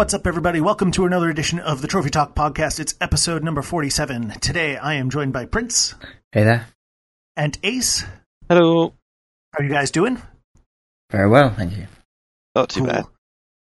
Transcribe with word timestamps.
What's 0.00 0.14
up, 0.14 0.26
everybody? 0.26 0.62
Welcome 0.62 0.92
to 0.92 1.04
another 1.04 1.28
edition 1.28 1.58
of 1.58 1.82
the 1.82 1.86
Trophy 1.86 2.08
Talk 2.08 2.34
podcast. 2.34 2.80
It's 2.80 2.94
episode 3.02 3.44
number 3.44 3.60
47. 3.60 4.30
Today 4.40 4.78
I 4.78 4.94
am 4.94 5.10
joined 5.10 5.34
by 5.34 5.44
Prince 5.44 5.94
Hey 6.32 6.42
there. 6.42 6.68
and 7.36 7.58
Ace. 7.62 8.06
Hello. 8.48 8.94
How 9.52 9.58
are 9.58 9.62
you 9.62 9.68
guys 9.68 9.90
doing? 9.90 10.16
Very 11.10 11.28
well, 11.28 11.50
thank 11.50 11.76
you. 11.76 11.86
Not 12.54 12.70
too 12.70 12.86
bad. 12.86 13.04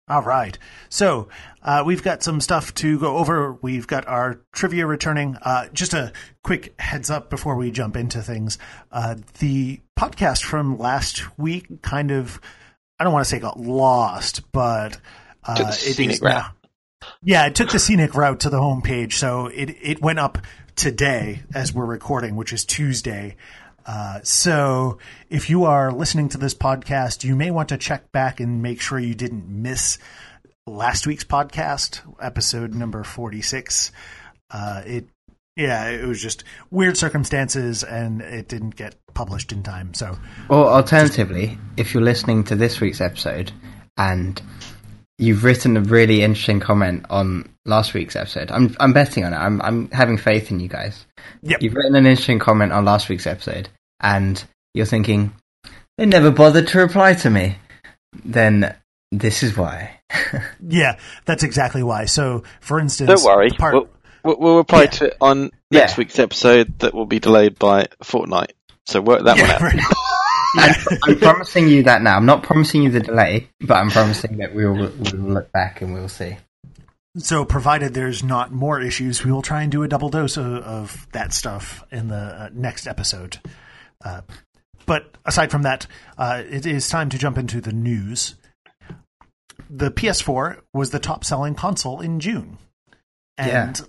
All 0.08 0.22
right. 0.22 0.56
So 0.90 1.30
uh, 1.64 1.82
we've 1.88 2.04
got 2.04 2.22
some 2.22 2.40
stuff 2.40 2.72
to 2.76 3.00
go 3.00 3.18
over. 3.18 3.54
We've 3.54 3.88
got 3.88 4.08
our 4.08 4.42
trivia 4.54 4.86
returning. 4.86 5.38
Uh, 5.42 5.70
just 5.74 5.96
a 5.96 6.14
quick 6.44 6.80
heads 6.80 7.10
up 7.10 7.32
before 7.32 7.56
we 7.56 7.72
jump 7.72 7.98
into 7.98 8.22
things. 8.22 8.60
Uh, 8.92 9.16
the 9.40 9.80
podcast 9.98 10.44
from 10.44 10.78
last 10.78 11.36
week 11.40 11.82
kind 11.82 12.12
of, 12.12 12.40
I 13.00 13.06
don't 13.06 13.12
want 13.12 13.26
to 13.26 13.30
say 13.30 13.40
got 13.40 13.60
lost, 13.60 14.52
but 14.52 15.00
Took 15.46 15.58
the 15.58 15.64
it 15.68 15.74
scenic 15.74 16.16
is 16.16 16.22
route. 16.22 16.34
now- 16.36 16.52
yeah, 17.24 17.48
it 17.48 17.56
took 17.56 17.72
the 17.72 17.80
scenic 17.80 18.14
route 18.16 18.42
to 18.42 18.50
the 18.50 18.60
homepage, 18.60 19.14
so 19.14 19.48
it 19.48 19.70
it 19.82 20.02
went 20.02 20.20
up 20.20 20.38
today 20.76 21.42
as 21.54 21.74
we're 21.74 21.86
recording, 21.86 22.36
which 22.36 22.54
is 22.54 22.64
Tuesday. 22.66 23.36
Uh, 23.86 24.20
so 24.24 25.00
if 25.30 25.50
you 25.50 25.64
are 25.66 25.92
listening 25.92 26.30
to 26.30 26.38
this 26.38 26.54
podcast, 26.54 27.24
you 27.24 27.36
may 27.36 27.50
want 27.50 27.70
to 27.70 27.78
check 27.78 28.12
back 28.12 28.40
and 28.40 28.62
make 28.62 28.80
sure 28.80 29.00
you 29.00 29.16
didn't 29.16 29.48
miss 29.50 29.98
last 30.68 31.08
week's 31.08 31.24
podcast, 31.24 32.02
episode 32.22 32.76
number 32.76 33.04
forty 33.04 33.42
six. 33.42 33.92
Uh, 34.52 34.84
it 34.86 35.10
yeah, 35.56 35.88
it 35.90 36.06
was 36.06 36.22
just 36.22 36.44
weird 36.70 36.98
circumstances, 36.98 37.84
and 37.84 38.22
it 38.22 38.48
didn't 38.48 38.76
get 38.76 38.96
published 39.16 39.52
in 39.52 39.64
time. 39.64 39.96
So 39.96 40.18
Or 40.50 40.68
alternatively, 40.68 41.58
if 41.78 41.94
you're 41.96 42.04
listening 42.04 42.44
to 42.46 42.56
this 42.56 42.80
week's 42.80 43.02
episode 43.02 43.52
and 43.98 44.40
you've 45.22 45.44
written 45.46 45.78
a 45.78 45.82
really 45.82 46.24
interesting 46.24 46.60
comment 46.60 47.06
on 47.10 47.48
last 47.66 47.94
week's 47.94 48.16
episode, 48.16 48.52
I'm 48.52 48.76
I'm 48.80 48.92
betting 48.92 49.24
on 49.24 49.34
it. 49.34 49.38
I'm 49.38 49.62
I'm 49.62 49.90
having 49.92 50.18
faith 50.18 50.52
in 50.52 50.60
you 50.60 50.68
guys. 50.68 51.06
Yep. 51.44 51.62
You've 51.62 51.76
written 51.76 51.96
an 51.96 52.06
interesting 52.06 52.40
comment 52.40 52.74
on 52.74 52.84
last 52.86 53.08
week's 53.08 53.28
episode, 53.28 53.70
and 54.00 54.44
you're 54.74 54.86
thinking 54.86 55.34
they 55.98 56.06
never 56.06 56.32
bothered 56.32 56.68
to 56.70 56.80
reply 56.80 57.14
to 57.14 57.30
me. 57.30 57.58
Then 58.26 58.76
this 59.12 59.44
is 59.44 59.56
why. 59.56 60.00
yeah, 60.68 60.98
that's 61.26 61.44
exactly 61.44 61.84
why. 61.84 62.06
So 62.06 62.44
for 62.60 62.80
instance, 62.80 63.08
Don't 63.08 63.24
worry. 63.24 63.50
part- 63.52 63.74
We'll, 63.74 63.90
we'll, 64.24 64.38
we'll 64.40 64.58
reply 64.58 64.84
Yeah. 64.84 64.90
to 64.90 65.06
it 65.06 65.18
on 65.22 65.52
next 65.72 65.92
Yeah. 65.94 65.98
week's 65.98 66.20
episode 66.20 66.80
that 66.80 66.94
will 66.94 67.06
be 67.06 67.20
delayed 67.20 67.58
by 67.60 67.88
a 68.00 68.04
fortnight. 68.04 68.54
So 68.88 69.00
work 69.02 69.24
that 69.24 69.40
one 69.40 69.50
out. 69.50 69.62
right. 69.62 69.80
I'm, 70.58 70.76
I'm 71.04 71.20
promising 71.20 71.68
you 71.68 71.84
that 71.84 72.02
now. 72.02 72.18
I'm 72.18 72.26
not 72.26 72.44
promising 72.44 72.84
you 72.84 72.90
the 72.90 73.00
delay, 73.00 73.50
but 73.60 73.76
I'm 73.76 73.90
promising 73.90 74.38
that 74.38 74.54
we 74.54 74.66
will 74.66 74.92
we'll 74.98 75.22
look 75.22 75.52
back 75.52 75.82
and 75.82 75.94
we'll 75.94 76.10
see. 76.10 76.38
So, 77.18 77.44
provided 77.44 77.94
there's 77.94 78.24
not 78.24 78.54
more 78.54 78.80
issues, 78.80 79.26
we 79.26 79.32
will 79.32 79.42
try 79.42 79.64
and 79.64 79.72
do 79.72 79.84
a 79.84 79.88
double 79.88 80.10
dose 80.10 80.38
of, 80.38 80.46
of 80.46 81.08
that 81.12 81.34
stuff 81.34 81.84
in 81.92 82.08
the 82.08 82.16
uh, 82.16 82.50
next 82.54 82.88
episode. 82.88 83.40
Uh, 84.04 84.22
but 84.86 85.16
aside 85.26 85.52
from 85.52 85.64
that, 85.64 85.88
uh, 86.18 86.42
it 86.50 86.66
is 86.66 86.88
time 86.88 87.10
to 87.10 87.18
jump 87.18 87.38
into 87.38 87.60
the 87.60 87.74
news. 87.74 88.36
The 89.70 89.92
PS4 89.92 90.62
was 90.74 90.92
the 90.92 91.00
top 91.00 91.26
selling 91.26 91.54
console 91.56 92.00
in 92.00 92.20
June. 92.20 92.58
And 93.38 93.82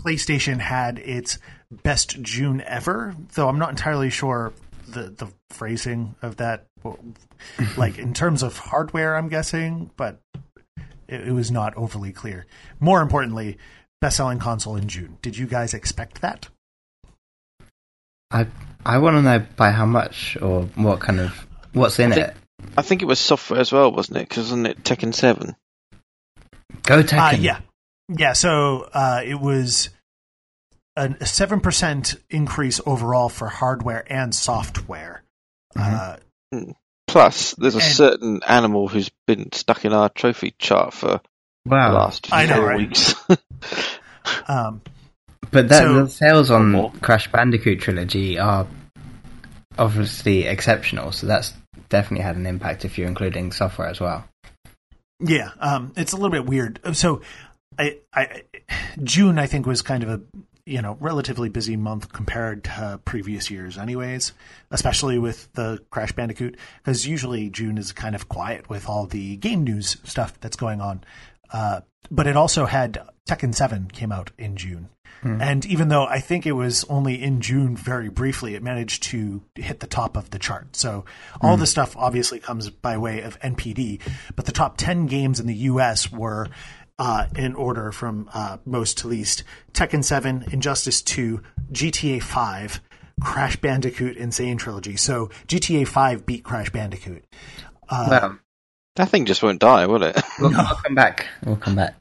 PlayStation 0.00 0.58
had 0.58 0.98
its 0.98 1.38
best 1.82 2.20
June 2.22 2.62
ever, 2.62 3.14
though 3.34 3.48
I'm 3.48 3.58
not 3.58 3.70
entirely 3.70 4.10
sure 4.10 4.52
the, 4.92 5.10
the 5.10 5.28
phrasing 5.50 6.14
of 6.22 6.36
that. 6.36 6.66
Like, 7.76 7.98
in 7.98 8.14
terms 8.14 8.42
of 8.42 8.56
hardware, 8.56 9.16
I'm 9.16 9.28
guessing, 9.28 9.90
but 9.96 10.20
it, 11.08 11.28
it 11.28 11.32
was 11.32 11.50
not 11.50 11.76
overly 11.76 12.12
clear. 12.12 12.46
More 12.80 13.00
importantly, 13.02 13.58
best 14.00 14.16
selling 14.16 14.38
console 14.38 14.76
in 14.76 14.88
June. 14.88 15.18
Did 15.22 15.36
you 15.36 15.46
guys 15.46 15.74
expect 15.74 16.20
that? 16.22 16.48
I 18.30 18.46
I 18.84 18.98
want 18.98 19.16
to 19.16 19.22
know 19.22 19.44
by 19.56 19.70
how 19.72 19.86
much 19.86 20.36
or 20.40 20.62
what 20.74 21.00
kind 21.00 21.20
of 21.20 21.46
what's 21.72 21.98
in 21.98 22.12
I 22.12 22.14
think- 22.14 22.26
it. 22.28 22.36
I 22.76 22.82
think 22.82 23.00
it 23.02 23.06
was 23.06 23.18
software 23.18 23.58
as 23.58 23.72
well, 23.72 23.90
wasn't 23.90 24.18
it? 24.18 24.28
Because 24.28 24.44
wasn't 24.44 24.66
it 24.66 24.82
Tekken 24.84 25.14
7? 25.14 25.56
Go 26.82 26.98
Uh, 26.98 27.02
Tekken. 27.02 27.42
yeah. 27.42 27.60
Yeah, 28.08 28.34
so 28.34 28.86
uh, 28.92 29.22
it 29.24 29.40
was 29.40 29.88
an- 30.96 31.16
a 31.20 31.24
7% 31.26 32.16
increase 32.30 32.80
overall 32.86 33.28
for 33.28 33.48
hardware 33.48 34.04
and 34.10 34.34
software. 34.34 35.22
Uh, 35.78 36.16
Plus, 37.06 37.54
there's 37.58 37.74
a 37.74 37.78
And- 37.78 37.86
certain 37.92 38.40
animal 38.46 38.86
who's 38.88 39.10
been 39.26 39.50
stuck 39.52 39.84
in 39.84 39.92
our 39.92 40.08
trophy 40.08 40.54
chart 40.58 40.94
for 40.94 41.20
the 41.64 41.70
Wow. 41.70 41.92
last 41.92 42.32
I 42.32 42.46
know, 42.46 42.62
right? 42.62 42.78
weeks. 42.78 43.14
um, 44.48 44.80
But 45.50 45.68
that, 45.68 45.82
So- 45.82 46.04
the 46.04 46.10
sales 46.10 46.50
on 46.50 46.70
More. 46.70 46.92
Crash 47.00 47.30
Bandicoot 47.32 47.80
trilogy 47.80 48.38
are 48.38 48.66
obviously 49.78 50.44
exceptional, 50.46 51.10
so 51.12 51.26
that's 51.26 51.52
definitely 51.88 52.22
had 52.24 52.36
an 52.36 52.46
impact 52.46 52.84
if 52.84 52.98
you're 52.98 53.08
including 53.08 53.50
software 53.52 53.88
as 53.88 54.00
well. 54.00 54.24
Yeah, 55.20 55.50
um, 55.58 55.92
it's 55.96 56.12
a 56.12 56.16
little 56.16 56.30
bit 56.30 56.46
weird. 56.46 56.78
So, 56.96 57.22
I, 57.78 57.98
I, 58.14 58.42
June 59.02 59.38
I 59.38 59.46
think 59.46 59.66
was 59.66 59.82
kind 59.82 60.02
of 60.02 60.08
a 60.08 60.20
you 60.70 60.80
know 60.80 60.96
relatively 61.00 61.48
busy 61.48 61.76
month 61.76 62.12
compared 62.12 62.64
to 62.64 63.00
previous 63.04 63.50
years, 63.50 63.76
anyways. 63.76 64.32
Especially 64.70 65.18
with 65.18 65.52
the 65.54 65.82
Crash 65.90 66.12
Bandicoot, 66.12 66.56
because 66.78 67.06
usually 67.06 67.50
June 67.50 67.76
is 67.76 67.92
kind 67.92 68.14
of 68.14 68.28
quiet 68.28 68.70
with 68.70 68.88
all 68.88 69.06
the 69.06 69.36
game 69.36 69.64
news 69.64 69.96
stuff 70.04 70.38
that's 70.40 70.56
going 70.56 70.80
on. 70.80 71.02
Uh, 71.52 71.80
but 72.10 72.26
it 72.26 72.36
also 72.36 72.66
had 72.66 73.02
Tekken 73.28 73.54
Seven 73.54 73.88
came 73.88 74.12
out 74.12 74.30
in 74.38 74.56
June, 74.56 74.88
and 75.22 75.66
even 75.66 75.88
though 75.88 76.04
I 76.04 76.20
think 76.20 76.46
it 76.46 76.52
was 76.52 76.84
only 76.84 77.22
in 77.22 77.40
June 77.40 77.76
very 77.76 78.08
briefly, 78.08 78.54
it 78.54 78.62
managed 78.62 79.02
to 79.04 79.42
hit 79.54 79.80
the 79.80 79.86
top 79.86 80.16
of 80.16 80.30
the 80.30 80.38
chart. 80.38 80.74
So 80.76 81.04
all 81.42 81.56
the 81.56 81.66
stuff 81.66 81.96
obviously 81.96 82.38
comes 82.38 82.70
by 82.70 82.96
way 82.96 83.20
of 83.20 83.38
NPD, 83.40 84.00
but 84.34 84.46
the 84.46 84.52
top 84.52 84.78
10 84.78 85.06
games 85.06 85.38
in 85.38 85.46
the 85.46 85.54
US 85.54 86.10
were 86.10 86.48
uh, 87.00 87.26
in 87.34 87.54
order 87.54 87.90
from 87.90 88.28
uh, 88.34 88.58
most 88.66 88.98
to 88.98 89.08
least 89.08 89.42
Tekken 89.72 90.04
7, 90.04 90.44
Injustice 90.52 91.00
2, 91.00 91.42
GTA 91.72 92.22
5, 92.22 92.80
Crash 93.22 93.56
Bandicoot 93.56 94.18
N. 94.18 94.30
Sane 94.30 94.58
Trilogy. 94.58 94.96
So 94.96 95.30
GTA 95.48 95.88
5 95.88 96.26
beat 96.26 96.44
Crash 96.44 96.70
Bandicoot. 96.70 97.24
Uh, 97.88 98.06
well, 98.10 98.38
that 98.96 99.08
thing 99.08 99.24
just 99.24 99.42
won't 99.42 99.60
die, 99.60 99.86
will 99.86 100.02
it? 100.02 100.20
we'll, 100.38 100.50
we'll 100.50 100.66
come 100.66 100.94
back. 100.94 101.26
We'll 101.44 101.56
come 101.56 101.74
back. 101.74 101.94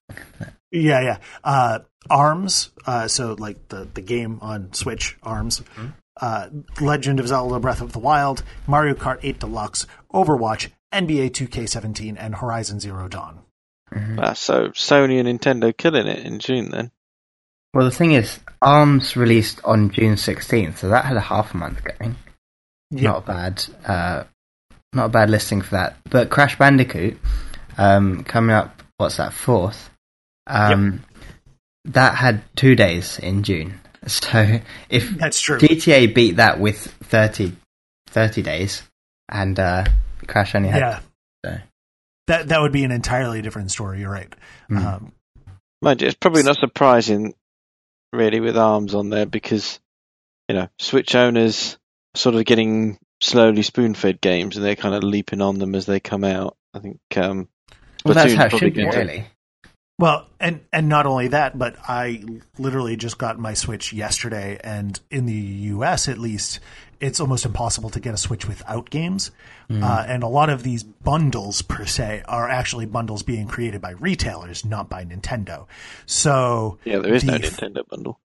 Yeah, 0.69 1.01
yeah. 1.01 1.17
Uh, 1.45 1.79
Arms, 2.09 2.69
uh, 2.85 3.07
so 3.07 3.35
like 3.39 3.69
the, 3.69 3.87
the 3.93 4.01
game 4.01 4.39
on 4.41 4.73
Switch, 4.73 5.17
Arms. 5.23 5.63
Uh, 6.19 6.49
Legend 6.81 7.21
of 7.21 7.29
Zelda 7.29 7.61
Breath 7.61 7.79
of 7.79 7.93
the 7.93 7.99
Wild, 7.99 8.43
Mario 8.67 8.93
Kart 8.93 9.19
8 9.23 9.39
Deluxe, 9.39 9.87
Overwatch, 10.13 10.69
NBA 10.91 11.31
2K17, 11.31 12.17
and 12.19 12.35
Horizon 12.35 12.81
Zero 12.81 13.07
Dawn. 13.07 13.39
Ah, 13.91 14.33
so 14.33 14.69
Sony 14.69 15.19
and 15.19 15.27
Nintendo 15.27 15.75
killing 15.75 16.07
it 16.07 16.25
in 16.25 16.39
June 16.39 16.69
then. 16.69 16.91
Well, 17.73 17.85
the 17.85 17.95
thing 17.95 18.13
is, 18.13 18.39
ARMS 18.61 19.15
released 19.15 19.61
on 19.63 19.91
June 19.91 20.15
16th, 20.15 20.77
so 20.77 20.89
that 20.89 21.05
had 21.05 21.17
a 21.17 21.21
half 21.21 21.53
a 21.53 21.57
month 21.57 21.83
going. 21.83 22.15
Yeah. 22.91 23.01
Not 23.03 23.17
a 23.17 23.25
bad, 23.27 23.65
uh, 23.85 24.23
not 24.93 25.05
a 25.05 25.09
bad 25.09 25.29
listing 25.29 25.61
for 25.61 25.71
that. 25.71 25.97
But 26.09 26.29
Crash 26.29 26.57
Bandicoot, 26.57 27.19
um, 27.77 28.23
coming 28.23 28.55
up, 28.55 28.81
what's 28.97 29.17
that, 29.17 29.33
fourth? 29.33 29.89
Um, 30.47 31.03
That 31.85 32.15
had 32.15 32.43
two 32.55 32.75
days 32.75 33.19
in 33.19 33.43
June. 33.43 33.79
So 34.07 34.59
if 34.89 35.09
That's 35.09 35.41
true. 35.41 35.59
GTA 35.59 36.15
beat 36.15 36.37
that 36.37 36.57
with 36.57 36.79
30, 37.03 37.51
30 38.07 38.41
days, 38.41 38.81
and 39.27 39.59
uh, 39.59 39.85
Crash 40.25 40.55
only 40.55 40.69
had. 40.69 40.79
Yeah. 40.79 40.99
So. 42.29 42.33
That, 42.37 42.47
that 42.49 42.61
would 42.61 42.71
be 42.71 42.83
an 42.83 42.91
entirely 42.91 43.41
different 43.41 43.71
story. 43.71 43.99
You're 43.99 44.11
right. 44.11 44.33
Mm. 44.69 44.85
Um, 44.85 45.11
Mind 45.81 46.01
you, 46.01 46.07
it's 46.07 46.17
probably 46.17 46.43
not 46.43 46.57
surprising, 46.57 47.33
really, 48.13 48.39
with 48.39 48.57
ARMS 48.57 48.93
on 48.93 49.09
there 49.09 49.25
because, 49.25 49.79
you 50.47 50.55
know, 50.55 50.67
Switch 50.77 51.15
owners 51.15 51.77
sort 52.15 52.35
of 52.35 52.45
getting 52.45 52.99
slowly 53.21 53.63
spoon-fed 53.63 54.21
games 54.21 54.57
and 54.57 54.65
they're 54.65 54.75
kind 54.75 54.93
of 54.93 55.03
leaping 55.03 55.41
on 55.41 55.57
them 55.57 55.73
as 55.75 55.85
they 55.85 55.99
come 55.99 56.23
out. 56.23 56.55
I 56.73 56.79
think. 56.79 56.99
Um, 57.15 57.47
Well, 58.05 58.13
that's 58.13 58.33
how 58.33 58.45
it 58.45 58.57
should 58.57 58.73
be, 58.73 58.85
really. 58.85 59.25
Well, 59.97 60.27
and 60.39 60.61
and 60.71 60.87
not 60.87 61.05
only 61.05 61.29
that, 61.29 61.57
but 61.57 61.75
I 61.87 62.23
literally 62.57 62.95
just 62.95 63.17
got 63.17 63.37
my 63.37 63.53
Switch 63.53 63.91
yesterday, 63.91 64.57
and 64.63 64.97
in 65.11 65.25
the 65.25 65.33
U.S. 65.33 66.07
at 66.07 66.17
least, 66.17 66.59
it's 66.99 67.19
almost 67.19 67.45
impossible 67.45 67.89
to 67.91 67.99
get 67.99 68.13
a 68.13 68.17
Switch 68.17 68.47
without 68.47 68.89
games. 68.89 69.31
Uh, 69.71 70.03
and 70.07 70.23
a 70.23 70.27
lot 70.27 70.49
of 70.49 70.63
these 70.63 70.83
bundles 70.83 71.61
per 71.61 71.85
se 71.85 72.23
are 72.27 72.49
actually 72.49 72.85
bundles 72.87 73.21
being 73.23 73.47
created 73.47 73.79
by 73.81 73.91
retailers, 73.91 74.65
not 74.65 74.89
by 74.89 75.05
Nintendo. 75.05 75.67
So 76.07 76.79
Yeah, 76.85 76.99
there 76.99 77.13
is 77.13 77.23
no 77.23 77.37
the- 77.37 77.47
Nintendo 77.47 77.87
bundle. 77.87 78.19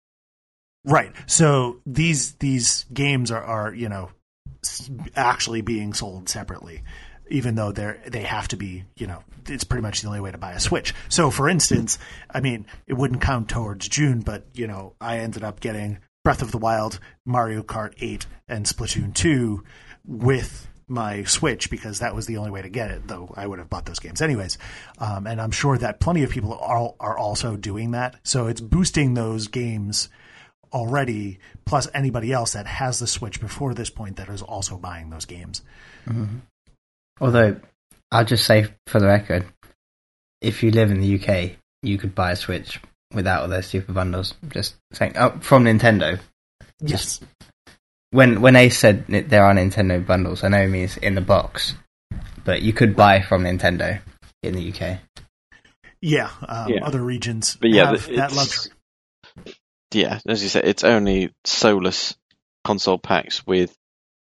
Right. 0.84 1.12
So 1.26 1.80
these 1.86 2.32
these 2.34 2.84
games 2.92 3.30
are, 3.30 3.42
are 3.42 3.74
you 3.74 3.88
know 3.88 4.10
actually 5.16 5.60
being 5.60 5.92
sold 5.94 6.28
separately. 6.28 6.82
even 7.30 7.54
though 7.54 7.72
they're 7.72 8.00
they 8.06 8.22
have 8.22 8.48
to 8.48 8.56
be, 8.56 8.84
you 8.96 9.06
know, 9.06 9.22
it's 9.48 9.64
pretty 9.64 9.80
much 9.82 10.02
the 10.02 10.08
only 10.08 10.20
way 10.20 10.30
to 10.30 10.36
buy 10.38 10.52
a 10.52 10.60
Switch. 10.60 10.92
So, 11.08 11.30
for 11.30 11.48
instance, 11.48 11.98
I 12.30 12.40
mean, 12.40 12.66
it 12.86 12.92
wouldn't 12.94 13.22
count 13.22 13.48
towards 13.48 13.88
June, 13.88 14.20
but 14.20 14.44
you 14.54 14.66
know, 14.66 14.94
I 15.00 15.18
ended 15.18 15.42
up 15.42 15.60
getting 15.60 15.98
Breath 16.24 16.42
of 16.42 16.50
the 16.50 16.58
Wild, 16.58 16.98
Mario 17.26 17.62
Kart 17.62 17.94
8, 18.00 18.26
and 18.48 18.64
Splatoon 18.64 19.14
2 19.14 19.62
with 20.06 20.66
my 20.88 21.24
Switch 21.24 21.70
because 21.70 22.00
that 22.00 22.14
was 22.14 22.26
the 22.26 22.38
only 22.38 22.50
way 22.50 22.62
to 22.62 22.68
get 22.68 22.90
it. 22.90 23.06
Though 23.06 23.32
I 23.36 23.46
would 23.46 23.58
have 23.58 23.70
bought 23.70 23.84
those 23.84 23.98
games 23.98 24.22
anyways, 24.22 24.58
um, 24.98 25.26
and 25.26 25.40
I'm 25.40 25.50
sure 25.50 25.76
that 25.78 26.00
plenty 26.00 26.22
of 26.22 26.30
people 26.30 26.54
are 26.54 26.94
are 26.98 27.18
also 27.18 27.56
doing 27.56 27.92
that. 27.92 28.16
So 28.22 28.46
it's 28.46 28.60
boosting 28.60 29.14
those 29.14 29.48
games 29.48 30.08
already, 30.72 31.38
plus 31.64 31.88
anybody 31.94 32.32
else 32.32 32.54
that 32.54 32.66
has 32.66 32.98
the 32.98 33.06
Switch 33.06 33.40
before 33.40 33.74
this 33.74 33.90
point 33.90 34.16
that 34.16 34.28
is 34.28 34.42
also 34.42 34.76
buying 34.76 35.10
those 35.10 35.24
games. 35.24 35.62
Mm-hmm. 36.06 36.38
Although, 37.20 37.60
I'll 38.10 38.24
just 38.24 38.44
say 38.44 38.66
for 38.88 38.98
the 38.98 39.06
record, 39.06 39.46
if 40.40 40.62
you 40.62 40.70
live 40.72 40.90
in 40.90 41.00
the 41.00 41.20
UK, 41.20 41.52
you 41.82 41.96
could 41.96 42.14
buy 42.14 42.32
a 42.32 42.36
Switch 42.36 42.80
without 43.14 43.42
all 43.42 43.48
those 43.48 43.66
super 43.66 43.92
bundles. 43.92 44.34
Just 44.48 44.76
saying, 44.92 45.14
oh, 45.16 45.30
from 45.40 45.64
Nintendo. 45.64 46.20
Yes. 46.80 47.20
When 48.10 48.40
when 48.40 48.56
Ace 48.56 48.78
said 48.78 49.06
there 49.08 49.44
are 49.44 49.54
Nintendo 49.54 50.04
bundles, 50.04 50.44
I 50.44 50.48
know 50.48 50.62
it 50.62 50.68
means 50.68 50.96
in 50.96 51.14
the 51.14 51.20
box, 51.20 51.74
but 52.44 52.62
you 52.62 52.72
could 52.72 52.94
buy 52.94 53.22
from 53.22 53.44
Nintendo 53.44 54.00
in 54.42 54.54
the 54.54 54.72
UK. 54.72 54.98
Yeah, 56.00 56.30
um, 56.46 56.68
yeah. 56.68 56.84
other 56.84 57.02
regions 57.02 57.56
but 57.58 57.70
yeah, 57.70 57.86
have 57.86 58.06
that 58.14 58.32
luxury. 58.32 58.72
Yeah, 59.92 60.20
as 60.28 60.42
you 60.42 60.48
said, 60.48 60.64
it's 60.64 60.84
only 60.84 61.32
soulless 61.44 62.14
console 62.64 62.98
packs 62.98 63.46
with 63.46 63.74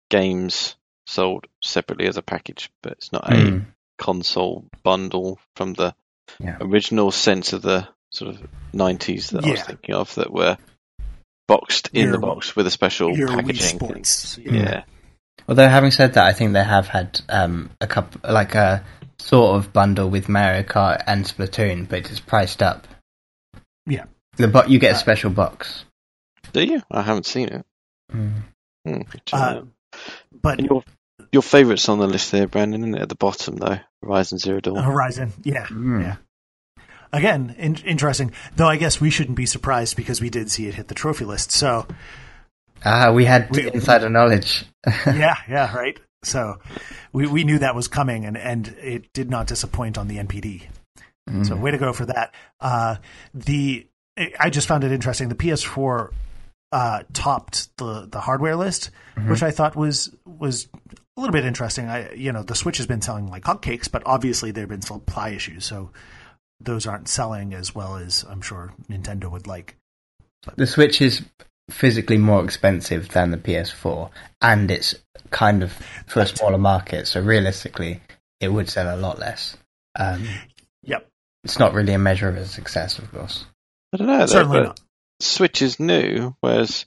games 0.10 0.76
sold 1.08 1.48
separately 1.62 2.08
as 2.08 2.18
a 2.18 2.22
package, 2.22 2.70
but 2.82 2.94
it's 2.94 3.12
not 3.12 3.32
a 3.32 3.36
mm. 3.36 3.66
console 3.98 4.66
bundle 4.84 5.40
from 5.56 5.74
the 5.74 5.94
yeah. 6.40 6.58
original 6.62 7.12
sense 7.12 7.54
of 7.54 7.62
the 7.62 7.88
sort 8.16 8.36
of 8.36 8.48
90s 8.74 9.32
that 9.32 9.44
yeah. 9.44 9.50
I 9.50 9.52
was 9.52 9.64
thinking 9.64 9.96
of 9.96 10.16
that 10.16 10.32
were 10.32 10.58
boxed 11.48 11.90
in 11.94 12.04
your, 12.04 12.12
the 12.14 12.20
box 12.20 12.56
with 12.56 12.68
a 12.68 12.72
special 12.72 13.16
packaging. 13.16 13.80
Yeah. 14.40 14.52
yeah. 14.52 14.84
Although 15.48 15.68
having 15.68 15.92
said 15.92 16.14
that, 16.14 16.26
I 16.26 16.34
think 16.34 16.54
they 16.54 16.64
have 16.64 16.88
had 16.88 17.22
um, 17.30 17.70
a 17.80 17.88
couple, 17.88 18.22
like 18.32 18.56
a 18.56 18.84
sort 19.20 19.58
of 19.58 19.72
bundle 19.72 20.10
with 20.10 20.28
Mario 20.28 20.64
Kart 20.64 21.04
and 21.06 21.26
Splatoon, 21.26 21.88
but 21.88 22.10
it's 22.10 22.20
priced 22.20 22.64
up. 22.64 22.88
Yeah. 23.86 24.06
The 24.38 24.48
bo- 24.48 24.66
you 24.66 24.80
get 24.80 24.94
a 24.94 24.96
uh, 24.96 25.00
special 25.00 25.30
box. 25.30 25.86
Do 26.52 26.64
you? 26.64 26.82
I 26.90 27.02
haven't 27.02 27.26
seen 27.26 27.50
it. 27.50 27.66
Mm. 28.12 28.34
Hmm, 28.86 29.02
uh, 29.34 29.62
but 30.32 30.60
and 30.60 30.68
your 30.68 30.84
your 31.32 31.42
favourites 31.42 31.90
on 31.90 32.00
the 32.00 32.08
list 32.08 32.32
there, 32.32 32.48
Brandon, 32.48 32.82
isn't 32.82 32.96
it? 32.96 33.02
At 33.02 33.10
the 33.10 33.16
bottom 33.16 33.56
though, 33.56 33.80
Horizon 34.02 34.38
Zero 34.38 34.60
Dawn. 34.60 34.84
Horizon, 34.84 35.34
yeah, 35.44 35.66
mm. 35.66 36.02
yeah. 36.02 36.16
Again, 37.16 37.56
in- 37.58 37.76
interesting. 37.76 38.32
Though 38.56 38.68
I 38.68 38.76
guess 38.76 39.00
we 39.00 39.10
shouldn't 39.10 39.38
be 39.38 39.46
surprised 39.46 39.96
because 39.96 40.20
we 40.20 40.30
did 40.30 40.52
see 40.52 40.68
it 40.68 40.76
hit 40.76 40.90
the 40.90 40.96
trophy 40.96 41.26
list. 41.26 41.52
So, 41.52 41.88
ah, 42.84 43.08
uh, 43.08 43.14
we 43.14 43.26
had 43.26 43.50
we, 43.52 43.72
insider 43.72 44.10
knowledge. 44.10 44.66
yeah, 45.06 45.36
yeah, 45.50 45.76
right. 45.76 45.98
So, 46.24 46.60
we 47.14 47.28
we 47.28 47.44
knew 47.44 47.60
that 47.60 47.76
was 47.76 47.88
coming, 47.88 48.26
and 48.26 48.38
and 48.38 48.68
it 48.82 49.14
did 49.14 49.30
not 49.30 49.48
disappoint 49.48 49.98
on 49.98 50.08
the 50.08 50.18
NPD. 50.18 50.64
Mm. 51.30 51.48
So, 51.48 51.56
way 51.56 51.72
to 51.72 51.78
go 51.78 51.94
for 51.94 52.06
that. 52.06 52.34
Uh, 52.60 52.98
the 53.34 53.88
I 54.40 54.50
just 54.50 54.68
found 54.68 54.84
it 54.84 54.92
interesting. 54.92 55.30
The 55.30 55.36
PS4 55.36 56.12
uh, 56.72 57.04
topped 57.14 57.70
the 57.78 58.08
the 58.12 58.20
hardware 58.20 58.58
list, 58.58 58.92
mm-hmm. 59.16 59.30
which 59.30 59.42
I 59.42 59.52
thought 59.52 59.78
was 59.78 60.14
was 60.26 60.68
a 61.16 61.22
little 61.22 61.34
bit 61.34 61.46
interesting. 61.46 61.88
I 61.88 62.12
you 62.14 62.34
know 62.34 62.44
the 62.44 62.56
Switch 62.56 62.78
has 62.78 62.88
been 62.88 63.02
selling 63.02 63.28
like 63.28 63.44
hotcakes, 63.44 63.90
but 63.90 64.04
obviously 64.06 64.52
there 64.52 64.64
have 64.64 64.70
been 64.70 64.82
supply 64.82 65.30
issues, 65.30 65.66
so 65.66 65.92
those 66.60 66.88
aren't 66.88 67.08
selling 67.08 67.54
as 67.54 67.76
well 67.76 67.98
as 67.98 68.26
I'm 68.30 68.42
sure 68.42 68.74
Nintendo 68.90 69.30
would 69.32 69.48
like. 69.48 69.76
But. 70.46 70.58
The 70.58 70.68
Switch 70.68 71.02
is 71.02 71.24
physically 71.70 72.18
more 72.18 72.44
expensive 72.44 73.10
than 73.10 73.32
the 73.32 73.38
PS4, 73.38 74.10
and 74.42 74.70
it's 74.70 74.96
kind 75.32 75.64
of 75.64 75.74
for 76.08 76.22
a 76.22 76.28
smaller 76.28 76.58
market. 76.58 77.08
So 77.08 77.22
realistically, 77.22 78.02
it 78.40 78.50
would 78.50 78.70
sell 78.70 78.94
a 78.94 79.00
lot 79.00 79.20
less. 79.20 79.58
Um, 79.98 80.28
yep, 80.84 81.08
it's 81.44 81.60
not 81.60 81.74
really 81.74 81.94
a 81.94 82.00
measure 82.00 82.30
of 82.30 82.38
a 82.38 82.46
success, 82.46 83.00
of 83.00 83.12
course. 83.12 83.46
I 83.94 83.98
don't 83.98 84.08
know. 84.08 84.26
Certainly 84.26 84.62
not. 84.62 84.80
Switch 85.22 85.62
is 85.62 85.80
new, 85.80 86.36
whereas 86.42 86.86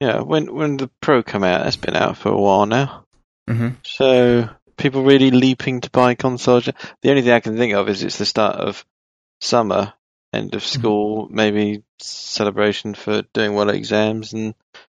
yeah, 0.00 0.20
when 0.20 0.54
when 0.54 0.76
the 0.76 0.90
Pro 1.00 1.22
come 1.22 1.44
out, 1.44 1.66
it's 1.66 1.76
been 1.76 1.96
out 1.96 2.16
for 2.16 2.30
a 2.30 2.40
while 2.40 2.66
now. 2.66 3.04
Mm-hmm. 3.48 3.68
So 3.82 4.48
people 4.78 5.02
really 5.02 5.30
leaping 5.30 5.80
to 5.82 5.90
buy 5.90 6.14
consoles. 6.14 6.64
The 7.02 7.10
only 7.10 7.22
thing 7.22 7.32
I 7.32 7.40
can 7.40 7.56
think 7.56 7.74
of 7.74 7.88
is 7.88 8.02
it's 8.02 8.18
the 8.18 8.26
start 8.26 8.56
of 8.56 8.84
summer, 9.40 9.92
end 10.32 10.54
of 10.54 10.62
mm-hmm. 10.62 10.80
school, 10.80 11.26
mm-hmm. 11.26 11.34
maybe 11.34 11.82
celebration 12.00 12.94
for 12.94 13.22
doing 13.34 13.54
well 13.54 13.68
at 13.68 13.74
exams 13.74 14.32
and 14.32 14.54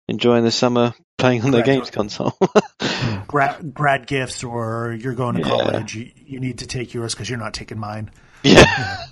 enjoying 0.07 0.43
the 0.43 0.51
summer 0.51 0.93
playing 1.17 1.43
on 1.43 1.51
their 1.51 1.63
games 1.63 1.91
console. 1.91 2.37
grad, 3.27 3.73
grad 3.73 4.07
gifts, 4.07 4.43
or 4.43 4.97
you're 4.99 5.13
going 5.13 5.35
to 5.35 5.41
yeah. 5.41 5.47
college, 5.47 5.95
you, 5.95 6.11
you, 6.15 6.39
need 6.39 6.59
to 6.59 6.67
take 6.67 6.93
yours 6.93 7.13
because 7.13 7.29
you're 7.29 7.39
not 7.39 7.53
taking 7.53 7.79
mine. 7.79 8.11
Yeah. 8.43 9.05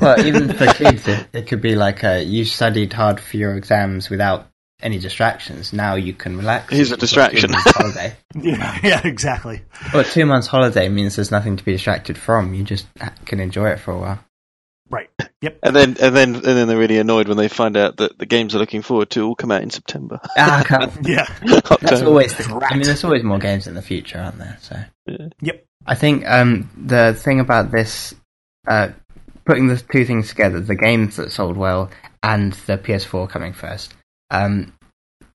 well, 0.00 0.24
even 0.24 0.52
for 0.52 0.66
kids, 0.66 1.06
it, 1.06 1.28
it 1.32 1.46
could 1.46 1.60
be 1.60 1.74
like 1.76 2.02
uh, 2.02 2.22
you 2.24 2.44
studied 2.44 2.92
hard 2.92 3.20
for 3.20 3.36
your 3.36 3.56
exams 3.56 4.10
without 4.10 4.48
any 4.84 4.98
distractions. 4.98 5.72
Now 5.72 5.96
you 5.96 6.12
can 6.12 6.36
relax. 6.36 6.72
He's 6.72 6.92
a 6.92 6.96
distraction. 6.96 7.50
holiday. 7.52 8.14
yeah, 8.40 8.78
yeah, 8.82 9.00
exactly. 9.04 9.62
Well, 9.92 10.04
two 10.04 10.26
months 10.26 10.46
holiday 10.46 10.88
means 10.88 11.16
there's 11.16 11.30
nothing 11.30 11.56
to 11.56 11.64
be 11.64 11.72
distracted 11.72 12.18
from. 12.18 12.54
You 12.54 12.62
just 12.62 12.86
can 13.24 13.40
enjoy 13.40 13.70
it 13.70 13.80
for 13.80 13.92
a 13.92 13.98
while. 13.98 14.24
Right. 14.90 15.08
Yep. 15.40 15.58
And 15.62 15.74
then 15.74 15.96
and 16.00 16.14
then 16.14 16.34
and 16.34 16.44
then 16.44 16.68
they're 16.68 16.78
really 16.78 16.98
annoyed 16.98 17.26
when 17.26 17.38
they 17.38 17.48
find 17.48 17.76
out 17.76 17.96
that 17.96 18.18
the 18.18 18.26
games 18.26 18.52
they're 18.52 18.60
looking 18.60 18.82
forward 18.82 19.10
to 19.10 19.26
all 19.26 19.34
come 19.34 19.50
out 19.50 19.62
in 19.62 19.70
September. 19.70 20.20
Ah, 20.36 20.62
yeah. 21.02 21.26
That's 21.80 22.02
always. 22.02 22.36
The, 22.36 22.66
I 22.70 22.74
mean, 22.74 22.84
there's 22.84 23.02
always 23.02 23.24
more 23.24 23.38
games 23.38 23.66
in 23.66 23.74
the 23.74 23.82
future, 23.82 24.18
aren't 24.18 24.38
there? 24.38 24.58
So. 24.60 24.76
Yeah. 25.06 25.28
Yep. 25.40 25.66
I 25.86 25.94
think 25.94 26.26
um, 26.26 26.70
the 26.76 27.14
thing 27.14 27.40
about 27.40 27.70
this, 27.70 28.14
uh, 28.68 28.90
putting 29.44 29.66
the 29.66 29.76
two 29.76 30.04
things 30.04 30.28
together, 30.28 30.60
the 30.60 30.76
games 30.76 31.16
that 31.16 31.32
sold 31.32 31.56
well 31.56 31.90
and 32.22 32.52
the 32.66 32.78
PS4 32.78 33.28
coming 33.28 33.52
first. 33.52 33.94
Um, 34.34 34.72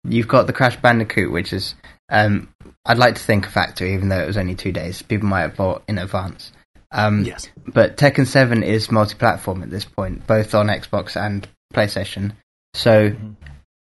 you've 0.04 0.28
got 0.28 0.46
the 0.46 0.52
Crash 0.52 0.76
Bandicoot, 0.76 1.32
which 1.32 1.52
is 1.52 1.74
um, 2.08 2.48
I'd 2.84 2.98
like 2.98 3.16
to 3.16 3.22
think 3.22 3.46
a 3.46 3.50
factor, 3.50 3.84
even 3.84 4.08
though 4.08 4.22
it 4.22 4.26
was 4.26 4.36
only 4.36 4.54
two 4.54 4.72
days. 4.72 5.02
People 5.02 5.28
might 5.28 5.42
have 5.42 5.56
bought 5.56 5.82
in 5.88 5.98
advance. 5.98 6.52
Um, 6.92 7.24
yes. 7.24 7.48
But 7.66 7.96
Tekken 7.96 8.26
7 8.26 8.62
is 8.62 8.90
multi-platform 8.90 9.62
at 9.62 9.70
this 9.70 9.84
point, 9.84 10.26
both 10.26 10.54
on 10.54 10.68
Xbox 10.68 11.16
and 11.16 11.46
PlayStation. 11.74 12.32
So, 12.74 13.10
mm-hmm. 13.10 13.32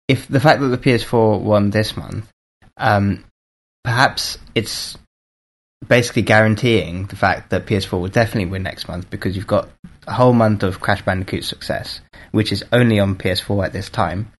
if 0.08 0.28
the 0.28 0.40
fact 0.40 0.61
that 0.61 0.68
the 0.68 0.78
PS4 0.78 1.40
won 1.40 1.70
this 1.70 1.96
month, 1.96 2.30
um, 2.76 3.25
perhaps 3.82 4.38
it's 4.54 4.96
basically 5.87 6.23
guaranteeing 6.23 7.06
the 7.06 7.16
fact 7.16 7.50
that 7.50 7.66
PS4 7.66 8.00
will 8.00 8.08
definitely 8.08 8.50
win 8.50 8.62
next 8.62 8.88
month 8.88 9.11
because 9.11 9.37
you've 9.37 9.46
got 9.46 9.68
a 10.06 10.12
whole 10.12 10.32
month 10.32 10.62
of 10.62 10.80
Crash 10.80 11.02
Bandicoot 11.02 11.44
success, 11.44 12.00
which 12.30 12.52
is 12.52 12.64
only 12.73 13.00
on 13.00 13.16
PS4 13.16 13.66
at 13.66 13.73
this 13.73 13.90
time. 13.90 14.30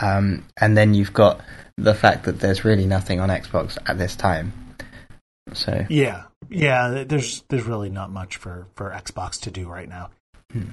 Um, 0.00 0.46
and 0.60 0.76
then 0.76 0.94
you've 0.94 1.12
got 1.12 1.40
the 1.76 1.94
fact 1.94 2.24
that 2.24 2.40
there's 2.40 2.64
really 2.64 2.86
nothing 2.86 3.20
on 3.20 3.28
Xbox 3.28 3.78
at 3.86 3.98
this 3.98 4.16
time. 4.16 4.52
So 5.52 5.86
yeah, 5.88 6.24
yeah, 6.48 7.04
there's 7.06 7.42
there's 7.48 7.64
really 7.64 7.90
not 7.90 8.10
much 8.10 8.36
for 8.36 8.66
for 8.74 8.90
Xbox 8.90 9.40
to 9.42 9.50
do 9.50 9.68
right 9.68 9.88
now. 9.88 10.10
Hmm. 10.52 10.70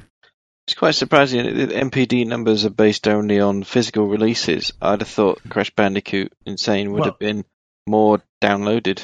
It's 0.68 0.76
quite 0.76 0.94
surprising. 0.94 1.44
The 1.44 1.74
NPD 1.74 2.28
numbers 2.28 2.64
are 2.64 2.70
based 2.70 3.08
only 3.08 3.40
on 3.40 3.64
physical 3.64 4.06
releases. 4.06 4.72
I'd 4.80 5.02
have 5.02 5.08
thought 5.08 5.42
Crash 5.50 5.72
Bandicoot 5.72 6.32
N. 6.46 6.58
Sane 6.58 6.92
would 6.92 7.00
well, 7.00 7.10
have 7.10 7.20
been 7.20 7.44
more 7.88 8.22
downloaded. 8.40 9.02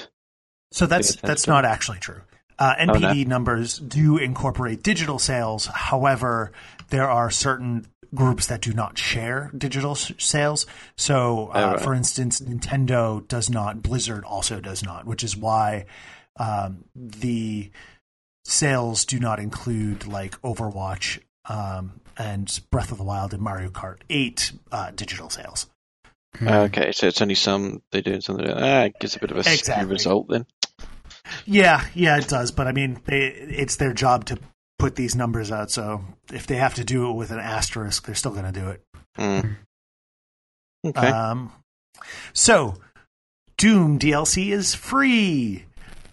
So 0.72 0.86
that's 0.86 1.15
that's 1.15 1.48
not 1.48 1.65
actually 1.65 2.00
true. 2.00 2.22
Uh, 2.57 2.75
NPD 2.75 3.03
oh, 3.03 3.13
no. 3.13 3.24
numbers 3.24 3.77
do 3.79 4.17
incorporate 4.17 4.81
digital 4.81 5.19
sales. 5.19 5.65
However, 5.65 6.51
there 6.89 7.09
are 7.09 7.29
certain 7.29 7.85
groups 8.13 8.47
that 8.47 8.62
do 8.62 8.74
not 8.74 8.97
share 8.97 9.51
digital 9.57 9.91
s- 9.91 10.13
sales. 10.17 10.65
So, 10.97 11.50
uh, 11.50 11.51
oh, 11.53 11.71
right. 11.74 11.81
for 11.81 11.93
instance, 11.93 12.39
Nintendo 12.39 13.27
does 13.27 13.50
not, 13.50 13.81
Blizzard 13.81 14.24
also 14.24 14.59
does 14.62 14.83
not, 14.83 15.05
which 15.05 15.24
is 15.24 15.35
why 15.35 15.85
um, 16.38 16.85
the 16.95 17.71
sales 18.45 19.05
do 19.05 19.19
not 19.19 19.39
include 19.39 20.07
like 20.07 20.39
Overwatch 20.41 21.19
um, 21.50 22.00
and 22.17 22.59
Breath 22.71 22.91
of 22.91 22.97
the 22.97 23.03
Wild 23.03 23.33
and 23.33 23.41
Mario 23.41 23.69
Kart 23.69 23.97
8 24.09 24.51
uh, 24.71 24.91
digital 24.91 25.29
sales. 25.29 25.67
Hmm. 26.38 26.47
Okay, 26.47 26.91
so 26.91 27.07
it's 27.07 27.21
only 27.21 27.35
some 27.35 27.81
they 27.91 28.01
do 28.01 28.19
something. 28.19 28.45
Ah, 28.50 28.83
it 28.83 29.00
gives 29.00 29.15
a 29.15 29.19
bit 29.19 29.31
of 29.31 29.38
a 29.38 29.39
exactly. 29.39 29.85
result 29.85 30.27
then. 30.27 30.45
Yeah, 31.46 31.86
yeah, 31.94 32.17
it 32.17 32.27
does. 32.27 32.51
But 32.51 32.67
I 32.67 32.72
mean, 32.72 33.00
they, 33.05 33.27
it's 33.27 33.77
their 33.77 33.94
job 33.94 34.25
to 34.25 34.39
put 34.79 34.96
these 34.96 35.15
numbers 35.15 35.51
out. 35.51 35.72
So 35.72 36.01
if 36.32 36.48
they 36.48 36.55
have 36.58 36.75
to 36.75 36.84
do 36.84 37.10
it 37.10 37.13
with 37.13 37.32
an 37.32 37.39
asterisk, 37.39 38.05
they're 38.05 38.15
still 38.15 38.32
going 38.32 38.51
to 38.51 38.60
do 38.60 38.70
it. 38.70 38.82
Mm. 39.17 39.55
Okay. 40.86 41.08
Um, 41.08 41.51
so 42.34 42.75
Doom 43.58 44.00
DLC 44.00 44.51
is 44.51 44.75
free. 44.75 45.65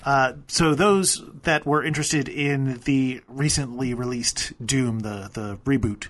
Uh, 0.05 0.35
so 0.49 0.75
those 0.75 1.23
that 1.43 1.65
were 1.65 1.85
interested 1.85 2.29
in 2.29 2.81
the 2.85 3.21
recently 3.29 3.95
released 3.95 4.53
Doom, 4.65 5.01
the 5.01 5.31
the 5.33 5.59
reboot, 5.65 6.09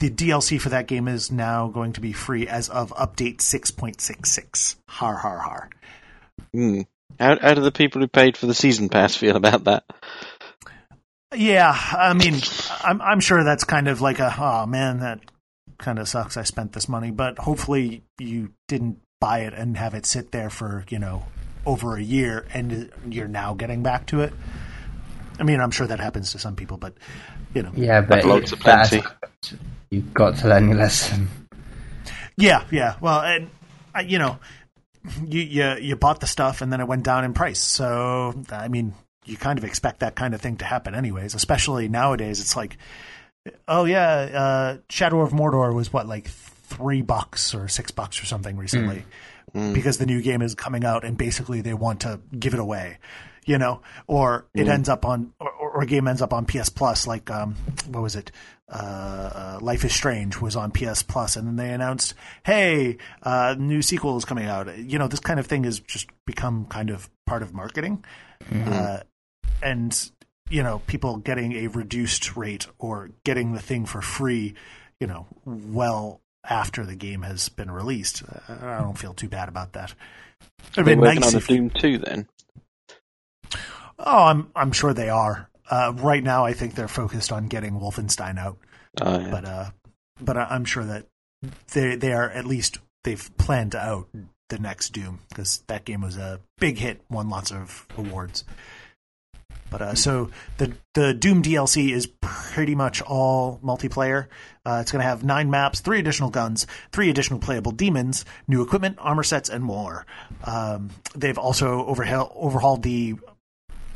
the 0.00 0.10
DLC 0.10 0.60
for 0.60 0.70
that 0.70 0.88
game 0.88 1.06
is 1.06 1.30
now 1.30 1.68
going 1.68 1.92
to 1.92 2.00
be 2.00 2.12
free 2.12 2.48
as 2.48 2.68
of 2.68 2.90
update 2.90 3.40
six 3.40 3.70
point 3.70 4.00
six 4.00 4.30
six. 4.30 4.76
Har 4.88 5.14
har 5.16 5.38
har. 5.38 5.70
Hmm. 6.52 6.80
How, 7.18 7.38
how 7.38 7.54
do 7.54 7.60
the 7.60 7.72
people 7.72 8.00
who 8.00 8.08
paid 8.08 8.36
for 8.36 8.46
the 8.46 8.54
season 8.54 8.88
pass 8.88 9.14
feel 9.14 9.36
about 9.36 9.64
that? 9.64 9.84
Yeah, 11.34 11.76
I 11.92 12.14
mean, 12.14 12.34
I'm 12.84 13.00
I'm 13.02 13.20
sure 13.20 13.42
that's 13.42 13.64
kind 13.64 13.88
of 13.88 14.00
like 14.00 14.20
a 14.20 14.32
oh 14.38 14.66
man, 14.66 15.00
that 15.00 15.20
kind 15.78 15.98
of 15.98 16.08
sucks. 16.08 16.36
I 16.36 16.44
spent 16.44 16.72
this 16.72 16.88
money, 16.88 17.10
but 17.10 17.38
hopefully 17.38 18.04
you 18.18 18.50
didn't 18.68 18.98
buy 19.20 19.40
it 19.40 19.52
and 19.54 19.76
have 19.76 19.94
it 19.94 20.06
sit 20.06 20.30
there 20.30 20.48
for 20.48 20.84
you 20.90 20.98
know 21.00 21.24
over 21.66 21.96
a 21.96 22.02
year, 22.02 22.46
and 22.54 22.90
you're 23.08 23.26
now 23.26 23.54
getting 23.54 23.82
back 23.82 24.06
to 24.06 24.20
it. 24.20 24.32
I 25.40 25.42
mean, 25.42 25.60
I'm 25.60 25.72
sure 25.72 25.88
that 25.88 25.98
happens 25.98 26.30
to 26.32 26.38
some 26.38 26.54
people, 26.54 26.76
but 26.76 26.94
you 27.52 27.62
know, 27.62 27.72
Yeah, 27.74 28.00
but 28.02 28.24
Loads 28.24 28.52
it- 28.52 28.58
of 28.58 28.60
plenty. 28.60 28.98
that's- 28.98 29.54
you've 29.90 30.14
got 30.14 30.36
to 30.36 30.48
learn 30.48 30.68
your 30.68 30.78
lesson. 30.78 31.28
yeah, 32.36 32.64
yeah. 32.70 32.94
Well, 33.00 33.20
and 33.22 33.50
I, 33.92 34.02
you 34.02 34.18
know, 34.18 34.38
you 35.26 35.40
you 35.42 35.74
you 35.80 35.96
bought 35.96 36.20
the 36.20 36.26
stuff, 36.26 36.60
and 36.62 36.72
then 36.72 36.80
it 36.80 36.88
went 36.88 37.02
down 37.04 37.24
in 37.24 37.34
price. 37.34 37.60
So 37.60 38.34
I 38.50 38.68
mean, 38.68 38.94
you 39.24 39.36
kind 39.36 39.58
of 39.58 39.64
expect 39.64 40.00
that 40.00 40.14
kind 40.14 40.34
of 40.34 40.40
thing 40.40 40.56
to 40.58 40.64
happen, 40.64 40.94
anyways. 40.94 41.34
Especially 41.34 41.88
nowadays, 41.88 42.40
it's 42.40 42.56
like, 42.56 42.76
oh 43.68 43.84
yeah, 43.84 44.10
uh, 44.10 44.78
Shadow 44.88 45.20
of 45.20 45.32
Mordor 45.32 45.74
was 45.74 45.92
what 45.92 46.06
like 46.06 46.28
three 46.28 47.02
bucks 47.02 47.54
or 47.54 47.68
six 47.68 47.90
bucks 47.90 48.22
or 48.22 48.26
something 48.26 48.56
recently. 48.56 49.04
because 49.72 49.98
the 49.98 50.06
new 50.06 50.20
game 50.20 50.42
is 50.42 50.56
coming 50.56 50.84
out 50.84 51.04
and 51.04 51.16
basically 51.16 51.60
they 51.60 51.74
want 51.74 52.00
to 52.00 52.18
give 52.36 52.54
it 52.54 52.58
away, 52.58 52.98
you 53.44 53.58
know, 53.58 53.80
or 54.06 54.46
it 54.54 54.68
ends 54.68 54.88
up 54.88 55.04
on, 55.04 55.32
or, 55.40 55.50
or 55.50 55.82
a 55.82 55.86
game 55.86 56.08
ends 56.08 56.22
up 56.22 56.32
on 56.32 56.46
PS 56.46 56.68
Plus, 56.68 57.06
like, 57.06 57.30
um, 57.30 57.54
what 57.88 58.02
was 58.02 58.16
it? 58.16 58.30
Uh, 58.68 58.76
uh, 58.76 59.58
Life 59.60 59.84
is 59.84 59.94
Strange 59.94 60.40
was 60.40 60.56
on 60.56 60.70
PS 60.70 61.02
Plus, 61.02 61.36
and 61.36 61.46
then 61.46 61.56
they 61.56 61.72
announced, 61.72 62.14
"Hey, 62.44 62.96
uh, 63.22 63.54
new 63.58 63.82
sequel 63.82 64.16
is 64.16 64.24
coming 64.24 64.46
out." 64.46 64.78
You 64.78 64.98
know, 64.98 65.06
this 65.06 65.20
kind 65.20 65.38
of 65.38 65.46
thing 65.46 65.64
has 65.64 65.80
just 65.80 66.08
become 66.26 66.64
kind 66.66 66.90
of 66.90 67.10
part 67.26 67.42
of 67.42 67.52
marketing, 67.52 68.04
uh, 68.66 69.00
and 69.62 70.10
you 70.50 70.62
know, 70.62 70.80
people 70.86 71.18
getting 71.18 71.52
a 71.52 71.68
reduced 71.68 72.36
rate 72.36 72.66
or 72.78 73.10
getting 73.24 73.52
the 73.52 73.60
thing 73.60 73.86
for 73.86 74.00
free, 74.00 74.54
you 75.00 75.06
know, 75.06 75.26
well 75.44 76.20
after 76.48 76.84
the 76.84 76.94
game 76.94 77.22
has 77.22 77.48
been 77.48 77.70
released. 77.70 78.22
Uh, 78.22 78.54
I 78.62 78.80
don't 78.82 78.98
feel 78.98 79.14
too 79.14 79.28
bad 79.28 79.48
about 79.48 79.72
that. 79.72 79.94
It'd 80.72 80.84
They're 80.84 80.96
be 80.96 81.02
nice 81.02 81.26
on 81.26 81.34
a 81.34 81.36
if, 81.38 81.46
Doom 81.46 81.70
2 81.70 81.98
then. 81.98 82.28
Oh, 83.98 84.24
I'm 84.24 84.50
I'm 84.56 84.72
sure 84.72 84.92
they 84.94 85.08
are. 85.08 85.48
Uh, 85.70 85.92
right 85.96 86.22
now, 86.22 86.44
I 86.44 86.52
think 86.52 86.74
they're 86.74 86.88
focused 86.88 87.32
on 87.32 87.46
getting 87.48 87.74
Wolfenstein 87.80 88.38
out, 88.38 88.58
Oh, 89.00 89.18
yeah. 89.18 89.30
but 89.30 89.44
uh, 89.44 89.70
but 90.20 90.36
I- 90.36 90.48
I'm 90.50 90.64
sure 90.64 90.84
that 90.84 91.06
they 91.72 91.96
they 91.96 92.12
are 92.12 92.28
at 92.30 92.44
least 92.46 92.78
they've 93.04 93.30
planned 93.38 93.74
out 93.74 94.08
the 94.50 94.58
next 94.58 94.90
Doom 94.92 95.20
because 95.30 95.62
that 95.68 95.84
game 95.84 96.02
was 96.02 96.16
a 96.16 96.40
big 96.58 96.78
hit, 96.78 97.00
won 97.10 97.28
lots 97.30 97.50
of 97.50 97.86
awards. 97.96 98.44
But 99.70 99.80
uh, 99.82 99.94
so 99.94 100.30
the 100.58 100.74
the 100.94 101.14
Doom 101.14 101.42
DLC 101.42 101.90
is 101.92 102.06
pretty 102.20 102.74
much 102.74 103.00
all 103.02 103.58
multiplayer. 103.64 104.26
Uh, 104.66 104.78
it's 104.82 104.92
going 104.92 105.02
to 105.02 105.08
have 105.08 105.24
nine 105.24 105.50
maps, 105.50 105.80
three 105.80 105.98
additional 105.98 106.30
guns, 106.30 106.66
three 106.92 107.10
additional 107.10 107.40
playable 107.40 107.72
demons, 107.72 108.24
new 108.46 108.62
equipment, 108.62 108.96
armor 109.00 109.22
sets, 109.24 109.48
and 109.48 109.64
more. 109.64 110.06
Um, 110.44 110.90
they've 111.16 111.38
also 111.38 111.84
overhaul, 111.86 112.32
overhauled 112.36 112.82
the 112.82 113.16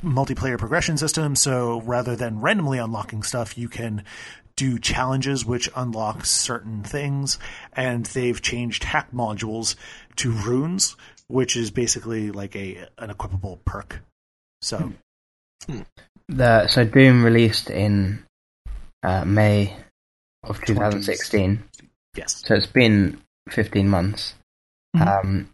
multiplayer 0.02 0.58
progression 0.58 0.96
system. 0.96 1.36
So 1.36 1.80
rather 1.82 2.16
than 2.16 2.40
randomly 2.40 2.78
unlocking 2.78 3.22
stuff, 3.22 3.56
you 3.58 3.68
can 3.68 4.04
do 4.56 4.78
challenges 4.78 5.44
which 5.44 5.70
unlock 5.76 6.26
certain 6.26 6.82
things. 6.82 7.38
And 7.72 8.06
they've 8.06 8.40
changed 8.40 8.84
hack 8.84 9.10
modules 9.12 9.76
to 10.16 10.30
runes, 10.32 10.96
which 11.28 11.56
is 11.56 11.70
basically 11.70 12.30
like 12.30 12.56
a 12.56 12.86
an 12.98 13.10
equipable 13.10 13.58
perk. 13.64 14.00
So 14.62 14.92
The 16.28 16.68
so 16.68 16.84
Doom 16.84 17.24
released 17.24 17.70
in 17.70 18.24
uh, 19.02 19.24
May 19.24 19.74
of 20.42 20.62
2016, 20.64 21.62
yes, 22.16 22.42
so 22.44 22.54
it's 22.54 22.66
been 22.66 23.20
15 23.50 23.88
months. 23.88 24.34
Mhm. 24.94 25.06
Um, 25.06 25.50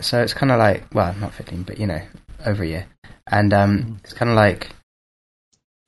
so 0.00 0.22
it's 0.22 0.34
kind 0.34 0.52
of 0.52 0.58
like 0.58 0.84
well, 0.94 1.14
not 1.14 1.34
15, 1.34 1.64
but 1.64 1.78
you 1.78 1.86
know, 1.86 2.00
over 2.44 2.62
a 2.62 2.66
year, 2.66 2.86
and 3.26 3.52
um, 3.52 3.78
Mhm. 3.78 4.04
it's 4.04 4.12
kind 4.12 4.30
of 4.30 4.36
like 4.36 4.70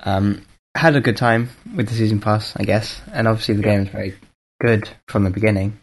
um, 0.05 0.43
had 0.77 0.97
a 0.97 1.01
good 1.01 1.17
time 1.17 1.51
with 1.75 1.89
the 1.89 1.95
season 1.95 2.21
pass, 2.21 2.53
I 2.57 2.65
guess, 2.65 3.01
and 3.13 3.27
obviously 3.27 3.55
the 3.57 3.63
Yeah. 3.63 3.75
game 3.75 3.83
is 3.83 3.89
very 3.89 4.15
good 4.61 4.89
from 5.09 5.25
the 5.25 5.31
beginning. 5.31 5.79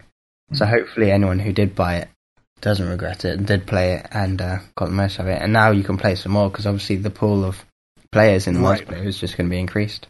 So 0.53 0.65
Mhm. 0.65 0.69
hopefully 0.69 1.12
anyone 1.12 1.39
who 1.39 1.51
did 1.51 1.75
buy 1.75 1.98
it 1.98 2.10
doesn't 2.62 2.88
regret 2.88 3.25
it 3.25 3.38
and 3.38 3.45
did 3.45 3.65
play 3.67 3.95
it 3.95 4.07
and 4.12 4.41
uh, 4.41 4.60
got 4.75 4.86
the 4.86 4.91
most 4.91 5.19
of 5.19 5.27
it. 5.27 5.41
And 5.41 5.51
now 5.51 5.72
you 5.72 5.84
can 5.84 5.98
play 5.98 6.15
some 6.15 6.31
more 6.31 6.50
because 6.50 6.65
obviously 6.65 6.95
the 6.95 7.10
pool 7.10 7.43
of 7.43 7.65
players 8.12 8.48
in 8.48 8.53
the 8.53 8.62
Right. 8.62 8.88
multiplayer 8.88 9.05
is 9.05 9.19
just 9.19 9.36
going 9.38 9.50
to 9.50 9.53
be 9.53 9.60
increased. 9.60 10.07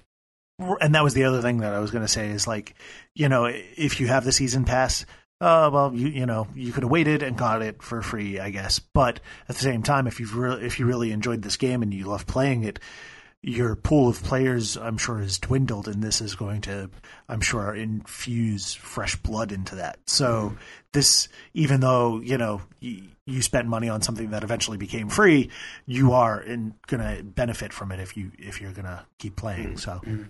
and 0.79 0.95
that 0.95 1.03
was 1.03 1.13
the 1.13 1.25
other 1.25 1.41
thing 1.41 1.57
that 1.57 1.73
I 1.73 1.79
was 1.79 1.91
going 1.91 2.03
to 2.05 2.07
say 2.07 2.29
is 2.29 2.47
like, 2.47 2.75
you 3.13 3.27
know, 3.27 3.45
if 3.45 3.99
you 3.99 4.07
have 4.07 4.23
the 4.23 4.31
season 4.31 4.63
pass, 4.63 5.05
uh, 5.41 5.69
well, 5.71 5.93
you 5.93 6.07
you 6.07 6.25
know, 6.25 6.47
you 6.55 6.71
could 6.71 6.83
have 6.83 6.91
waited 6.91 7.21
and 7.21 7.37
got 7.37 7.61
it 7.61 7.81
for 7.83 8.01
free, 8.01 8.39
I 8.39 8.51
guess. 8.51 8.79
But 8.79 9.19
at 9.49 9.55
the 9.55 9.61
same 9.61 9.83
time, 9.83 10.07
if 10.07 10.19
you 10.19 10.27
re- 10.27 10.65
if 10.65 10.79
you 10.79 10.85
really 10.85 11.11
enjoyed 11.11 11.41
this 11.41 11.57
game 11.57 11.81
and 11.81 11.93
you 11.93 12.05
love 12.05 12.25
playing 12.25 12.63
it, 12.63 12.79
your 13.41 13.75
pool 13.75 14.09
of 14.09 14.23
players, 14.23 14.77
I'm 14.77 14.97
sure, 14.97 15.19
has 15.19 15.37
dwindled, 15.37 15.87
and 15.87 16.01
this 16.01 16.19
is 16.19 16.35
going 16.35 16.61
to, 16.61 16.89
I'm 17.29 17.41
sure, 17.41 17.75
infuse 17.75 18.73
fresh 18.73 19.17
blood 19.17 19.51
into 19.51 19.75
that. 19.75 19.99
So 20.07 20.25
mm-hmm. 20.25 20.55
this, 20.93 21.27
even 21.53 21.81
though 21.81 22.21
you 22.21 22.37
know 22.37 22.61
you, 22.79 23.03
you 23.25 23.41
spent 23.41 23.67
money 23.67 23.89
on 23.89 24.01
something 24.01 24.31
that 24.31 24.43
eventually 24.43 24.77
became 24.77 25.09
free, 25.09 25.51
you 25.85 26.13
are 26.13 26.41
in, 26.41 26.75
gonna 26.87 27.21
benefit 27.23 27.73
from 27.73 27.91
it 27.91 27.99
if 27.99 28.15
you 28.15 28.31
if 28.39 28.61
you're 28.61 28.71
gonna 28.71 29.05
keep 29.19 29.35
playing. 29.35 29.67
Mm-hmm. 29.67 29.77
So. 29.77 29.91
Mm-hmm. 29.91 30.23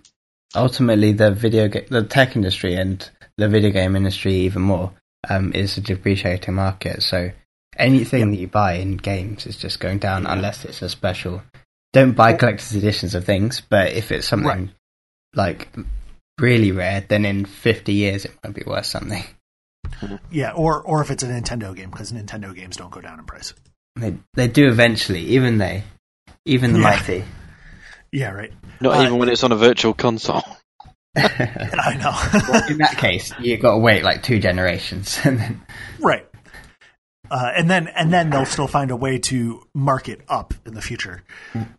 Ultimately, 0.54 1.12
the 1.12 1.32
video 1.32 1.68
ga- 1.68 1.86
the 1.90 2.04
tech 2.04 2.36
industry 2.36 2.76
and 2.76 3.08
the 3.38 3.48
video 3.48 3.70
game 3.70 3.96
industry 3.96 4.34
even 4.34 4.62
more 4.62 4.92
um, 5.28 5.52
is 5.52 5.76
a 5.76 5.80
depreciating 5.80 6.54
market. 6.54 7.02
So 7.02 7.30
anything 7.76 8.30
that 8.30 8.38
you 8.38 8.48
buy 8.48 8.74
in 8.74 8.96
games 8.96 9.46
is 9.46 9.56
just 9.56 9.80
going 9.80 9.98
down 9.98 10.26
unless 10.26 10.64
it's 10.64 10.82
a 10.82 10.88
special. 10.88 11.42
Don't 11.92 12.12
buy 12.12 12.32
collector's 12.34 12.74
editions 12.74 13.14
of 13.14 13.24
things, 13.24 13.60
but 13.68 13.92
if 13.92 14.12
it's 14.12 14.26
something 14.28 14.48
Right. 14.48 14.68
like 15.34 15.68
really 16.38 16.72
rare, 16.72 17.00
then 17.06 17.24
in 17.24 17.44
50 17.44 17.92
years 17.92 18.24
it 18.24 18.32
might 18.44 18.54
be 18.54 18.62
worth 18.66 18.86
something. 18.86 19.24
Yeah, 20.30 20.50
or 20.52 20.82
or 20.82 21.00
if 21.00 21.10
it's 21.10 21.22
a 21.22 21.26
Nintendo 21.28 21.74
game, 21.74 21.90
because 21.90 22.12
Nintendo 22.12 22.54
games 22.54 22.76
don't 22.76 22.90
go 22.90 23.00
down 23.00 23.18
in 23.18 23.24
price. 23.24 23.54
They 23.94 24.16
they 24.34 24.48
do 24.48 24.68
eventually, 24.68 25.20
even 25.20 25.58
they, 25.58 25.84
even 26.44 26.72
the 26.72 26.80
Yeah. 26.80 26.84
mighty. 26.84 27.24
Yeah, 28.12 28.30
right. 28.30 28.52
Not 28.80 28.98
Uh, 28.98 29.02
even 29.04 29.18
when 29.18 29.28
it's 29.28 29.44
on 29.44 29.52
a 29.52 29.56
virtual 29.56 29.94
console. 29.94 30.42
I 31.78 31.96
know. 31.96 32.66
In 32.68 32.78
that 32.78 32.96
case, 32.98 33.32
you 33.40 33.56
got 33.56 33.72
to 33.72 33.78
wait 33.78 34.04
like 34.04 34.22
two 34.22 34.38
generations, 34.38 35.18
and 35.24 35.38
then 35.38 35.62
right. 36.00 36.26
Uh, 37.28 37.50
and 37.56 37.68
then 37.68 37.88
and 37.88 38.12
then 38.12 38.30
they'll 38.30 38.44
still 38.44 38.68
find 38.68 38.90
a 38.90 38.96
way 38.96 39.18
to 39.18 39.66
mark 39.74 40.08
it 40.08 40.20
up 40.28 40.54
in 40.64 40.74
the 40.74 40.82
future, 40.82 41.24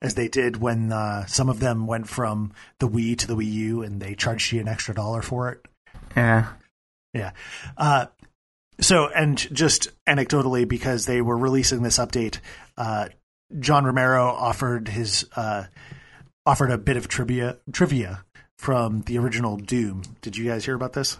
as 0.01 0.15
they 0.15 0.27
did 0.27 0.57
when 0.57 0.91
uh, 0.91 1.25
some 1.25 1.47
of 1.47 1.59
them 1.59 1.87
went 1.87 2.09
from 2.09 2.51
the 2.79 2.87
Wii 2.87 3.17
to 3.17 3.27
the 3.27 3.35
Wii 3.35 3.51
U, 3.53 3.81
and 3.83 4.01
they 4.01 4.13
charged 4.13 4.51
you 4.51 4.59
an 4.59 4.67
extra 4.67 4.93
dollar 4.93 5.21
for 5.21 5.49
it. 5.49 5.65
yeah, 6.15 6.47
Yeah. 7.13 7.31
Uh, 7.77 8.07
so, 8.81 9.07
and 9.07 9.37
just 9.37 9.89
anecdotally, 10.05 10.67
because 10.67 11.05
they 11.05 11.21
were 11.21 11.37
releasing 11.37 11.81
this 11.81 11.97
update, 11.97 12.39
uh, 12.77 13.07
John 13.59 13.85
Romero 13.85 14.25
offered 14.25 14.89
his 14.89 15.25
uh, 15.35 15.65
offered 16.45 16.71
a 16.71 16.77
bit 16.77 16.97
of 16.97 17.07
trivia 17.07 17.57
trivia 17.71 18.23
from 18.57 19.01
the 19.01 19.17
original 19.17 19.57
Doom. 19.57 20.03
Did 20.21 20.37
you 20.37 20.45
guys 20.45 20.65
hear 20.65 20.75
about 20.75 20.93
this? 20.93 21.17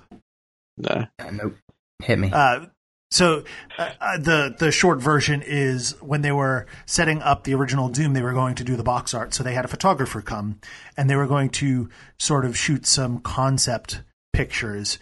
No. 0.77 1.06
Uh, 1.20 1.32
nope, 1.32 1.56
hit 2.03 2.20
me. 2.20 2.32
Uh, 2.32 2.65
so 3.10 3.44
uh, 3.77 3.91
uh, 4.01 4.17
the 4.17 4.56
the 4.60 4.72
short 4.72 5.00
version 5.00 5.41
is 5.46 5.91
when 6.01 6.22
they 6.22 6.32
were 6.32 6.65
setting 6.86 7.22
up 7.22 7.44
the 7.44 7.53
original 7.53 7.89
Doom, 7.89 8.13
they 8.13 8.22
were 8.22 8.34
going 8.34 8.56
to 8.56 8.63
do 8.63 8.75
the 8.75 8.84
box 8.84 9.13
art. 9.13 9.34
So 9.34 9.44
they 9.44 9.53
had 9.53 9.65
a 9.65 9.70
photographer 9.70 10.22
come, 10.22 10.60
and 10.98 11.10
they 11.10 11.15
were 11.15 11.27
going 11.27 11.50
to 11.51 11.89
sort 12.20 12.46
of 12.46 12.58
shoot 12.58 12.86
some 12.86 13.20
concept 13.20 14.01
pictures 14.34 15.00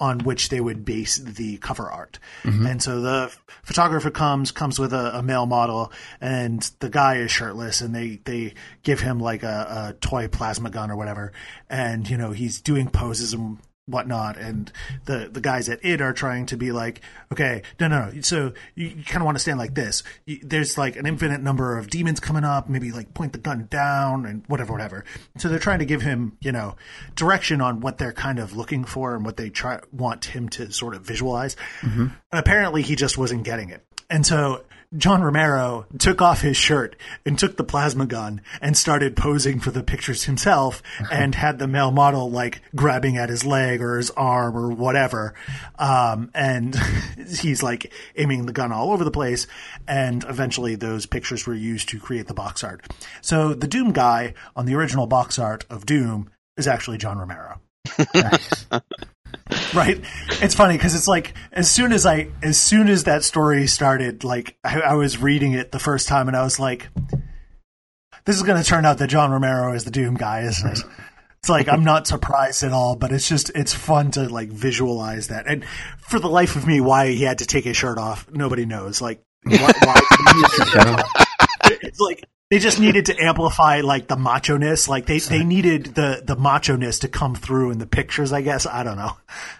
on 0.00 0.20
which 0.20 0.48
they 0.48 0.60
would 0.60 0.84
base 0.84 1.16
the 1.16 1.58
cover 1.58 1.90
art. 1.90 2.18
Mm-hmm. 2.42 2.66
And 2.66 2.82
so 2.82 3.00
the 3.00 3.34
photographer 3.62 4.10
comes 4.10 4.52
comes 4.52 4.78
with 4.78 4.92
a, 4.92 5.18
a 5.18 5.22
male 5.22 5.46
model, 5.46 5.92
and 6.20 6.62
the 6.80 6.90
guy 6.90 7.16
is 7.16 7.30
shirtless, 7.30 7.80
and 7.80 7.94
they 7.94 8.20
they 8.24 8.54
give 8.82 9.00
him 9.00 9.20
like 9.20 9.42
a, 9.42 9.92
a 9.92 9.92
toy 10.00 10.28
plasma 10.28 10.70
gun 10.70 10.90
or 10.90 10.96
whatever, 10.96 11.32
and 11.68 12.08
you 12.08 12.16
know 12.16 12.30
he's 12.32 12.60
doing 12.60 12.88
poses 12.88 13.32
and 13.32 13.58
whatnot, 13.88 14.36
and 14.36 14.70
the 15.06 15.28
the 15.30 15.40
guys 15.40 15.68
at 15.68 15.84
it 15.84 16.00
are 16.00 16.12
trying 16.12 16.46
to 16.46 16.56
be 16.56 16.72
like, 16.72 17.00
okay, 17.32 17.62
no, 17.80 17.88
no, 17.88 18.10
no. 18.10 18.20
So 18.20 18.52
you, 18.74 18.88
you 18.88 19.04
kind 19.04 19.22
of 19.22 19.24
want 19.24 19.36
to 19.36 19.40
stand 19.40 19.58
like 19.58 19.74
this. 19.74 20.02
You, 20.26 20.40
there's 20.42 20.78
like 20.78 20.96
an 20.96 21.06
infinite 21.06 21.40
number 21.40 21.78
of 21.78 21.90
demons 21.90 22.20
coming 22.20 22.44
up. 22.44 22.68
Maybe 22.68 22.92
like 22.92 23.14
point 23.14 23.32
the 23.32 23.38
gun 23.38 23.66
down 23.70 24.26
and 24.26 24.44
whatever, 24.46 24.72
whatever. 24.72 25.04
So 25.38 25.48
they're 25.48 25.58
trying 25.58 25.80
to 25.80 25.86
give 25.86 26.02
him, 26.02 26.36
you 26.40 26.52
know, 26.52 26.76
direction 27.14 27.60
on 27.60 27.80
what 27.80 27.98
they're 27.98 28.12
kind 28.12 28.38
of 28.38 28.56
looking 28.56 28.84
for 28.84 29.14
and 29.14 29.24
what 29.24 29.36
they 29.36 29.50
try 29.50 29.80
want 29.92 30.26
him 30.26 30.48
to 30.50 30.70
sort 30.70 30.94
of 30.94 31.02
visualize. 31.02 31.56
Mm-hmm. 31.80 32.00
And 32.00 32.12
apparently, 32.32 32.82
he 32.82 32.96
just 32.96 33.18
wasn't 33.18 33.44
getting 33.44 33.70
it. 33.70 33.84
And 34.10 34.26
so 34.26 34.64
John 34.96 35.22
Romero 35.22 35.84
took 35.98 36.22
off 36.22 36.40
his 36.40 36.56
shirt 36.56 36.96
and 37.26 37.38
took 37.38 37.58
the 37.58 37.64
plasma 37.64 38.06
gun 38.06 38.40
and 38.62 38.74
started 38.74 39.16
posing 39.16 39.60
for 39.60 39.70
the 39.70 39.82
pictures 39.82 40.24
himself 40.24 40.82
and 41.12 41.34
had 41.34 41.58
the 41.58 41.68
male 41.68 41.90
model 41.90 42.30
like 42.30 42.62
grabbing 42.74 43.18
at 43.18 43.28
his 43.28 43.44
leg 43.44 43.82
or 43.82 43.98
his 43.98 44.10
arm 44.12 44.56
or 44.56 44.70
whatever. 44.70 45.34
Um, 45.78 46.30
and 46.34 46.74
he's 47.40 47.62
like 47.62 47.92
aiming 48.16 48.46
the 48.46 48.52
gun 48.52 48.72
all 48.72 48.92
over 48.92 49.04
the 49.04 49.10
place. 49.10 49.46
And 49.86 50.24
eventually 50.26 50.74
those 50.74 51.04
pictures 51.04 51.46
were 51.46 51.54
used 51.54 51.90
to 51.90 52.00
create 52.00 52.26
the 52.26 52.34
box 52.34 52.64
art. 52.64 52.82
So 53.20 53.52
the 53.52 53.68
Doom 53.68 53.92
guy 53.92 54.32
on 54.56 54.64
the 54.64 54.74
original 54.74 55.06
box 55.06 55.38
art 55.38 55.66
of 55.68 55.84
Doom 55.84 56.30
is 56.56 56.66
actually 56.66 56.98
John 56.98 57.18
Romero 57.18 57.60
right? 59.74 60.00
It's 60.42 60.54
funny 60.54 60.76
because 60.76 60.94
it's 60.94 61.08
like 61.08 61.34
as 61.52 61.70
soon 61.70 61.92
as 61.92 62.06
i 62.06 62.28
as 62.42 62.58
soon 62.58 62.88
as 62.88 63.04
that 63.04 63.24
story 63.24 63.66
started 63.66 64.24
like 64.24 64.56
I, 64.64 64.80
I 64.80 64.94
was 64.94 65.18
reading 65.18 65.52
it 65.52 65.72
the 65.72 65.78
first 65.78 66.08
time 66.08 66.28
and 66.28 66.36
i 66.36 66.42
was 66.42 66.60
like 66.60 66.88
this 68.24 68.36
is 68.36 68.42
going 68.42 68.62
to 68.62 68.68
turn 68.68 68.84
out 68.84 68.98
that 68.98 69.08
john 69.08 69.30
romero 69.30 69.74
is 69.74 69.84
the 69.84 69.90
doom 69.90 70.14
guy 70.14 70.42
isn't 70.42 70.70
it? 70.70 70.84
It's 71.38 71.48
like 71.48 71.68
i'm 71.68 71.84
not 71.84 72.06
surprised 72.06 72.62
at 72.62 72.72
all 72.72 72.96
but 72.96 73.12
it's 73.12 73.28
just 73.28 73.50
it's 73.54 73.74
fun 73.74 74.10
to 74.12 74.28
like 74.28 74.48
visualize 74.48 75.28
that. 75.28 75.46
And 75.46 75.64
for 75.98 76.18
the 76.18 76.28
life 76.28 76.56
of 76.56 76.66
me 76.66 76.80
why 76.80 77.08
he 77.08 77.24
had 77.24 77.38
to 77.38 77.46
take 77.46 77.64
his 77.64 77.76
shirt 77.76 77.98
off 77.98 78.30
nobody 78.30 78.66
knows. 78.66 79.00
Like 79.00 79.22
why, 79.44 79.72
why 79.84 80.00
it's 81.64 82.00
like 82.00 82.24
they 82.50 82.58
just 82.58 82.80
needed 82.80 83.06
to 83.06 83.16
amplify 83.22 83.80
like 83.82 84.08
the 84.08 84.16
macho 84.16 84.56
ness. 84.56 84.88
Like 84.88 85.06
they, 85.06 85.18
they 85.18 85.44
needed 85.44 85.86
the 85.94 86.22
the 86.24 86.36
macho 86.36 86.76
ness 86.76 87.00
to 87.00 87.08
come 87.08 87.34
through 87.34 87.70
in 87.72 87.78
the 87.78 87.86
pictures. 87.86 88.32
I 88.32 88.40
guess 88.42 88.66
I 88.66 88.82
don't 88.82 88.96
know. 88.96 89.16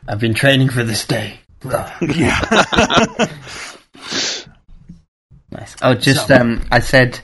I've 0.08 0.20
been 0.20 0.34
training 0.34 0.70
for 0.70 0.84
this 0.84 1.06
day. 1.06 1.40
Yeah, 2.00 2.38
Nice. 5.50 5.76
Oh, 5.82 5.94
just 5.94 6.28
So- 6.28 6.36
um, 6.36 6.64
I 6.70 6.80
said, 6.80 7.18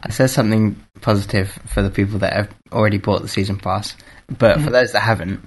I 0.00 0.10
said 0.10 0.28
something 0.30 0.76
positive 1.00 1.50
for 1.66 1.82
the 1.82 1.90
people 1.90 2.18
that 2.20 2.32
have 2.34 2.50
already 2.72 2.98
bought 2.98 3.22
the 3.22 3.28
season 3.28 3.56
pass, 3.58 3.96
but 4.38 4.60
for 4.60 4.70
those 4.70 4.92
that 4.92 5.00
haven't, 5.00 5.40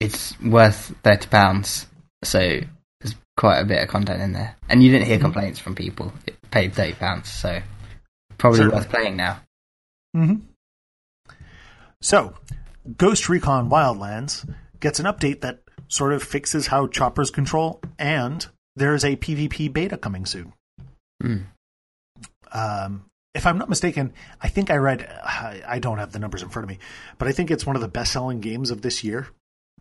it's 0.00 0.38
worth 0.40 0.94
thirty 1.04 1.28
pounds. 1.28 1.86
So 2.24 2.38
there's 3.00 3.14
quite 3.36 3.60
a 3.60 3.64
bit 3.64 3.82
of 3.82 3.88
content 3.88 4.20
in 4.20 4.32
there, 4.32 4.56
and 4.68 4.82
you 4.82 4.90
didn't 4.90 5.06
hear 5.06 5.18
complaints 5.18 5.58
from 5.58 5.74
people 5.74 6.12
It 6.26 6.36
paid 6.50 6.74
thirty 6.74 6.94
pounds. 6.94 7.28
So 7.30 7.60
probably 8.44 8.58
Certainly. 8.58 8.76
worth 8.76 8.90
playing 8.90 9.16
now. 9.16 9.40
hmm 10.14 10.34
So, 12.02 12.34
Ghost 12.98 13.28
Recon 13.30 13.70
Wildlands 13.70 14.46
gets 14.80 15.00
an 15.00 15.06
update 15.06 15.40
that 15.40 15.60
sort 15.88 16.12
of 16.12 16.22
fixes 16.22 16.66
how 16.66 16.86
choppers 16.86 17.30
control, 17.30 17.80
and 17.98 18.46
there's 18.76 19.04
a 19.04 19.16
PvP 19.16 19.72
beta 19.72 19.96
coming 19.96 20.26
soon. 20.26 20.52
Hmm. 21.22 21.36
Um, 22.52 23.06
if 23.34 23.46
I'm 23.46 23.56
not 23.58 23.68
mistaken, 23.70 24.12
I 24.42 24.48
think 24.48 24.70
I 24.70 24.76
read. 24.76 25.02
I 25.24 25.62
I 25.66 25.78
don't 25.78 25.98
have 25.98 26.12
the 26.12 26.18
numbers 26.18 26.42
in 26.42 26.50
front 26.50 26.64
of 26.64 26.68
me, 26.68 26.78
but 27.18 27.26
I 27.28 27.32
think 27.32 27.50
it's 27.50 27.64
one 27.66 27.76
of 27.76 27.82
the 27.82 27.88
best-selling 27.88 28.40
games 28.40 28.70
of 28.70 28.82
this 28.82 29.02
year, 29.02 29.26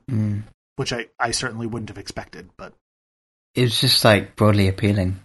Mm. 0.09 0.43
which 0.77 0.91
I, 0.93 1.07
I 1.19 1.31
certainly 1.31 1.67
wouldn't 1.67 1.89
have 1.89 1.97
expected. 1.97 2.49
But 2.57 2.73
It 3.55 3.61
was 3.63 3.79
just 3.81 4.03
like 4.05 4.35
broadly 4.35 4.67
appealing. 4.69 5.19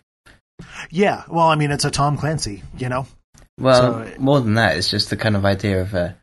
yeah, 0.90 1.22
well, 1.28 1.46
I 1.48 1.54
mean, 1.54 1.70
it's 1.70 1.84
a 1.84 1.90
Tom 1.90 2.16
Clancy, 2.18 2.62
you 2.76 2.88
know. 2.88 3.06
Well, 3.58 4.04
So- 4.04 4.14
more 4.18 4.40
than 4.40 4.54
that, 4.54 4.76
it's 4.76 4.88
just 4.90 5.10
the 5.10 5.16
kind 5.16 5.36
of 5.36 5.44
idea 5.44 5.80
of 5.80 5.94
a 5.94 6.16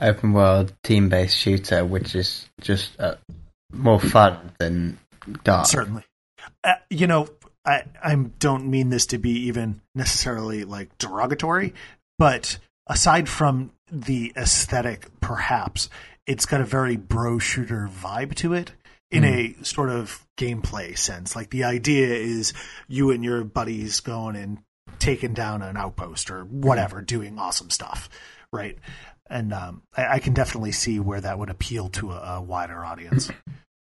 open 0.00 0.32
world 0.32 0.72
team 0.84 1.08
based 1.08 1.36
shooter, 1.36 1.84
which 1.84 2.14
is 2.14 2.48
just 2.60 2.98
uh, 3.00 3.16
more 3.72 4.00
fun 4.00 4.52
than 4.58 4.98
dark. 5.44 5.66
Certainly. 5.66 6.04
Uh, 6.62 6.74
you 6.88 7.06
know, 7.06 7.28
I 7.64 7.82
I 8.02 8.14
don't 8.14 8.70
mean 8.70 8.90
this 8.90 9.06
to 9.06 9.18
be 9.18 9.46
even 9.48 9.80
necessarily 9.94 10.64
like 10.64 10.96
derogatory, 10.98 11.74
but 12.18 12.58
aside 12.86 13.28
from 13.28 13.72
the 13.90 14.32
aesthetic, 14.36 15.08
perhaps 15.20 15.90
it's 16.26 16.46
got 16.46 16.60
a 16.60 16.64
very 16.64 16.96
bro 16.96 17.38
shooter 17.38 17.90
vibe 17.92 18.34
to 18.36 18.52
it 18.52 18.72
in 19.10 19.24
a 19.24 19.56
sort 19.62 19.88
of 19.88 20.26
gameplay 20.38 20.96
sense. 20.96 21.34
Like 21.34 21.50
the 21.50 21.64
idea 21.64 22.14
is 22.14 22.52
you 22.86 23.10
and 23.10 23.24
your 23.24 23.42
buddies 23.42 24.00
going 24.00 24.36
and 24.36 24.58
taking 24.98 25.34
down 25.34 25.62
an 25.62 25.76
outpost 25.76 26.30
or 26.30 26.44
whatever, 26.44 27.00
doing 27.02 27.38
awesome 27.38 27.70
stuff, 27.70 28.08
right? 28.52 28.78
And 29.30 29.52
um, 29.52 29.82
I, 29.96 30.14
I 30.14 30.18
can 30.18 30.32
definitely 30.34 30.72
see 30.72 30.98
where 31.00 31.20
that 31.20 31.38
would 31.38 31.50
appeal 31.50 31.88
to 31.90 32.12
a, 32.12 32.36
a 32.36 32.42
wider 32.42 32.84
audience. 32.84 33.30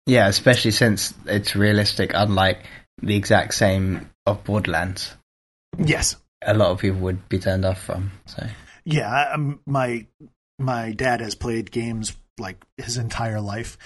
Yeah, 0.07 0.27
especially 0.29 0.73
since 0.73 1.15
it's 1.27 1.55
realistic, 1.55 2.13
unlike 2.15 2.65
the 3.01 3.15
exact 3.15 3.55
same 3.55 4.11
of 4.27 4.43
Borderlands. 4.43 5.13
yes, 5.79 6.17
A 6.43 6.55
lot 6.55 6.71
of 6.71 6.81
people 6.81 6.99
would 7.01 7.29
be 7.29 7.39
turned 7.39 7.65
off 7.65 7.81
from. 7.81 8.11
So 8.27 8.45
Yeah, 8.85 9.09
I- 9.09 9.33
um, 9.35 9.61
my 9.67 10.07
my 10.59 10.93
dad 10.93 11.21
has 11.21 11.35
played 11.37 11.71
games 11.71 12.17
like 12.41 12.65
his 12.77 12.97
entire 12.97 13.41
life, 13.41 13.77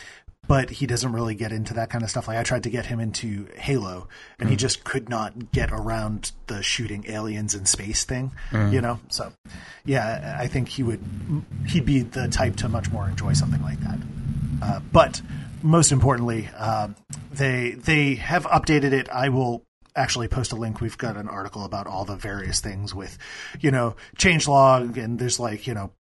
but 0.46 0.70
he 0.70 0.86
doesn't 0.86 1.12
really 1.12 1.34
get 1.34 1.52
into 1.52 1.74
that 1.74 1.90
kind 1.90 2.04
of 2.04 2.10
stuff. 2.10 2.28
Like 2.28 2.38
I 2.38 2.42
tried 2.42 2.64
to 2.64 2.70
get 2.70 2.86
him 2.86 3.00
into 3.00 3.48
Halo, 3.56 4.08
and 4.38 4.48
he 4.48 4.56
just 4.56 4.84
could 4.84 5.08
not 5.08 5.52
get 5.52 5.70
around 5.72 6.32
the 6.46 6.62
shooting 6.62 7.04
aliens 7.08 7.54
in 7.54 7.66
space 7.66 8.04
thing. 8.04 8.32
You 8.72 8.80
know, 8.80 9.00
so 9.08 9.32
yeah, 9.84 10.36
I 10.38 10.46
think 10.48 10.68
he 10.68 10.82
would 10.82 11.02
he'd 11.66 11.86
be 11.86 12.00
the 12.00 12.28
type 12.28 12.56
to 12.56 12.68
much 12.68 12.90
more 12.90 13.08
enjoy 13.08 13.32
something 13.32 13.62
like 13.62 13.80
that. 13.80 13.98
Uh, 14.62 14.80
but 14.92 15.20
most 15.62 15.92
importantly, 15.92 16.48
um, 16.56 16.94
they 17.32 17.72
they 17.72 18.14
have 18.16 18.44
updated 18.44 18.92
it. 18.92 19.08
I 19.08 19.30
will 19.30 19.64
actually 19.96 20.28
post 20.28 20.52
a 20.52 20.56
link. 20.56 20.80
We've 20.80 20.98
got 20.98 21.16
an 21.16 21.28
article 21.28 21.64
about 21.64 21.86
all 21.86 22.04
the 22.04 22.16
various 22.16 22.60
things 22.60 22.94
with, 22.94 23.16
you 23.60 23.70
know, 23.70 23.96
changelog, 24.18 25.02
and 25.02 25.18
there's 25.18 25.40
like 25.40 25.66
you 25.66 25.74
know, 25.74 25.92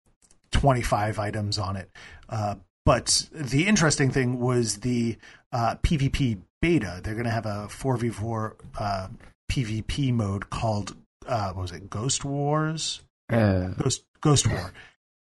25 0.51 1.19
items 1.19 1.59
on 1.59 1.77
it. 1.77 1.91
Uh, 2.29 2.57
but 2.85 3.29
the 3.33 3.67
interesting 3.67 4.11
thing 4.11 4.39
was 4.41 4.79
the 4.79 5.17
uh, 5.53 5.77
PvP 5.77 6.41
beta. 6.61 7.01
They're 7.03 7.15
going 7.15 7.25
to 7.27 7.31
have 7.31 7.47
a 7.47 7.69
4v4 7.71 8.53
uh, 8.79 9.09
PvP 9.51 10.13
mode 10.13 10.51
called 10.51 10.97
uh, 11.27 11.53
what 11.53 11.63
was 11.63 11.73
it? 11.73 11.89
Ghost 11.91 12.25
Wars. 12.25 13.01
uh, 13.31 13.69
Ghost 13.79 14.03
Ghost 14.21 14.47
War. 14.51 14.73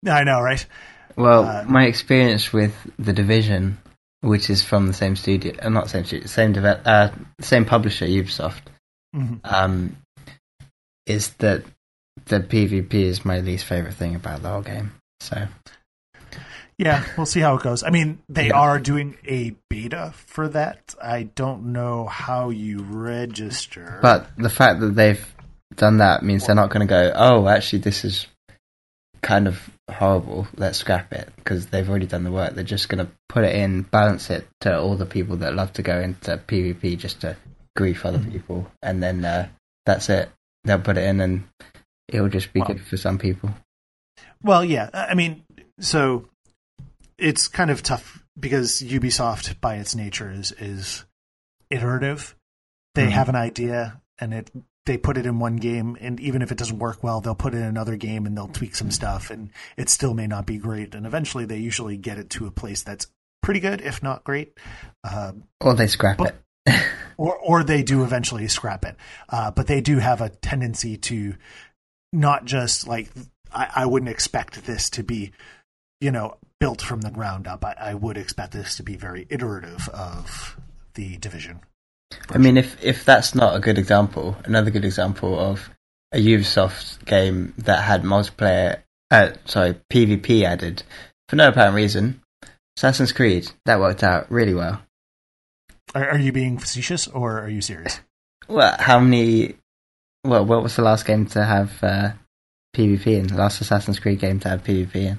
I 0.08 0.24
know, 0.24 0.40
right? 0.40 0.64
Well, 1.16 1.44
Uh, 1.44 1.64
my 1.68 1.84
experience 1.86 2.52
with 2.52 2.72
the 2.98 3.12
division, 3.12 3.78
which 4.20 4.48
is 4.50 4.62
from 4.62 4.86
the 4.86 4.92
same 4.92 5.16
studio, 5.16 5.52
uh, 5.60 5.68
not 5.68 5.90
same 5.90 6.04
studio, 6.04 6.26
same 6.26 6.52
develop, 6.52 6.82
uh, 6.86 7.10
same 7.40 7.64
publisher, 7.64 8.06
Ubisoft, 8.06 8.62
Mhm. 9.14 9.40
um, 9.44 9.96
is 11.06 11.30
that 11.38 11.64
the 12.26 12.40
PvP 12.40 12.94
is 12.94 13.24
my 13.24 13.40
least 13.40 13.64
favorite 13.64 13.94
thing 13.94 14.14
about 14.14 14.42
the 14.42 14.48
whole 14.50 14.62
game. 14.62 14.92
So 15.20 15.48
Yeah, 16.81 17.05
we'll 17.19 17.27
see 17.27 17.40
how 17.40 17.57
it 17.57 17.62
goes. 17.62 17.83
I 17.83 17.90
mean, 17.90 18.21
they 18.31 18.49
Yeah. 18.49 18.59
are 18.59 18.79
doing 18.79 19.16
a 19.27 19.55
beta 19.69 20.14
for 20.14 20.49
that. 20.49 20.95
I 21.03 21.25
don't 21.25 21.73
know 21.75 22.07
how 22.07 22.49
you 22.49 22.83
register. 22.83 23.99
But 24.01 24.35
the 24.38 24.49
fact 24.49 24.81
that 24.81 24.95
they've 24.95 25.23
done 25.75 25.99
that 25.99 26.23
means 26.23 26.47
they're 26.47 26.55
not 26.57 26.71
going 26.71 26.87
to 26.87 26.90
go, 26.90 27.12
oh, 27.14 27.49
actually, 27.49 27.81
this 27.81 28.03
is 28.05 28.27
kind 29.21 29.47
of 29.47 29.69
horrible. 29.90 30.49
Let's 30.57 30.79
scrap 30.79 31.12
it 31.12 31.29
because 31.37 31.66
they've 31.66 31.88
already 31.88 32.07
done 32.07 32.25
the 32.25 32.33
work. 32.33 32.55
They're 32.55 32.64
just 32.64 32.88
going 32.88 33.05
to 33.05 33.12
put 33.29 33.45
it 33.45 33.55
in, 33.55 33.83
balance 33.83 34.31
it 34.31 34.49
to 34.62 34.81
all 34.81 34.97
the 34.97 35.05
people 35.05 35.37
that 35.37 35.55
love 35.55 35.75
to 35.75 35.83
go 35.83 36.01
into 36.01 36.38
PvP 36.47 36.97
just 36.97 37.21
to 37.21 37.37
grief 37.77 38.07
other 38.07 38.19
people, 38.19 38.71
and 38.83 39.03
then 39.03 39.23
uh, 39.25 39.49
that's 39.85 40.09
it. 40.09 40.31
They'll 40.64 40.81
put 40.81 40.97
it 40.97 41.05
in, 41.05 41.21
and 41.21 41.45
it'll 42.09 42.31
just 42.31 42.55
be 42.55 42.61
Well- 42.61 42.69
good 42.69 42.81
for 42.81 42.97
some 42.97 43.19
people. 43.19 43.51
Well, 44.43 44.64
yeah. 44.64 44.88
I 44.95 45.14
mean, 45.14 45.43
so 45.79 46.25
it's 47.20 47.48
kind 47.48 47.70
of 47.70 47.83
tough 47.83 48.22
because 48.38 48.80
Ubisoft, 48.80 49.61
by 49.61 49.76
its 49.76 49.94
nature, 49.94 50.30
is 50.30 50.52
is 50.52 51.04
iterative. 51.70 52.35
They 52.94 53.06
Mhm. 53.06 53.11
have 53.11 53.28
an 53.28 53.37
idea 53.37 54.00
and 54.18 54.35
it 54.35 54.50
they 54.87 54.96
put 54.96 55.18
it 55.18 55.26
in 55.26 55.38
one 55.38 55.56
game, 55.56 55.96
and 56.00 56.18
even 56.20 56.40
if 56.42 56.50
it 56.50 56.56
doesn't 56.59 56.78
work 56.78 57.02
well, 57.04 57.20
they'll 57.20 57.35
put 57.35 57.54
it 57.54 57.59
in 57.59 57.64
another 57.64 57.96
game 57.96 58.26
and 58.26 58.37
they'll 58.37 58.48
tweak 58.48 58.74
some 58.74 58.90
stuff, 58.90 59.30
and 59.30 59.50
it 59.76 59.88
still 59.90 60.14
may 60.14 60.26
not 60.26 60.46
be 60.46 60.56
great. 60.56 60.94
And 60.94 61.06
eventually, 61.06 61.44
they 61.44 61.59
usually 61.59 61.96
get 61.98 62.18
it 62.18 62.30
to 62.30 62.46
a 62.46 62.50
place 62.50 62.83
that's 62.83 63.06
pretty 63.42 63.61
good, 63.61 63.83
if 63.83 64.02
not 64.02 64.24
great. 64.24 64.59
Uh, 65.04 65.33
Or 65.61 65.74
they 65.74 65.87
scrap 65.87 66.16
But- 66.16 66.42
it. 66.66 66.87
or 67.18 67.37
or 67.38 67.62
they 67.62 67.83
do 67.83 68.02
eventually 68.04 68.48
scrap 68.48 68.85
it. 68.85 68.96
Uh, 69.28 69.50
but 69.50 69.66
they 69.66 69.80
do 69.83 69.98
have 69.98 70.20
a 70.22 70.28
tendency 70.30 70.96
to 70.96 71.35
not 72.12 72.44
just 72.46 72.88
like 72.88 73.11
I, 73.52 73.68
I 73.76 73.87
wouldn't 73.87 74.11
expect 74.11 74.64
this 74.64 74.90
to 74.90 75.02
be 75.02 75.33
you 76.00 76.11
know, 76.11 76.37
built 76.61 76.83
from 76.83 77.01
the 77.01 77.11
ground 77.11 77.46
up. 77.46 77.64
I, 77.64 77.75
I 77.79 77.94
would 77.94 78.16
expect 78.16 78.53
this 78.53 78.77
to 78.77 78.83
be 78.83 78.96
very 78.96 79.27
iterative 79.31 79.88
of 79.88 80.57
the 80.94 81.16
division. 81.16 81.61
I 82.29 82.38
mean, 82.38 82.57
if 82.57 82.83
if 82.85 83.05
that's 83.05 83.35
not 83.35 83.57
a 83.57 83.61
good 83.61 83.79
example, 83.79 84.37
another 84.44 84.70
good 84.70 84.85
example 84.85 85.38
of 85.38 85.70
a 86.12 86.18
Ubisoft 86.18 87.05
game 87.05 87.55
that 87.59 87.83
had 87.85 88.03
multiplayer, 88.03 88.83
uh, 89.11 89.31
sorry, 89.44 89.77
PvP 89.92 90.42
added 90.42 90.83
for 91.29 91.37
no 91.37 91.49
apparent 91.49 91.77
reason, 91.77 92.20
Assassin's 92.77 93.12
Creed 93.12 93.51
that 93.64 93.79
worked 93.79 94.03
out 94.03 94.31
really 94.31 94.55
well. 94.55 94.83
Are, 95.94 96.11
are 96.11 96.18
you 96.18 96.33
being 96.33 96.59
facetious 96.59 97.07
or 97.07 97.40
are 97.40 97.49
you 97.49 97.61
serious? 97.61 98.01
Well, 98.49 98.75
how 98.81 98.99
many? 98.99 99.55
Well, 100.25 100.44
what 100.44 100.64
was 100.64 100.75
the 100.75 100.83
last 100.83 101.07
game 101.07 101.27
to 101.27 101.44
have 101.44 101.85
uh, 101.85 102.12
PvP 102.75 103.07
in? 103.07 103.27
The 103.29 103.37
last 103.37 103.61
Assassin's 103.61 104.01
Creed 104.01 104.18
game 104.18 104.40
to 104.40 104.49
have 104.49 104.64
PvP 104.64 104.96
in? 104.96 105.18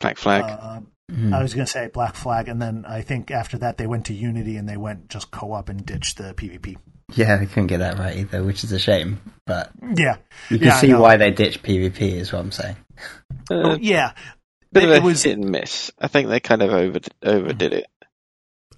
Black 0.00 0.18
Flag. 0.18 0.44
Uh, 0.44 0.80
Mhm. 1.10 1.34
I 1.34 1.42
was 1.42 1.54
going 1.54 1.66
to 1.66 1.70
say 1.72 1.88
Black 1.88 2.14
Flag, 2.14 2.46
and 2.48 2.62
then 2.62 2.84
I 2.86 3.02
think 3.02 3.32
after 3.32 3.58
that 3.58 3.78
they 3.78 3.86
went 3.88 4.06
to 4.06 4.14
Unity 4.14 4.56
and 4.56 4.68
they 4.68 4.76
went 4.76 5.08
just 5.08 5.32
co-op 5.32 5.68
and 5.68 5.84
ditched 5.84 6.18
the 6.18 6.34
PvP. 6.34 6.76
Yeah, 7.16 7.36
they 7.36 7.46
couldn't 7.46 7.66
get 7.66 7.78
that 7.78 7.98
right 7.98 8.16
either, 8.16 8.44
which 8.44 8.62
is 8.62 8.70
a 8.70 8.78
shame. 8.78 9.20
But 9.44 9.72
Yeah, 9.96 10.18
you 10.50 10.58
can 10.58 10.68
Yeah, 10.68 10.76
see 10.76 10.94
why 10.94 11.16
they 11.16 11.32
ditched 11.32 11.64
PvP, 11.64 12.12
is 12.12 12.32
what 12.32 12.38
I'm 12.38 12.52
saying. 12.52 12.76
Uh, 13.50 13.54
Oh, 13.54 13.74
yeah. 13.80 14.12
bit 14.72 14.84
of 14.84 14.90
it 14.90 14.98
a 15.02 15.04
was- 15.04 15.24
hit 15.24 15.36
and 15.38 15.50
miss. 15.50 15.90
I 15.98 16.06
think 16.06 16.28
they 16.28 16.38
kind 16.38 16.62
of 16.62 16.70
over 16.70 17.00
overdid 17.24 17.72
it. 17.72 17.86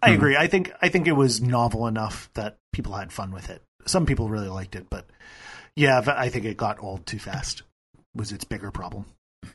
I 0.03 0.09
Hmm. 0.09 0.15
agree. 0.15 0.37
I 0.39 0.47
think 0.47 0.73
I 0.81 0.89
think 0.89 1.07
it 1.07 1.13
was 1.13 1.43
novel 1.43 1.87
enough 1.87 2.31
that 2.33 2.57
people 2.73 2.95
had 2.95 3.13
fun 3.13 3.31
with 3.31 3.51
it. 3.51 3.63
Some 3.87 4.07
people 4.07 4.31
really 4.31 4.49
liked 4.49 4.75
it, 4.75 4.87
but 4.89 5.07
yeah, 5.77 6.01
I 6.07 6.31
think 6.31 6.47
it 6.47 6.57
got 6.57 6.83
old 6.83 7.05
too 7.07 7.19
fast. 7.19 7.63
Was 8.15 8.33
its 8.33 8.45
bigger 8.45 8.71
problem? 8.71 9.05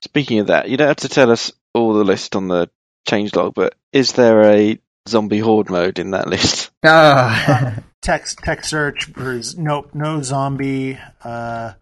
Speaking 0.01 0.39
of 0.39 0.47
that, 0.47 0.69
you 0.69 0.77
don't 0.77 0.87
have 0.87 0.97
to 0.97 1.09
tell 1.09 1.31
us 1.31 1.51
all 1.73 1.93
the 1.93 2.03
list 2.03 2.35
on 2.35 2.47
the 2.47 2.69
changelog, 3.07 3.53
but 3.53 3.75
is 3.91 4.13
there 4.13 4.43
a 4.43 4.79
zombie 5.07 5.39
horde 5.39 5.69
mode 5.69 5.99
in 5.99 6.11
that 6.11 6.27
list? 6.29 6.71
Ah, 6.83 7.79
Text 8.01 8.39
text 8.39 8.69
search 8.69 9.09
is 9.17 9.57
nope, 9.57 9.89
no 9.93 10.21
zombie, 10.21 10.97
uh, 11.23 11.73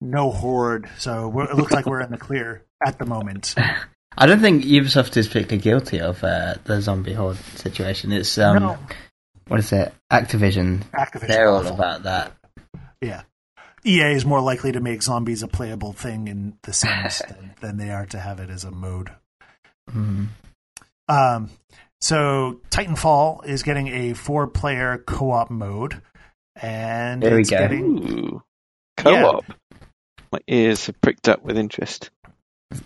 no 0.00 0.30
horde. 0.30 0.88
So 0.98 1.28
we're, 1.28 1.50
it 1.50 1.56
looks 1.56 1.72
like 1.72 1.86
we're 1.86 2.02
in 2.02 2.10
the 2.10 2.18
clear 2.18 2.62
at 2.84 2.98
the 2.98 3.06
moment. 3.06 3.54
I 4.18 4.26
don't 4.26 4.40
think 4.40 4.64
Ubisoft 4.64 5.16
is 5.16 5.26
particularly 5.26 5.62
guilty 5.62 6.00
of 6.00 6.22
uh, 6.22 6.54
the 6.64 6.80
zombie 6.80 7.14
horde 7.14 7.38
situation. 7.56 8.12
It's 8.12 8.38
um, 8.38 8.62
no, 8.62 8.78
what 9.48 9.58
is 9.58 9.72
it? 9.72 9.92
Activision. 10.12 10.84
Activision. 10.92 11.28
They're 11.28 11.48
all 11.48 11.66
about 11.66 12.04
that. 12.04 12.32
Yeah. 13.00 13.22
EA 13.86 14.12
is 14.12 14.24
more 14.26 14.40
likely 14.40 14.72
to 14.72 14.80
make 14.80 15.02
zombies 15.02 15.42
a 15.42 15.48
playable 15.48 15.92
thing 15.92 16.28
in 16.28 16.58
The 16.62 16.72
Sims 16.72 17.22
than, 17.28 17.54
than 17.60 17.76
they 17.76 17.90
are 17.90 18.06
to 18.06 18.18
have 18.18 18.40
it 18.40 18.50
as 18.50 18.64
a 18.64 18.70
mode. 18.70 19.10
Mm. 19.90 20.28
Um, 21.08 21.50
so 22.00 22.60
Titanfall 22.70 23.46
is 23.46 23.62
getting 23.62 23.88
a 23.88 24.12
four-player 24.14 25.02
co-op 25.06 25.50
mode, 25.50 26.00
and 26.60 27.22
There 27.22 27.34
we 27.36 27.42
it's 27.42 27.50
go. 27.50 27.58
getting 27.58 28.08
Ooh, 28.10 28.42
co-op. 28.96 29.44
My 30.32 30.40
ears 30.48 30.86
have 30.86 31.00
pricked 31.00 31.28
up 31.28 31.44
with 31.44 31.56
interest. 31.56 32.10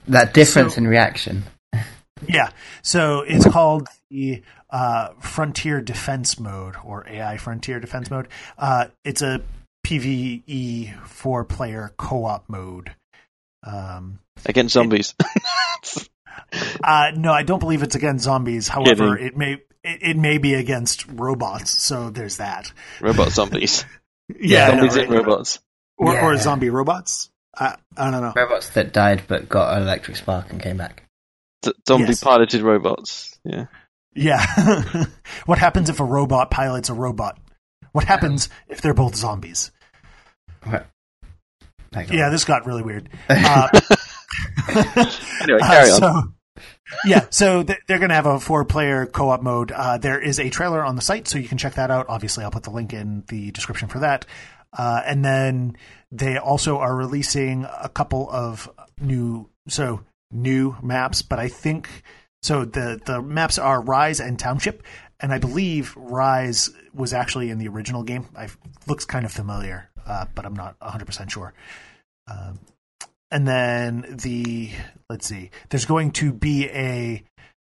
That 0.08 0.34
difference 0.34 0.74
So- 0.74 0.78
in 0.82 0.86
reaction. 0.86 1.44
yeah. 2.28 2.50
So 2.82 3.20
it's 3.26 3.46
called 3.48 3.88
the 4.10 4.42
uh, 4.68 5.08
Frontier 5.20 5.80
Defense 5.80 6.38
Mode 6.38 6.74
or 6.84 7.08
AI 7.08 7.38
Frontier 7.38 7.80
Defense 7.80 8.10
Mode. 8.10 8.28
Uh, 8.58 8.88
it's 9.04 9.22
a 9.22 9.40
PVE 9.90 11.07
four-player 11.07 11.92
co-op 11.96 12.48
mode. 12.48 12.94
Um, 13.64 14.20
Against 14.46 14.74
zombies. 14.74 15.14
Uh, 16.83 17.12
no, 17.14 17.33
I 17.33 17.42
don't 17.44 17.61
believe 17.61 17.83
it's 17.85 17.94
against 17.94 18.24
zombies. 18.24 18.66
However, 18.66 19.16
Kidding. 19.16 19.26
it 19.26 19.37
may 19.37 19.53
it, 19.85 19.98
it 20.03 20.16
may 20.16 20.38
be 20.38 20.55
against 20.55 21.07
robots. 21.07 21.70
So 21.70 22.11
there's 22.11 22.38
that. 22.38 22.72
Robot 23.00 23.31
zombies. 23.33 23.85
Yeah, 24.40 24.66
I 24.66 24.70
know, 24.74 24.88
zombies 24.88 24.96
right? 24.96 25.07
and 25.07 25.14
robots. 25.14 25.61
or, 25.96 26.18
or 26.20 26.37
zombie 26.38 26.70
robots. 26.70 27.31
I, 27.57 27.76
I 27.96 28.11
don't 28.11 28.20
know. 28.22 28.33
Robots 28.35 28.70
that 28.70 28.92
died 28.92 29.22
but 29.29 29.48
got 29.48 29.76
an 29.76 29.83
electric 29.83 30.16
spark 30.16 30.50
and 30.50 30.61
came 30.61 30.76
back. 30.76 31.05
Z- 31.64 31.72
zombie 31.87 32.07
Yes. 32.09 32.24
piloted 32.24 32.62
robots. 32.62 33.38
Yeah. 33.44 33.66
Yeah. 34.14 35.05
what 35.46 35.59
happens 35.59 35.88
if 35.88 36.00
a 36.00 36.05
robot 36.05 36.50
pilots 36.50 36.88
a 36.88 36.94
robot? 36.94 37.38
What 37.92 38.05
happens 38.05 38.48
if 38.68 38.81
they're 38.81 38.94
both 38.94 39.14
zombies? 39.14 39.70
Right. 40.66 40.85
Hang 41.92 42.09
on. 42.11 42.16
Yeah, 42.16 42.29
this 42.31 42.44
got 42.44 42.66
really 42.66 42.83
weird. 42.83 43.09
Uh, 43.29 43.68
Anyway, 45.42 45.59
Uh, 45.62 45.66
carry 45.66 45.90
on. 45.90 46.01
so, 46.01 46.23
yeah, 47.05 47.27
so 47.31 47.62
th- 47.62 47.79
they're 47.88 47.99
going 47.99 48.11
to 48.11 48.14
have 48.14 48.27
a 48.27 48.38
four-player 48.38 49.07
co-op 49.07 49.42
mode. 49.42 49.73
Uh, 49.73 49.99
there 49.99 50.20
is 50.20 50.38
a 50.38 50.51
trailer 50.51 50.85
on 50.85 50.96
the 50.96 51.03
site, 51.03 51.27
so 51.27 51.38
you 51.38 51.49
can 51.49 51.59
check 51.59 51.75
that 51.75 51.90
out. 51.90 52.07
Obviously, 52.09 52.44
I'll 52.44 52.51
put 52.51 52.62
the 52.62 52.70
link 52.70 52.92
in 52.92 53.25
the 53.29 53.51
description 53.53 53.88
for 53.88 54.01
that. 54.01 54.27
Uh, 54.77 55.03
and 55.05 55.25
then 55.25 55.77
they 56.12 56.37
also 56.37 56.79
are 56.79 56.94
releasing 56.94 57.64
a 57.64 57.88
couple 57.88 58.29
of 58.31 58.70
new, 59.01 59.49
so 59.68 60.01
new 60.31 60.77
maps. 60.83 61.23
But 61.23 61.38
I 61.40 61.49
think 61.49 61.88
so. 62.42 62.64
The 62.64 63.01
the 63.05 63.20
maps 63.20 63.59
are 63.59 63.81
Rise 63.83 64.20
and 64.20 64.38
Township, 64.38 64.85
and 65.18 65.33
I 65.33 65.38
believe 65.38 65.92
Rise 65.96 66.70
was 66.94 67.12
actually 67.12 67.51
in 67.51 67.59
the 67.59 67.66
original 67.66 68.05
game. 68.05 68.29
I 68.37 68.49
looks 68.87 69.05
kind 69.05 69.25
of 69.25 69.33
familiar, 69.33 69.89
uh, 70.06 70.26
but 70.34 70.44
I'm 70.44 70.54
not 70.54 70.76
100 70.80 71.04
percent 71.04 71.30
sure. 71.30 71.52
Um, 72.30 72.60
and 73.30 73.46
then 73.46 74.16
the 74.22 74.70
let's 75.08 75.26
see 75.26 75.50
there's 75.68 75.86
going 75.86 76.12
to 76.12 76.32
be 76.32 76.66
a 76.68 77.24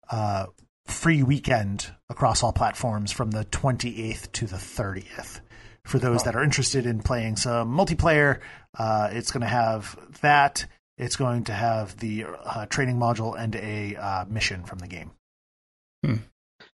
uh, 0.09 0.47
free 0.85 1.23
weekend 1.23 1.91
across 2.09 2.43
all 2.43 2.53
platforms 2.53 3.11
from 3.11 3.31
the 3.31 3.45
28th 3.45 4.31
to 4.33 4.45
the 4.45 4.57
30th 4.57 5.41
for 5.85 5.99
those 5.99 6.23
that 6.23 6.35
are 6.35 6.43
interested 6.43 6.85
in 6.85 7.01
playing 7.01 7.35
some 7.35 7.75
multiplayer 7.75 8.39
uh, 8.77 9.09
it's 9.11 9.31
going 9.31 9.41
to 9.41 9.47
have 9.47 9.97
that. 10.21 10.65
It's 10.97 11.15
going 11.15 11.45
to 11.45 11.53
have 11.53 11.97
the 11.97 12.25
uh, 12.43 12.65
training 12.67 12.97
module 12.97 13.37
and 13.37 13.55
a 13.55 13.95
uh, 13.95 14.25
mission 14.29 14.63
from 14.63 14.79
the 14.79 14.87
game. 14.87 15.11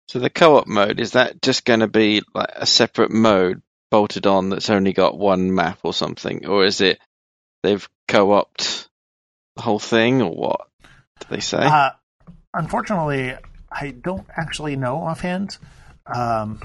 So 0.07 0.19
the 0.19 0.29
co-op 0.29 0.67
mode 0.67 0.99
is 0.99 1.11
that 1.11 1.41
just 1.41 1.65
going 1.65 1.81
to 1.81 1.87
be 1.87 2.21
like 2.33 2.51
a 2.55 2.65
separate 2.65 3.11
mode 3.11 3.61
bolted 3.93 4.25
on 4.25 4.49
that's 4.49 4.71
only 4.71 4.91
got 4.91 5.19
one 5.19 5.53
map 5.53 5.77
or 5.83 5.93
something, 5.93 6.47
or 6.47 6.65
is 6.65 6.81
it 6.81 6.97
they've 7.61 7.87
co-opted 8.07 8.87
the 9.55 9.61
whole 9.61 9.77
thing, 9.77 10.19
or 10.19 10.31
what? 10.31 10.67
Do 11.19 11.27
they 11.29 11.39
say? 11.39 11.59
Uh, 11.59 11.91
unfortunately, 12.55 13.35
I 13.71 13.91
don't 13.91 14.25
actually 14.35 14.77
know 14.77 14.95
offhand. 14.97 15.59
Um, 16.07 16.59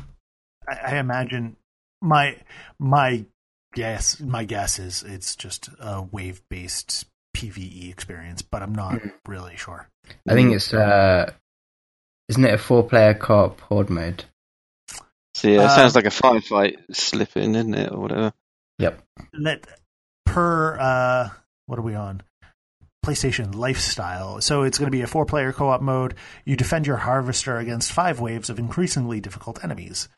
I, 0.67 0.95
I 0.95 0.97
imagine 0.97 1.57
my 2.01 2.39
my 2.79 3.27
guess 3.75 4.19
my 4.21 4.45
guess 4.45 4.79
is 4.79 5.03
it's 5.03 5.37
just 5.37 5.69
a 5.79 6.01
wave 6.01 6.41
based 6.49 7.05
PVE 7.37 7.91
experience, 7.91 8.41
but 8.41 8.63
I'm 8.63 8.75
not 8.75 9.03
really 9.27 9.57
sure. 9.57 9.87
I 10.27 10.33
think 10.33 10.55
it's 10.55 10.73
uh, 10.73 11.31
isn't 12.31 12.43
it 12.43 12.55
a 12.55 12.59
four-player 12.59 13.13
co-op 13.13 13.61
horde 13.61 13.91
mode? 13.91 14.25
So 15.39 15.49
yeah, 15.49 15.63
it 15.63 15.65
uh, 15.67 15.69
sounds 15.77 15.95
like 15.95 16.07
a 16.07 16.11
firefight 16.11 16.77
slipping, 16.93 17.55
isn't 17.55 17.75
it, 17.75 17.93
or 17.93 17.99
whatever? 18.01 18.33
Yep. 18.79 19.03
That 19.45 19.67
per 20.27 20.79
uh, 20.79 21.29
what 21.67 21.79
are 21.79 21.83
we 21.83 21.95
on? 21.95 22.23
PlayStation 23.05 23.55
Lifestyle. 23.55 24.41
So 24.41 24.63
it's 24.63 24.79
going 24.79 24.89
to 24.89 24.97
be 24.97 25.03
a 25.03 25.07
four 25.07 25.25
player 25.25 25.53
co 25.53 25.69
op 25.69 25.81
mode. 25.81 26.15
You 26.45 26.57
defend 26.57 26.87
your 26.87 26.97
harvester 26.97 27.57
against 27.59 27.93
five 27.93 28.21
waves 28.21 28.51
of 28.51 28.59
increasingly 28.59 29.21
difficult 29.21 29.63
enemies. 29.65 30.09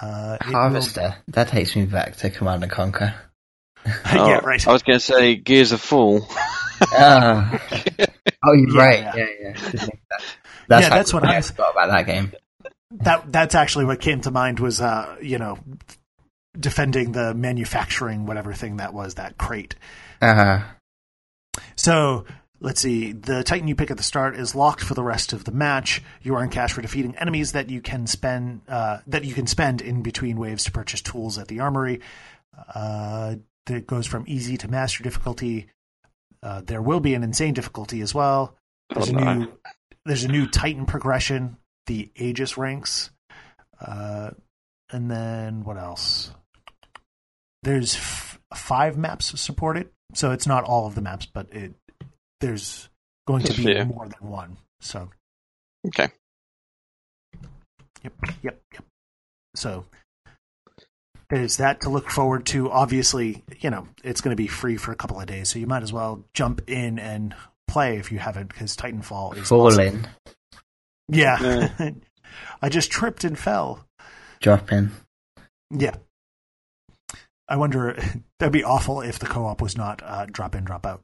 Uh, 0.00 0.36
it 0.40 0.46
will- 0.46 0.54
Harvester. 0.54 1.16
That 1.28 1.48
takes 1.48 1.74
me 1.74 1.86
back 1.86 2.16
to 2.16 2.30
Command 2.30 2.62
and 2.62 2.70
Conquer. 2.70 3.14
yeah, 3.86 3.92
Oh, 4.14 4.40
right. 4.46 4.66
I 4.68 4.72
was 4.72 4.82
going 4.82 4.98
to 4.98 5.04
say 5.04 5.34
Gears 5.36 5.72
of 5.72 5.80
Fall. 5.80 6.26
Ah. 6.92 7.60
oh, 8.44 8.52
you're 8.52 8.70
Yeah, 8.76 8.82
right. 8.82 9.00
yeah. 9.00 9.16
Yeah, 9.16 9.26
yeah. 9.40 9.52
Didn't 9.52 9.80
think 9.80 10.00
that. 10.10 10.22
That's, 10.68 10.82
Yeah, 10.84 10.88
that's 10.90 11.12
what 11.14 11.24
I 11.24 11.32
I 11.34 11.36
was- 11.38 11.50
forgot 11.50 11.72
about 11.72 11.88
that 11.88 12.06
game. 12.06 12.32
That 12.92 13.30
that's 13.32 13.54
actually 13.54 13.84
what 13.84 14.00
came 14.00 14.20
to 14.22 14.30
mind 14.30 14.58
was 14.60 14.80
uh 14.80 15.16
you 15.22 15.38
know 15.38 15.58
defending 16.58 17.12
the 17.12 17.32
manufacturing 17.34 18.26
whatever 18.26 18.52
thing 18.52 18.78
that 18.78 18.92
was 18.92 19.14
that 19.14 19.38
crate. 19.38 19.76
Uh-huh. 20.20 20.60
so 21.76 22.24
let's 22.60 22.80
see. 22.80 23.12
The 23.12 23.42
titan 23.44 23.68
you 23.68 23.74
pick 23.74 23.90
at 23.90 23.96
the 23.96 24.02
start 24.02 24.36
is 24.36 24.54
locked 24.54 24.82
for 24.82 24.94
the 24.94 25.02
rest 25.02 25.32
of 25.32 25.44
the 25.44 25.52
match. 25.52 26.02
You 26.22 26.36
earn 26.36 26.50
cash 26.50 26.72
for 26.72 26.82
defeating 26.82 27.16
enemies 27.16 27.52
that 27.52 27.70
you 27.70 27.80
can 27.80 28.06
spend 28.06 28.62
uh, 28.68 28.98
that 29.06 29.24
you 29.24 29.32
can 29.34 29.46
spend 29.46 29.80
in 29.80 30.02
between 30.02 30.38
waves 30.38 30.64
to 30.64 30.72
purchase 30.72 31.00
tools 31.00 31.38
at 31.38 31.48
the 31.48 31.60
armory. 31.60 32.00
Uh, 32.74 33.36
that 33.66 33.86
goes 33.86 34.06
from 34.06 34.24
easy 34.26 34.56
to 34.58 34.68
master 34.68 35.02
difficulty. 35.04 35.68
Uh, 36.42 36.62
there 36.64 36.82
will 36.82 37.00
be 37.00 37.14
an 37.14 37.22
insane 37.22 37.54
difficulty 37.54 38.00
as 38.00 38.14
well. 38.14 38.56
There's 38.92 39.10
Oh, 39.10 39.16
a 39.16 39.20
no. 39.24 39.34
new 39.34 39.52
there's 40.04 40.24
a 40.24 40.28
new 40.28 40.46
Titan 40.46 40.86
progression, 40.86 41.56
the 41.90 42.08
Aegis 42.14 42.56
ranks, 42.56 43.10
uh, 43.84 44.30
and 44.92 45.10
then 45.10 45.64
what 45.64 45.76
else? 45.76 46.30
There's 47.64 47.96
f- 47.96 48.38
five 48.54 48.96
maps 48.96 49.38
supported, 49.40 49.88
so 50.14 50.30
it's 50.30 50.46
not 50.46 50.62
all 50.62 50.86
of 50.86 50.94
the 50.94 51.00
maps, 51.00 51.26
but 51.26 51.52
it 51.52 51.74
there's 52.40 52.88
going 53.26 53.42
to 53.42 53.52
be 53.54 53.64
fair. 53.64 53.84
more 53.84 54.06
than 54.08 54.30
one. 54.30 54.56
So 54.80 55.10
Okay. 55.88 56.08
Yep, 58.04 58.12
yep, 58.42 58.60
yep. 58.72 58.84
So 59.56 59.84
there's 61.28 61.56
that 61.56 61.80
to 61.80 61.90
look 61.90 62.08
forward 62.08 62.46
to. 62.46 62.70
Obviously, 62.70 63.42
you 63.58 63.70
know, 63.70 63.88
it's 64.04 64.20
going 64.20 64.30
to 64.32 64.40
be 64.40 64.46
free 64.46 64.76
for 64.76 64.92
a 64.92 64.96
couple 64.96 65.20
of 65.20 65.26
days, 65.26 65.48
so 65.50 65.58
you 65.58 65.66
might 65.66 65.82
as 65.82 65.92
well 65.92 66.24
jump 66.34 66.62
in 66.70 67.00
and 67.00 67.34
play 67.68 67.98
if 67.98 68.10
you 68.12 68.18
haven't, 68.20 68.48
because 68.48 68.76
Titanfall 68.76 69.36
is 69.36 69.48
Fall 69.48 69.66
awesome. 69.66 69.80
in, 69.86 70.08
Yeah. 71.10 71.90
I 72.62 72.68
just 72.68 72.90
tripped 72.90 73.24
and 73.24 73.38
fell. 73.38 73.86
drop 74.40 74.70
in. 74.72 74.90
Yeah. 75.70 75.94
I 77.48 77.56
wonder, 77.56 77.98
that'd 78.38 78.52
be 78.52 78.64
awful 78.64 79.00
if 79.00 79.18
the 79.18 79.26
co 79.26 79.44
op 79.46 79.60
was 79.60 79.76
not 79.76 80.02
uh, 80.04 80.26
drop 80.30 80.54
in, 80.54 80.64
drop 80.64 80.86
out. 80.86 81.02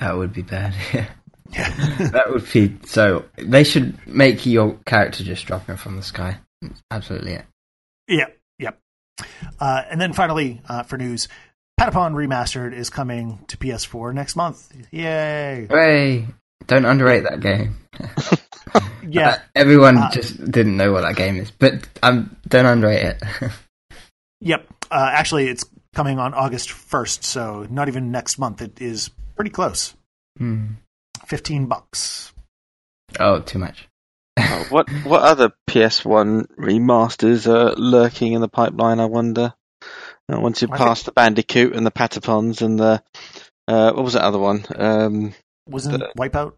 That 0.00 0.16
would 0.16 0.32
be 0.32 0.42
bad. 0.42 0.74
Yeah. 0.94 1.06
Yeah. 1.50 2.08
that 2.12 2.30
would 2.32 2.50
be 2.50 2.78
so. 2.86 3.26
They 3.36 3.62
should 3.62 4.06
make 4.06 4.46
your 4.46 4.78
character 4.86 5.22
just 5.22 5.44
drop 5.44 5.68
in 5.68 5.76
from 5.76 5.96
the 5.96 6.02
sky. 6.02 6.38
Absolutely 6.90 7.32
it. 7.34 7.44
Yep, 8.08 8.38
yep. 8.58 8.78
Uh, 9.60 9.82
and 9.90 10.00
then 10.00 10.14
finally, 10.14 10.62
uh, 10.66 10.82
for 10.84 10.96
news, 10.96 11.28
Patapon 11.78 12.14
Remastered 12.14 12.72
is 12.72 12.88
coming 12.88 13.44
to 13.48 13.58
PS4 13.58 14.14
next 14.14 14.34
month. 14.34 14.72
Yay! 14.92 15.66
Hooray! 15.68 16.26
Don't 16.68 16.86
underrate 16.86 17.24
that 17.24 17.40
game. 17.40 17.76
Yeah, 19.08 19.28
Uh, 19.30 19.36
everyone 19.56 19.98
Uh, 19.98 20.10
just 20.12 20.38
didn't 20.50 20.76
know 20.76 20.92
what 20.92 21.02
that 21.02 21.16
game 21.16 21.36
is, 21.36 21.50
but 21.50 21.86
um, 22.02 22.36
don't 22.48 22.66
underrate 22.66 23.04
it. 23.04 23.22
yep. 24.40 24.66
Uh, 24.90 25.10
actually, 25.12 25.48
it's 25.48 25.64
coming 25.94 26.18
on 26.18 26.34
August 26.34 26.68
1st, 26.70 27.24
so 27.24 27.66
not 27.68 27.88
even 27.88 28.10
next 28.12 28.38
month. 28.38 28.62
It 28.62 28.80
is 28.80 29.10
pretty 29.34 29.50
close. 29.50 29.94
Hmm. 30.38 30.74
15 31.26 31.66
bucks. 31.66 32.32
Oh, 33.18 33.40
too 33.40 33.58
much. 33.58 33.88
Oh, 34.38 34.66
what 34.70 34.88
what 35.04 35.22
other 35.22 35.52
PS1 35.68 36.46
remasters 36.56 37.46
are 37.46 37.74
lurking 37.76 38.32
in 38.32 38.40
the 38.40 38.48
pipeline? 38.48 39.00
I 39.00 39.06
wonder. 39.06 39.52
Uh, 40.32 40.40
once 40.40 40.62
you 40.62 40.68
I 40.72 40.76
pass 40.78 41.02
the 41.02 41.12
Bandicoot 41.12 41.74
and 41.74 41.84
the 41.84 41.90
Patapons 41.90 42.62
and 42.62 42.78
the 42.78 43.02
uh, 43.68 43.92
what 43.92 44.04
was 44.04 44.12
that 44.14 44.22
other 44.24 44.38
one? 44.38 44.64
Um, 44.74 45.34
Wasn't 45.68 45.98
The- 45.98 46.12
Wipeout? 46.16 46.54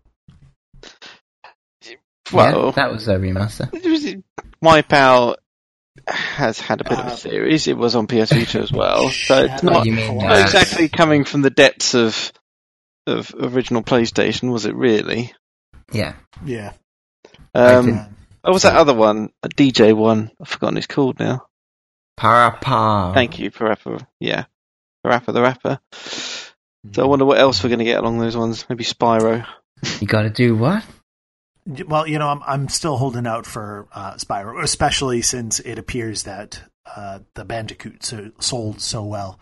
Well, 2.32 2.66
yeah, 2.66 2.70
that 2.72 2.92
was 2.92 3.08
a 3.08 3.16
remaster. 3.18 3.72
it 3.72 3.84
was- 3.84 4.14
Wipeout 4.62 5.36
has 6.08 6.58
had 6.58 6.80
a 6.80 6.84
bit 6.84 6.98
of 6.98 7.06
Uh, 7.06 7.10
a 7.10 7.16
series. 7.16 7.68
It 7.68 7.76
was 7.76 7.94
on 7.96 8.06
PS 8.06 8.32
Vita 8.32 8.60
as 8.60 8.72
well, 8.72 9.08
so 9.10 9.44
it's 9.44 9.60
Shadow 9.62 9.70
not 9.72 9.84
mean, 9.84 10.18
not 10.18 10.36
uh, 10.38 10.42
exactly 10.42 10.88
coming 10.88 11.24
from 11.24 11.42
the 11.42 11.50
depths 11.50 11.94
of 11.94 12.32
of 13.06 13.34
original 13.38 13.82
PlayStation, 13.82 14.50
was 14.50 14.64
it? 14.64 14.74
Really? 14.74 15.32
Yeah, 15.92 16.14
Yeah. 16.44 16.72
Um, 17.54 17.84
think- 17.84 18.00
what 18.40 18.52
was 18.54 18.62
that 18.62 18.76
other 18.76 18.94
one? 18.94 19.30
A 19.42 19.48
DJ 19.48 19.94
one. 19.94 20.30
I've 20.40 20.48
forgotten 20.48 20.76
it's 20.78 20.86
called 20.86 21.18
now. 21.18 21.46
Parappa. 22.18 23.12
Thank 23.14 23.38
you, 23.38 23.50
Parappa. 23.50 24.06
Yeah, 24.20 24.44
Parappa 25.04 25.32
the 25.32 25.42
Rapper. 25.42 25.78
So 26.92 27.02
I 27.02 27.06
wonder 27.06 27.24
what 27.24 27.38
else 27.38 27.62
we're 27.62 27.70
going 27.70 27.78
to 27.80 27.84
get 27.84 27.98
along 27.98 28.18
those 28.18 28.36
ones. 28.36 28.66
Maybe 28.68 28.84
Spyro. 28.84 29.46
You 30.00 30.06
got 30.06 30.22
to 30.22 30.30
do 30.30 30.54
what? 30.56 30.84
Well, 31.66 32.06
you 32.06 32.18
know, 32.18 32.28
I'm 32.28 32.42
I'm 32.46 32.68
still 32.68 32.96
holding 32.96 33.26
out 33.26 33.46
for 33.46 33.88
uh, 33.92 34.14
Spyro, 34.14 34.62
especially 34.62 35.22
since 35.22 35.60
it 35.60 35.78
appears 35.78 36.24
that 36.24 36.60
uh, 36.94 37.20
the 37.34 37.44
Bandicoot 37.44 38.04
so, 38.04 38.30
sold 38.38 38.80
so 38.82 39.02
well. 39.02 39.40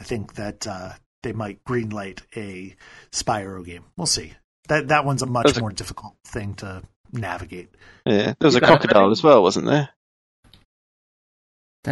I 0.00 0.04
think 0.04 0.34
that 0.34 0.66
uh, 0.66 0.92
they 1.22 1.32
might 1.32 1.62
greenlight 1.64 2.20
a 2.36 2.74
Spyro 3.12 3.64
game. 3.64 3.84
We'll 3.96 4.06
see. 4.06 4.32
That 4.68 4.88
that 4.88 5.04
one's 5.04 5.20
a 5.22 5.26
much 5.26 5.46
Those 5.46 5.58
are- 5.58 5.60
more 5.60 5.72
difficult 5.72 6.14
thing 6.26 6.54
to 6.56 6.82
navigate 7.12 7.70
Yeah, 8.04 8.34
there 8.38 8.46
was 8.46 8.54
a 8.54 8.60
crocodile 8.60 9.10
as 9.10 9.22
well, 9.22 9.42
wasn't 9.42 9.66
there? 9.66 9.88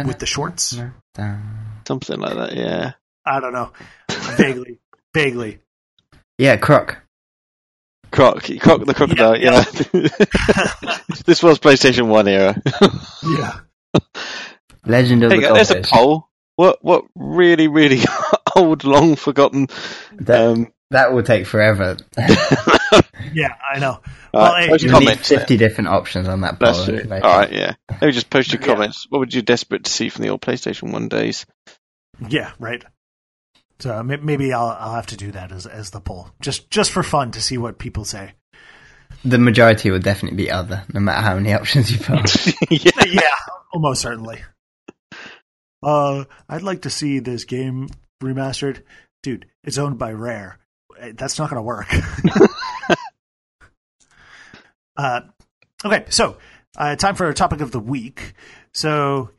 with 0.05 0.19
the 0.19 0.27
shorts. 0.27 0.77
Something 1.87 2.19
like 2.19 2.35
that. 2.35 2.53
Yeah. 2.55 2.91
I 3.25 3.39
don't 3.39 3.53
know, 3.53 3.71
vaguely, 4.37 4.79
vaguely. 5.13 5.59
Yeah, 6.37 6.55
Croc. 6.57 7.01
Croc, 8.11 8.43
Croc 8.59 8.85
the 8.85 8.93
crocodile. 8.93 9.37
Yeah, 9.37 9.63
Yeah. 9.93 10.97
this 11.25 11.43
was 11.43 11.59
PlayStation 11.59 12.07
One 12.07 12.27
era. 12.27 12.55
Yeah. 13.23 13.59
Legend 14.85 15.23
of 15.23 15.31
Hey, 15.31 15.41
the 15.41 15.53
there's 15.53 15.71
a 15.71 15.75
Gobbos. 15.75 15.89
poll. 15.89 16.29
What 16.55 16.83
what 16.83 17.03
really 17.15 17.67
really 17.67 17.99
old, 18.55 18.83
long 18.83 19.15
forgotten? 19.15 19.67
That, 20.19 20.39
Um, 20.41 20.73
that 20.91 21.11
will 21.13 21.23
take 21.23 21.45
forever. 21.45 21.97
Yeah, 23.33 23.49
I 23.73 23.79
know. 23.79 23.99
Well, 24.33 24.51
right, 24.53 24.63
hey, 24.69 24.71
You 24.79 24.89
your 24.89 24.99
need 24.99 25.05
comments. 25.07 25.27
50 25.29 25.57
different 25.57 25.89
options 25.89 26.27
on 26.29 26.41
that 26.41 26.59
poll. 26.59 26.71
That's 26.73 26.85
true. 26.85 27.01
All 27.11 27.19
right, 27.39 27.51
yeah. 27.51 27.73
Maybe 28.01 28.13
just 28.13 28.29
post 28.29 28.51
your 28.53 28.61
Yeah. 28.61 28.67
comments. 28.67 29.05
What 29.09 29.19
would 29.19 29.33
you 29.33 29.41
desperate 29.41 29.83
to 29.83 29.91
see 29.91 30.09
from 30.09 30.23
the 30.23 30.29
old 30.29 30.41
PlayStation 30.41 30.91
One 30.93 31.09
days? 31.09 31.45
Yeah, 32.29 32.51
right. 32.59 32.83
So 33.79 34.01
maybe 34.03 34.53
I'll 34.53 34.75
I'll 34.79 34.95
have 34.95 35.07
to 35.07 35.17
do 35.17 35.31
that 35.31 35.51
as 35.51 35.67
as 35.67 35.91
the 35.91 35.99
poll, 35.99 36.29
just 36.41 36.69
just 36.71 36.91
for 36.91 37.03
fun 37.03 37.31
to 37.31 37.41
see 37.41 37.57
what 37.57 37.77
people 37.77 38.05
say. 38.05 38.33
The 39.23 39.37
majority 39.37 39.91
will 39.91 39.99
definitely 39.99 40.37
be 40.37 40.51
other, 40.51 40.83
no 40.93 40.99
matter 40.99 41.21
how 41.21 41.35
many 41.35 41.53
options 41.59 41.91
you 41.91 41.99
put. 41.99 42.47
yeah. 42.71 42.91
yeah, 43.05 43.35
almost 43.73 44.01
certainly. 44.01 44.41
Uh, 45.83 46.25
I'd 46.49 46.63
like 46.63 46.81
to 46.83 46.89
see 46.89 47.19
this 47.19 47.45
game 47.45 47.89
remastered, 48.21 48.81
dude. 49.21 49.45
It's 49.63 49.77
owned 49.77 49.99
by 49.99 50.11
Rare. 50.11 50.59
Uh, 50.99 51.11
That's 51.15 51.37
not 51.37 51.49
going 51.49 51.59
to 51.59 51.63
work. 51.63 51.87
uh, 54.97 55.21
okay, 55.85 56.05
so 56.09 56.37
uh, 56.77 56.95
time 56.95 57.15
for 57.15 57.25
our 57.27 57.33
topic 57.33 57.61
of 57.61 57.71
the 57.71 57.79
week. 57.79 58.33
So 58.73 59.29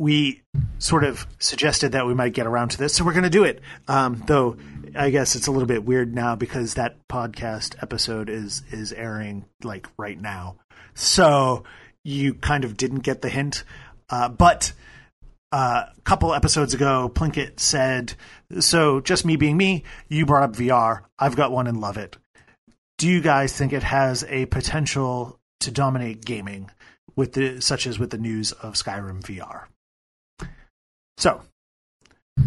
we 0.00 0.40
sort 0.78 1.04
of 1.04 1.26
suggested 1.38 1.92
that 1.92 2.06
we 2.06 2.14
might 2.14 2.32
get 2.32 2.46
around 2.46 2.70
to 2.70 2.78
this, 2.78 2.94
so 2.94 3.04
we're 3.04 3.12
going 3.12 3.22
to 3.22 3.28
do 3.28 3.44
it. 3.44 3.60
Um, 3.86 4.22
though 4.26 4.56
I 4.96 5.10
guess 5.10 5.36
it's 5.36 5.46
a 5.46 5.52
little 5.52 5.66
bit 5.66 5.84
weird 5.84 6.14
now 6.14 6.36
because 6.36 6.74
that 6.74 7.06
podcast 7.06 7.76
episode 7.82 8.30
is 8.30 8.62
is 8.70 8.94
airing 8.94 9.44
like 9.62 9.86
right 9.98 10.18
now, 10.18 10.56
so 10.94 11.64
you 12.02 12.32
kind 12.32 12.64
of 12.64 12.78
didn't 12.78 13.00
get 13.00 13.20
the 13.20 13.28
hint. 13.28 13.64
Uh, 14.08 14.30
but 14.30 14.72
uh, 15.52 15.84
a 15.94 16.00
couple 16.00 16.32
episodes 16.32 16.72
ago, 16.72 17.10
Plinkett 17.14 17.60
said, 17.60 18.14
"So 18.58 19.02
just 19.02 19.26
me 19.26 19.36
being 19.36 19.58
me, 19.58 19.84
you 20.08 20.24
brought 20.24 20.44
up 20.44 20.56
VR. 20.56 21.02
I've 21.18 21.36
got 21.36 21.52
one 21.52 21.66
and 21.66 21.78
love 21.78 21.98
it. 21.98 22.16
Do 22.96 23.06
you 23.06 23.20
guys 23.20 23.52
think 23.52 23.74
it 23.74 23.82
has 23.82 24.24
a 24.30 24.46
potential 24.46 25.38
to 25.60 25.70
dominate 25.70 26.24
gaming, 26.24 26.70
with 27.16 27.34
the 27.34 27.60
such 27.60 27.86
as 27.86 27.98
with 27.98 28.08
the 28.08 28.18
news 28.18 28.52
of 28.52 28.76
Skyrim 28.76 29.20
VR?" 29.20 29.66
So, 31.20 31.42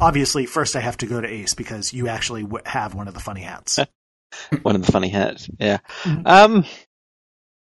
obviously, 0.01 0.47
first 0.47 0.75
I 0.75 0.79
have 0.79 0.97
to 0.97 1.05
go 1.05 1.21
to 1.21 1.27
Ace 1.27 1.53
because 1.53 1.93
you 1.93 2.07
actually 2.07 2.41
w- 2.41 2.63
have 2.65 2.95
one 2.95 3.07
of 3.07 3.13
the 3.13 3.19
funny 3.19 3.41
hats. 3.41 3.79
One 4.63 4.75
of 4.75 4.83
the 4.83 4.91
funny 4.91 5.09
hats. 5.09 5.47
Yeah. 5.59 5.77
Mhm. 6.01 6.23
Um. 6.25 6.65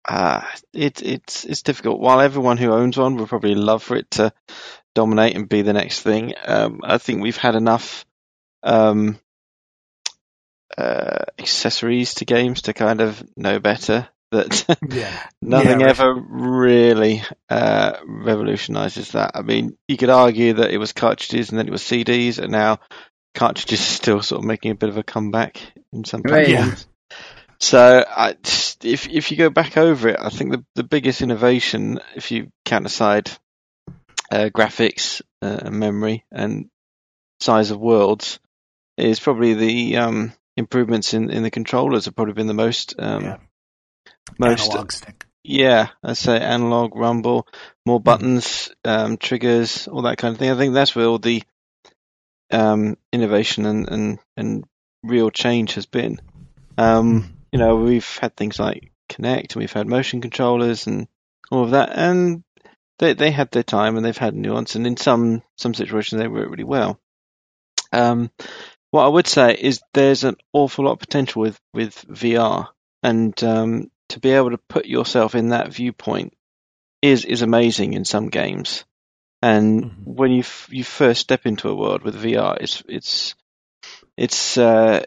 Uh, 0.08 0.41
it, 0.74 1.04
it's 1.04 1.43
it's 1.43 1.63
difficult. 1.63 2.00
While 2.00 2.21
everyone 2.21 2.56
who 2.56 2.71
owns 2.71 2.97
one 2.97 3.17
would 3.17 3.28
probably 3.28 3.56
love 3.56 3.84
for 3.84 3.97
it 3.97 4.10
to 4.12 4.32
dominate 4.95 5.36
and 5.36 5.50
be 5.50 5.63
the 5.63 5.74
next 5.74 6.02
thing, 6.02 6.34
um, 6.45 6.80
I 6.82 6.97
think 6.97 7.21
we've 7.21 7.36
had 7.36 7.56
enough 7.56 8.06
um, 8.63 9.19
uh, 10.78 11.26
accessories 11.38 12.13
to 12.15 12.26
games 12.26 12.62
to 12.63 12.74
kind 12.74 13.02
of 13.02 13.21
know 13.36 13.60
better 13.60 14.08
that 14.32 14.80
yeah, 14.88 15.30
nothing 15.41 15.82
Yeah, 15.82 15.86
right. 15.86 15.98
ever 16.00 16.13
really 16.13 17.24
uh, 17.50 17.98
revolutionizes 18.06 19.12
that. 19.12 19.32
I 19.36 19.41
mean, 19.41 19.78
you 19.88 19.98
could 19.98 20.10
argue 20.10 20.54
that 20.54 20.72
it 20.72 20.78
was 20.78 20.94
cartridges 20.94 21.50
and 21.50 21.60
then 21.60 21.67
it 21.67 21.72
was 21.72 21.84
CDs, 21.84 22.39
and 22.39 22.52
now 22.52 22.80
cartridges 23.36 23.80
are 23.80 23.84
still 23.84 24.22
sort 24.22 24.39
of 24.39 24.46
making 24.46 24.72
a 24.72 24.76
bit 24.76 24.89
of 24.89 24.98
a 24.98 25.04
comeback 25.04 25.62
in 25.94 26.04
some 26.04 26.24
Right. 26.24 26.48
platforms. 26.48 26.88
So, 27.60 28.04
I, 28.08 28.36
if 28.84 29.08
if 29.08 29.32
you 29.32 29.38
go 29.38 29.50
back 29.50 29.78
over 29.78 30.10
it, 30.10 30.17
I 30.20 30.30
think 30.30 30.52
the 30.52 30.65
the 30.76 30.84
biggest 30.84 31.22
innovation, 31.22 32.00
if 32.15 32.32
you 32.32 32.52
count 32.65 32.86
aside 32.86 33.30
uh, 34.32 34.50
graphics, 34.54 35.22
uh, 35.41 35.70
memory, 35.70 36.26
and 36.32 36.70
size 37.39 37.72
of 37.72 37.80
worlds, 37.80 38.39
is 38.98 39.20
probably 39.20 39.54
the 39.54 39.98
um, 39.98 40.34
improvements 40.58 41.13
in, 41.13 41.30
in 41.30 41.44
the 41.44 41.52
controllers 41.52 42.06
have 42.06 42.15
probably 42.15 42.34
been 42.34 42.48
the 42.48 42.54
most 42.54 42.96
um, 43.00 43.24
Yeah. 43.24 43.38
Most 44.38 44.70
analog 44.70 44.91
stick. 44.91 45.26
yeah, 45.44 45.89
I 46.04 46.13
say 46.13 46.39
analog, 46.39 46.96
rumble, 46.96 47.48
more 47.86 48.00
buttons, 48.00 48.72
um, 48.86 49.17
triggers, 49.17 49.88
all 49.88 50.04
that 50.04 50.17
kind 50.17 50.34
of 50.34 50.39
thing. 50.39 50.52
I 50.52 50.58
think 50.58 50.74
that's 50.74 50.96
where 50.96 51.06
all 51.06 51.20
the 51.20 51.44
um, 52.52 52.98
innovation 53.12 53.65
and, 53.65 53.89
and, 53.89 54.20
and 54.38 54.65
real 55.04 55.30
change 55.30 55.76
has 55.76 55.86
been. 55.86 56.20
Um, 56.78 57.38
you 57.52 57.60
know, 57.60 57.76
we've 57.76 58.17
had 58.17 58.36
things 58.36 58.60
like 58.60 58.91
Kinect, 59.10 59.54
and 59.54 59.56
we've 59.58 59.74
had 59.74 59.88
motion 59.88 60.22
controllers, 60.22 60.88
and 60.88 61.08
all 61.52 61.63
of 61.63 61.72
that, 61.72 61.91
and 61.94 62.44
they 63.00 63.13
they 63.13 63.32
had 63.32 63.52
their 63.52 63.63
time, 63.63 63.98
and 63.98 64.06
they've 64.06 64.17
had 64.17 64.36
nuance, 64.36 64.76
and 64.76 64.88
in 64.88 64.98
some 64.98 65.44
some 65.58 65.74
situations 65.74 66.20
they 66.20 66.28
work 66.28 66.50
really 66.50 66.63
well. 66.63 67.00
Um, 67.91 68.32
what 68.91 69.06
I 69.06 69.10
would 69.10 69.28
say 69.28 69.54
is 69.54 69.82
there's 69.94 70.24
an 70.24 70.38
awful 70.54 70.86
lot 70.86 70.94
of 70.94 71.00
potential 71.00 71.41
with 71.41 71.60
with 71.74 72.06
VR. 72.08 72.67
and 73.04 73.44
um, 73.44 73.90
to 74.12 74.19
be 74.19 74.32
able 74.32 74.52
to 74.52 74.58
put 74.58 74.86
yourself 74.86 75.36
in 75.36 75.50
that 75.50 75.74
viewpoint 75.74 76.34
is 77.02 77.26
is 77.26 77.41
amazing 77.41 77.93
in 77.93 78.06
some 78.06 78.30
games. 78.30 78.86
And 79.41 79.84
Mhm. 79.86 79.91
when 80.06 80.32
you 80.32 80.39
f- 80.41 80.69
you 80.71 80.84
first 80.84 81.21
step 81.21 81.45
into 81.45 81.69
a 81.69 81.76
world 81.76 82.04
with 82.04 82.15
VR, 82.21 82.58
it's 82.62 82.84
it's 82.88 83.36
it's 84.17 84.58
uh, 84.58 85.04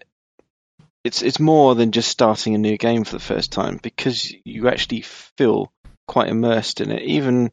it's 1.04 1.22
it's 1.22 1.38
more 1.38 1.74
than 1.74 1.92
just 1.92 2.10
starting 2.10 2.54
a 2.54 2.58
new 2.58 2.76
game 2.76 3.04
for 3.04 3.12
the 3.12 3.20
first 3.32 3.52
time 3.52 3.78
because 3.82 4.34
you 4.44 4.68
actually 4.68 5.02
feel 5.02 5.72
quite 6.08 6.28
immersed 6.28 6.80
in 6.80 6.90
it. 6.90 7.02
Even 7.02 7.52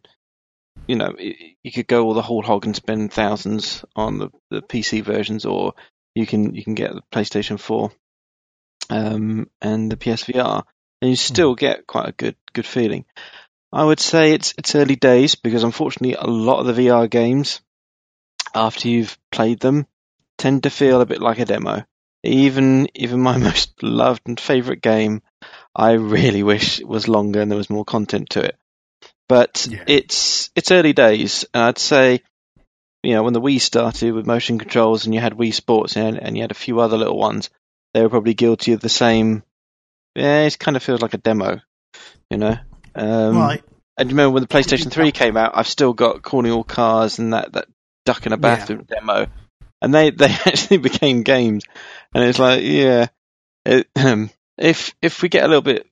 you 0.87 0.95
know 0.95 1.13
i- 1.19 1.55
you 1.63 1.71
could 1.71 1.87
go 1.87 2.05
all 2.05 2.13
the 2.13 2.21
whole 2.21 2.41
hog 2.41 2.65
and 2.65 2.75
spend 2.75 3.13
thousands 3.13 3.85
on 3.95 4.17
the, 4.17 4.29
the 4.49 4.61
PC 4.61 5.01
versions, 5.03 5.45
or 5.45 5.73
you 6.15 6.25
can 6.25 6.55
you 6.55 6.63
can 6.63 6.73
get 6.75 6.93
the 6.93 7.03
PlayStation 7.11 7.59
Four 7.59 7.91
um, 8.89 9.49
and 9.61 9.91
the 9.91 9.97
PSVR, 9.97 10.63
and 11.01 11.09
you 11.09 11.15
hmm. 11.15 11.33
still 11.33 11.55
get 11.55 11.87
quite 11.87 12.09
a 12.09 12.13
good 12.13 12.35
good 12.53 12.65
feeling. 12.65 13.05
I 13.73 13.83
would 13.83 13.99
say 13.99 14.33
it's 14.33 14.53
it's 14.57 14.75
early 14.75 14.95
days 14.95 15.35
because 15.35 15.63
unfortunately 15.63 16.15
a 16.15 16.27
lot 16.27 16.59
of 16.59 16.67
the 16.67 16.87
VR 16.87 17.09
games, 17.09 17.61
after 18.53 18.87
you've 18.87 19.17
played 19.31 19.59
them, 19.59 19.87
tend 20.37 20.63
to 20.63 20.69
feel 20.69 21.01
a 21.01 21.05
bit 21.05 21.21
like 21.21 21.39
a 21.39 21.45
demo. 21.45 21.85
Even 22.23 22.89
even 22.95 23.21
my 23.21 23.37
most 23.49 23.81
loved 23.81 24.21
and 24.25 24.39
favourite 24.39 24.81
game, 24.81 25.21
I 25.75 25.93
really 25.93 26.43
wish 26.43 26.79
it 26.79 26.87
was 26.87 27.07
longer 27.07 27.41
and 27.41 27.49
there 27.49 27.57
was 27.57 27.69
more 27.69 27.85
content 27.85 28.31
to 28.31 28.41
it. 28.41 28.57
But 29.29 29.67
Yeah. 29.69 29.83
it's 29.87 30.49
it's 30.55 30.71
early 30.71 30.91
days, 30.91 31.45
and 31.53 31.63
I'd 31.63 31.77
say, 31.77 32.21
you 33.03 33.13
know, 33.13 33.23
when 33.23 33.33
the 33.33 33.41
Wii 33.41 33.61
started 33.61 34.13
with 34.13 34.27
motion 34.27 34.59
controls 34.59 35.05
and 35.05 35.15
you 35.15 35.21
had 35.21 35.37
Wii 35.37 35.53
Sports 35.53 35.95
and, 35.95 36.17
and 36.17 36.35
you 36.35 36.43
had 36.43 36.51
a 36.51 36.65
few 36.65 36.81
other 36.81 36.97
little 36.97 37.17
ones, 37.17 37.49
they 37.93 38.01
were 38.01 38.09
probably 38.09 38.33
guilty 38.33 38.73
of 38.73 38.81
the 38.81 38.89
same. 38.89 39.43
Yeah, 40.15 40.41
it 40.41 40.59
kind 40.59 40.75
of 40.77 40.83
feels 40.83 41.01
like 41.01 41.13
a 41.13 41.17
demo, 41.17 41.59
you 42.29 42.37
know. 42.37 42.57
Um, 42.95 43.37
I, 43.37 43.61
and 43.97 44.09
you 44.09 44.15
remember 44.15 44.33
when 44.33 44.43
the 44.43 44.47
PlayStation 44.47 44.91
3 44.91 45.11
came 45.11 45.37
out, 45.37 45.51
I've 45.55 45.67
still 45.67 45.93
got 45.93 46.21
calling 46.21 46.51
all 46.51 46.63
cars 46.63 47.19
and 47.19 47.33
that, 47.33 47.53
that 47.53 47.67
duck 48.05 48.25
in 48.25 48.33
a 48.33 48.37
bathroom 48.37 48.85
demo. 48.87 49.27
And 49.81 49.93
they, 49.93 50.09
they 50.11 50.25
actually 50.45 50.77
became 50.77 51.23
games. 51.23 51.63
And 52.13 52.23
it's 52.23 52.39
like, 52.39 52.61
yeah, 52.63 53.07
it, 53.65 53.87
if, 54.57 54.95
if 55.01 55.21
we 55.21 55.29
get 55.29 55.45
a 55.45 55.47
little 55.47 55.61
bit, 55.61 55.87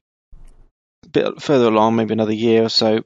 bit 1.11 1.41
further 1.41 1.67
along, 1.67 1.95
maybe 1.95 2.13
another 2.13 2.33
year 2.33 2.63
or 2.63 2.69
so, 2.69 3.03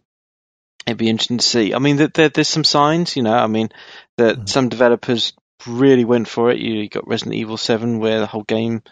it'd 0.86 0.98
be 0.98 1.10
interesting 1.10 1.38
to 1.38 1.46
see. 1.46 1.74
I 1.74 1.80
mean, 1.80 1.98
there, 1.98 2.08
there, 2.08 2.30
there's 2.30 2.50
some 2.50 2.64
signs, 2.64 3.16
you 3.16 3.24
know, 3.24 3.34
I 3.34 3.48
mean, 3.48 3.70
that 4.18 4.38
Mm. 4.38 4.50
some 4.50 4.70
developers 4.70 5.34
really 5.68 6.06
went 6.06 6.28
for 6.28 6.50
it. 6.52 6.60
You 6.60 6.90
got 6.90 7.08
Resident 7.08 7.36
Evil 7.36 7.58
7 7.58 8.00
where 8.00 8.20
the 8.20 8.26
whole 8.26 8.44
game 8.44 8.84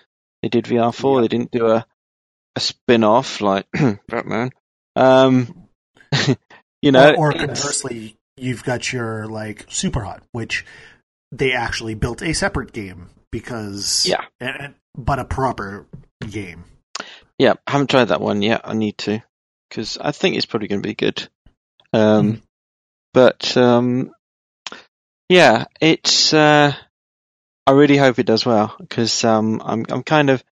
they 0.41 0.49
did 0.49 0.65
VR 0.65 0.93
for. 0.93 1.17
Yeah. 1.17 1.21
They 1.21 1.27
didn't 1.27 1.51
do 1.51 1.67
a, 1.67 1.85
a 2.55 2.59
spin 2.59 3.03
off 3.03 3.41
like 3.41 3.65
Batman. 4.07 4.51
Um, 4.95 5.67
you 6.81 6.91
know, 6.91 7.13
or, 7.15 7.29
or 7.29 7.33
conversely, 7.33 8.17
you've 8.37 8.63
got 8.63 8.91
your 8.91 9.27
like 9.27 9.65
Super 9.69 10.01
Hot, 10.01 10.23
which 10.31 10.65
they 11.31 11.53
actually 11.53 11.95
built 11.95 12.21
a 12.21 12.33
separate 12.33 12.73
game 12.73 13.09
because 13.31 14.05
Yeah. 14.07 14.25
and- 14.39 14.75
but 14.97 15.19
a 15.19 15.23
proper 15.25 15.87
game. 16.29 16.65
yeah, 17.39 17.53
I 17.65 17.71
haven't 17.71 17.89
tried 17.89 18.05
that 18.09 18.19
one 18.19 18.41
yet. 18.41 18.61
I 18.65 18.73
need 18.73 18.97
to 18.99 19.23
because 19.69 19.97
I 19.97 20.11
think 20.11 20.35
it's 20.35 20.45
probably 20.45 20.67
going 20.67 20.81
to 20.81 20.87
be 20.89 20.95
good. 20.95 21.29
Um, 21.93 22.33
Mhm. 22.33 22.41
but 23.13 23.55
um, 23.57 24.11
yeah, 25.29 25.65
it's. 25.79 26.33
Uh, 26.33 26.73
I 27.65 27.71
really 27.71 27.95
hope 27.95 28.19
it 28.19 28.25
does 28.25 28.45
well 28.45 28.75
because 28.79 29.23
um, 29.23 29.61
I'm 29.63 29.85
I'm 29.89 30.03
kind 30.03 30.29
of. 30.29 30.43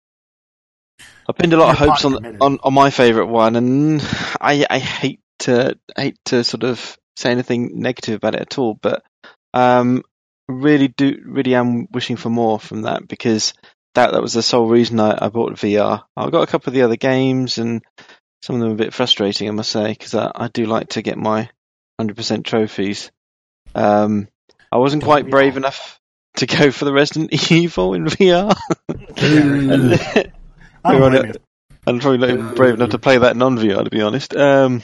I 1.30 1.32
pinned 1.32 1.54
a 1.54 1.58
lot 1.58 1.70
of 1.70 1.78
hopes 1.78 2.06
on, 2.06 2.38
on 2.42 2.60
on 2.64 2.74
my 2.74 2.90
favourite 2.90 3.30
one, 3.30 3.56
and 3.56 4.02
I 4.42 4.66
I 4.68 4.80
hate 4.80 5.20
to 5.40 5.78
hate 5.96 6.18
to 6.26 6.44
sort 6.44 6.64
of 6.64 6.98
say 7.16 7.30
anything 7.32 7.80
negative 7.82 8.16
about 8.16 8.34
it 8.34 8.42
at 8.42 8.58
all, 8.58 8.74
but 8.74 9.04
um, 9.54 10.02
really 10.48 10.88
do 10.88 11.22
really 11.24 11.54
am 11.54 11.88
wishing 11.92 12.16
for 12.16 12.30
more 12.30 12.60
from 12.60 12.82
that 12.84 13.08
because 13.08 13.54
that 13.94 14.12
that 14.14 14.24
was 14.24 14.34
the 14.34 14.42
sole 14.42 14.68
reason 14.68 15.00
I, 15.00 15.26
I 15.26 15.30
bought 15.30 15.54
VR. 15.54 16.04
I've 16.18 16.32
got 16.32 16.42
a 16.42 16.52
couple 16.52 16.72
of 16.72 16.74
the 16.74 16.82
other 16.82 16.96
games, 16.96 17.60
and 17.60 17.84
some 18.42 18.56
of 18.56 18.62
them 18.62 18.72
are 18.72 18.74
a 18.74 18.78
bit 18.78 18.94
frustrating, 18.96 19.48
I 19.48 19.52
must 19.52 19.72
say, 19.72 19.90
because 19.90 20.16
I, 20.16 20.32
I 20.34 20.48
do 20.48 20.66
like 20.66 20.90
to 20.90 21.04
get 21.04 21.18
my 21.18 21.48
hundred 22.00 22.18
percent 22.18 22.48
trophies. 22.48 23.12
Um, 23.76 24.30
I 24.72 24.78
wasn't 24.78 25.04
Don't 25.04 25.10
quite 25.10 25.30
brave 25.30 25.54
all? 25.54 25.58
enough 25.58 26.00
to 26.38 26.48
go 26.48 26.72
for 26.72 26.86
the 26.86 26.94
Resident 26.94 27.52
Evil 27.52 27.94
in 27.94 28.06
VR. 28.06 28.58
I 30.84 30.92
don't 30.94 31.02
You're 31.02 31.10
blame 31.12 31.22
on 31.24 31.28
you. 31.30 31.34
I'm 31.88 32.00
probably 32.00 32.18
not 32.20 32.30
even 32.30 32.56
brave 32.56 32.74
enough 32.76 32.90
to 32.92 33.00
play 33.00 33.18
that 33.18 33.36
non 33.38 33.58
VR, 33.58 33.84
to 33.84 33.90
be 33.90 34.02
honest. 34.02 34.36
Um, 34.36 34.84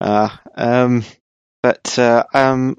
uh, 0.00 0.28
um, 0.54 1.04
but 1.62 1.98
uh, 1.98 2.24
um, 2.32 2.76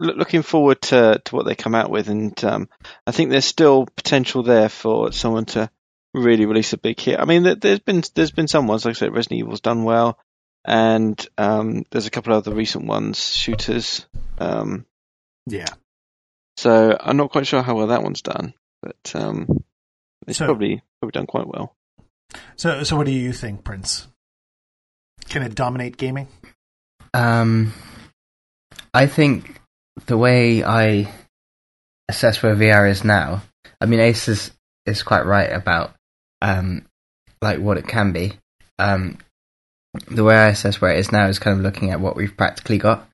loo- 0.00 0.14
looking 0.14 0.42
forward 0.42 0.80
to, 0.82 1.20
to 1.24 1.34
what 1.36 1.46
they 1.46 1.54
come 1.54 1.74
out 1.74 1.90
with, 1.90 2.08
and 2.08 2.42
um, 2.44 2.68
I 3.06 3.12
think 3.12 3.30
there's 3.30 3.44
still 3.44 3.86
potential 3.86 4.42
there 4.42 4.68
for 4.68 5.12
someone 5.12 5.44
to 5.46 5.70
really 6.14 6.46
release 6.46 6.72
a 6.72 6.78
big 6.78 6.98
hit. 6.98 7.20
I 7.20 7.24
mean, 7.24 7.42
there- 7.44 7.54
there's 7.54 7.78
been 7.80 8.02
there's 8.14 8.32
been 8.32 8.48
some 8.48 8.66
ones, 8.66 8.84
like 8.84 8.92
I 8.96 8.98
said, 8.98 9.14
Resident 9.14 9.40
Evil's 9.40 9.60
done 9.60 9.84
well, 9.84 10.18
and 10.64 11.24
um, 11.38 11.84
there's 11.90 12.06
a 12.06 12.10
couple 12.10 12.32
of 12.32 12.38
other 12.46 12.56
recent 12.56 12.86
ones, 12.86 13.34
shooters. 13.36 14.06
Um, 14.38 14.86
Yeah. 15.46 15.68
so 16.56 16.96
I'm 16.98 17.16
not 17.16 17.30
quite 17.30 17.46
sure 17.46 17.62
how 17.62 17.76
well 17.76 17.88
that 17.88 18.02
one's 18.02 18.22
done, 18.22 18.54
but 18.82 18.96
um, 19.14 19.46
it's 20.26 20.38
So- 20.38 20.46
probably 20.46 20.82
probably 21.06 21.20
done 21.20 21.26
quite 21.26 21.46
well. 21.46 21.74
So 22.56 22.82
so 22.82 22.96
what 22.96 23.06
do 23.06 23.12
you 23.12 23.32
think, 23.32 23.64
Prince? 23.64 24.06
Can 25.28 25.42
it 25.42 25.54
dominate 25.54 25.96
gaming? 25.96 26.28
Um, 27.14 27.72
I 28.92 29.06
think 29.06 29.60
the 30.06 30.16
way 30.16 30.62
I 30.62 31.12
assess 32.08 32.42
where 32.42 32.54
VR 32.54 32.90
is 32.90 33.04
now, 33.04 33.42
I 33.80 33.86
mean, 33.86 34.00
Ace 34.00 34.28
is, 34.28 34.50
is 34.84 35.02
quite 35.02 35.24
right 35.26 35.50
about 35.50 35.94
um, 36.42 36.86
like 37.40 37.58
what 37.58 37.78
it 37.78 37.88
can 37.88 38.12
be. 38.12 38.34
Um, 38.78 39.18
the 40.08 40.24
way 40.24 40.36
I 40.36 40.48
assess 40.48 40.80
where 40.80 40.92
it 40.92 40.98
is 40.98 41.10
now 41.10 41.26
is 41.26 41.38
kind 41.38 41.56
of 41.56 41.64
looking 41.64 41.90
at 41.90 42.00
what 42.00 42.16
we've 42.16 42.36
practically 42.36 42.78
got, 42.78 43.08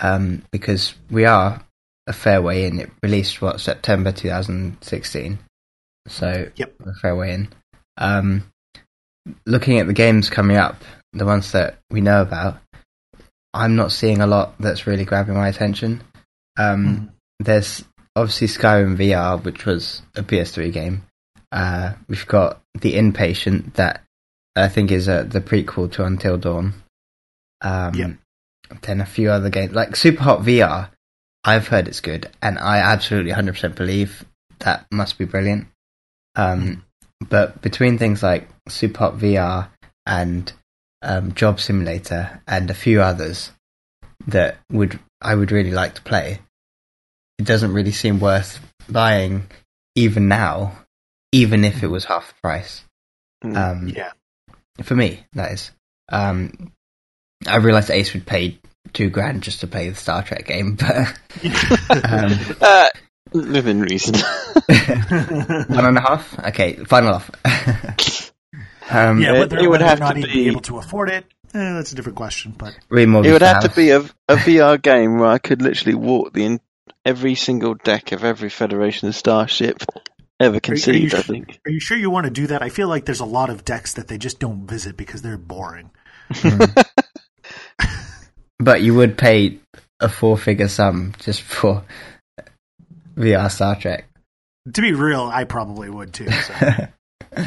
um, 0.00 0.42
because 0.52 0.94
we 1.10 1.24
are 1.24 1.60
a 2.06 2.12
fair 2.12 2.40
way 2.40 2.64
in. 2.64 2.80
It 2.80 2.90
released 3.02 3.42
what 3.42 3.60
September 3.60 4.12
2016, 4.12 5.38
so 6.08 6.50
Yep. 6.56 6.74
a 6.86 6.94
fair 6.94 7.14
way 7.16 7.32
in. 7.34 7.48
Um, 7.96 8.44
looking 9.46 9.78
at 9.78 9.86
the 9.86 9.92
games 9.92 10.30
coming 10.30 10.56
up, 10.56 10.82
the 11.12 11.24
ones 11.26 11.52
that 11.52 11.78
we 11.90 12.00
know 12.00 12.22
about, 12.22 12.58
I'm 13.54 13.76
not 13.76 13.92
seeing 13.92 14.20
a 14.20 14.26
lot 14.26 14.54
that's 14.60 14.86
really 14.86 15.04
grabbing 15.04 15.34
my 15.34 15.48
attention. 15.48 16.02
Um, 16.56 16.86
Mhm. 16.86 17.10
There's 17.40 17.84
obviously 18.16 18.48
Skyrim 18.48 18.96
VR, 18.96 19.36
which 19.42 19.64
was 19.64 20.02
a 20.16 20.22
PS3 20.22 20.70
game. 20.72 21.02
Uh, 21.52 21.94
we've 22.08 22.26
got 22.26 22.60
The 22.80 22.94
Inpatient, 22.94 23.74
that 23.74 24.02
I 24.56 24.68
think 24.68 24.90
is 24.90 25.08
uh, 25.08 25.22
the 25.22 25.40
prequel 25.40 25.90
to 25.92 26.04
Until 26.04 26.36
Dawn. 26.36 26.74
Um, 27.60 27.94
Yep. 27.94 28.10
Then 28.82 29.00
a 29.00 29.06
few 29.06 29.30
other 29.30 29.48
games, 29.50 29.72
like 29.72 29.96
Super 29.96 30.22
Hot 30.24 30.40
VR. 30.42 30.90
I've 31.44 31.68
heard 31.68 31.88
it's 31.88 32.00
good, 32.00 32.28
and 32.42 32.58
I 32.58 32.78
absolutely 32.78 33.32
100% 33.32 33.76
believe 33.76 34.24
that 34.58 34.84
must 34.90 35.16
be 35.16 35.24
brilliant. 35.24 35.68
Um, 36.38 36.84
But 37.28 37.60
between 37.62 37.98
things 37.98 38.22
like 38.22 38.48
Super 38.68 38.98
Hot 39.00 39.18
VR 39.18 39.68
and 40.06 40.52
um, 41.02 41.34
Job 41.34 41.58
Simulator 41.60 42.40
and 42.46 42.70
a 42.70 42.74
few 42.74 43.02
others 43.02 43.50
that 44.28 44.58
would 44.70 44.98
I 45.20 45.34
would 45.34 45.50
really 45.50 45.72
like 45.72 45.94
to 45.96 46.02
play, 46.02 46.38
it 47.38 47.44
doesn't 47.44 47.72
really 47.74 47.90
seem 47.92 48.20
worth 48.20 48.60
buying 48.88 49.46
even 49.96 50.28
now, 50.28 50.78
even 51.32 51.64
if 51.64 51.82
it 51.82 51.88
was 51.88 52.04
half 52.04 52.28
the 52.28 52.34
price. 52.40 52.84
Mm. 53.44 53.56
Um, 53.56 53.88
Yeah. 53.88 54.12
For 54.84 54.94
me, 54.94 55.24
that 55.32 55.50
is. 55.52 55.72
Um, 56.10 56.72
I 57.48 57.56
realised 57.56 57.90
Ace 57.90 58.14
would 58.14 58.26
pay 58.26 58.58
two 58.92 59.10
grand 59.10 59.42
just 59.42 59.60
to 59.60 59.66
play 59.66 59.88
the 59.88 59.96
Star 59.96 60.22
Trek 60.22 60.46
game, 60.46 60.76
but 60.76 60.96
um, 62.04 62.56
Uh, 62.60 62.88
within 63.32 63.82
reason. 63.82 64.14
one 64.66 65.84
and 65.84 65.98
a 65.98 66.00
half. 66.00 66.38
Okay, 66.46 66.74
final 66.84 67.14
off. 67.14 67.30
um, 68.90 69.20
yeah, 69.20 69.34
it- 69.34 69.38
whether, 69.40 69.58
it 69.58 69.62
would 69.62 69.70
whether 69.80 69.84
have 69.86 69.98
or 69.98 70.00
not 70.00 70.16
to 70.16 70.22
be- 70.22 70.32
be 70.32 70.46
able 70.48 70.60
to 70.62 70.78
afford 70.78 71.10
it, 71.10 71.24
eh, 71.54 71.72
that's 71.74 71.92
a 71.92 71.94
different 71.94 72.16
question. 72.16 72.54
But 72.56 72.78
remortgage 72.90 73.26
it 73.26 73.32
would 73.32 73.42
have 73.42 73.62
to 73.62 73.70
be 73.70 73.90
a, 73.90 74.00
a 74.00 74.36
VR 74.36 74.80
game 74.80 75.18
where 75.18 75.28
I 75.30 75.38
could 75.38 75.62
literally 75.62 75.94
walk 75.94 76.32
the 76.32 76.44
in, 76.44 76.60
every 77.04 77.34
single 77.34 77.74
deck 77.74 78.12
of 78.12 78.24
every 78.24 78.50
Federation 78.50 79.08
of 79.08 79.14
starship 79.14 79.82
ever 80.40 80.52
are 80.52 80.54
you, 80.56 80.60
conceived. 80.60 81.14
I 81.14 81.22
su- 81.22 81.32
think. 81.32 81.60
are 81.66 81.70
you 81.70 81.80
sure 81.80 81.96
you 81.96 82.10
want 82.10 82.24
to 82.26 82.30
do 82.30 82.46
that? 82.48 82.62
I 82.62 82.68
feel 82.68 82.88
like 82.88 83.04
there's 83.06 83.20
a 83.20 83.24
lot 83.24 83.50
of 83.50 83.64
decks 83.64 83.94
that 83.94 84.08
they 84.08 84.18
just 84.18 84.38
don't 84.38 84.66
visit 84.66 84.96
because 84.96 85.22
they're 85.22 85.36
boring. 85.38 85.90
But 88.60 88.82
you 88.82 88.94
would 88.94 89.16
pay 89.16 89.60
a 90.00 90.08
four-figure 90.08 90.68
sum 90.68 91.14
just 91.20 91.42
for 91.42 91.84
VR 93.18 93.50
Star 93.50 93.76
Trek. 93.76 94.08
To 94.72 94.80
be 94.80 94.92
real, 94.92 95.22
I 95.22 95.44
probably 95.44 95.90
would 95.90 96.12
too. 96.12 96.30
So. 96.30 96.88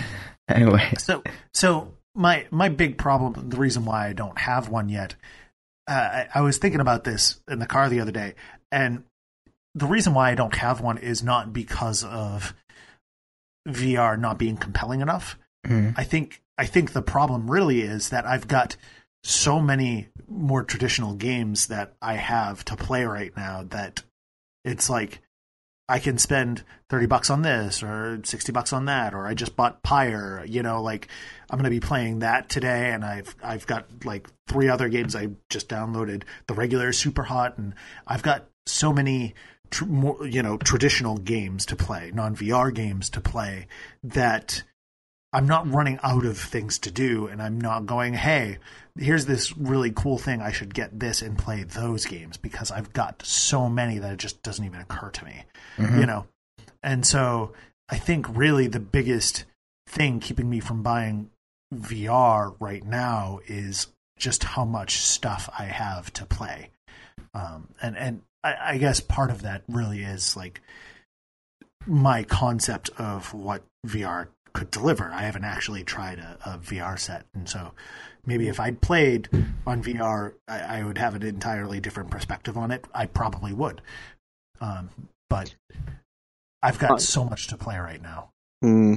Anyway, 0.47 0.91
So, 0.97 1.23
so 1.53 1.93
my 2.13 2.45
my 2.51 2.69
big 2.69 2.97
problem, 2.97 3.49
the 3.49 3.57
reason 3.57 3.85
why 3.85 4.07
I 4.07 4.13
don't 4.13 4.37
have 4.37 4.69
one 4.69 4.89
yet, 4.89 5.15
uh, 5.87 5.93
I, 5.93 6.27
I 6.35 6.41
was 6.41 6.57
thinking 6.57 6.81
about 6.81 7.03
this 7.03 7.39
in 7.49 7.59
the 7.59 7.65
car 7.65 7.89
the 7.89 8.01
other 8.01 8.11
day, 8.11 8.35
and 8.71 9.03
the 9.75 9.85
reason 9.85 10.13
why 10.13 10.31
I 10.31 10.35
don't 10.35 10.55
have 10.55 10.81
one 10.81 10.97
is 10.97 11.23
not 11.23 11.53
because 11.53 12.03
of 12.03 12.53
VR 13.67 14.19
not 14.19 14.37
being 14.37 14.57
compelling 14.57 15.01
enough. 15.01 15.37
Mm. 15.65 15.93
I 15.97 16.03
think 16.03 16.41
I 16.57 16.65
think 16.65 16.91
the 16.91 17.01
problem 17.01 17.49
really 17.49 17.81
is 17.81 18.09
that 18.09 18.25
I've 18.25 18.47
got 18.47 18.75
so 19.23 19.59
many 19.59 20.09
more 20.27 20.63
traditional 20.63 21.13
games 21.13 21.67
that 21.67 21.93
I 22.01 22.15
have 22.15 22.65
to 22.65 22.75
play 22.75 23.05
right 23.05 23.35
now 23.37 23.63
that 23.69 24.03
it's 24.65 24.89
like 24.89 25.21
I 25.91 25.99
can 25.99 26.17
spend 26.17 26.63
30 26.87 27.07
bucks 27.07 27.29
on 27.29 27.41
this 27.41 27.83
or 27.83 28.21
60 28.23 28.53
bucks 28.53 28.71
on 28.71 28.85
that 28.85 29.13
or 29.13 29.27
I 29.27 29.33
just 29.33 29.57
bought 29.57 29.83
Pyre, 29.83 30.45
you 30.47 30.63
know, 30.63 30.81
like 30.81 31.09
I'm 31.49 31.57
going 31.57 31.65
to 31.65 31.69
be 31.69 31.81
playing 31.81 32.19
that 32.19 32.47
today 32.47 32.93
and 32.93 33.03
I've 33.03 33.35
I've 33.43 33.67
got 33.67 33.87
like 34.05 34.29
three 34.47 34.69
other 34.69 34.87
games 34.87 35.17
I 35.17 35.31
just 35.49 35.67
downloaded. 35.67 36.23
The 36.47 36.53
regular 36.53 36.93
super 36.93 37.23
hot 37.23 37.57
and 37.57 37.75
I've 38.07 38.23
got 38.23 38.47
so 38.65 38.93
many 38.93 39.35
tr- 39.69 39.83
more, 39.83 40.25
you 40.25 40.41
know, 40.41 40.55
traditional 40.55 41.17
games 41.17 41.65
to 41.65 41.75
play, 41.75 42.09
non-VR 42.13 42.73
games 42.73 43.09
to 43.09 43.19
play 43.19 43.67
that 44.01 44.63
I'm 45.33 45.47
not 45.47 45.71
running 45.71 45.99
out 46.03 46.25
of 46.25 46.37
things 46.37 46.79
to 46.79 46.91
do 46.91 47.27
and 47.27 47.41
I'm 47.41 47.59
not 47.59 47.85
going, 47.85 48.13
hey, 48.13 48.57
here's 48.97 49.25
this 49.25 49.55
really 49.55 49.91
cool 49.91 50.17
thing. 50.17 50.41
I 50.41 50.51
should 50.51 50.73
get 50.73 50.99
this 50.99 51.21
and 51.21 51.37
play 51.37 51.63
those 51.63 52.05
games 52.05 52.35
because 52.37 52.69
I've 52.69 52.91
got 52.91 53.25
so 53.25 53.69
many 53.69 53.99
that 53.99 54.13
it 54.13 54.19
just 54.19 54.43
doesn't 54.43 54.65
even 54.65 54.81
occur 54.81 55.09
to 55.09 55.25
me, 55.25 55.43
you 55.99 56.05
know? 56.05 56.27
And 56.83 57.05
so 57.05 57.53
I 57.89 57.97
think 57.97 58.25
really 58.35 58.67
the 58.67 58.79
biggest 58.79 59.45
thing 59.87 60.19
keeping 60.19 60.49
me 60.49 60.59
from 60.59 60.83
buying 60.83 61.29
VR 61.73 62.55
right 62.59 62.83
now 62.83 63.39
is 63.47 63.87
just 64.17 64.43
how 64.43 64.65
much 64.65 64.97
stuff 64.97 65.49
I 65.57 65.65
have 65.65 66.11
to 66.13 66.25
play. 66.25 66.69
Um, 67.33 67.69
and, 67.81 67.97
and 67.97 68.21
I, 68.43 68.55
I 68.61 68.77
guess 68.77 68.99
part 68.99 69.31
of 69.31 69.43
that 69.43 69.63
really 69.69 70.01
is 70.01 70.35
like 70.35 70.61
my 71.87 72.23
concept 72.23 72.89
of 72.97 73.33
what 73.33 73.63
VR 73.87 74.27
could 74.53 74.71
deliver. 74.71 75.11
I 75.11 75.21
haven't 75.23 75.43
actually 75.43 75.83
tried 75.83 76.19
a, 76.19 76.37
a 76.45 76.57
VR 76.59 76.97
set, 76.99 77.25
and 77.33 77.47
so 77.49 77.71
maybe 78.25 78.47
if 78.47 78.59
I'd 78.59 78.81
played 78.81 79.29
on 79.65 79.83
VR, 79.83 80.33
I, 80.47 80.79
I 80.79 80.83
would 80.83 80.97
have 80.97 81.15
an 81.15 81.23
entirely 81.23 81.79
different 81.79 82.09
perspective 82.11 82.57
on 82.57 82.71
it. 82.71 82.85
I 82.93 83.05
probably 83.05 83.53
would, 83.53 83.81
um, 84.59 84.89
but 85.29 85.55
I've 86.61 86.79
got 86.79 86.91
Right. 86.91 87.01
so 87.01 87.23
much 87.25 87.47
to 87.47 87.57
play 87.57 87.77
right 87.77 88.01
now. 88.01 88.29
Hmm. 88.61 88.95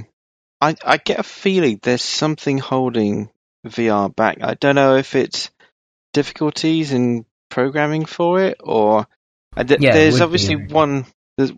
I 0.61 0.75
I 0.85 0.97
get 0.97 1.19
a 1.19 1.23
feeling 1.23 1.79
there's 1.81 2.01
something 2.03 2.57
holding 2.57 3.29
VR 3.65 4.13
back. 4.15 4.37
I 4.41 4.53
don't 4.53 4.75
know 4.75 4.95
if 4.95 5.15
it's 5.15 5.49
difficulties 6.13 6.91
in 6.91 7.25
programming 7.49 8.05
for 8.05 8.41
it 8.41 8.57
or 8.63 9.07
I 9.55 9.63
d- 9.63 9.77
Yeah, 9.79 9.93
there's 9.93 10.13
would 10.13 10.19
be, 10.19 10.23
obviously 10.23 10.55
one. 10.55 11.05
There's, 11.37 11.51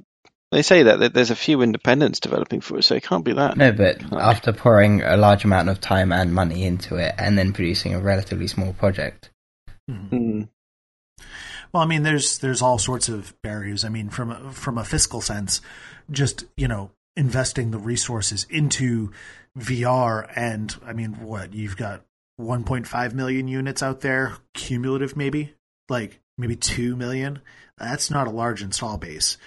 they 0.51 0.61
say 0.61 0.83
that, 0.83 0.99
that 0.99 1.13
there's 1.13 1.31
a 1.31 1.35
few 1.35 1.61
independents 1.61 2.19
developing 2.19 2.61
for 2.61 2.77
it, 2.77 2.83
so 2.83 2.95
it 2.95 3.03
can't 3.03 3.25
be 3.25 3.33
that. 3.33 3.57
No, 3.57 3.71
but 3.71 4.01
after 4.13 4.53
pouring 4.53 5.01
a 5.03 5.17
large 5.17 5.43
amount 5.43 5.69
of 5.69 5.81
time 5.81 6.11
and 6.11 6.33
money 6.33 6.63
into 6.63 6.95
it, 6.95 7.13
and 7.17 7.37
then 7.37 7.53
producing 7.53 7.93
a 7.93 7.99
relatively 7.99 8.47
small 8.47 8.73
project, 8.73 9.29
Hmm. 9.89 10.43
Well, 11.73 11.83
I 11.83 11.85
mean, 11.85 12.03
there's 12.03 12.39
there's 12.39 12.61
all 12.61 12.77
sorts 12.77 13.09
of 13.09 13.33
barriers. 13.41 13.85
I 13.85 13.89
mean, 13.89 14.09
from 14.09 14.31
a, 14.31 14.51
from 14.51 14.77
a 14.77 14.85
fiscal 14.85 15.21
sense, 15.21 15.61
just 16.11 16.45
you 16.55 16.67
know, 16.67 16.91
investing 17.15 17.71
the 17.71 17.77
resources 17.77 18.45
into 18.49 19.11
VR, 19.57 20.29
and 20.35 20.75
I 20.85 20.93
mean, 20.93 21.13
what 21.25 21.53
you've 21.53 21.77
got 21.77 22.03
1.5 22.39 23.13
million 23.13 23.47
units 23.47 23.81
out 23.81 24.01
there, 24.01 24.33
cumulative, 24.53 25.15
maybe 25.17 25.53
like 25.89 26.19
maybe 26.37 26.55
two 26.55 26.95
million. 26.95 27.41
That's 27.77 28.09
not 28.09 28.27
a 28.27 28.31
large 28.31 28.61
install 28.63 28.97
base. 28.97 29.37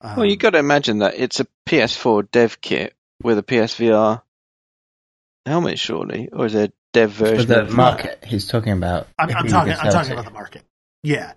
Um, 0.00 0.16
Well, 0.16 0.26
you 0.26 0.36
got 0.36 0.50
to 0.50 0.58
imagine 0.58 0.98
that 0.98 1.14
it's 1.18 1.40
a 1.40 1.46
PS4 1.68 2.30
dev 2.30 2.60
kit 2.60 2.94
with 3.22 3.38
a 3.38 3.42
PSVR 3.42 4.22
helmet, 5.46 5.78
surely, 5.78 6.28
or 6.32 6.46
is 6.46 6.52
there 6.52 6.66
a 6.66 6.72
dev 6.92 7.12
for 7.12 7.24
version? 7.24 7.48
the 7.48 7.62
of 7.62 7.72
market 7.72 8.24
he's 8.24 8.46
talking 8.46 8.72
about. 8.72 9.08
I'm, 9.18 9.30
I'm 9.30 9.46
talking. 9.48 9.72
I'm 9.72 9.92
talking 9.92 10.08
to. 10.10 10.12
about 10.14 10.24
the 10.24 10.30
market. 10.30 10.62
Yeah, 11.02 11.32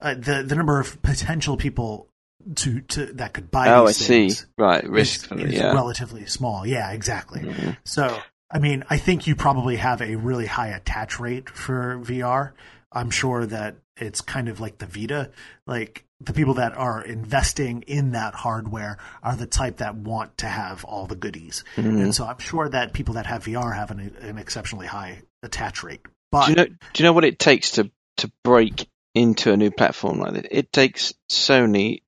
uh, 0.00 0.14
the 0.14 0.44
the 0.46 0.54
number 0.54 0.80
of 0.80 1.00
potential 1.02 1.56
people 1.56 2.08
to 2.56 2.80
to 2.80 3.06
that 3.14 3.32
could 3.34 3.50
buy. 3.50 3.68
Oh, 3.68 3.84
I 3.84 3.88
these 3.88 3.96
see. 4.38 4.44
Right, 4.56 4.88
risk. 4.88 5.30
is 5.32 5.52
yeah. 5.54 5.72
relatively 5.72 6.26
small. 6.26 6.66
Yeah, 6.66 6.90
exactly. 6.92 7.42
Mhm. 7.42 7.76
So, 7.84 8.18
I 8.50 8.58
mean, 8.58 8.84
I 8.88 8.96
think 8.98 9.26
you 9.26 9.34
probably 9.36 9.76
have 9.76 10.00
a 10.00 10.16
really 10.16 10.46
high 10.46 10.68
attach 10.68 11.20
rate 11.20 11.50
for 11.50 11.98
VR. 11.98 12.52
I'm 12.92 13.10
sure 13.10 13.44
that 13.46 13.76
it's 14.00 14.20
kind 14.20 14.48
of 14.48 14.60
like 14.60 14.78
the 14.78 14.86
Vita. 14.86 15.30
Like 15.66 16.04
the 16.20 16.32
people 16.32 16.54
that 16.54 16.76
are 16.76 17.02
investing 17.02 17.82
in 17.86 18.12
that 18.12 18.34
hardware 18.34 18.98
are 19.22 19.36
the 19.36 19.46
type 19.46 19.76
that 19.78 19.94
want 19.94 20.38
to 20.38 20.46
have 20.46 20.84
all 20.84 21.06
the 21.06 21.14
goodies. 21.16 21.62
Mhm. 21.76 22.02
And 22.02 22.14
so 22.14 22.26
I'm 22.26 22.38
sure 22.38 22.68
that 22.68 22.92
people 22.92 23.14
that 23.14 23.26
have 23.26 23.44
VR 23.44 23.74
have 23.74 23.90
an, 23.90 24.16
an 24.20 24.38
exceptionally 24.38 24.86
high 24.86 25.22
attach 25.42 25.82
rate. 25.82 26.00
But 26.32 26.46
Do 26.46 26.50
you 26.52 26.56
know? 26.56 26.64
Do 26.66 26.74
you 26.96 27.04
know 27.04 27.12
what 27.12 27.24
it 27.24 27.38
takes 27.38 27.72
to 27.72 27.90
to 28.18 28.30
break 28.44 28.88
into 29.14 29.52
a 29.52 29.56
new 29.56 29.70
platform 29.70 30.18
like 30.18 30.34
that? 30.34 30.46
It 30.50 30.72
takes 30.72 31.14
Sony 31.30 32.02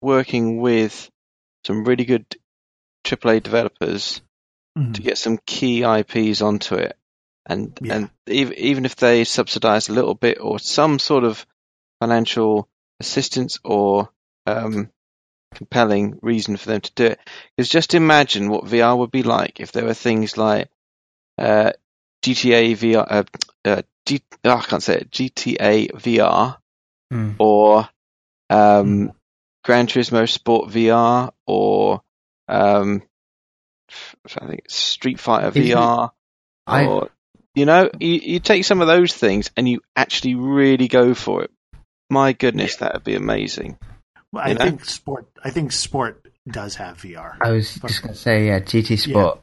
working 0.00 0.60
with 0.60 1.10
some 1.66 1.84
really 1.84 2.04
good 2.04 2.26
AAA 3.04 3.40
developers 3.42 4.20
Mhm. 4.78 4.94
to 4.94 5.02
get 5.02 5.18
some 5.18 5.38
key 5.46 5.84
IPs 5.84 6.42
onto 6.42 6.74
it, 6.74 6.96
and 7.46 7.78
Yeah. 7.82 7.94
and 7.96 8.10
even 8.26 8.54
even 8.54 8.84
if 8.84 8.96
they 8.96 9.24
subsidize 9.24 9.88
a 9.88 9.92
little 9.92 10.14
bit 10.14 10.38
or 10.40 10.58
some 10.58 10.98
sort 10.98 11.24
of 11.24 11.44
financial 12.00 12.68
assistance 13.00 13.58
or 13.64 14.08
um, 14.46 14.90
compelling 15.54 16.18
reason 16.22 16.56
for 16.56 16.68
them 16.68 16.80
to 16.80 16.92
do 16.94 17.04
it, 17.06 17.20
because 17.56 17.68
just 17.68 17.94
imagine 17.94 18.48
what 18.50 18.64
VR 18.64 18.96
would 18.96 19.10
be 19.10 19.22
like 19.22 19.60
if 19.60 19.72
there 19.72 19.84
were 19.84 19.94
things 19.94 20.36
like 20.36 20.68
uh, 21.38 21.72
GTA 22.24 22.74
VR, 22.76 23.06
uh, 23.08 23.24
uh, 23.64 23.82
G, 24.06 24.22
oh, 24.44 24.56
I 24.56 24.62
can't 24.62 24.82
say 24.82 24.96
it, 24.98 25.10
GTA 25.10 25.92
VR 25.92 26.56
Hmm. 27.10 27.32
or 27.38 27.88
um, 28.50 29.12
Gran 29.64 29.86
Turismo 29.86 30.28
Sport 30.28 30.70
VR 30.70 31.32
or 31.46 32.02
um, 32.48 33.02
I 34.40 34.46
think 34.46 34.70
Street 34.70 35.20
Fighter 35.20 35.48
Isn't 35.48 35.62
it- 35.62 35.74
VR 35.74 36.10
I- 36.66 36.86
or 36.86 37.10
you 37.54 37.64
know 37.66 37.90
you, 38.00 38.12
you 38.14 38.40
take 38.40 38.64
some 38.64 38.80
of 38.80 38.86
those 38.86 39.12
things 39.12 39.50
and 39.56 39.68
you 39.68 39.80
actually 39.96 40.34
really 40.34 40.88
go 40.88 41.14
for 41.14 41.44
it. 41.44 41.50
My 42.10 42.32
goodness, 42.32 42.76
that 42.76 42.94
would 42.94 43.04
be 43.04 43.14
amazing. 43.14 43.78
I 44.36 44.48
you 44.50 44.54
know? 44.54 44.64
think 44.64 44.84
sport. 44.84 45.26
I 45.42 45.50
think 45.50 45.72
sport 45.72 46.26
does 46.48 46.74
have 46.76 46.98
VR. 47.00 47.36
I 47.40 47.50
was 47.52 47.74
just 47.74 48.02
going 48.02 48.12
to 48.14 48.18
say, 48.20 48.46
yeah, 48.48 48.60
GT 48.60 48.98
Sport. 48.98 49.40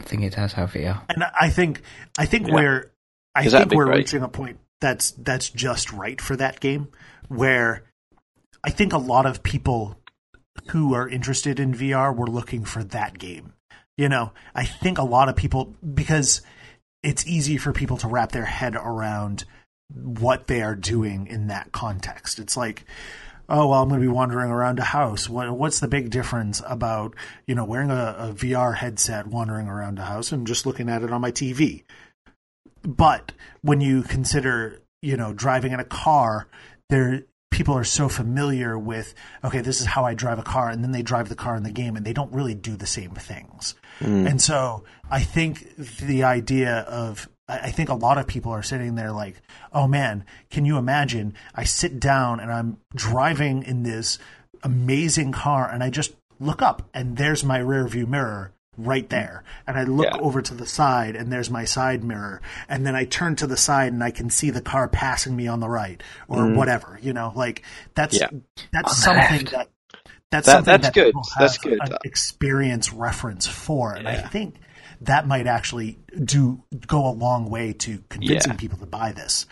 I 0.00 0.02
think 0.02 0.22
it 0.24 0.34
has 0.34 0.52
have 0.54 0.72
VR. 0.72 1.02
and 1.08 1.24
I 1.38 1.48
think 1.50 1.82
I 2.18 2.26
think 2.26 2.48
Yeah. 2.48 2.54
where 2.54 2.90
I 3.34 3.42
'Cause 3.44 3.52
that'd 3.52 3.68
think 3.68 3.78
we're 3.78 3.84
great. 3.86 3.98
reaching 3.98 4.22
a 4.22 4.28
point 4.28 4.58
that's 4.80 5.12
that's 5.12 5.48
just 5.50 5.92
right 5.92 6.20
for 6.20 6.36
that 6.36 6.60
game, 6.60 6.88
where 7.28 7.84
I 8.64 8.70
think 8.70 8.92
a 8.92 8.98
lot 8.98 9.26
of 9.26 9.42
people 9.42 9.98
who 10.70 10.94
are 10.94 11.08
interested 11.08 11.60
in 11.60 11.72
VR 11.74 12.12
were 12.14 12.26
looking 12.26 12.64
for 12.64 12.82
that 12.84 13.18
game. 13.18 13.52
You 13.96 14.08
know, 14.08 14.32
I 14.54 14.64
think 14.64 14.98
a 14.98 15.02
lot 15.04 15.28
of 15.28 15.36
people 15.36 15.74
because 15.94 16.40
it's 17.06 17.24
easy 17.24 17.56
for 17.56 17.72
people 17.72 17.96
to 17.98 18.08
wrap 18.08 18.32
their 18.32 18.44
head 18.44 18.74
around 18.74 19.44
what 19.94 20.48
they 20.48 20.60
are 20.60 20.74
doing 20.74 21.28
in 21.28 21.46
that 21.46 21.70
context. 21.70 22.40
It's 22.40 22.56
like, 22.56 22.84
oh 23.48 23.68
well, 23.68 23.80
I'm 23.80 23.88
going 23.88 24.00
to 24.00 24.04
be 24.04 24.12
wandering 24.12 24.50
around 24.50 24.80
a 24.80 24.84
house. 24.84 25.28
What, 25.28 25.56
what's 25.56 25.78
the 25.78 25.86
big 25.86 26.10
difference 26.10 26.60
about 26.66 27.14
you 27.46 27.54
know 27.54 27.64
wearing 27.64 27.92
a, 27.92 28.16
a 28.18 28.32
VR 28.32 28.74
headset, 28.74 29.28
wandering 29.28 29.68
around 29.68 30.00
a 30.00 30.04
house, 30.04 30.32
and 30.32 30.48
just 30.48 30.66
looking 30.66 30.88
at 30.88 31.04
it 31.04 31.12
on 31.12 31.20
my 31.20 31.30
TV? 31.30 31.84
But 32.82 33.30
when 33.62 33.80
you 33.80 34.02
consider 34.02 34.80
you 35.00 35.16
know 35.16 35.32
driving 35.32 35.70
in 35.70 35.78
a 35.78 35.84
car, 35.84 36.48
there 36.90 37.22
people 37.56 37.74
are 37.74 37.84
so 37.84 38.06
familiar 38.06 38.78
with 38.78 39.14
okay, 39.42 39.62
this 39.62 39.80
is 39.80 39.86
how 39.86 40.04
I 40.04 40.12
drive 40.12 40.38
a 40.38 40.42
car, 40.42 40.68
and 40.68 40.84
then 40.84 40.92
they 40.92 41.02
drive 41.02 41.30
the 41.30 41.34
car 41.34 41.56
in 41.56 41.62
the 41.62 41.72
game, 41.72 41.96
and 41.96 42.04
they 42.04 42.12
don't 42.12 42.32
really 42.32 42.54
do 42.54 42.76
the 42.76 42.86
same 42.86 43.12
things. 43.12 43.74
Hmm. 43.98 44.26
And 44.26 44.42
so 44.42 44.84
I 45.10 45.22
think 45.22 45.74
the 45.76 46.24
idea 46.24 46.80
of 46.80 47.28
I 47.48 47.58
I 47.58 47.70
think 47.70 47.88
a 47.88 47.94
lot 47.94 48.18
of 48.18 48.26
people 48.26 48.52
are 48.52 48.62
sitting 48.62 48.94
there 48.94 49.10
like, 49.10 49.40
oh 49.72 49.86
man, 49.88 50.24
can 50.50 50.66
you 50.66 50.76
imagine? 50.76 51.32
I 51.54 51.64
sit 51.64 51.98
down 51.98 52.40
and 52.40 52.52
I'm 52.52 52.76
driving 52.94 53.62
in 53.62 53.82
this 53.82 54.18
amazing 54.62 55.32
car, 55.32 55.68
and 55.68 55.82
I 55.82 55.88
just 55.88 56.14
look 56.38 56.60
up, 56.60 56.82
and 56.92 57.16
there's 57.16 57.42
my 57.42 57.58
rear 57.58 57.88
view 57.88 58.06
mirror 58.06 58.52
right 58.76 59.08
there. 59.08 59.42
And 59.66 59.78
I 59.78 59.84
look 59.84 60.06
Yeah. 60.06 60.18
over 60.20 60.42
to 60.42 60.54
the 60.54 60.66
side, 60.66 61.16
and 61.16 61.32
there's 61.32 61.50
my 61.50 61.64
side 61.64 62.04
mirror. 62.04 62.40
And 62.68 62.86
then 62.86 62.94
I 62.94 63.04
turn 63.04 63.36
to 63.36 63.46
the 63.46 63.56
side, 63.56 63.92
and 63.92 64.02
I 64.02 64.10
can 64.10 64.30
see 64.30 64.50
the 64.50 64.60
car 64.60 64.88
passing 64.88 65.34
me 65.36 65.48
on 65.48 65.60
the 65.60 65.68
right, 65.68 66.02
or 66.28 66.44
mm. 66.44 66.56
whatever. 66.56 66.98
You 67.02 67.12
know, 67.12 67.32
like 67.34 67.62
that's 67.94 68.18
Yeah. 68.20 68.28
that's 68.72 68.96
something 68.96 69.22
left. 69.44 69.50
that. 69.52 69.68
That's 70.30 70.46
That- 70.46 70.52
something 70.52 70.72
that's 70.72 70.86
that 70.88 70.94
good. 70.94 71.06
people 71.06 71.22
That's 71.38 71.56
have 71.56 71.62
good. 71.62 71.78
an 71.92 71.98
experience 72.04 72.92
reference 72.92 73.46
for, 73.46 73.94
and 73.94 74.08
I 74.08 74.16
think 74.16 74.56
that 75.02 75.26
might 75.26 75.46
actually 75.46 75.98
do 76.24 76.62
go 76.86 77.06
a 77.06 77.12
long 77.12 77.48
way 77.50 77.72
to 77.74 78.02
convincing 78.08 78.52
Yeah. 78.52 78.56
people 78.58 78.78
to 78.78 78.86
buy 78.86 79.12
this. 79.12 79.46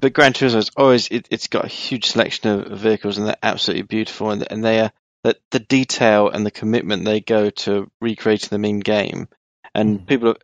But 0.00 0.12
Gran 0.12 0.32
Turismo 0.32 0.56
is 0.56 0.70
always 0.76 1.08
it, 1.08 1.26
it's 1.30 1.48
got 1.48 1.64
a 1.64 1.68
huge 1.68 2.06
selection 2.06 2.48
of 2.48 2.78
vehicles 2.78 3.18
and 3.18 3.26
they're 3.26 3.36
absolutely 3.42 3.82
beautiful 3.82 4.30
and 4.30 4.46
and 4.50 4.64
they 4.64 4.80
are 4.80 4.92
that 5.24 5.38
the 5.50 5.60
detail 5.60 6.28
and 6.28 6.46
the 6.46 6.50
commitment 6.50 7.04
they 7.04 7.20
go 7.20 7.50
to 7.50 7.90
recreating 8.00 8.48
them 8.50 8.64
in 8.64 8.80
game 8.80 9.28
and 9.74 10.00
Mm. 10.00 10.06
people 10.06 10.34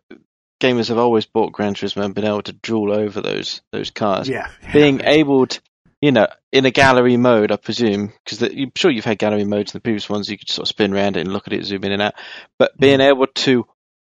gamers 0.61 0.89
have 0.89 0.97
always 0.97 1.25
bought 1.25 1.51
Gran 1.51 1.75
Turismo 1.75 2.03
and 2.03 2.15
been 2.15 2.25
able 2.25 2.41
to 2.43 2.53
drool 2.53 2.93
over 2.93 3.21
those 3.21 3.61
those 3.71 3.91
cars. 3.91 4.29
Yeah, 4.29 4.47
Being 4.73 5.01
able 5.01 5.47
to 5.47 5.61
you 6.01 6.11
know, 6.11 6.27
in 6.51 6.65
a 6.65 6.71
gallery 6.71 7.17
mode, 7.17 7.51
I 7.51 7.55
presume, 7.55 8.13
because 8.23 8.43
I'm 8.43 8.71
sure 8.75 8.91
you've 8.91 9.05
had 9.05 9.17
gallery 9.17 9.45
modes 9.45 9.73
in 9.73 9.77
the 9.77 9.81
previous 9.81 10.07
ones. 10.09 10.29
You 10.29 10.37
could 10.37 10.49
sort 10.49 10.65
of 10.65 10.69
spin 10.69 10.93
around 10.93 11.17
it 11.17 11.21
and 11.21 11.33
look 11.33 11.47
at 11.47 11.53
it, 11.53 11.65
zoom 11.65 11.83
in 11.83 11.93
and 11.93 12.01
out. 12.01 12.13
But 12.59 12.77
being 12.77 13.01
able 13.01 13.27
to 13.27 13.65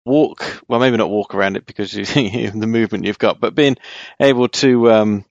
walk, 0.04 0.62
well, 0.68 0.78
maybe 0.78 0.96
not 0.98 1.10
walk 1.10 1.34
around 1.34 1.56
it 1.56 1.66
because 1.66 1.92
you 2.16 2.50
the 2.50 2.66
movement 2.66 3.06
you've 3.06 3.18
got, 3.18 3.40
but 3.40 3.54
being 3.54 3.76
able 4.20 4.48
to 4.48 4.90
um, 4.92 5.24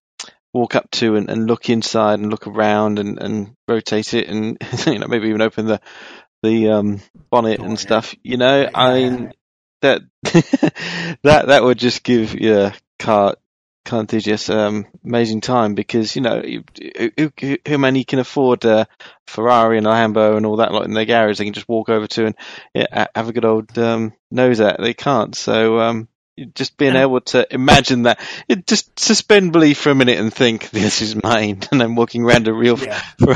walk 0.60 0.76
up 0.76 0.91
to 0.91 1.16
and, 1.16 1.30
and 1.30 1.47
look 1.47 1.70
inside 1.70 2.20
and 2.20 2.30
look 2.30 2.45
around 2.45 2.99
and, 2.99 3.18
and 3.20 3.55
rotate 3.68 4.14
it 4.14 4.28
and 4.28 4.57
you 4.86 4.99
know 4.99 5.07
maybe 5.07 5.30
even 5.30 5.41
open 5.41 5.66
the 5.66 5.82
the 6.43 6.70
um, 6.70 7.01
bonnet 7.30 7.57
Door, 7.57 7.66
yeah. 7.66 7.70
and 7.70 7.80
stuff. 7.80 8.16
You 8.24 8.38
know, 8.38 8.70
I 8.74 8.93
mean 8.93 9.34
that 9.82 10.01
that 11.24 11.47
that 11.47 11.64
would 11.64 11.80
just 11.80 12.03
give 12.03 12.39
yeah 12.39 12.74
car 12.97 13.36
car 13.86 14.01
enthusiasts 14.01 14.49
um, 14.49 14.86
amazing 15.05 15.41
time 15.41 15.74
because 15.74 16.16
you 16.16 16.22
know 16.22 16.41
who, 16.41 17.32
who, 17.39 17.57
who 17.68 17.78
many 17.78 18.03
can 18.03 18.20
afford 18.20 18.66
a 18.66 18.88
Ferrari 19.26 19.78
and 19.78 19.88
a 19.88 19.89
Lambo 19.89 20.36
and 20.36 20.45
all 20.45 20.57
that 20.57 20.74
lot 20.74 20.86
in 20.86 20.93
their 20.93 21.05
garage 21.05 21.38
they 21.38 21.45
can 21.45 21.53
just 21.53 21.70
walk 21.70 21.89
over 21.89 22.05
to 22.07 22.28
and 22.28 22.36
yeah, 22.74 23.07
have 23.16 23.30
a 23.30 23.34
good 23.34 23.45
old 23.45 23.78
um, 23.78 24.14
nose 24.30 24.60
at. 24.60 24.80
They 24.80 24.93
can't. 24.93 25.36
So 25.36 25.80
um, 25.80 26.09
just 26.46 26.78
being 26.78 26.92
And- 26.92 27.00
able 27.00 27.22
to 27.22 27.46
imagine 27.54 28.04
that, 28.04 28.20
it 28.48 28.68
just 28.68 29.00
suspend 29.00 29.52
belief 29.54 29.80
for 29.80 29.90
a 29.92 29.96
minute 29.96 30.20
and 30.20 30.34
think 30.34 30.70
this 30.72 31.02
is 31.02 31.22
mine, 31.22 31.62
and 31.72 31.82
I'm 31.82 31.96
walking 31.96 32.24
around 32.24 32.48
a 32.48 32.54
real. 32.54 32.78
Yeah. 32.80 33.00
For, 33.20 33.36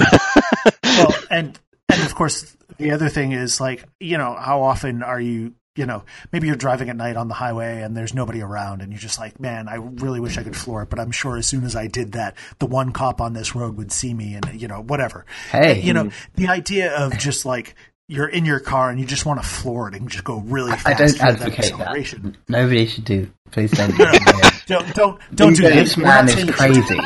well, 0.83 1.15
and 1.31 1.59
and 1.89 2.01
of 2.03 2.15
course 2.15 2.55
the 2.77 2.91
other 2.91 3.09
thing 3.09 3.31
is 3.33 3.59
like 3.61 3.83
you 3.99 4.17
know 4.17 4.35
how 4.35 4.63
often 4.63 5.03
are 5.03 5.19
you 5.19 5.53
you 5.75 5.85
know 5.85 6.03
maybe 6.31 6.47
you're 6.47 6.55
driving 6.55 6.89
at 6.89 6.95
night 6.95 7.17
on 7.17 7.27
the 7.27 7.33
highway 7.33 7.81
and 7.81 7.95
there's 7.97 8.13
nobody 8.13 8.41
around 8.41 8.81
and 8.81 8.91
you're 8.91 8.99
just 8.99 9.19
like 9.19 9.39
man 9.39 9.67
I 9.67 9.75
really 9.75 10.19
wish 10.19 10.37
I 10.37 10.43
could 10.43 10.55
floor 10.55 10.83
it 10.83 10.89
but 10.89 10.99
I'm 10.99 11.11
sure 11.11 11.35
as 11.37 11.47
soon 11.47 11.63
as 11.63 11.75
I 11.75 11.87
did 11.87 12.13
that 12.13 12.35
the 12.59 12.65
one 12.67 12.91
cop 12.91 13.19
on 13.21 13.33
this 13.33 13.55
road 13.55 13.75
would 13.77 13.91
see 13.91 14.13
me 14.13 14.35
and 14.35 14.59
you 14.61 14.67
know 14.67 14.81
whatever 14.81 15.25
Hey. 15.51 15.81
you 15.81 15.93
know 15.93 16.11
the 16.35 16.47
idea 16.47 16.95
of 16.95 17.17
just 17.17 17.45
like 17.45 17.75
you're 18.07 18.27
in 18.27 18.45
your 18.45 18.59
car 18.59 18.89
and 18.89 18.99
you 18.99 19.05
just 19.05 19.25
want 19.25 19.41
to 19.41 19.47
floor 19.47 19.87
it 19.87 19.95
and 19.95 20.09
just 20.09 20.23
go 20.23 20.39
really 20.39 20.71
fast 20.71 20.87
I 20.87 20.93
don't 20.93 21.21
advocate 21.21 21.71
acceleration. 21.71 22.21
that. 22.23 22.49
Nobody 22.49 22.85
should 22.85 23.05
do. 23.05 23.31
Please 23.51 23.71
don't. 23.71 23.91
do 23.91 23.97
that. 23.97 24.63
Don't 24.67 24.93
don't 24.95 25.19
don't 25.35 25.55
do. 25.55 25.63
This 25.63 25.95
man 25.97 26.27
is 26.27 26.49
crazy. 26.51 26.99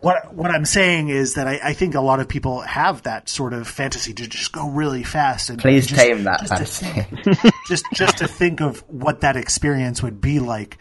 what 0.00 0.32
what 0.34 0.50
I'm 0.50 0.64
saying 0.64 1.08
is 1.08 1.34
that 1.34 1.46
I, 1.48 1.60
I 1.62 1.72
think 1.74 1.94
a 1.94 2.00
lot 2.00 2.20
of 2.20 2.28
people 2.28 2.60
have 2.60 3.02
that 3.02 3.28
sort 3.28 3.52
of 3.52 3.66
fantasy 3.68 4.14
to 4.14 4.26
just 4.26 4.52
go 4.52 4.68
really 4.68 5.02
fast 5.02 5.50
and 5.50 5.58
Please 5.58 5.86
just, 5.86 6.00
tame 6.00 6.24
that 6.24 6.46
just 6.46 6.80
to 6.82 6.86
think- 6.86 7.54
just 7.68 7.84
just 7.92 8.18
to 8.18 8.28
think 8.28 8.60
of 8.60 8.78
what 8.88 9.20
that 9.22 9.36
experience 9.36 10.02
would 10.02 10.20
be 10.20 10.38
like, 10.38 10.78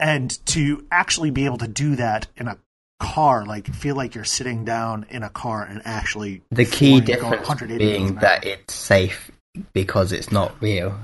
and 0.00 0.44
to 0.46 0.86
actually 0.90 1.30
be 1.30 1.44
able 1.44 1.58
to 1.58 1.68
do 1.68 1.96
that 1.96 2.26
in 2.36 2.48
a 2.48 2.58
car, 2.98 3.46
like 3.46 3.72
feel 3.74 3.96
like 3.96 4.14
you're 4.14 4.24
sitting 4.24 4.64
down 4.64 5.06
in 5.10 5.22
a 5.22 5.30
car 5.30 5.62
and 5.64 5.82
actually 5.84 6.42
The 6.50 6.64
key 6.64 7.00
difference 7.00 7.48
being 7.62 8.16
that 8.16 8.44
it's 8.44 8.74
safe 8.74 9.30
because 9.72 10.12
it's 10.12 10.30
not 10.32 10.60
real. 10.60 10.98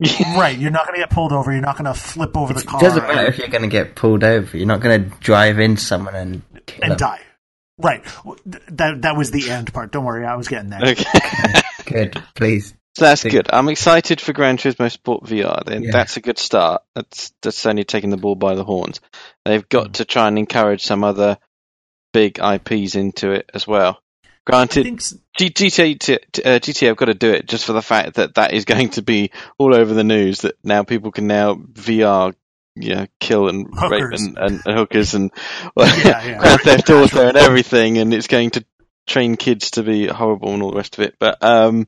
right, 0.36 0.56
you're 0.56 0.70
not 0.70 0.86
going 0.86 0.94
to 0.96 1.02
get 1.02 1.10
pulled 1.10 1.32
over. 1.32 1.50
You're 1.50 1.60
not 1.60 1.76
going 1.76 1.92
to 1.92 1.98
flip 1.98 2.36
over 2.36 2.52
the 2.52 2.62
car. 2.62 2.78
It 2.78 2.80
car 2.80 2.88
doesn't 2.88 3.02
matter 3.02 3.18
and- 3.20 3.28
if 3.28 3.38
you're 3.38 3.48
going 3.48 3.62
to 3.62 3.68
get 3.68 3.94
pulled 3.96 4.22
over. 4.22 4.56
You're 4.56 4.66
not 4.66 4.80
going 4.80 5.10
to 5.10 5.16
drive 5.18 5.58
into 5.58 5.82
someone 5.82 6.14
and 6.14 6.42
kill 6.66 6.82
and 6.82 6.92
them. 6.92 6.98
die. 6.98 7.20
Right, 7.80 8.04
that 8.68 9.02
that 9.02 9.16
was 9.16 9.30
the 9.30 9.50
end 9.50 9.72
part. 9.72 9.92
Don't 9.92 10.04
worry, 10.04 10.26
I 10.26 10.34
was 10.34 10.48
getting 10.48 10.68
there. 10.68 10.80
okay. 10.84 11.04
Good, 11.86 12.22
please. 12.34 12.74
So 12.98 13.04
that's 13.04 13.22
good. 13.22 13.48
I'm 13.52 13.68
excited 13.68 14.20
for 14.20 14.32
Gran 14.32 14.56
Turismo 14.58 14.90
Sport 14.90 15.22
VR. 15.24 15.64
Then 15.64 15.84
Yeah. 15.84 15.90
that's 15.92 16.16
a 16.16 16.20
good 16.20 16.36
start. 16.38 16.82
That's 16.96 17.32
that's 17.42 17.64
only 17.64 17.84
taking 17.84 18.10
the 18.10 18.16
ball 18.16 18.34
by 18.34 18.56
the 18.56 18.64
horns. 18.64 19.00
They've 19.44 19.62
Mm. 19.62 19.68
got 19.68 19.94
to 19.94 20.04
try 20.04 20.26
and 20.26 20.36
encourage 20.36 20.82
some 20.82 21.04
other 21.04 21.38
big 22.12 22.40
IPs 22.40 22.96
into 22.96 23.30
it 23.30 23.50
as 23.54 23.66
well. 23.68 24.00
Granted, 24.44 24.82
think 24.84 25.00
s- 25.00 25.14
G- 25.36 25.50
GTA 25.50 25.94
uh, 26.44 26.58
GTA 26.58 26.88
have 26.88 26.96
got 26.96 27.04
to 27.06 27.14
do 27.14 27.30
it 27.30 27.46
just 27.46 27.64
for 27.66 27.72
the 27.72 27.82
fact 27.82 28.14
that 28.16 28.34
that 28.34 28.52
is 28.52 28.64
going 28.72 28.88
to 28.90 29.02
be 29.02 29.30
all 29.58 29.76
over 29.76 29.94
the 29.94 30.02
news. 30.04 30.40
That 30.40 30.56
now 30.64 30.82
people 30.82 31.12
can 31.12 31.28
now 31.28 31.54
VR, 31.54 32.34
you 32.74 32.96
know, 32.96 33.06
kill 33.20 33.48
and 33.48 33.66
rape 33.90 34.02
Hookers. 34.02 34.22
and, 34.22 34.38
and, 34.38 34.62
and 34.64 34.76
hookers 34.76 35.14
and 35.14 35.30
Yeah, 35.76 36.24
yeah. 36.24 36.38
Grand 36.38 36.60
Theft 36.62 36.90
Auto 36.90 37.28
and 37.28 37.36
everything, 37.36 37.98
and 37.98 38.12
it's 38.12 38.26
going 38.26 38.50
to 38.50 38.64
train 39.06 39.36
kids 39.36 39.70
to 39.72 39.82
be 39.84 40.06
horrible 40.08 40.52
and 40.52 40.62
all 40.64 40.70
the 40.72 40.76
rest 40.78 40.98
of 40.98 41.04
it. 41.04 41.14
But 41.20 41.38
um, 41.44 41.86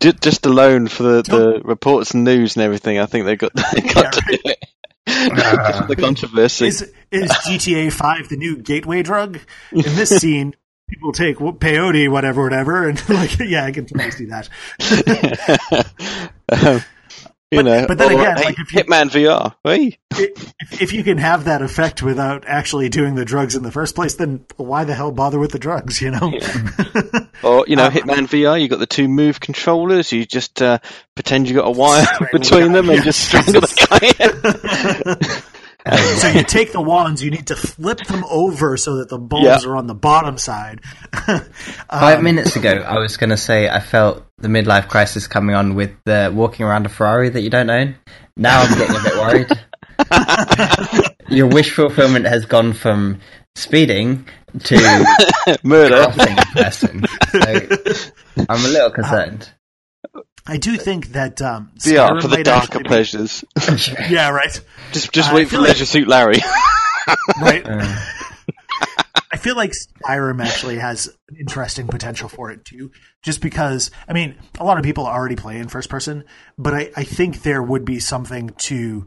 ju- 0.00 0.12
just 0.12 0.46
alone 0.46 0.86
for 0.88 1.02
the, 1.02 1.22
the 1.22 1.60
reports 1.64 2.12
and 2.12 2.24
news 2.24 2.56
and 2.56 2.64
everything, 2.64 2.98
I 2.98 3.06
think 3.06 3.26
they've 3.26 3.38
got 3.38 3.52
they 3.74 3.80
got 3.80 4.04
Yeah, 4.04 4.10
to 4.12 4.22
do 4.28 4.38
it. 4.44 4.58
Just 5.06 5.76
for 5.80 5.86
the 5.86 5.96
controversy. 5.96 6.66
is 6.68 6.92
is 7.10 7.30
GTA 7.30 7.92
Five 7.92 8.28
the 8.28 8.36
new 8.36 8.56
gateway 8.58 9.02
drug? 9.02 9.40
In 9.72 9.82
this 9.82 10.10
scene, 10.20 10.54
people 10.88 11.12
take 11.12 11.36
peyote, 11.38 12.08
whatever, 12.10 12.42
whatever, 12.44 12.88
and 12.88 13.08
like, 13.08 13.38
yeah, 13.40 13.64
I 13.64 13.72
can 13.72 13.86
totally 13.86 14.10
see 14.12 14.26
that. 14.26 14.48
um, 16.52 16.76
you 16.76 16.80
But- 17.56 17.64
know, 17.64 17.84
but 17.88 17.98
then 17.98 18.12
again, 18.12 18.36
hey, 18.36 18.44
like, 18.44 18.58
if 18.60 18.72
you- 18.72 18.80
Hitman 18.80 19.10
VR, 19.10 19.54
hey, 19.64 19.98
if, 20.12 20.80
if 20.82 20.92
you 20.92 21.02
can 21.02 21.18
have 21.18 21.44
that 21.44 21.62
effect 21.62 22.00
without 22.00 22.44
actually 22.46 22.88
doing 22.88 23.16
the 23.16 23.24
drugs 23.24 23.56
in 23.56 23.64
the 23.64 23.72
first 23.72 23.96
place, 23.96 24.14
then 24.14 24.44
why 24.56 24.84
the 24.84 24.94
hell 24.94 25.10
bother 25.10 25.38
with 25.40 25.50
the 25.50 25.58
drugs? 25.58 26.00
You 26.00 26.12
know? 26.12 26.32
or 27.42 27.64
you 27.66 27.74
know, 27.74 27.86
Um, 27.86 27.92
Hitman 27.92 28.28
VR. 28.28 28.60
You 28.60 28.68
got 28.68 28.78
the 28.78 28.86
two 28.86 29.08
move 29.08 29.40
controllers. 29.40 30.12
You 30.12 30.24
just 30.24 30.62
uh, 30.62 30.78
pretend 31.16 31.48
you 31.48 31.56
got 31.56 31.66
a 31.66 31.70
wire 31.72 32.06
between 32.32 32.72
the 32.72 32.82
them 32.82 32.90
and 32.90 33.02
just 33.02 33.20
strangle 33.26 33.60
the 33.62 35.26
guy. 35.26 35.42
so 36.16 36.28
you 36.28 36.42
take 36.44 36.72
the 36.72 36.80
wands, 36.80 37.22
you 37.22 37.30
need 37.30 37.46
to 37.48 37.56
flip 37.56 37.98
them 38.06 38.24
over 38.30 38.76
so 38.76 38.96
that 38.96 39.08
the 39.08 39.18
bulbs 39.18 39.44
Yeah. 39.64 39.70
are 39.70 39.76
on 39.76 39.86
the 39.86 39.94
bottom 39.94 40.36
side. 40.38 40.80
Five 41.14 42.18
Um, 42.18 42.24
minutes 42.24 42.56
ago, 42.56 42.72
I 42.86 42.98
was 42.98 43.16
going 43.16 43.30
to 43.30 43.36
say 43.36 43.68
I 43.68 43.80
felt 43.80 44.24
the 44.38 44.48
midlife 44.48 44.88
crisis 44.88 45.26
coming 45.26 45.54
on 45.56 45.74
with 45.74 45.90
the 46.04 46.30
walking 46.34 46.66
around 46.66 46.86
a 46.86 46.88
Ferrari 46.88 47.28
that 47.30 47.40
you 47.40 47.50
don't 47.50 47.70
own. 47.70 47.94
Now 48.36 48.62
I'm 48.62 48.78
getting 48.78 48.96
a 48.96 49.02
bit 49.02 49.14
worried. 49.16 51.06
Your 51.28 51.46
wish 51.46 51.72
fulfillment 51.72 52.26
has 52.26 52.44
gone 52.46 52.72
from 52.72 53.20
speeding 53.54 54.26
to 54.64 54.76
Murder. 55.62 56.06
a 56.08 56.12
person. 56.54 57.04
So 57.30 58.10
I'm 58.48 58.64
a 58.64 58.68
little 58.68 58.90
concerned. 58.90 59.50
I 60.46 60.56
do 60.56 60.76
think 60.76 61.08
that 61.12 61.40
um, 61.42 61.70
VR 61.78 62.10
Skyrim 62.10 62.22
for 62.22 62.28
the 62.28 62.42
darker 62.42 62.64
actually 62.64 62.82
be- 62.82 62.88
pleasures. 62.88 63.44
Yeah, 64.10 64.30
right. 64.30 64.60
Just 64.92 65.12
just 65.12 65.30
I 65.30 65.34
wait 65.34 65.44
for 65.44 65.50
feel 65.52 65.60
like- 65.60 65.68
Leisure 65.70 65.86
Suit 65.86 66.08
Larry. 66.08 66.36
Right. 67.40 67.66
Uh, 67.66 67.96
I 69.32 69.36
feel 69.36 69.56
like 69.56 69.72
Skyrim 69.72 70.44
actually 70.44 70.78
has 70.78 71.06
an 71.28 71.36
interesting 71.40 71.88
potential 71.88 72.28
for 72.28 72.50
it 72.50 72.64
too, 72.64 72.90
just 73.22 73.40
because 73.40 73.90
I 74.08 74.12
mean 74.12 74.36
a 74.58 74.64
lot 74.64 74.78
of 74.78 74.84
people 74.84 75.06
already 75.06 75.34
play 75.36 75.58
in 75.58 75.68
first 75.68 75.88
person, 75.88 76.24
but 76.58 76.74
I, 76.74 76.90
I 76.96 77.04
think 77.04 77.42
there 77.42 77.62
would 77.62 77.84
be 77.84 77.98
something 78.00 78.50
to 78.58 79.06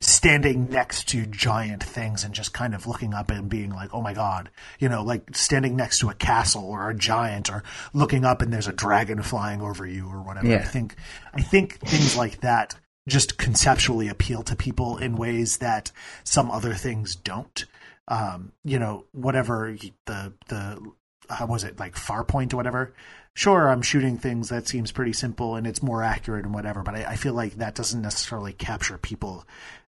standing 0.00 0.68
next 0.68 1.08
to 1.08 1.26
giant 1.26 1.82
things 1.82 2.24
and 2.24 2.34
just 2.34 2.52
kind 2.52 2.74
of 2.74 2.86
looking 2.86 3.14
up 3.14 3.30
and 3.30 3.48
being 3.48 3.70
like, 3.70 3.90
oh 3.92 4.00
my 4.00 4.14
god, 4.14 4.50
you 4.78 4.88
know, 4.88 5.02
like 5.02 5.36
standing 5.36 5.76
next 5.76 6.00
to 6.00 6.10
a 6.10 6.14
castle 6.14 6.64
or 6.64 6.90
a 6.90 6.94
giant 6.94 7.50
or 7.50 7.62
looking 7.92 8.24
up 8.24 8.42
and 8.42 8.52
there's 8.52 8.68
a 8.68 8.72
dragon 8.72 9.22
flying 9.22 9.60
over 9.60 9.86
you 9.86 10.08
or 10.08 10.22
whatever. 10.22 10.48
Yeah. 10.48 10.58
I 10.58 10.64
think 10.64 10.96
I 11.34 11.42
think 11.42 11.78
things 11.80 12.16
like 12.16 12.40
that 12.40 12.76
just 13.08 13.38
conceptually 13.38 14.08
appeal 14.08 14.42
to 14.42 14.54
people 14.54 14.98
in 14.98 15.16
ways 15.16 15.58
that 15.58 15.90
some 16.22 16.50
other 16.50 16.74
things 16.74 17.16
don't 17.16 17.64
um, 18.10 18.52
you 18.64 18.78
know, 18.78 19.04
whatever 19.12 19.76
the 20.06 20.32
the 20.48 20.92
how 21.30 21.46
was 21.46 21.62
it 21.62 21.78
like 21.78 21.94
Farpoint 21.94 22.52
or 22.52 22.56
whatever. 22.56 22.92
Sure, 23.34 23.68
I'm 23.68 23.82
shooting 23.82 24.18
things 24.18 24.48
that 24.48 24.66
seems 24.68 24.92
pretty 24.92 25.12
simple 25.12 25.54
and 25.56 25.66
it's 25.66 25.82
more 25.82 26.02
accurate 26.02 26.44
and 26.44 26.52
whatever, 26.54 26.82
but 26.82 26.94
I, 26.94 27.04
I 27.12 27.16
feel 27.16 27.32
like 27.32 27.54
that 27.54 27.74
doesn't 27.74 28.02
necessarily 28.02 28.52
capture 28.52 28.98
people 28.98 29.46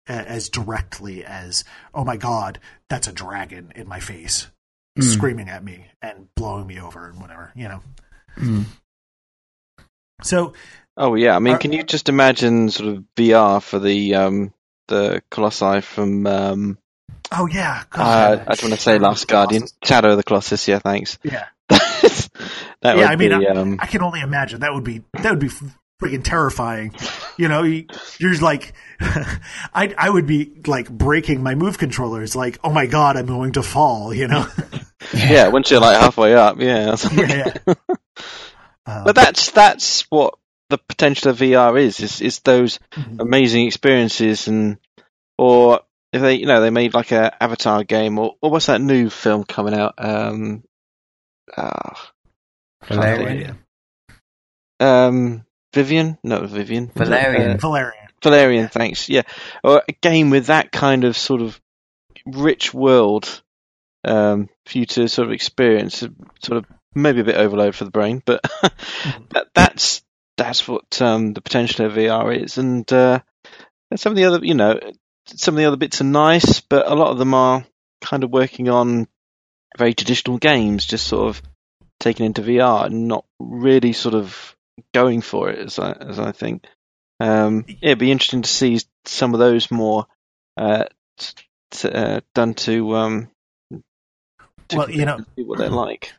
as 0.07 0.49
directly 0.49 1.25
as 1.25 1.65
oh 1.95 2.05
my 2.05 2.17
god, 2.17 2.59
that's 2.89 3.07
a 3.09 3.13
dragon 3.13 3.73
in 3.77 3.89
my 3.89 4.01
face 4.01 4.49
Mm. 4.99 5.05
screaming 5.05 5.49
at 5.49 5.63
me 5.63 5.87
and 6.03 6.27
blowing 6.35 6.67
me 6.67 6.81
over 6.81 7.09
and 7.09 7.21
whatever, 7.21 7.53
you 7.55 7.69
know. 7.69 7.81
mm. 8.37 8.65
So 10.23 10.53
Oh 10.97 11.15
yeah, 11.15 11.37
I 11.37 11.39
mean, 11.39 11.55
Are- 11.55 11.59
can 11.59 11.73
you 11.73 11.83
just 11.85 12.09
imagine 12.09 12.71
sort 12.71 12.89
of 12.97 13.05
VR 13.17 13.63
for 13.63 13.79
the 13.79 14.17
um 14.17 14.53
the 14.89 15.23
Colossi 15.31 15.81
from 15.81 16.27
um 16.27 16.79
oh 17.31 17.47
yeah, 17.47 17.85
uh, 17.93 18.37
I 18.41 18.55
don't 18.55 18.63
want 18.63 18.75
to 18.75 18.81
say 18.81 18.99
Last 18.99 19.29
Guardian, 19.29 19.63
Shadow 19.85 20.11
of 20.11 20.17
the 20.17 20.25
Colossus. 20.25 20.67
Yeah, 20.67 20.81
thanks. 20.81 21.19
Yeah. 21.23 21.47
that 22.03 22.31
Yeah, 22.83 22.95
would 22.95 23.05
I 23.05 23.17
mean, 23.17 23.39
be 23.39 23.49
I- 23.49 23.51
um 23.53 23.79
I 23.81 23.87
can 23.87 24.03
only 24.03 24.21
imagine 24.21 24.61
that 24.61 24.73
would 24.75 24.85
be 24.85 25.03
that 25.15 25.31
would 25.31 25.39
be 25.41 25.51
freaking 26.01 26.25
terrifying. 26.25 26.95
You 27.37 27.49
know, 27.49 27.63
you, 27.63 27.87
you're 28.19 28.35
like, 28.39 28.73
I 29.01 29.95
I 29.97 30.09
would 30.11 30.27
be 30.27 30.61
like 30.67 30.91
breaking 30.91 31.43
my 31.43 31.55
move 31.55 31.79
controllers. 31.79 32.35
Like, 32.35 32.59
oh 32.65 32.71
my 32.71 32.87
god, 32.87 33.17
I'm 33.17 33.27
going 33.27 33.53
to 33.53 33.63
fall. 33.63 34.13
You 34.15 34.29
know. 34.29 34.47
yeah, 35.15 35.49
once 35.49 35.71
you're 35.71 35.81
like 35.81 36.01
halfway 36.01 36.35
up, 36.35 36.61
yeah. 36.61 36.97
yeah. 37.13 37.53
yeah. 37.67 37.75
Um, 38.87 39.05
but 39.05 39.15
that's 39.15 39.51
that's 39.51 40.03
what 40.11 40.35
the 40.71 40.79
potential 40.79 41.31
of 41.31 41.39
VR 41.39 41.79
is 41.81 42.01
is 42.01 42.21
is 42.21 42.39
those 42.41 42.79
mhm. 42.93 43.21
amazing 43.21 43.67
experiences 43.67 44.49
and 44.49 44.79
or 45.37 45.81
if 46.13 46.23
they 46.23 46.35
you 46.35 46.47
know 46.47 46.61
they 46.61 46.71
made 46.71 46.95
like 46.95 47.13
a 47.13 47.43
Avatar 47.43 47.85
game 47.85 48.19
or, 48.19 48.37
or 48.41 48.51
what's 48.51 48.67
that 48.67 48.81
new 48.81 49.11
film 49.11 49.45
coming 49.45 49.75
out 49.75 49.95
um 49.99 50.63
uh, 51.57 51.95
Valerian. 52.85 53.59
um 54.79 55.45
Vivian? 55.73 56.19
No 56.23 56.47
Vivian. 56.47 56.91
Valerian. 56.95 57.53
Uh, 57.53 57.57
Valerian. 57.59 58.09
Valerian 58.23 58.69
thanks. 58.69 59.09
Yeah. 59.09 59.23
Or 59.63 59.83
a 59.89 59.93
game 59.93 60.31
with 60.31 60.47
that 60.47 60.73
kind 60.73 61.05
of 61.05 61.17
sort 61.17 61.43
of 61.43 61.61
rich 62.27 62.75
world 62.75 63.43
um 64.05 64.49
for 64.67 64.79
you 64.79 64.87
to 64.87 65.09
sort 65.09 65.29
of 65.29 65.33
experience 65.33 65.99
sort 66.43 66.59
of 66.59 66.65
maybe 66.95 67.21
a 67.21 67.25
bit 67.25 67.37
overload 67.37 67.75
for 67.75 67.85
the 67.85 67.91
brain 67.91 68.23
but 68.25 68.43
that, 69.31 69.49
that's 69.55 70.03
that's 70.37 70.67
what 70.67 71.01
um 71.01 71.33
the 71.35 71.41
potential 71.41 71.87
of 71.87 71.93
VR 71.93 72.43
is. 72.43 72.59
And 72.59 72.91
uh 72.93 73.21
and 73.91 74.01
some 74.01 74.13
of 74.13 74.17
the 74.17 74.25
other 74.25 74.41
you 74.43 74.55
know 74.55 74.79
some 75.27 75.55
of 75.55 75.59
the 75.59 75.67
other 75.67 75.77
bits 75.77 76.01
are 76.01 76.05
nice 76.05 76.61
but 76.61 76.91
a 76.91 76.95
lot 76.95 77.11
of 77.11 77.19
them 77.19 77.35
are 77.35 77.65
kind 78.01 78.25
of 78.25 78.31
working 78.31 78.69
on 78.69 79.07
very 79.79 79.95
traditional 79.95 80.39
games 80.39 80.85
just 80.87 81.07
sort 81.07 81.29
of 81.29 81.43
taken 81.99 82.27
into 82.27 82.43
VR 82.43 82.87
and 82.87 83.09
not 83.09 83.25
really 83.39 83.93
sort 83.93 84.15
of 84.15 84.57
going 84.93 85.21
for 85.21 85.51
it 85.51 85.59
as 85.59 85.79
I 85.79 85.93
as 85.93 86.19
I 86.19 86.33
think. 86.33 86.67
Um 87.21 87.65
it'd 87.83 87.99
be 87.99 88.11
interesting 88.11 88.43
to 88.43 88.49
see 88.49 88.81
some 89.05 89.35
of 89.35 89.41
those 89.41 89.71
more 89.71 90.07
uh, 90.57 90.85
t- 91.19 91.35
t- 91.71 91.91
uh 91.91 92.21
done 92.35 92.55
to 92.55 92.97
um 92.97 93.31
to 94.69 94.77
Well, 94.77 94.91
you 94.91 95.05
know- 95.05 95.25
what 95.37 95.59
they're 95.59 95.69
like 95.71 96.13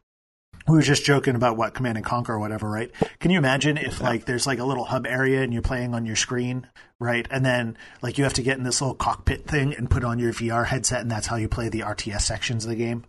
we 0.68 0.76
were 0.76 0.82
just 0.82 1.04
joking 1.06 1.36
about 1.36 1.58
what 1.58 1.74
Command 1.74 1.98
and 1.98 2.06
Conquer 2.06 2.34
or 2.34 2.40
whatever, 2.40 2.70
right? 2.70 2.92
Can 3.20 3.32
you 3.32 3.38
imagine 3.38 3.78
if 3.78 4.02
like 4.02 4.26
there's 4.26 4.46
like 4.48 4.60
a 4.60 4.64
little 4.66 4.84
hub 4.86 5.06
area 5.08 5.42
and 5.42 5.52
you're 5.54 5.62
playing 5.62 5.94
on 5.96 6.06
your 6.06 6.16
screen, 6.16 6.68
right? 7.00 7.28
And 7.32 7.46
then 7.46 7.78
like 8.02 8.18
you 8.18 8.24
have 8.24 8.34
to 8.34 8.44
get 8.44 8.58
in 8.58 8.64
this 8.64 8.82
little 8.82 8.96
cockpit 8.96 9.46
thing 9.46 9.74
and 9.74 9.90
put 9.90 10.04
on 10.04 10.20
your 10.20 10.34
VR 10.34 10.66
headset, 10.66 11.02
and 11.02 11.10
that's 11.12 11.28
how 11.28 11.36
you 11.36 11.48
play 11.48 11.70
the 11.70 11.82
RTS 11.82 12.22
sections 12.22 12.64
of 12.66 12.70
the 12.70 12.76
game. 12.76 13.04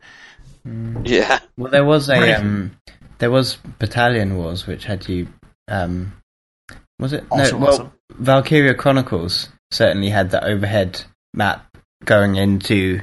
yeah 1.04 1.40
Well, 1.56 1.70
there 1.70 1.84
was 1.84 2.08
a 2.08 2.18
Right. 2.20 2.34
um, 2.34 2.76
there 3.18 3.30
was 3.30 3.56
Battalion 3.78 4.36
Wars, 4.36 4.66
which 4.66 4.84
had 4.84 5.08
you 5.08 5.28
um, 5.68 6.12
was 6.98 7.12
it 7.12 7.24
Also 7.30 7.58
no? 7.58 7.64
Well, 7.66 7.68
awesome. 7.74 7.92
Valkyria 8.12 8.74
Chronicles 8.74 9.48
certainly 9.70 10.08
had 10.10 10.30
the 10.30 10.44
overhead 10.44 11.02
map 11.34 11.66
going 12.04 12.36
into 12.36 13.00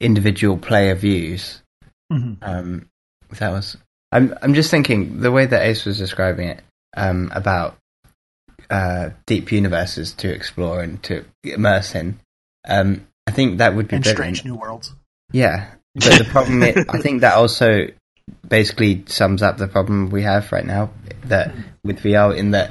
individual 0.00 0.56
player 0.56 0.94
views. 0.94 1.62
hmm 2.10 2.34
Um, 2.42 2.88
that 3.38 3.50
was. 3.50 3.76
I'm. 4.12 4.34
I'm 4.42 4.54
just 4.54 4.70
thinking 4.70 5.20
the 5.20 5.32
way 5.32 5.46
that 5.46 5.66
Ace 5.66 5.84
was 5.84 5.98
describing 5.98 6.48
it 6.48 6.62
um, 6.96 7.30
about 7.34 7.76
uh, 8.70 9.10
deep 9.26 9.52
universes 9.52 10.12
to 10.14 10.32
explore 10.32 10.80
and 10.80 11.02
to 11.04 11.24
immerse 11.44 11.94
in. 11.94 12.18
Um, 12.66 13.06
I 13.26 13.32
think 13.32 13.58
that 13.58 13.74
would 13.74 13.88
be 13.88 13.96
And 13.96 14.06
strange 14.06 14.44
new 14.44 14.54
worlds. 14.54 14.92
Yeah, 15.32 15.68
but 15.94 16.18
the 16.18 16.24
problem, 16.24 16.62
is, 16.62 16.84
I 16.88 16.98
think 17.00 17.22
that 17.22 17.34
also 17.34 17.88
basically 18.46 19.04
sums 19.06 19.42
up 19.42 19.58
the 19.58 19.68
problem 19.68 20.10
we 20.10 20.22
have 20.22 20.50
right 20.52 20.64
now 20.64 20.90
that 21.24 21.54
with 21.84 22.00
VR. 22.00 22.36
In 22.36 22.52
that, 22.52 22.70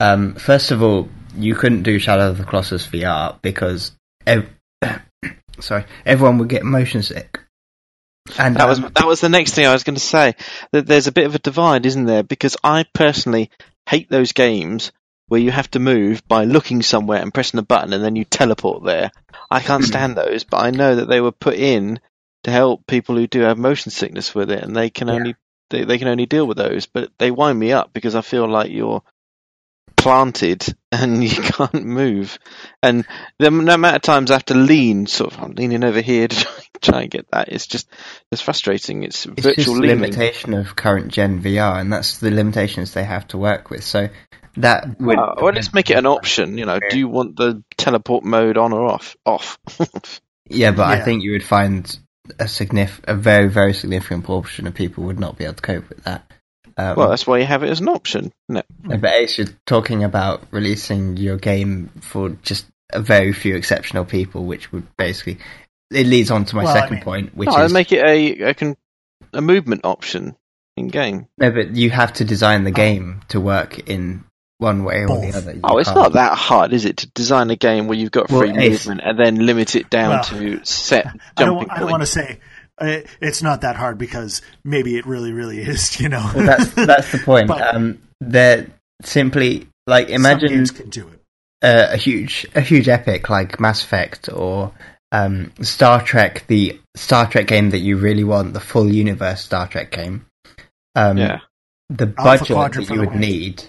um, 0.00 0.34
first 0.34 0.70
of 0.70 0.82
all, 0.82 1.08
you 1.36 1.54
couldn't 1.54 1.82
do 1.82 1.98
Shadow 1.98 2.30
of 2.30 2.38
the 2.38 2.44
Colossus 2.44 2.86
VR 2.86 3.40
because, 3.42 3.92
ev- 4.26 4.48
sorry, 5.60 5.84
everyone 6.04 6.38
would 6.38 6.48
get 6.48 6.64
motion 6.64 7.02
sick. 7.02 7.40
And 8.38 8.56
That 8.56 8.68
was 8.68 8.78
um, 8.78 8.90
that 8.94 9.06
was 9.06 9.20
the 9.20 9.28
next 9.28 9.54
thing 9.54 9.66
I 9.66 9.72
was 9.72 9.84
going 9.84 9.96
to 9.96 10.00
say. 10.00 10.34
That 10.72 10.86
there's 10.86 11.06
a 11.06 11.12
bit 11.12 11.26
of 11.26 11.34
a 11.34 11.38
divide, 11.38 11.86
isn't 11.86 12.06
there? 12.06 12.22
Because 12.22 12.56
I 12.62 12.84
personally 12.92 13.50
hate 13.88 14.08
those 14.08 14.32
games 14.32 14.92
where 15.28 15.40
you 15.40 15.50
have 15.50 15.70
to 15.72 15.78
move 15.80 16.26
by 16.28 16.44
looking 16.44 16.82
somewhere 16.82 17.20
and 17.20 17.34
pressing 17.34 17.58
a 17.58 17.62
button 17.62 17.92
and 17.92 18.02
then 18.04 18.14
you 18.16 18.24
teleport 18.24 18.84
there. 18.84 19.10
I 19.50 19.60
can't 19.60 19.84
stand 19.84 20.16
those, 20.16 20.44
but 20.44 20.58
I 20.58 20.70
know 20.70 20.96
that 20.96 21.08
they 21.08 21.20
were 21.20 21.32
put 21.32 21.54
in 21.54 22.00
to 22.44 22.50
help 22.50 22.86
people 22.86 23.16
who 23.16 23.26
do 23.26 23.40
have 23.40 23.58
motion 23.58 23.90
sickness 23.90 24.34
with 24.34 24.50
it, 24.50 24.62
and 24.62 24.74
they 24.76 24.90
can 24.90 25.08
Yeah. 25.08 25.14
only 25.14 25.36
they, 25.70 25.84
they 25.84 25.98
can 25.98 26.08
only 26.08 26.26
deal 26.26 26.46
with 26.46 26.56
those. 26.56 26.86
But 26.86 27.10
they 27.18 27.30
wind 27.30 27.58
me 27.58 27.72
up 27.72 27.92
because 27.92 28.14
I 28.14 28.20
feel 28.20 28.48
like 28.48 28.70
you're 28.70 29.02
planted 29.96 30.64
and 30.92 31.22
you 31.28 31.42
can't 31.42 31.84
move. 31.84 32.38
And 32.82 33.06
the 33.38 33.50
no 33.50 33.74
amount 33.74 33.96
of 33.96 34.02
times 34.02 34.30
I 34.30 34.34
have 34.34 34.44
to 34.46 34.54
lean, 34.54 35.06
sort 35.06 35.32
of, 35.32 35.42
I'm 35.42 35.52
leaning 35.52 35.84
over 35.84 36.00
here 36.00 36.28
to 36.28 36.36
try, 36.36 36.62
try 36.80 37.02
and 37.02 37.10
get 37.10 37.30
that. 37.30 37.48
It's 37.48 37.66
just 37.66 37.88
it's 38.30 38.42
frustrating. 38.42 39.02
It's, 39.02 39.26
it's 39.26 39.42
virtual 39.42 39.54
just 39.54 39.68
leaning. 39.76 40.00
limitation 40.00 40.54
of 40.54 40.76
current 40.76 41.12
gen 41.12 41.42
VR, 41.42 41.80
and 41.80 41.92
that's 41.92 42.18
the 42.18 42.30
limitations 42.30 42.92
they 42.94 43.04
have 43.04 43.26
to 43.28 43.38
work 43.38 43.70
with. 43.70 43.84
So 43.84 44.08
that 44.58 45.00
would 45.00 45.18
Uh, 45.18 45.34
well, 45.40 45.52
let's 45.52 45.74
make 45.74 45.90
it 45.90 45.98
an 45.98 46.06
option. 46.06 46.58
You 46.58 46.66
know, 46.66 46.78
do 46.90 46.98
you 46.98 47.08
want 47.08 47.36
the 47.36 47.62
teleport 47.76 48.24
mode 48.24 48.56
on 48.56 48.72
or 48.72 48.86
off? 48.86 49.16
Off. 49.24 49.58
Yeah, 50.48 50.70
but 50.70 50.86
I 50.86 51.00
think 51.00 51.24
you 51.24 51.32
would 51.32 51.42
find 51.42 51.98
a 52.38 52.44
signif- 52.44 53.00
a 53.04 53.14
very, 53.14 53.48
very 53.48 53.74
significant 53.74 54.24
portion 54.24 54.68
of 54.68 54.74
people 54.74 55.04
would 55.04 55.18
not 55.18 55.36
be 55.36 55.44
able 55.44 55.54
to 55.54 55.62
cope 55.62 55.88
with 55.88 56.04
that. 56.04 56.25
Um, 56.78 56.96
well, 56.96 57.08
that's 57.08 57.26
why 57.26 57.38
you 57.38 57.46
have 57.46 57.62
it 57.62 57.70
as 57.70 57.80
an 57.80 57.88
option. 57.88 58.32
No. 58.48 58.62
but 58.84 59.04
Ace, 59.04 59.38
you're 59.38 59.46
talking 59.66 60.04
about 60.04 60.42
releasing 60.50 61.16
your 61.16 61.36
game 61.38 61.90
for 62.00 62.30
just 62.42 62.66
a 62.92 63.00
very 63.00 63.32
few 63.32 63.56
exceptional 63.56 64.04
people, 64.04 64.44
which 64.44 64.70
would 64.72 64.86
basically 64.96 65.38
it 65.90 66.06
leads 66.06 66.30
on 66.30 66.44
to 66.46 66.56
my 66.56 66.64
Well, 66.64 66.76
I 66.76 66.80
second 66.80 66.96
mean- 66.96 67.04
point, 67.04 67.36
which 67.36 67.46
No, 67.48 67.56
is 67.64 67.72
I'd 67.72 67.74
make 67.74 67.92
it 67.92 68.04
a 68.04 68.48
a, 68.50 68.54
con- 68.54 68.76
a 69.32 69.40
movement 69.40 69.82
option 69.84 70.36
in 70.76 70.88
game. 70.88 71.26
no, 71.38 71.50
but 71.50 71.74
you 71.74 71.88
have 71.90 72.12
to 72.14 72.24
design 72.24 72.64
the 72.64 72.70
game 72.70 73.22
to 73.28 73.40
work 73.40 73.88
in 73.88 74.24
one 74.58 74.84
way 74.84 75.02
or 75.04 75.08
Both. 75.08 75.32
the 75.32 75.38
other. 75.38 75.52
You 75.54 75.60
Oh, 75.64 75.78
it's 75.78 75.88
can't- 75.88 75.98
not 76.00 76.12
that 76.14 76.36
hard, 76.36 76.72
is 76.72 76.84
it, 76.84 76.98
to 76.98 77.06
design 77.12 77.50
a 77.50 77.56
game 77.56 77.88
where 77.88 77.96
you've 77.98 78.10
got 78.10 78.30
Well, 78.30 78.40
free 78.40 78.50
Ace- 78.50 78.86
movement 78.86 79.00
and 79.04 79.18
then 79.18 79.46
limit 79.46 79.74
it 79.76 79.88
down 79.90 80.10
Well, 80.10 80.24
to 80.24 80.64
set 80.64 81.06
I 81.06 81.10
don't, 81.44 81.54
jumping 81.60 81.70
I 81.70 81.78
don't 81.80 81.90
want 81.90 82.02
to 82.02 82.06
say 82.06 82.38
uh, 82.78 83.00
it's 83.20 83.42
not 83.42 83.60
that 83.62 83.76
hard 83.76 83.98
because 83.98 84.42
maybe 84.64 84.96
it 84.96 85.06
really, 85.06 85.32
really 85.32 85.60
is. 85.60 85.98
You 86.00 86.08
know, 86.08 86.30
Well, 86.34 86.46
that's 86.46 86.70
that's 86.74 87.12
the 87.12 87.18
point. 87.18 87.48
But- 87.48 87.74
um, 87.74 87.98
they're 88.20 88.66
simply 89.02 89.66
like 89.86 90.06
Some 90.08 90.14
imagine 90.16 90.48
games 90.48 90.70
can 90.70 90.88
do 90.90 91.08
it. 91.08 91.20
a, 91.62 91.94
a 91.94 91.96
huge 91.96 92.46
a 92.54 92.60
huge 92.60 92.88
epic 92.88 93.28
like 93.30 93.60
Mass 93.60 93.82
Effect 93.84 94.28
or 94.32 94.72
um, 95.12 95.52
Star 95.62 96.02
Trek, 96.02 96.44
the 96.48 96.78
Star 96.96 97.28
Trek 97.28 97.46
game 97.46 97.70
that 97.70 97.78
you 97.78 97.96
really 97.96 98.24
want, 98.24 98.52
the 98.54 98.60
full 98.60 98.90
universe 98.92 99.42
Star 99.44 99.68
Trek 99.68 99.90
game. 99.92 100.26
Um, 100.94 101.16
Yeah. 101.18 101.40
The 101.90 102.06
budget 102.06 102.48
that 102.72 102.90
you 102.90 102.98
would 103.00 103.14
need 103.14 103.62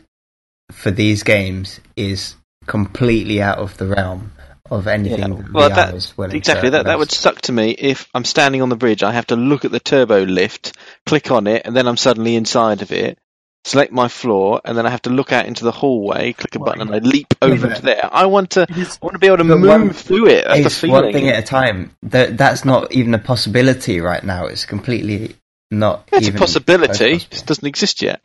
for 0.71 0.89
these 0.91 1.21
games 1.23 1.79
is 1.95 2.35
completely 2.65 3.41
out 3.41 3.59
of 3.59 3.77
the 3.77 3.85
realm 3.87 4.31
of 4.71 4.87
anything 4.87 5.19
Yeah, 5.19 5.27
that 5.27 5.53
well, 5.53 5.69
VR 5.69 5.75
that- 5.75 5.95
is 5.95 6.17
willing 6.17 6.35
Exactly. 6.35 6.67
to 6.67 6.71
That 6.71 6.85
that 6.85 6.99
would 6.99 7.11
suck 7.11 7.41
to 7.41 7.51
me 7.51 7.71
if 7.71 8.07
I'm 8.13 8.25
standing 8.25 8.61
on 8.61 8.69
the 8.69 8.75
bridge. 8.75 9.03
I 9.03 9.11
have 9.13 9.27
to 9.27 9.35
look 9.35 9.65
at 9.65 9.71
the 9.71 9.79
turbo 9.79 10.23
lift, 10.23 10.73
click 11.05 11.31
on 11.31 11.47
it, 11.47 11.63
and 11.65 11.75
then 11.75 11.87
I'm 11.87 11.97
suddenly 11.97 12.35
inside 12.35 12.81
of 12.81 12.91
it. 12.91 13.17
Select 13.65 13.91
my 13.91 14.07
floor, 14.07 14.61
and 14.63 14.77
then 14.77 14.85
I 14.85 14.89
have 14.89 15.01
to 15.01 15.09
look 15.09 15.33
out 15.33 15.45
into 15.45 15.65
the 15.65 15.73
hallway, 15.73 16.31
click 16.31 16.55
a 16.55 16.59
button, 16.59 16.79
and 16.81 16.95
I 16.95 16.99
leap 16.99 17.33
over 17.41 17.67
but- 17.67 17.75
to 17.77 17.81
there. 17.81 18.09
I 18.09 18.25
want 18.27 18.51
to. 18.51 18.65
I 18.69 18.87
want 19.01 19.13
to 19.13 19.19
be 19.19 19.27
able 19.27 19.37
to 19.37 19.43
move 19.43 19.67
one- 19.67 19.89
through 19.89 20.27
it. 20.27 20.45
That's 20.47 20.59
It's 20.67 20.81
the 20.81 20.89
one 20.89 21.11
thing 21.11 21.27
at 21.27 21.39
a 21.39 21.45
time. 21.45 21.91
That 22.03 22.37
that's 22.37 22.63
not 22.63 22.93
even 22.93 23.13
a 23.13 23.19
possibility 23.19 23.99
right 23.99 24.23
now. 24.23 24.45
It's 24.45 24.65
completely 24.65 25.35
not. 25.69 26.07
it's 26.13 26.29
a 26.29 26.31
possibility. 26.33 27.13
It 27.15 27.29
possible. 27.29 27.45
doesn't 27.45 27.67
exist 27.67 28.01
yet. 28.01 28.21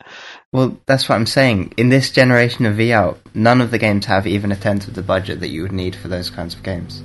Well, 0.53 0.77
that's 0.85 1.09
what 1.09 1.15
I'm 1.15 1.25
saying. 1.25 1.73
In 1.77 1.89
this 1.89 2.11
generation 2.11 2.65
of 2.65 2.77
VR, 2.77 3.17
none 3.33 3.59
of 3.59 3.71
the 3.71 3.79
games 3.79 4.05
have 4.05 4.25
even 4.27 4.51
a 4.51 4.55
tenth 4.55 4.87
of 4.87 4.93
the 4.93 5.01
budget 5.01 5.39
that 5.41 5.49
you 5.49 5.63
would 5.63 5.71
need 5.71 5.95
for 5.95 6.07
those 6.07 6.29
kinds 6.29 6.53
of 6.53 6.61
games. 6.63 7.01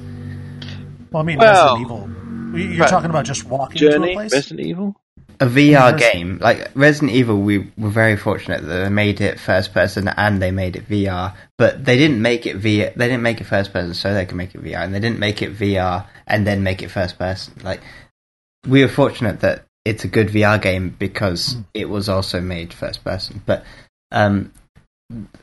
Well, 1.10 1.22
I 1.22 1.26
mean, 1.26 1.38
Well, 1.38 1.76
Resident 1.76 1.80
Evil. 1.80 2.60
You're 2.60 2.80
right. 2.80 2.88
talking 2.90 3.10
about 3.10 3.24
just 3.24 3.44
walking 3.44 3.76
into 3.82 3.88
a 3.88 3.92
Journey, 3.98 4.14
place. 4.14 4.32
Resident 4.34 4.60
Evil. 4.60 4.96
A 5.40 5.46
VR 5.46 5.92
Resident- 5.92 6.12
game 6.12 6.38
like 6.40 6.68
Resident 6.74 7.12
Evil, 7.12 7.40
we 7.40 7.58
were 7.78 7.90
very 7.90 8.16
fortunate 8.16 8.60
that 8.62 8.84
they 8.84 8.88
made 8.90 9.20
it 9.20 9.38
first 9.38 9.72
person 9.72 10.08
and 10.08 10.42
they 10.42 10.50
made 10.50 10.74
it 10.76 10.88
VR. 10.88 11.34
But 11.56 11.84
they 11.84 11.96
didn't 11.96 12.20
make 12.20 12.44
it 12.44 12.60
VR. 12.60 12.92
They 12.94 13.06
didn't 13.06 13.22
make 13.22 13.40
it 13.40 13.44
first 13.44 13.72
person 13.72 13.94
so 13.94 14.12
they 14.12 14.26
could 14.26 14.36
make 14.36 14.54
it 14.54 14.62
VR, 14.62 14.82
and 14.82 14.92
they 14.94 15.00
didn't 15.00 15.20
make 15.20 15.40
it 15.40 15.56
VR 15.56 16.06
and 16.26 16.46
then 16.46 16.62
make 16.64 16.82
it 16.82 16.90
first 16.90 17.18
person. 17.18 17.54
Like 17.62 17.80
we 18.66 18.82
were 18.82 18.88
fortunate 18.90 19.40
that 19.40 19.64
it's 19.84 20.04
a 20.04 20.08
good 20.08 20.28
VR 20.28 20.60
game 20.60 20.94
because 20.98 21.56
it 21.74 21.88
was 21.88 22.08
also 22.08 22.40
made 22.40 22.72
first 22.72 23.04
person. 23.04 23.42
But 23.46 23.64
um, 24.12 24.52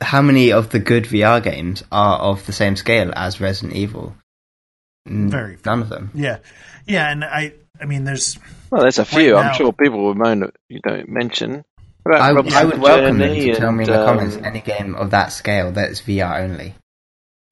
how 0.00 0.22
many 0.22 0.52
of 0.52 0.70
the 0.70 0.78
good 0.78 1.04
VR 1.04 1.42
games 1.42 1.82
are 1.90 2.18
of 2.18 2.46
the 2.46 2.52
same 2.52 2.76
scale 2.76 3.12
as 3.16 3.40
Resident 3.40 3.76
Evil? 3.76 4.14
Very 5.06 5.56
few. 5.56 5.62
none 5.64 5.82
of 5.82 5.88
them. 5.88 6.10
Yeah, 6.14 6.38
yeah, 6.86 7.10
and 7.10 7.24
I, 7.24 7.54
I 7.80 7.84
mean, 7.84 8.04
there's 8.04 8.38
Well, 8.70 8.82
there's 8.82 8.98
a 8.98 9.04
few. 9.04 9.34
Right 9.34 9.40
I'm 9.40 9.46
now- 9.46 9.52
sure 9.52 9.72
people 9.72 10.02
will 10.02 10.14
moan 10.14 10.40
that 10.40 10.54
you 10.68 10.80
don't 10.80 11.08
mention. 11.08 11.64
I, 12.08 12.30
I, 12.30 12.64
would 12.64 12.78
welcome 12.78 13.18
them 13.18 13.34
to 13.34 13.54
tell 13.56 13.72
me 13.72 13.82
in 13.82 13.90
the 13.90 14.00
um, 14.00 14.06
comments 14.06 14.36
any 14.36 14.60
game 14.60 14.94
of 14.94 15.10
that 15.10 15.32
scale 15.32 15.72
that's 15.72 16.00
VR 16.02 16.40
only. 16.40 16.74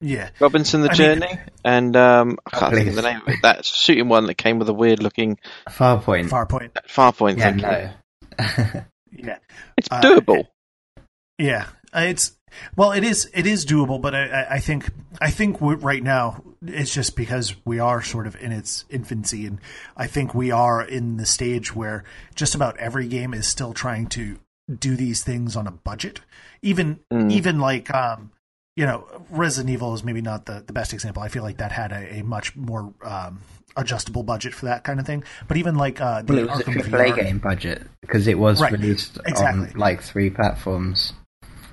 Yeah, 0.05 0.29
Robinson 0.39 0.81
the 0.81 0.91
I 0.91 0.93
Journey, 0.93 1.27
mean, 1.27 1.39
and 1.63 1.95
um, 1.95 2.37
I 2.45 2.59
can't 2.59 2.75
think 2.75 2.89
of 2.89 2.95
the 2.95 3.01
name 3.01 3.21
of 3.21 3.27
it. 3.27 3.41
That 3.41 3.65
shooting 3.65 4.07
one 4.07 4.27
that 4.27 4.35
came 4.35 4.59
with 4.59 4.69
a 4.69 4.73
weird 4.73 5.01
looking 5.01 5.39
Farpoint. 5.67 6.29
Farpoint. 6.29 6.73
Farpoint. 6.87 7.39
Yeah, 7.39 7.95
no. 8.37 8.83
yeah, 9.11 9.37
it's 9.75 9.89
doable. 9.89 10.41
Uh, 10.41 11.01
yeah, 11.39 11.65
it's 11.91 12.37
well, 12.75 12.91
it 12.91 13.03
is 13.03 13.31
it 13.33 13.47
is 13.47 13.65
doable, 13.65 13.99
but 13.99 14.13
I, 14.13 14.45
I 14.51 14.59
think 14.59 14.91
I 15.19 15.31
think 15.31 15.57
right 15.59 16.03
now 16.03 16.43
it's 16.61 16.93
just 16.93 17.15
because 17.15 17.55
we 17.65 17.79
are 17.79 18.03
sort 18.03 18.27
of 18.27 18.35
in 18.35 18.51
its 18.51 18.85
infancy, 18.91 19.47
and 19.47 19.59
I 19.97 20.05
think 20.05 20.35
we 20.35 20.51
are 20.51 20.83
in 20.83 21.17
the 21.17 21.25
stage 21.25 21.75
where 21.75 22.03
just 22.35 22.53
about 22.53 22.77
every 22.77 23.07
game 23.07 23.33
is 23.33 23.47
still 23.47 23.73
trying 23.73 24.05
to 24.09 24.37
do 24.71 24.95
these 24.95 25.23
things 25.23 25.55
on 25.55 25.65
a 25.65 25.71
budget. 25.71 26.21
Even 26.61 26.99
mm. 27.11 27.31
even 27.31 27.59
like 27.59 27.91
um, 27.91 28.29
you 28.75 28.85
know, 28.85 29.07
Resident 29.29 29.71
Evil 29.71 29.93
is 29.93 30.03
maybe 30.03 30.21
not 30.21 30.45
the, 30.45 30.63
the 30.65 30.73
best 30.73 30.93
example. 30.93 31.23
I 31.23 31.29
feel 31.29 31.43
like 31.43 31.57
that 31.57 31.71
had 31.71 31.91
a, 31.91 32.19
a 32.19 32.23
much 32.23 32.55
more 32.55 32.93
um, 33.03 33.39
adjustable 33.77 34.23
budget 34.23 34.53
for 34.53 34.65
that 34.65 34.83
kind 34.83 34.99
of 34.99 35.05
thing. 35.05 35.23
But 35.47 35.57
even 35.57 35.75
like 35.75 36.01
uh, 36.01 36.21
the 36.23 36.33
well, 36.33 36.43
it 36.43 36.49
was 36.49 36.61
Arkham 36.61 36.79
a 36.79 36.89
AAA 36.89 37.11
VR, 37.11 37.15
game 37.15 37.37
budget 37.39 37.81
because 38.01 38.27
it 38.27 38.37
was 38.37 38.61
right. 38.61 38.71
released 38.71 39.17
exactly. 39.25 39.69
on 39.69 39.79
like 39.79 40.01
three 40.01 40.29
platforms. 40.29 41.13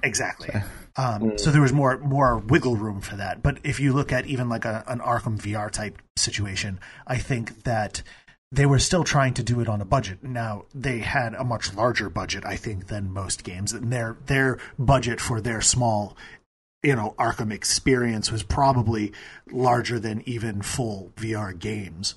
Exactly. 0.03 0.51
So. 0.53 0.63
Um, 0.95 1.23
mm. 1.23 1.41
so 1.41 1.51
there 1.51 1.63
was 1.63 1.73
more 1.73 1.99
more 1.99 2.39
wiggle 2.39 2.77
room 2.77 3.01
for 3.01 3.17
that. 3.17 3.43
But 3.43 3.59
if 3.65 3.81
you 3.81 3.93
look 3.93 4.13
at 4.13 4.27
even 4.27 4.49
like 4.49 4.65
a, 4.65 4.85
an 4.87 5.01
Arkham 5.01 5.41
VR 5.41 5.71
type 5.71 6.01
situation, 6.17 6.79
I 7.07 7.19
think 7.19 7.65
that 7.65 8.03
they 8.53 8.67
were 8.67 8.79
still 8.79 9.03
trying 9.03 9.33
to 9.35 9.43
do 9.43 9.61
it 9.61 9.69
on 9.69 9.81
a 9.81 9.85
budget. 9.87 10.23
Now 10.23 10.67
they 10.75 10.99
had 10.99 11.35
a 11.35 11.45
much 11.45 11.75
larger 11.75 12.11
budget, 12.11 12.45
I 12.45 12.57
think, 12.57 12.89
than 12.89 13.11
most 13.11 13.43
games, 13.43 13.73
and 13.73 13.91
their 13.93 14.19
their 14.27 14.59
budget 14.79 15.21
for 15.21 15.41
their 15.41 15.63
small, 15.63 16.17
you 16.83 16.97
know, 16.97 17.15
Arkham 17.19 17.53
experience 17.53 18.33
was 18.33 18.43
probably 18.43 19.13
larger 19.51 19.99
than 19.99 20.23
even 20.27 20.63
full 20.63 21.13
VR 21.17 21.57
games. 21.57 22.15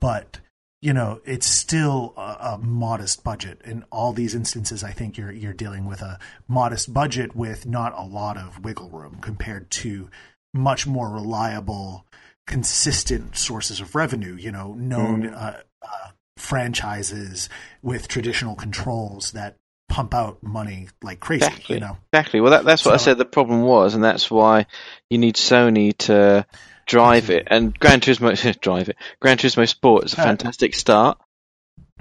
But 0.00 0.40
you 0.82 0.94
know, 0.94 1.20
it's 1.26 1.46
still 1.46 2.14
a, 2.16 2.54
a, 2.54 2.58
modest 2.58 3.22
budget. 3.22 3.60
In 3.64 3.84
all 3.92 4.14
these 4.14 4.34
instances, 4.34 4.82
I 4.82 4.92
think 4.92 5.18
you're 5.18 5.30
you're 5.30 5.52
dealing 5.52 5.84
with 5.86 6.00
a 6.00 6.18
modest 6.48 6.92
budget 6.92 7.36
with 7.36 7.66
not 7.66 7.96
a 7.96 8.02
lot 8.02 8.38
of 8.38 8.64
wiggle 8.64 8.88
room 8.88 9.18
compared 9.20 9.70
to 9.72 10.08
much 10.54 10.86
more 10.86 11.10
reliable, 11.10 12.06
consistent 12.46 13.36
sources 13.36 13.80
of 13.80 13.94
revenue. 13.94 14.36
You 14.36 14.52
know, 14.52 14.72
known 14.72 15.24
mm. 15.24 15.34
uh, 15.34 15.58
uh, 15.82 16.10
franchises 16.38 17.50
with 17.82 18.08
traditional 18.08 18.54
controls 18.54 19.32
that 19.32 19.56
pump 19.90 20.14
out 20.14 20.42
money 20.42 20.88
like 21.02 21.20
crazy. 21.20 21.44
Exactly. 21.44 21.74
You 21.74 21.80
know, 21.80 21.98
exactly. 22.12 22.40
Well, 22.40 22.52
that, 22.52 22.64
that's 22.64 22.84
what 22.84 22.92
so, 22.92 22.94
I 22.94 22.96
said. 22.98 23.18
The 23.18 23.26
problem 23.26 23.62
was, 23.62 23.94
and 23.94 24.02
that's 24.02 24.30
why 24.30 24.66
you 25.10 25.18
need 25.18 25.34
Sony 25.34 25.96
to 25.98 26.46
drive 26.86 27.28
it, 27.28 27.48
and 27.50 27.78
Gran 27.78 28.00
Turismo 28.00 28.60
drive 28.60 28.88
it. 28.88 28.96
Gran 29.20 29.36
Turismo 29.36 29.68
Sport 29.68 30.04
is 30.04 30.14
a 30.14 30.16
fantastic 30.16 30.74
start, 30.74 31.18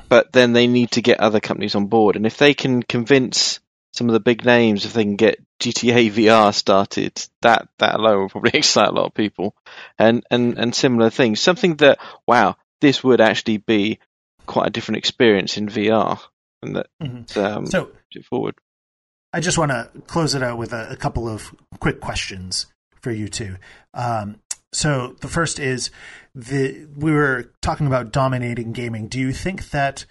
but 0.08 0.32
then 0.32 0.54
they 0.54 0.68
need 0.68 0.92
to 0.92 1.02
get 1.02 1.20
other 1.20 1.42
companies 1.42 1.76
on 1.76 1.88
board, 1.88 2.16
and 2.16 2.26
if 2.26 2.38
they 2.38 2.54
can 2.54 2.82
convince 2.84 3.60
some 3.92 4.08
of 4.08 4.14
the 4.14 4.20
big 4.20 4.46
names, 4.46 4.86
if 4.86 4.94
they 4.94 5.04
can 5.04 5.16
get 5.16 5.44
GTA 5.60 6.12
VR 6.12 6.54
started, 6.54 7.22
that 7.42 7.68
that 7.80 7.96
alone 7.96 8.22
will 8.22 8.30
probably 8.30 8.52
excite 8.54 8.90
a 8.90 8.94
lot 8.94 9.08
of 9.08 9.14
people, 9.14 9.56
and 9.98 10.24
and 10.30 10.58
and 10.58 10.76
similar 10.76 11.10
things. 11.10 11.42
Something 11.42 11.76
that 11.78 12.00
wow, 12.28 12.56
this 12.82 13.04
would 13.04 13.20
actually 13.20 13.58
be 13.58 14.00
quite 14.46 14.68
a 14.68 14.72
different 14.72 14.98
experience 14.98 15.58
in 15.58 15.68
VR, 15.68 16.20
and 16.62 16.76
that 16.76 16.88
mm-hmm. 17.02 17.40
um, 17.40 17.66
so 17.66 17.92
forward. 18.30 18.56
I 19.32 19.40
just 19.40 19.58
want 19.58 19.72
to 19.72 19.90
close 20.08 20.34
it 20.34 20.44
out 20.44 20.58
with 20.58 20.74
a, 20.74 20.90
a 20.92 20.96
couple 20.96 21.28
of 21.28 21.54
quick 21.80 22.00
questions 22.02 22.66
for 23.02 23.12
you 23.12 23.28
two. 23.28 23.58
Um, 23.94 24.42
so 24.72 25.16
the 25.22 25.28
first 25.28 25.60
is 25.60 25.92
the 26.36 26.88
we 26.96 27.12
were 27.12 27.52
talking 27.62 27.88
about 27.88 28.12
dominating 28.12 28.72
gaming. 28.72 29.08
Do 29.08 29.20
you 29.20 29.32
think 29.32 29.70
that 29.72 30.06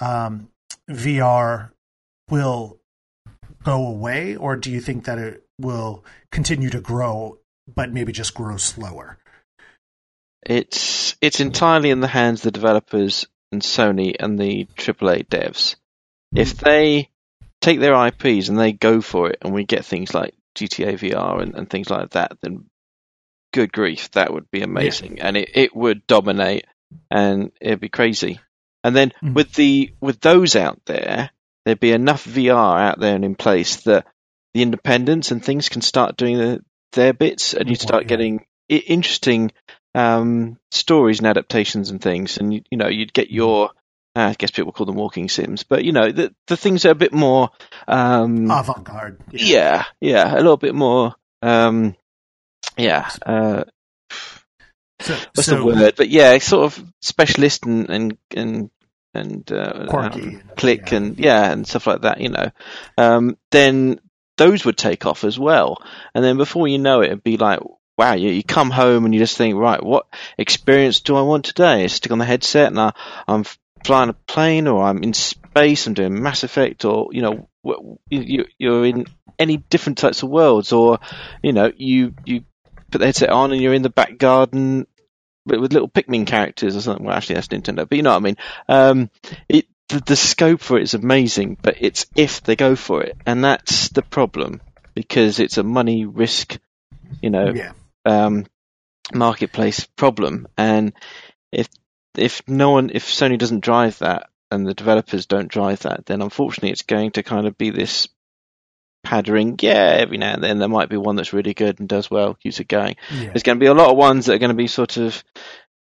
um, 0.00 0.48
VR 0.90 1.70
will 2.30 2.78
go 3.62 3.86
away, 3.86 4.36
or 4.36 4.56
do 4.56 4.70
you 4.70 4.80
think 4.80 5.04
that 5.04 5.18
it 5.18 5.44
will 5.58 6.04
continue 6.30 6.70
to 6.70 6.80
grow, 6.80 7.38
but 7.72 7.92
maybe 7.92 8.12
just 8.12 8.34
grow 8.34 8.56
slower? 8.56 9.18
It's 10.44 11.16
it's 11.20 11.40
entirely 11.40 11.90
in 11.90 12.00
the 12.00 12.08
hands 12.08 12.40
of 12.40 12.44
the 12.44 12.50
developers 12.50 13.26
and 13.52 13.62
Sony 13.62 14.16
and 14.18 14.38
the 14.38 14.64
AAA 14.76 15.28
devs. 15.28 15.76
If 16.34 16.56
they 16.56 17.10
take 17.60 17.80
their 17.80 18.06
IPs 18.06 18.48
and 18.48 18.58
they 18.58 18.72
go 18.72 19.00
for 19.00 19.30
it, 19.30 19.38
and 19.42 19.54
we 19.54 19.64
get 19.64 19.84
things 19.84 20.14
like 20.14 20.34
GTA 20.56 20.98
VR 20.98 21.42
and, 21.42 21.54
and 21.54 21.70
things 21.70 21.90
like 21.90 22.10
that, 22.10 22.36
then 22.42 22.66
good 23.52 23.72
grief, 23.72 24.10
that 24.12 24.32
would 24.32 24.50
be 24.50 24.62
amazing, 24.62 25.18
yeah. 25.18 25.28
and 25.28 25.36
it, 25.36 25.50
it 25.54 25.76
would 25.76 26.06
dominate, 26.06 26.66
and 27.10 27.52
it'd 27.60 27.80
be 27.80 27.88
crazy. 27.88 28.40
And 28.84 28.96
then 28.96 29.12
mm. 29.22 29.34
with 29.34 29.52
the 29.52 29.92
with 30.00 30.20
those 30.20 30.56
out 30.56 30.80
there, 30.86 31.30
there'd 31.64 31.80
be 31.80 31.92
enough 31.92 32.24
VR 32.24 32.80
out 32.80 32.98
there 32.98 33.14
and 33.14 33.24
in 33.24 33.34
place 33.34 33.76
that 33.82 34.06
the 34.54 34.62
independents 34.62 35.30
and 35.30 35.42
things 35.42 35.68
can 35.68 35.82
start 35.82 36.16
doing 36.16 36.36
the, 36.38 36.64
their 36.92 37.12
bits, 37.12 37.54
and 37.54 37.68
you 37.68 37.76
start 37.76 38.06
getting 38.06 38.44
interesting 38.68 39.52
um, 39.94 40.58
stories 40.70 41.18
and 41.18 41.26
adaptations 41.26 41.90
and 41.90 42.00
things, 42.00 42.38
and 42.38 42.52
you, 42.52 42.62
you 42.70 42.78
know 42.78 42.88
you'd 42.88 43.12
get 43.12 43.30
your 43.30 43.70
uh, 44.14 44.20
I 44.20 44.34
guess 44.34 44.50
people 44.50 44.72
call 44.72 44.86
them 44.86 44.96
walking 44.96 45.28
sims, 45.28 45.62
but 45.62 45.84
you 45.84 45.92
know 45.92 46.12
the 46.12 46.34
the 46.46 46.56
things 46.56 46.84
are 46.84 46.90
a 46.90 46.94
bit 46.94 47.12
more 47.12 47.50
um, 47.88 48.50
avant 48.50 48.84
garde. 48.84 49.18
Yeah. 49.30 49.84
yeah. 50.00 50.24
yeah, 50.24 50.34
a 50.34 50.36
little 50.36 50.56
bit 50.56 50.74
more 50.74 51.14
um, 51.42 51.96
yeah. 52.76 53.10
Uh, 53.24 53.64
so, 55.00 55.14
what's 55.34 55.46
so, 55.46 55.56
the 55.56 55.64
word? 55.64 55.94
But 55.96 56.08
yeah, 56.08 56.38
sort 56.38 56.64
of 56.64 56.92
specialist 57.00 57.66
and 57.66 57.90
and 57.90 58.18
and 58.34 58.70
and 59.14 59.52
uh, 59.52 59.86
um, 59.90 60.42
click 60.56 60.90
yeah. 60.90 60.96
and 60.96 61.18
yeah 61.18 61.50
and 61.50 61.66
stuff 61.66 61.86
like 61.86 62.02
that. 62.02 62.20
You 62.20 62.30
know, 62.30 62.50
um, 62.96 63.36
then 63.50 64.00
those 64.38 64.64
would 64.64 64.76
take 64.76 65.04
off 65.06 65.24
as 65.24 65.38
well. 65.38 65.82
And 66.14 66.24
then 66.24 66.36
before 66.36 66.68
you 66.68 66.78
know 66.78 67.00
it, 67.00 67.06
it'd 67.06 67.24
be 67.24 67.36
like, 67.36 67.60
wow, 67.98 68.14
you, 68.14 68.30
you 68.30 68.42
come 68.42 68.70
home 68.70 69.04
and 69.04 69.12
you 69.12 69.20
just 69.20 69.36
think, 69.36 69.56
right, 69.56 69.82
what 69.82 70.06
experience 70.38 71.00
do 71.00 71.16
I 71.16 71.22
want 71.22 71.44
today? 71.44 71.84
I 71.84 71.86
stick 71.88 72.12
on 72.12 72.18
the 72.18 72.24
headset 72.24 72.68
and 72.68 72.80
I, 72.80 72.92
I'm 73.28 73.44
flying 73.84 74.10
a 74.10 74.14
plane 74.14 74.66
or 74.66 74.82
I'm 74.82 75.02
in 75.02 75.12
space, 75.14 75.86
I'm 75.86 75.94
doing 75.94 76.22
Mass 76.22 76.44
Effect 76.44 76.84
or, 76.84 77.08
you 77.12 77.22
know, 77.22 77.48
you, 78.10 78.46
you're 78.58 78.84
in 78.84 79.06
any 79.38 79.56
different 79.56 79.98
types 79.98 80.22
of 80.22 80.28
worlds 80.28 80.72
or, 80.72 80.98
you 81.42 81.52
know, 81.52 81.72
you, 81.76 82.14
you 82.24 82.44
put 82.90 82.98
the 82.98 83.06
headset 83.06 83.30
on 83.30 83.52
and 83.52 83.60
you're 83.60 83.74
in 83.74 83.82
the 83.82 83.90
back 83.90 84.18
garden 84.18 84.86
with 85.44 85.72
little 85.72 85.88
Pikmin 85.88 86.26
characters 86.26 86.76
or 86.76 86.80
something. 86.80 87.04
Well, 87.04 87.16
actually, 87.16 87.36
that's 87.36 87.48
Nintendo, 87.48 87.88
but 87.88 87.96
you 87.96 88.02
know 88.02 88.10
what 88.10 88.16
I 88.16 88.20
mean. 88.20 88.36
Um, 88.68 89.10
it, 89.48 89.66
the, 89.88 90.00
the, 90.00 90.16
scope 90.16 90.60
for 90.60 90.78
it 90.78 90.84
is 90.84 90.94
amazing, 90.94 91.58
but 91.60 91.76
it's 91.80 92.06
if 92.16 92.42
they 92.42 92.56
go 92.56 92.76
for 92.76 93.02
it, 93.02 93.16
and 93.26 93.44
that's 93.44 93.88
the 93.88 94.02
problem 94.02 94.60
because 94.94 95.40
it's 95.40 95.58
a 95.58 95.62
money 95.62 96.06
risk, 96.06 96.58
you 97.20 97.30
know, 97.30 97.52
yeah. 97.52 97.72
um, 98.04 98.46
marketplace 99.12 99.84
problem. 99.84 100.46
And 100.56 100.92
if 101.50 101.68
if 102.16 102.42
no 102.46 102.70
one, 102.72 102.90
if 102.92 103.06
Sony 103.06 103.38
doesn't 103.38 103.60
drive 103.60 103.98
that 103.98 104.28
and 104.50 104.66
the 104.66 104.74
developers 104.74 105.26
don't 105.26 105.48
drive 105.48 105.80
that, 105.80 106.06
then 106.06 106.22
unfortunately, 106.22 106.70
it's 106.70 106.82
going 106.82 107.12
to 107.12 107.22
kind 107.22 107.46
of 107.46 107.56
be 107.56 107.70
this 107.70 108.08
pattering. 109.02 109.58
Yeah, 109.60 109.96
every 109.98 110.18
now 110.18 110.34
and 110.34 110.42
then 110.42 110.58
there 110.58 110.68
might 110.68 110.88
be 110.88 110.96
one 110.96 111.16
that's 111.16 111.32
really 111.32 111.54
good 111.54 111.80
and 111.80 111.88
does 111.88 112.10
well, 112.10 112.34
keeps 112.34 112.60
it 112.60 112.68
going. 112.68 112.96
Yeah. 113.10 113.30
There's 113.30 113.42
going 113.42 113.58
to 113.58 113.62
be 113.62 113.66
a 113.66 113.74
lot 113.74 113.90
of 113.90 113.96
ones 113.96 114.26
that 114.26 114.34
are 114.34 114.38
going 114.38 114.50
to 114.50 114.54
be 114.54 114.68
sort 114.68 114.96
of 114.96 115.22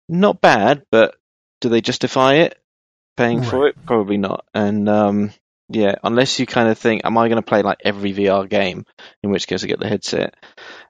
not 0.08 0.40
bad, 0.40 0.84
but 0.90 1.16
do 1.60 1.68
they 1.68 1.80
justify 1.80 2.34
it? 2.34 2.58
Paying 3.16 3.40
right. 3.40 3.48
for 3.48 3.68
it? 3.68 3.76
Probably 3.84 4.16
not. 4.16 4.44
And 4.54 4.88
um, 4.88 5.32
yeah, 5.68 5.96
unless 6.02 6.38
you 6.38 6.46
kind 6.46 6.68
of 6.68 6.78
think, 6.78 7.02
am 7.04 7.18
I 7.18 7.28
going 7.28 7.42
to 7.42 7.46
play 7.46 7.62
like 7.62 7.78
every 7.84 8.12
VR 8.12 8.48
game? 8.48 8.86
In 9.22 9.30
which 9.30 9.46
case, 9.46 9.64
I 9.64 9.66
get 9.66 9.80
the 9.80 9.88
headset. 9.88 10.34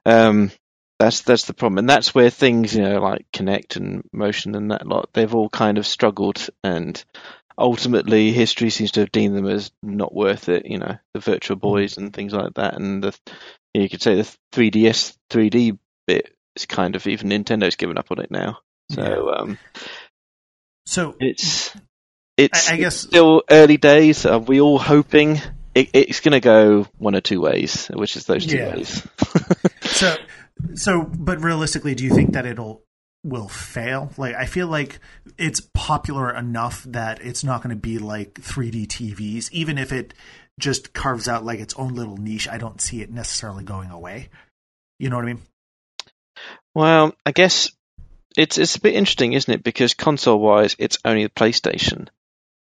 Um, 0.05 0.51
that's 0.99 1.21
that's 1.21 1.45
the 1.45 1.53
problem, 1.53 1.79
and 1.79 1.89
that's 1.89 2.13
where 2.13 2.29
things, 2.29 2.75
you 2.75 2.81
know, 2.83 2.99
like 2.99 3.25
Kinect 3.31 3.77
and 3.77 4.03
Motion 4.11 4.55
and 4.55 4.71
that 4.71 4.85
lot, 4.85 5.09
they've 5.13 5.33
all 5.33 5.49
kind 5.49 5.77
of 5.77 5.87
struggled 5.87 6.49
and 6.63 7.03
ultimately 7.57 8.31
history 8.31 8.69
seems 8.69 8.91
to 8.91 9.01
have 9.01 9.11
deemed 9.11 9.35
them 9.35 9.47
as 9.47 9.71
not 9.81 10.13
worth 10.13 10.49
it. 10.49 10.65
You 10.65 10.77
know, 10.77 10.97
the 11.13 11.19
Virtual 11.19 11.57
hmm. 11.57 11.61
Boys 11.61 11.97
and 11.97 12.13
things 12.13 12.33
like 12.33 12.53
that, 12.55 12.75
and 12.75 13.03
the 13.03 13.17
you 13.73 13.89
could 13.89 14.01
say 14.01 14.15
the 14.15 14.35
3DS 14.53 15.15
3D 15.29 15.77
bit 16.07 16.33
is 16.55 16.65
kind 16.65 16.95
of 16.95 17.05
even 17.07 17.29
Nintendo's 17.29 17.75
given 17.75 17.97
up 17.97 18.11
on 18.11 18.19
it 18.19 18.31
now. 18.31 18.59
So, 18.91 19.29
yeah. 19.29 19.35
um, 19.35 19.57
so 20.85 21.15
it's 21.19 21.71
it's 22.35 22.69
I, 22.69 22.73
I 22.73 22.77
guess 22.77 22.97
still 22.97 23.43
early 23.49 23.77
days. 23.77 24.25
Are 24.25 24.39
we 24.39 24.59
all 24.59 24.79
hoping 24.79 25.39
it, 25.75 25.89
it's 25.93 26.19
going 26.21 26.33
to 26.33 26.39
go 26.39 26.87
one 26.97 27.15
or 27.15 27.21
two 27.21 27.41
ways, 27.41 27.87
which 27.93 28.15
is 28.15 28.25
those 28.25 28.45
two 28.45 28.57
yeah. 28.57 28.75
ways? 28.75 29.07
so, 29.81 30.15
so, 30.73 31.03
but 31.03 31.41
realistically, 31.41 31.95
do 31.95 32.03
you 32.03 32.13
think 32.13 32.33
that 32.33 32.45
it'll 32.45 32.83
will 33.23 33.49
fail. 33.49 34.11
Like 34.17 34.35
I 34.35 34.45
feel 34.45 34.67
like 34.67 34.99
it's 35.37 35.61
popular 35.73 36.33
enough 36.33 36.83
that 36.83 37.21
it's 37.21 37.43
not 37.43 37.61
going 37.61 37.75
to 37.75 37.81
be 37.81 37.97
like 37.97 38.35
3D 38.35 38.87
TVs, 38.87 39.51
even 39.51 39.77
if 39.77 39.91
it 39.91 40.13
just 40.59 40.93
carves 40.93 41.27
out 41.27 41.45
like 41.45 41.59
its 41.59 41.73
own 41.75 41.95
little 41.95 42.17
niche, 42.17 42.47
I 42.47 42.57
don't 42.57 42.81
see 42.81 43.01
it 43.01 43.11
necessarily 43.11 43.63
going 43.63 43.91
away. 43.91 44.29
You 44.99 45.09
know 45.09 45.17
what 45.17 45.25
I 45.25 45.33
mean? 45.33 45.41
Well, 46.75 47.15
I 47.25 47.31
guess 47.31 47.71
it's 48.37 48.57
it's 48.57 48.75
a 48.75 48.81
bit 48.81 48.95
interesting, 48.95 49.33
isn't 49.33 49.53
it? 49.53 49.63
Because 49.63 49.93
console 49.93 50.39
wise, 50.39 50.75
it's 50.79 50.99
only 51.03 51.23
the 51.23 51.29
PlayStation. 51.29 52.07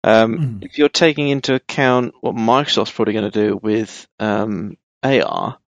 Um, 0.03 0.37
Mhm. 0.37 0.65
If 0.65 0.77
you're 0.77 0.89
taking 0.89 1.29
into 1.29 1.53
account 1.53 2.15
what 2.21 2.35
Microsoft's 2.35 2.91
probably 2.91 3.13
going 3.13 3.29
to 3.31 3.47
do 3.47 3.59
with 3.61 4.07
um, 4.19 4.77
AR, 5.03 5.59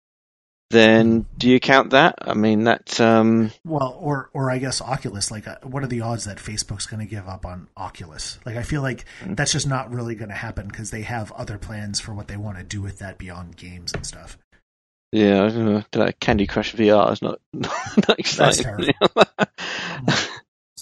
then 0.73 1.27
do 1.39 1.49
you 1.49 1.61
count 1.61 1.91
that? 1.91 2.17
I 2.21 2.35
mean, 2.35 2.65
that 2.65 3.01
um, 3.01 3.53
Well, 3.65 3.97
or 4.01 4.31
or 4.33 4.51
I 4.51 4.59
guess 4.59 4.81
Oculus. 4.83 5.31
Like, 5.31 5.47
uh, 5.47 5.59
what 5.63 5.85
are 5.85 5.87
the 5.87 6.01
odds 6.01 6.25
that 6.25 6.39
Facebook's 6.39 6.87
going 6.87 7.01
to 7.01 7.07
give 7.09 7.29
up 7.29 7.47
on 7.47 7.69
Oculus? 7.77 8.39
Like, 8.45 8.57
I 8.57 8.63
feel 8.63 8.83
like 8.83 9.05
that's 9.25 9.53
just 9.53 9.69
not 9.69 9.93
really 9.93 10.15
going 10.17 10.31
to 10.31 10.35
happen 10.35 10.67
because 10.67 10.91
they 10.91 11.03
have 11.03 11.31
other 11.33 11.59
plans 11.59 12.01
for 12.01 12.13
what 12.13 12.27
they 12.27 12.37
want 12.37 12.59
to 12.59 12.65
do 12.65 12.83
with 12.83 12.99
that 12.99 13.19
beyond 13.19 13.57
games 13.57 13.93
and 13.93 14.05
stuff. 14.05 14.37
yeah, 15.13 15.45
I 15.45 15.49
don't 15.51 15.67
know, 15.67 15.85
that 15.93 16.19
Candy 16.19 16.47
Crush 16.47 16.75
VR 16.75 17.13
is 17.13 17.23
not 17.23 17.39
not 17.53 18.19
exciting. 18.19 18.93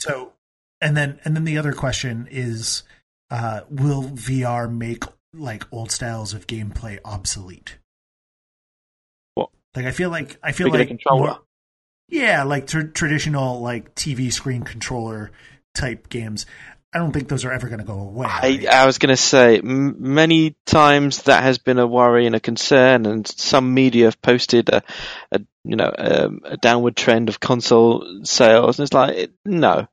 So, 0.01 0.33
and 0.81 0.97
then 0.97 1.21
and 1.25 1.37
then 1.37 1.45
the 1.45 1.59
other 1.59 1.75
question 1.75 2.27
is, 2.31 2.85
uh, 3.31 3.61
will 3.69 4.05
VR 4.05 4.73
make 4.75 5.05
like 5.35 5.65
old 5.71 5.91
styles 5.91 6.33
of 6.33 6.47
gameplay 6.47 6.99
obsolete? 7.05 7.77
Like, 9.75 9.87
I 9.87 9.93
feel 9.93 10.11
like 10.11 10.39
I 10.43 10.53
feel 10.53 10.71
like 10.71 10.89
controller? 10.89 11.27
more- 11.27 11.41
yeah, 12.09 12.43
like 12.43 12.67
tr- 12.67 12.83
traditional 12.83 13.61
like 13.61 13.95
TV 13.95 14.33
screen 14.33 14.63
controller 14.63 15.31
type 15.75 16.09
games. 16.09 16.47
I 16.93 16.99
don't 16.99 17.13
think 17.13 17.29
those 17.29 17.45
are 17.45 17.53
ever 17.53 17.69
going 17.69 17.79
to 17.79 17.85
go 17.85 18.01
away. 18.01 18.27
I, 18.29 18.41
right? 18.41 18.67
I 18.67 18.87
was 18.87 18.99
going 18.99 19.15
to 19.15 19.17
say 19.17 19.59
m- 19.59 20.13
many 20.13 20.57
times 20.67 21.23
that 21.23 21.45
has 21.45 21.59
been 21.59 21.79
a 21.79 21.87
worry 21.87 22.27
and 22.27 22.35
a 22.35 22.41
concern, 22.41 23.07
and 23.07 23.25
some 23.29 23.73
media 23.75 24.07
have 24.07 24.21
posted 24.21 24.69
a, 24.71 24.83
a 25.31 25.41
you 25.63 25.77
know 25.77 25.93
um, 25.97 26.41
a 26.45 26.57
downward 26.57 26.97
trend 26.97 27.29
of 27.29 27.39
console 27.39 28.25
sales, 28.25 28.81
and 28.81 28.87
it's 28.87 28.93
like 28.93 29.17
it, 29.17 29.33
no, 29.45 29.87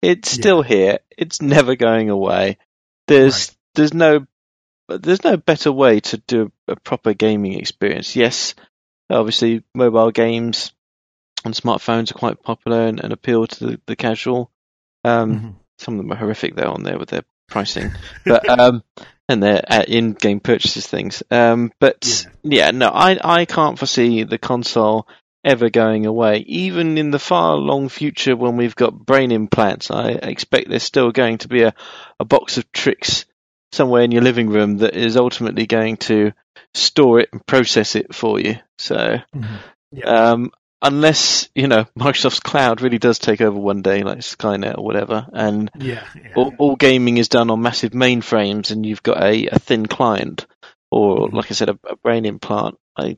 it's 0.00 0.30
still 0.30 0.62
here. 0.62 1.00
It's 1.18 1.42
never 1.42 1.74
going 1.74 2.08
away. 2.08 2.58
There's 3.08 3.56
there's 3.74 3.92
no 3.92 4.24
there's 4.88 5.24
no 5.24 5.36
better 5.36 5.72
way 5.72 5.98
to 5.98 6.18
do 6.18 6.52
a 6.68 6.76
proper 6.76 7.14
gaming 7.14 7.54
experience. 7.54 8.14
Yes, 8.14 8.54
obviously 9.10 9.62
mobile 9.74 10.10
games 10.10 10.72
on 11.44 11.52
smartphones 11.52 12.10
are 12.10 12.18
quite 12.18 12.42
popular 12.42 12.86
and, 12.86 13.00
and 13.00 13.12
appeal 13.12 13.46
to 13.46 13.66
the, 13.66 13.80
the 13.86 13.96
casual. 13.96 14.50
Um, 15.04 15.34
Mhm. 15.40 15.54
some 15.78 15.94
of 15.94 15.98
them 15.98 16.12
are 16.12 16.16
horrific 16.16 16.54
though 16.56 16.72
on 16.72 16.82
there 16.82 16.98
with 16.98 17.10
their 17.10 17.24
pricing, 17.48 17.92
but 18.24 18.48
um, 18.48 18.82
and 19.28 19.42
their 19.42 19.62
uh, 19.68 19.84
in-game 19.86 20.40
purchases 20.40 20.86
things. 20.86 21.22
Um, 21.30 21.72
but 21.80 22.26
yeah. 22.42 22.70
no, 22.70 22.88
I 22.88 23.18
I 23.22 23.44
can't 23.44 23.78
foresee 23.78 24.22
the 24.22 24.38
console 24.38 25.06
ever 25.44 25.68
going 25.68 26.06
away. 26.06 26.38
Even 26.46 26.96
in 26.96 27.10
the 27.10 27.18
far 27.18 27.56
long 27.56 27.90
future 27.90 28.34
when 28.34 28.56
we've 28.56 28.74
got 28.76 28.98
brain 28.98 29.30
implants, 29.30 29.90
I 29.90 30.08
expect 30.12 30.70
there's 30.70 30.82
still 30.82 31.12
going 31.12 31.38
to 31.38 31.48
be 31.48 31.62
a, 31.64 31.74
a 32.18 32.24
box 32.24 32.56
of 32.56 32.72
tricks 32.72 33.26
somewhere 33.72 34.02
in 34.02 34.10
your 34.10 34.22
living 34.22 34.48
room 34.48 34.78
that 34.78 34.96
is 34.96 35.18
ultimately 35.18 35.66
going 35.66 35.98
to 35.98 36.32
store 36.74 37.20
it 37.20 37.28
and 37.32 37.44
process 37.46 37.94
it 37.96 38.14
for 38.14 38.38
you. 38.40 38.56
So 38.78 39.18
Mhm. 39.34 39.58
Yeah. 39.92 40.06
um, 40.32 40.50
unless 40.82 41.48
you 41.54 41.66
know 41.68 41.86
Microsoft's 41.98 42.40
cloud 42.40 42.80
really 42.82 42.98
does 42.98 43.18
take 43.18 43.40
over 43.40 43.58
one 43.58 43.80
day, 43.82 44.02
like 44.02 44.18
Skynet 44.18 44.76
or 44.78 44.84
whatever, 44.84 45.26
and 45.32 45.70
yeah, 45.78 46.04
yeah. 46.14 46.32
all, 46.36 46.52
all 46.58 46.76
gaming 46.76 47.16
is 47.16 47.28
done 47.28 47.50
on 47.50 47.62
massive 47.62 47.92
mainframes, 47.92 48.70
and 48.70 48.84
you've 48.84 49.02
got 49.02 49.22
a, 49.22 49.46
a 49.46 49.58
thin 49.58 49.86
client, 49.86 50.46
or 50.90 51.28
Mhm. 51.28 51.32
like 51.34 51.50
I 51.50 51.54
said, 51.54 51.68
a, 51.70 51.78
a 51.88 51.96
brain 51.96 52.24
implant. 52.26 52.76
I 52.96 53.16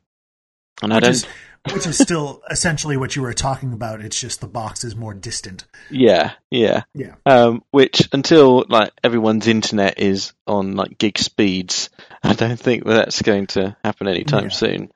and 0.83 0.93
I 0.93 0.97
which 0.97 1.03
don't. 1.05 1.11
is, 1.11 1.27
which 1.73 1.87
is 1.87 1.99
still 1.99 2.43
essentially 2.51 2.97
what 2.99 3.17
you 3.17 3.23
were 3.23 3.33
talking 3.33 3.73
about. 3.73 4.01
It's 4.03 4.21
just 4.21 4.41
the 4.43 4.47
box 4.47 4.85
is 4.85 4.95
more 4.95 5.15
distant. 5.15 5.65
Yeah, 5.91 6.33
yeah, 6.51 6.83
Yeah. 6.95 7.15
Um, 7.25 7.65
which 7.71 8.09
until 8.13 8.65
like 8.69 8.93
everyone's 9.03 9.47
internet 9.49 9.99
is 9.99 10.33
on 10.47 10.77
like 10.77 10.99
gig 10.99 11.19
speeds, 11.19 11.89
I 12.27 12.35
don't 12.35 12.59
think 12.59 12.85
that's 12.85 13.23
going 13.23 13.47
to 13.49 13.77
happen 13.85 14.09
anytime 14.09 14.45
Yeah. 14.45 14.51
soon. 14.51 14.91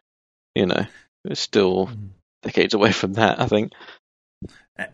You 0.54 0.66
know, 0.66 0.86
it's 1.24 1.40
still 1.40 1.86
Mhm. 1.86 2.08
decades 2.42 2.74
away 2.74 2.92
from 2.92 3.14
that. 3.14 3.40
I 3.40 3.46
think. 3.46 3.72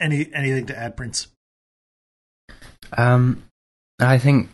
Any 0.00 0.32
anything 0.34 0.66
to 0.66 0.76
add, 0.78 0.96
Prince? 0.96 1.28
Um, 2.96 3.44
I 3.98 4.18
think 4.18 4.50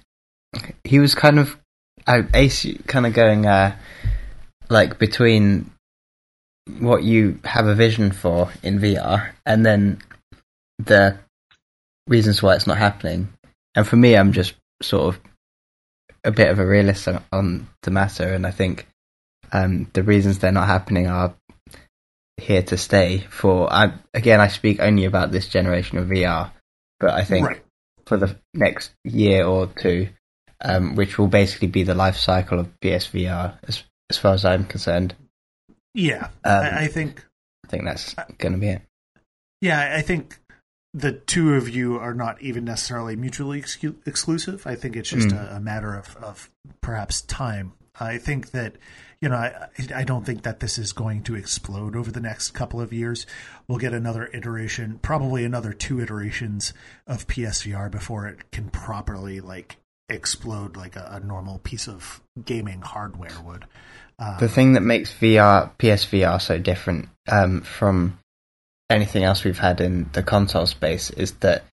he 0.85 0.99
was 1.01 1.15
kind 1.15 1.39
of 1.39 1.59
uh, 2.07 2.23
Ace 2.35 2.67
kind 2.87 3.07
of 3.07 3.15
going 3.15 3.47
uh, 3.47 3.77
like 4.69 4.99
between 4.99 5.71
what 6.79 7.03
you 7.03 7.41
have 7.45 7.67
a 7.67 7.75
vision 7.75 8.13
for 8.13 8.53
in 8.63 8.79
VR 8.79 9.33
and 9.47 9.65
then 9.67 10.01
the 10.79 11.19
reasons 12.07 12.43
why 12.43 12.55
it's 12.55 12.67
not 12.67 12.79
happening. 12.79 13.33
And 13.75 13.87
for 13.87 13.97
me, 13.97 14.17
I'm 14.17 14.33
just 14.33 14.55
sort 14.83 15.15
of 15.15 15.21
a 16.25 16.31
bit 16.31 16.51
of 16.51 16.59
a 16.59 16.67
realist 16.67 17.09
on, 17.09 17.23
on 17.33 17.69
the 17.83 17.91
matter, 17.91 18.33
and 18.33 18.47
I 18.47 18.51
think 18.51 18.87
um, 19.53 19.91
the 19.93 20.03
reasons 20.03 20.39
they're 20.39 20.53
not 20.53 20.67
happening 20.67 21.07
are 21.09 21.35
here 22.39 22.63
to 22.63 22.77
stay. 22.77 23.19
For 23.31 23.73
I, 23.73 23.93
again, 24.15 24.41
I 24.41 24.49
speak 24.49 24.81
only 24.81 25.05
about 25.05 25.33
this 25.33 25.49
generation 25.49 25.99
of 25.99 26.09
VR, 26.09 26.51
but 27.01 27.11
I 27.11 27.25
think 27.25 27.47
Right. 27.47 27.63
for 28.07 28.17
the 28.17 28.37
next 28.55 28.93
year 29.05 29.45
or 29.45 29.67
two, 29.67 30.09
um, 30.61 30.95
which 30.95 31.19
will 31.19 31.29
basically 31.29 31.69
be 31.69 31.83
the 31.83 31.95
life 31.95 32.17
cycle 32.17 32.59
of 32.61 32.69
PSVR, 32.81 33.59
as 33.67 33.83
as 34.11 34.19
far 34.19 34.35
as 34.35 34.45
I'm 34.45 34.65
concerned. 34.67 35.15
Yeah, 35.95 36.29
Um, 36.45 36.65
I, 36.65 36.85
I 36.85 36.87
think. 36.89 37.25
I 37.65 37.69
think 37.69 37.85
that's 37.85 38.15
going 38.39 38.53
to 38.53 38.59
be 38.59 38.69
it. 38.69 38.83
Yeah, 39.63 39.95
I 39.97 40.03
think 40.03 40.39
the 40.95 41.13
two 41.13 41.55
of 41.55 41.69
you 41.69 41.99
are 41.99 42.15
not 42.15 42.41
even 42.43 42.65
necessarily 42.65 43.17
mutually 43.17 43.61
excu- 43.61 43.97
exclusive. 44.07 44.67
I 44.67 44.75
think 44.75 44.97
it's 44.97 45.09
just 45.11 45.29
Mm. 45.29 45.53
a, 45.53 45.57
a 45.57 45.61
matter 45.61 45.95
of, 45.95 46.17
of 46.17 46.51
perhaps 46.81 47.23
time. 47.23 47.73
I 47.99 48.19
think 48.19 48.51
that 48.53 48.77
you 49.21 49.29
know, 49.29 49.37
I 49.37 49.69
I 49.95 50.03
don't 50.03 50.27
think 50.27 50.43
that 50.43 50.59
this 50.59 50.79
is 50.79 50.93
going 50.93 51.23
to 51.25 51.37
explode 51.37 51.95
over 51.95 52.11
the 52.11 52.21
next 52.21 52.51
couple 52.51 52.81
of 52.81 52.93
years. 52.93 53.25
We'll 53.69 53.79
get 53.79 53.95
another 53.95 54.29
iteration, 54.35 54.99
probably 55.01 55.45
another 55.45 55.73
two 55.73 56.01
iterations 56.01 56.75
of 57.07 57.29
PSVR 57.29 57.89
before 57.89 58.27
it 58.27 58.51
can 58.51 58.69
properly 58.71 59.41
like 59.41 59.77
explode 60.09 60.77
like 60.77 60.97
a, 60.97 61.21
a 61.23 61.25
normal 61.25 61.59
piece 61.61 61.87
of 61.87 62.21
gaming 62.45 62.81
hardware 62.83 63.41
would. 63.45 63.65
Um, 64.19 64.37
The 64.41 64.49
thing 64.49 64.73
that 64.73 64.81
makes 64.83 65.13
VR 65.13 65.71
PSVR 65.79 66.41
so 66.43 66.59
different 66.59 67.09
um, 67.31 67.61
from 67.63 68.19
anything 68.93 69.25
else 69.25 69.45
we've 69.45 69.59
had 69.59 69.81
in 69.81 70.09
the 70.13 70.23
console 70.23 70.67
space 70.67 71.11
is 71.11 71.33
that 71.41 71.65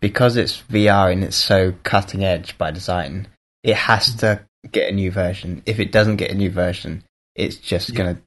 because 0.00 0.36
it's 0.36 0.62
VR 0.62 1.12
and 1.12 1.22
it's 1.24 1.36
so 1.36 1.74
cutting 1.82 2.24
edge 2.24 2.58
by 2.58 2.70
design, 2.70 3.28
it 3.62 3.76
has 3.76 4.14
to 4.16 4.40
get 4.70 4.90
a 4.90 4.94
new 4.94 5.10
version. 5.10 5.62
If 5.66 5.78
it 5.80 5.92
doesn't 5.92 6.16
get 6.16 6.30
a 6.30 6.34
new 6.34 6.50
version, 6.50 7.04
it's 7.34 7.56
just 7.56 7.90
Yeah. 7.90 7.96
going 7.96 8.16
to 8.16 8.22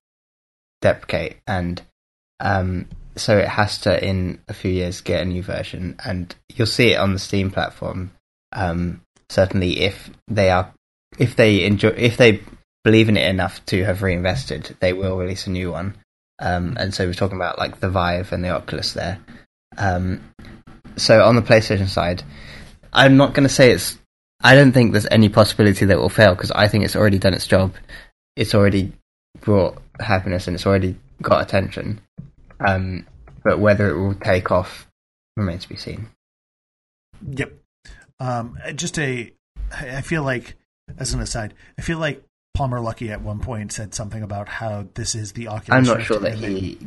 deprecate, 0.81 1.37
and 1.45 1.81
um, 2.39 2.87
so 3.15 3.37
it 3.37 3.49
has 3.49 3.79
to 3.79 4.03
in 4.03 4.39
a 4.47 4.53
few 4.53 4.71
years 4.71 5.01
get 5.01 5.21
a 5.21 5.25
new 5.25 5.43
version, 5.43 5.97
and 6.05 6.33
you'll 6.55 6.67
see 6.67 6.93
it 6.93 6.97
on 6.97 7.13
the 7.13 7.19
Steam 7.19 7.51
platform. 7.51 8.11
Um, 8.53 9.01
certainly, 9.29 9.81
if 9.81 10.09
they 10.27 10.49
are, 10.49 10.73
if 11.17 11.35
they 11.35 11.65
enjoy, 11.65 11.89
if 11.89 12.15
they 12.17 12.41
believe 12.83 13.09
in 13.09 13.17
it 13.17 13.29
enough 13.29 13.65
to 13.67 13.83
have 13.83 14.01
reinvested, 14.01 14.77
they 14.79 14.93
will 14.93 15.17
release 15.17 15.47
a 15.47 15.51
new 15.51 15.71
one. 15.71 15.95
Um, 16.39 16.77
and 16.79 16.93
so 16.93 17.05
we're 17.05 17.13
talking 17.13 17.37
about 17.37 17.57
like 17.57 17.79
the 17.79 17.89
Vive 17.89 18.31
and 18.31 18.43
the 18.43 18.49
Oculus 18.49 18.93
there. 18.93 19.19
Um, 19.77 20.21
so 20.95 21.23
on 21.23 21.35
the 21.35 21.41
PlayStation 21.41 21.87
side, 21.87 22.23
I'm 22.93 23.17
not 23.17 23.33
going 23.33 23.47
to 23.47 23.53
say 23.53 23.71
it's. 23.71 23.97
I 24.41 24.55
don't 24.55 24.71
think 24.71 24.93
there's 24.93 25.07
any 25.11 25.27
possibility 25.27 25.85
that 25.85 25.93
it 25.93 25.99
will 25.99 26.09
fail 26.09 26.33
because 26.33 26.51
I 26.51 26.69
think 26.69 26.85
it's 26.85 26.95
already 26.95 27.19
done 27.19 27.33
its 27.33 27.45
job. 27.45 27.73
It's 28.37 28.55
already 28.55 28.93
brought 29.41 29.81
happiness 29.99 30.47
and 30.47 30.55
it's 30.55 30.65
already 30.65 30.95
got 31.21 31.41
attention. 31.41 31.99
Um, 32.65 33.05
but 33.43 33.59
whether 33.59 33.89
it 33.89 33.99
will 33.99 34.15
take 34.15 34.49
off 34.51 34.87
remains 35.35 35.63
to 35.63 35.69
be 35.69 35.75
seen. 35.75 36.07
Yep. 37.29 37.53
Um, 38.19 38.57
just 38.75 38.97
a. 38.97 39.31
I 39.71 40.01
feel 40.01 40.23
like, 40.23 40.55
as 40.97 41.13
an 41.13 41.19
aside, 41.19 41.53
I 41.77 41.81
feel 41.81 41.99
like 41.99 42.23
Palmer 42.59 42.79
Luckey 42.79 43.09
at 43.09 43.21
one 43.21 43.39
point 43.39 43.71
said 43.71 43.95
something 43.95 44.21
about 44.21 44.49
how 44.49 44.85
this 44.93 45.15
is 45.15 45.31
the 45.31 45.47
Oculus. 45.47 45.69
I'm 45.69 45.95
not 45.95 46.03
sure 46.05 46.19
that 46.19 46.33
he 46.33 46.77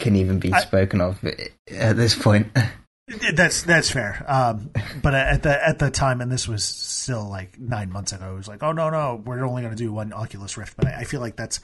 can 0.00 0.16
even 0.16 0.40
be 0.40 0.52
I- 0.52 0.58
spoken 0.62 1.00
of 1.00 1.22
at 1.24 1.96
this 1.96 2.20
point. 2.20 2.48
That's 3.34 3.62
that's 3.62 3.88
fair. 3.88 4.24
Um, 4.26 4.70
but 5.00 5.14
at 5.14 5.44
the 5.44 5.64
at 5.68 5.78
the 5.78 5.92
time, 5.92 6.20
and 6.20 6.32
this 6.32 6.48
was 6.48 6.64
still 6.64 7.28
like 7.28 7.56
nine 7.56 7.88
months 7.92 8.12
ago, 8.12 8.32
it 8.32 8.36
was 8.36 8.48
like, 8.48 8.64
oh 8.64 8.72
no 8.72 8.90
no, 8.90 9.22
we're 9.24 9.44
only 9.44 9.62
going 9.62 9.72
to 9.72 9.78
do 9.78 9.92
one 9.92 10.12
Oculus 10.12 10.56
Rift. 10.56 10.76
But 10.76 10.88
I, 10.88 10.96
I 11.02 11.04
feel 11.04 11.20
like 11.20 11.36
that's 11.36 11.60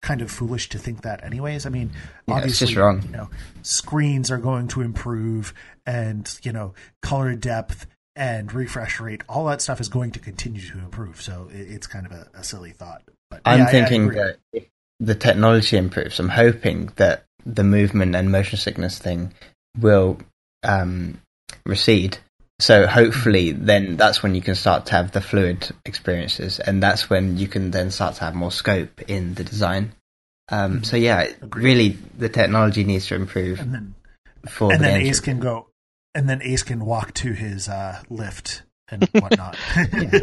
kind 0.00 0.22
of 0.22 0.30
foolish 0.30 0.70
to 0.70 0.78
think 0.78 1.02
that, 1.02 1.22
anyways. 1.22 1.66
I 1.66 1.68
mean, 1.68 1.90
Yeah, 2.26 2.36
obviously, 2.36 2.72
you 2.72 3.00
know, 3.10 3.28
screens 3.60 4.30
are 4.30 4.38
going 4.38 4.68
to 4.68 4.80
improve, 4.80 5.52
and 5.84 6.26
you 6.42 6.52
know, 6.52 6.72
color 7.02 7.34
depth 7.34 7.86
and 8.16 8.52
refresh 8.52 8.98
rate, 8.98 9.22
all 9.28 9.44
that 9.46 9.60
stuff 9.60 9.80
is 9.80 9.88
going 9.88 10.10
to 10.12 10.18
continue 10.18 10.62
to 10.62 10.78
improve. 10.78 11.20
So 11.20 11.48
it, 11.52 11.60
it's 11.60 11.86
kind 11.86 12.06
of 12.06 12.12
a, 12.12 12.28
a 12.34 12.42
silly 12.42 12.70
thought. 12.70 13.02
But, 13.30 13.42
I'm 13.44 13.60
yeah, 13.60 13.66
thinking 13.66 14.08
that 14.08 14.38
if 14.52 14.66
the 14.98 15.14
technology 15.14 15.76
improves, 15.76 16.18
I'm 16.18 16.30
hoping 16.30 16.90
that 16.96 17.24
the 17.44 17.64
movement 17.64 18.16
and 18.16 18.32
motion 18.32 18.58
sickness 18.58 18.98
thing 18.98 19.34
will 19.78 20.18
um, 20.64 21.20
recede. 21.64 22.18
So 22.58 22.86
hopefully, 22.86 23.52
then 23.52 23.98
that's 23.98 24.22
when 24.22 24.34
you 24.34 24.40
can 24.40 24.54
start 24.54 24.86
to 24.86 24.92
have 24.92 25.12
the 25.12 25.20
fluid 25.20 25.68
experiences, 25.84 26.58
and 26.58 26.82
that's 26.82 27.10
when 27.10 27.36
you 27.36 27.48
can 27.48 27.70
then 27.70 27.90
start 27.90 28.14
to 28.14 28.24
have 28.24 28.34
more 28.34 28.50
scope 28.50 29.02
in 29.02 29.34
the 29.34 29.44
design. 29.44 29.92
Um, 30.48 30.82
so 30.82 30.96
yeah, 30.96 31.28
Agreed. 31.42 31.62
really, 31.62 31.88
the 32.16 32.30
technology 32.30 32.84
needs 32.84 33.08
to 33.08 33.14
improve 33.14 33.60
and 33.60 33.74
then 33.74 33.94
for 34.48 34.72
and 34.72 34.80
the 34.80 34.86
then 34.86 35.00
Ace 35.02 35.20
can 35.20 35.38
go, 35.38 35.65
and 36.16 36.28
then 36.28 36.40
Ace 36.42 36.62
can 36.62 36.84
walk 36.84 37.12
to 37.14 37.32
his 37.32 37.68
uh, 37.68 38.02
lift 38.08 38.62
and 38.88 39.04
whatnot. 39.12 39.56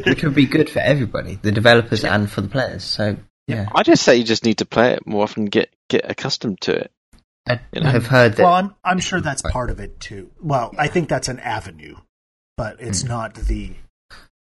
which 0.05 0.23
would 0.23 0.35
be 0.43 0.45
good 0.47 0.69
for 0.69 0.79
everybody, 0.79 1.39
the 1.41 1.51
developers 1.51 2.03
and 2.03 2.29
for 2.29 2.41
the 2.41 2.47
players. 2.47 2.83
So 2.83 3.17
yeah, 3.47 3.67
I 3.73 3.83
just 3.83 4.03
say 4.03 4.15
you 4.17 4.23
just 4.23 4.43
need 4.43 4.57
to 4.57 4.65
play 4.65 4.93
it 4.93 5.05
more 5.05 5.23
often, 5.23 5.45
get 5.45 5.69
get 5.89 6.09
accustomed 6.09 6.59
to 6.61 6.71
it. 6.73 6.91
I 7.47 7.59
You 7.73 7.81
know? 7.81 7.89
have 7.89 8.07
heard 8.07 8.33
that 8.37 8.43
well, 8.43 8.53
I'm 8.53 8.75
I'm 8.83 8.99
sure 8.99 9.21
that's 9.21 9.41
part 9.41 9.69
of 9.69 9.79
it 9.79 9.99
too. 9.99 10.31
Well, 10.41 10.73
I 10.77 10.87
think 10.87 11.09
that's 11.09 11.27
an 11.27 11.39
avenue, 11.39 11.95
but 12.57 12.77
it's 12.79 13.03
not 13.03 13.35
the 13.35 13.73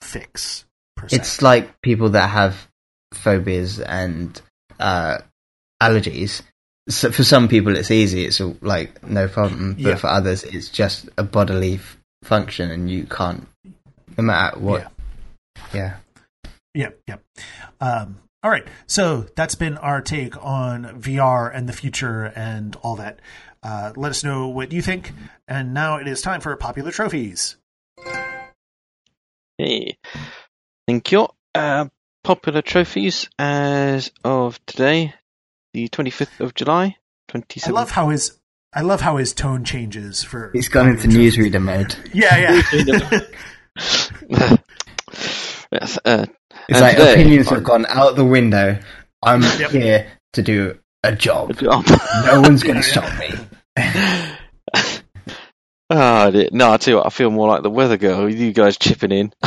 fix 0.01 0.65
per 0.97 1.07
se. 1.07 1.15
it's 1.17 1.41
like 1.41 1.81
people 1.81 2.09
that 2.09 2.29
have 2.29 2.67
phobias 3.13 3.79
and 3.79 4.41
uh, 4.79 5.19
allergies. 5.81 6.41
So 6.89 7.11
for 7.11 7.23
some 7.23 7.47
people, 7.47 7.75
it's 7.75 7.91
easy; 7.91 8.25
it's 8.25 8.41
all, 8.41 8.57
like 8.61 9.03
no 9.07 9.27
problem. 9.27 9.73
But 9.75 9.81
Yeah. 9.81 9.95
for 9.95 10.07
others, 10.07 10.43
it's 10.43 10.69
just 10.69 11.07
a 11.17 11.23
bodily 11.23 11.75
f- 11.75 11.97
function, 12.23 12.71
and 12.71 12.89
you 12.89 13.05
can't, 13.05 13.47
no 14.17 14.23
matter 14.23 14.59
what. 14.59 14.91
Yeah, 15.73 15.97
yeah, 16.73 16.89
yeah. 17.07 17.17
Um, 17.79 18.17
all 18.41 18.49
right. 18.49 18.65
So 18.87 19.27
that's 19.35 19.55
been 19.55 19.77
our 19.77 20.01
take 20.01 20.35
on 20.43 20.99
VR 21.01 21.53
and 21.53 21.69
the 21.69 21.73
future 21.73 22.25
and 22.35 22.75
all 22.77 22.95
that. 22.95 23.19
Uh, 23.61 23.91
let 23.95 24.09
us 24.09 24.23
know 24.23 24.47
what 24.47 24.71
you 24.71 24.81
think. 24.81 25.11
And 25.47 25.73
now 25.73 25.97
it 25.97 26.07
is 26.07 26.21
time 26.21 26.39
for 26.41 26.55
popular 26.55 26.91
trophies. 26.91 27.57
Hey, 29.57 29.97
thank 30.87 31.11
you. 31.11 31.27
Uh, 31.53 31.87
popular 32.23 32.61
trophies 32.61 33.29
as 33.37 34.11
of 34.23 34.63
today, 34.65 35.13
the 35.73 35.87
25th 35.89 36.39
of 36.39 36.53
July, 36.55 36.97
I 37.33 37.69
love 37.69 37.91
how 37.91 38.09
his 38.09 38.37
I 38.73 38.81
love 38.81 39.01
how 39.01 39.17
his 39.17 39.33
tone 39.33 39.63
changes 39.63 40.23
for. 40.23 40.51
he's 40.53 40.67
gone 40.69 40.89
into 40.89 41.07
popular 41.07 41.23
newsreader 41.29 41.61
mode. 41.61 41.95
Yeah, 42.13 42.61
yeah. 42.61 43.19
yes, 45.71 45.97
uh, 46.05 46.25
It's 46.67 46.79
like 46.81 46.97
today- 46.97 47.13
opinions 47.13 47.49
have 47.49 47.63
gone 47.63 47.85
out 47.87 48.15
the 48.15 48.25
window. 48.25 48.79
I'm 49.23 49.41
Yep. 49.41 49.71
here 49.71 50.07
to 50.33 50.41
do 50.41 50.77
a 51.03 51.13
job. 51.15 51.55
oh, 51.63 52.23
No 52.25 52.41
one's 52.41 52.63
going 52.63 52.75
to 52.81 52.83
stop 52.83 53.11
me. 53.19 54.35
Dear. 55.89 56.49
no, 56.51 56.71
I 56.71 56.77
tell 56.77 56.91
you 56.91 56.97
what, 56.97 57.07
I 57.07 57.09
feel 57.09 57.31
more 57.31 57.47
like 57.47 57.63
the 57.63 57.69
weather 57.69 57.97
girl. 57.97 58.25
with 58.25 58.37
You 58.39 58.53
guys 58.53 58.77
chipping 58.77 59.11
in. 59.11 59.33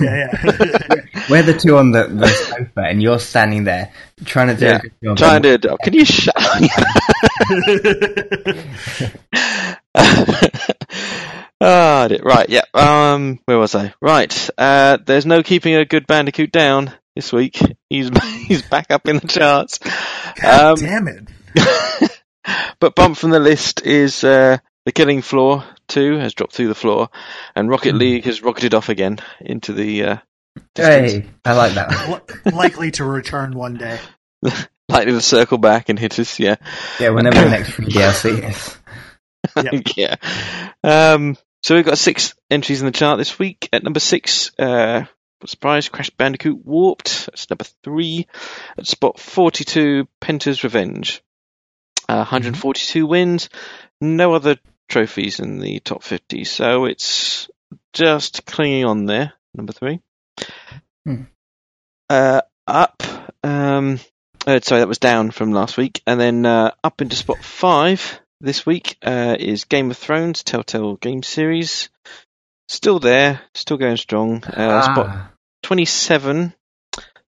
yeah, 0.00 0.28
yeah. 0.42 0.42
We're 1.30 1.42
the 1.42 1.56
two 1.58 1.76
on 1.78 1.90
the, 1.92 2.06
the 2.08 2.26
sofa, 2.28 2.80
and 2.88 3.02
you're 3.02 3.18
standing 3.18 3.64
there 3.64 3.92
trying 4.24 4.48
to 4.48 4.56
do 4.56 4.64
Yeah. 4.66 4.76
a 4.76 4.80
good 4.80 4.92
job. 5.04 5.16
Trying 5.16 5.42
to 5.42 5.58
do 5.58 5.74
it. 5.74 5.78
Can 5.82 5.94
you 5.94 6.04
shut 6.04 6.34
Ah, 11.60 12.06
dear. 12.08 12.20
right, 12.22 12.48
yeah. 12.48 12.62
Um, 12.74 13.38
where 13.46 13.58
was 13.58 13.74
I? 13.74 13.94
Right. 14.00 14.50
Uh, 14.58 14.98
there's 15.04 15.24
no 15.24 15.42
keeping 15.42 15.74
a 15.76 15.84
good 15.84 16.06
Bandicoot 16.06 16.52
down 16.52 16.92
this 17.14 17.32
week. 17.32 17.58
He's 17.88 18.10
he's 18.46 18.62
back 18.62 18.90
up 18.90 19.08
in 19.08 19.18
the 19.18 19.28
charts. 19.28 19.78
God 19.78 20.78
Um, 20.80 20.86
damn 20.86 21.08
it. 21.08 22.10
but 22.80 22.94
bump 22.94 23.16
from 23.16 23.30
the 23.30 23.40
list 23.40 23.82
is 23.86 24.24
uh, 24.24 24.58
the 24.84 24.92
Killing 24.92 25.22
Floor 25.22 25.64
two 25.88 26.18
has 26.18 26.34
dropped 26.34 26.52
through 26.54 26.68
the 26.68 26.74
floor, 26.74 27.08
and 27.54 27.68
Rocket 27.68 27.94
League 27.94 28.24
has 28.24 28.42
rocketed 28.42 28.74
off 28.74 28.88
again 28.88 29.18
into 29.40 29.72
the 29.72 30.04
uh. 30.04 30.16
Hey, 30.74 31.26
I 31.44 31.52
like 31.54 31.74
that 31.74 32.54
Likely 32.54 32.92
to 32.92 33.04
return 33.04 33.54
one 33.54 33.74
day. 33.74 33.98
likely 34.88 35.12
to 35.12 35.20
circle 35.20 35.58
back 35.58 35.88
and 35.88 35.98
hit 35.98 36.18
us. 36.18 36.38
Yeah. 36.38 36.56
Yeah, 37.00 37.10
whenever 37.10 37.40
the 37.40 37.50
next 37.50 37.70
free 37.70 37.86
DLC 37.86 38.48
is. 38.50 38.76
Yep. 39.62 39.82
yeah. 39.96 40.16
Um, 40.82 41.36
so 41.62 41.74
we've 41.74 41.84
got 41.84 41.98
six 41.98 42.34
entries 42.50 42.80
in 42.80 42.86
the 42.86 42.92
chart 42.92 43.18
this 43.18 43.38
week. 43.38 43.68
At 43.74 43.84
number 43.84 44.00
six, 44.00 44.50
uh, 44.58 45.04
surprise, 45.44 45.90
Crash 45.90 46.08
Bandicoot 46.08 46.64
Warped. 46.64 47.26
That's 47.26 47.50
number 47.50 47.64
three. 47.82 48.26
At 48.78 48.86
spot 48.86 49.20
42, 49.20 50.08
Penta's 50.18 50.64
Revenge. 50.64 51.22
Uh, 52.08 52.16
142 52.16 53.06
wins. 53.06 53.50
No 54.00 54.32
other 54.32 54.56
trophies 54.88 55.40
in 55.40 55.58
the 55.58 55.80
top 55.80 56.02
50. 56.02 56.44
So 56.44 56.84
it's 56.84 57.48
just 57.92 58.44
clinging 58.46 58.84
on 58.84 59.06
there. 59.06 59.32
Number 59.54 59.72
three. 59.72 60.00
Hmm. 61.06 61.22
Uh, 62.08 62.42
up. 62.66 63.02
Um, 63.42 64.00
uh, 64.46 64.60
sorry, 64.60 64.80
that 64.80 64.88
was 64.88 64.98
down 64.98 65.30
from 65.30 65.52
last 65.52 65.76
week. 65.76 66.02
And 66.06 66.20
then 66.20 66.44
uh, 66.46 66.72
up 66.82 67.00
into 67.00 67.16
spot 67.16 67.42
five 67.42 68.20
this 68.40 68.66
week 68.66 68.96
uh, 69.02 69.36
is 69.38 69.64
Game 69.64 69.90
of 69.90 69.96
Thrones 69.96 70.42
Telltale 70.42 70.96
Game 70.96 71.22
Series. 71.22 71.88
Still 72.68 72.98
there, 72.98 73.40
still 73.54 73.76
going 73.76 73.96
strong. 73.96 74.42
Uh, 74.44 74.82
Spot 74.82 75.06
Ah, 75.08 75.30
27 75.62 76.54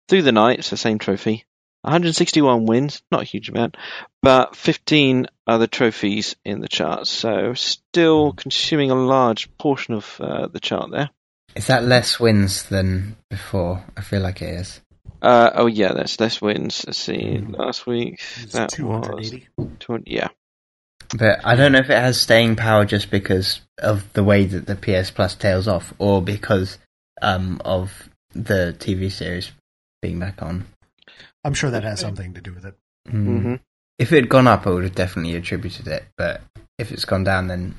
through 0.07 0.21
the 0.21 0.31
night, 0.31 0.59
it's 0.59 0.69
the 0.69 0.77
same 0.77 0.99
trophy. 0.99 1.45
161 1.85 2.65
wins, 2.65 3.01
not 3.11 3.21
a 3.21 3.25
huge 3.25 3.49
amount, 3.49 3.77
but 4.21 4.55
15 4.55 5.27
other 5.47 5.67
trophies 5.67 6.35
in 6.43 6.59
the 6.61 6.67
charts. 6.67 7.09
So 7.09 7.53
still 7.53 8.33
consuming 8.33 8.91
a 8.91 8.95
large 8.95 9.55
portion 9.57 9.93
of 9.93 10.17
uh, 10.19 10.47
the 10.47 10.59
chart 10.59 10.91
there. 10.91 11.09
is 11.55 11.67
that 11.67 11.83
less 11.83 12.19
wins 12.19 12.63
than 12.63 13.15
before? 13.29 13.83
I 13.95 14.01
feel 14.01 14.21
like 14.21 14.41
it 14.41 14.49
is. 14.49 14.81
Uh, 15.21 15.51
oh 15.55 15.67
yeah, 15.67 15.93
that's 15.93 16.19
less 16.19 16.41
wins. 16.41 16.83
Let's 16.85 16.99
see, 16.99 17.37
Hmm. 17.37 17.53
last 17.53 17.87
week 17.87 18.19
It's 18.41 18.53
that 18.53 18.77
was 18.79 19.29
280. 19.29 19.47
200, 19.79 20.03
yeah. 20.07 20.27
But 21.17 21.45
I 21.45 21.55
don't 21.55 21.71
know 21.71 21.79
if 21.79 21.89
it 21.89 21.97
has 21.97 22.19
staying 22.19 22.55
power 22.55 22.83
just 22.85 23.09
because 23.11 23.61
of 23.77 24.11
the 24.13 24.23
way 24.23 24.45
that 24.45 24.65
the 24.65 24.75
PS 24.75 25.11
Plus 25.11 25.35
tails 25.35 25.67
off, 25.67 25.93
or 25.99 26.21
because 26.21 26.77
um, 27.21 27.61
of 27.63 28.09
the 28.33 28.75
TV 28.79 29.11
series 29.11 29.51
being 30.01 30.19
back 30.19 30.41
on. 30.41 30.65
I'm 31.45 31.53
sure 31.53 31.69
that 31.69 31.83
has 31.83 31.99
something 31.99 32.33
to 32.33 32.41
do 32.41 32.51
with 32.53 32.65
it. 32.65 32.75
Mm. 33.07 33.41
hmm 33.41 33.55
If 33.99 34.11
it 34.11 34.15
had 34.15 34.29
gone 34.29 34.47
up, 34.47 34.65
I 34.65 34.71
would 34.71 34.83
have 34.83 34.95
definitely 34.95 35.35
attributed 35.35 35.87
it. 35.87 36.03
But 36.17 36.41
if 36.79 36.91
it's 36.91 37.05
gone 37.05 37.23
down, 37.23 37.47
then 37.47 37.75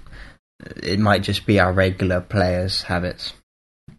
it 0.83 1.01
might 1.01 1.23
just 1.23 1.45
be 1.47 1.59
our 1.59 1.73
regular 1.73 2.21
players' 2.21 2.83
habits. 2.83 3.33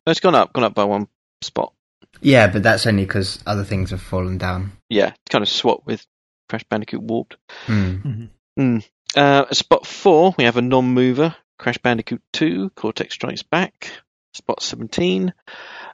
It's 0.05 0.21
gone 0.21 0.35
up, 0.35 0.53
gone 0.53 0.63
up 0.63 0.73
by 0.73 0.85
one 0.85 1.09
spot. 1.41 1.73
Yeah, 2.21 2.47
but 2.47 2.63
that's 2.63 2.87
only 2.87 3.03
because 3.03 3.39
other 3.45 3.65
things 3.65 3.91
have 3.91 4.01
fallen 4.01 4.37
down. 4.37 4.71
Yeah, 4.89 5.09
it's 5.09 5.29
kind 5.29 5.43
of 5.43 5.49
swap 5.49 5.81
with 5.85 6.05
Crash 6.49 6.63
Bandicoot 6.63 7.01
Warped. 7.01 7.35
Hmm. 7.65 8.77
Uh, 9.15 9.53
spot 9.53 9.85
four, 9.85 10.33
we 10.37 10.45
have 10.45 10.57
a 10.57 10.61
non-mover, 10.61 11.35
Crash 11.59 11.77
Bandicoot 11.77 12.21
2, 12.33 12.71
Cortex 12.71 13.13
Strikes 13.13 13.43
Back. 13.43 13.91
Spot 14.33 14.61
17, 14.61 15.33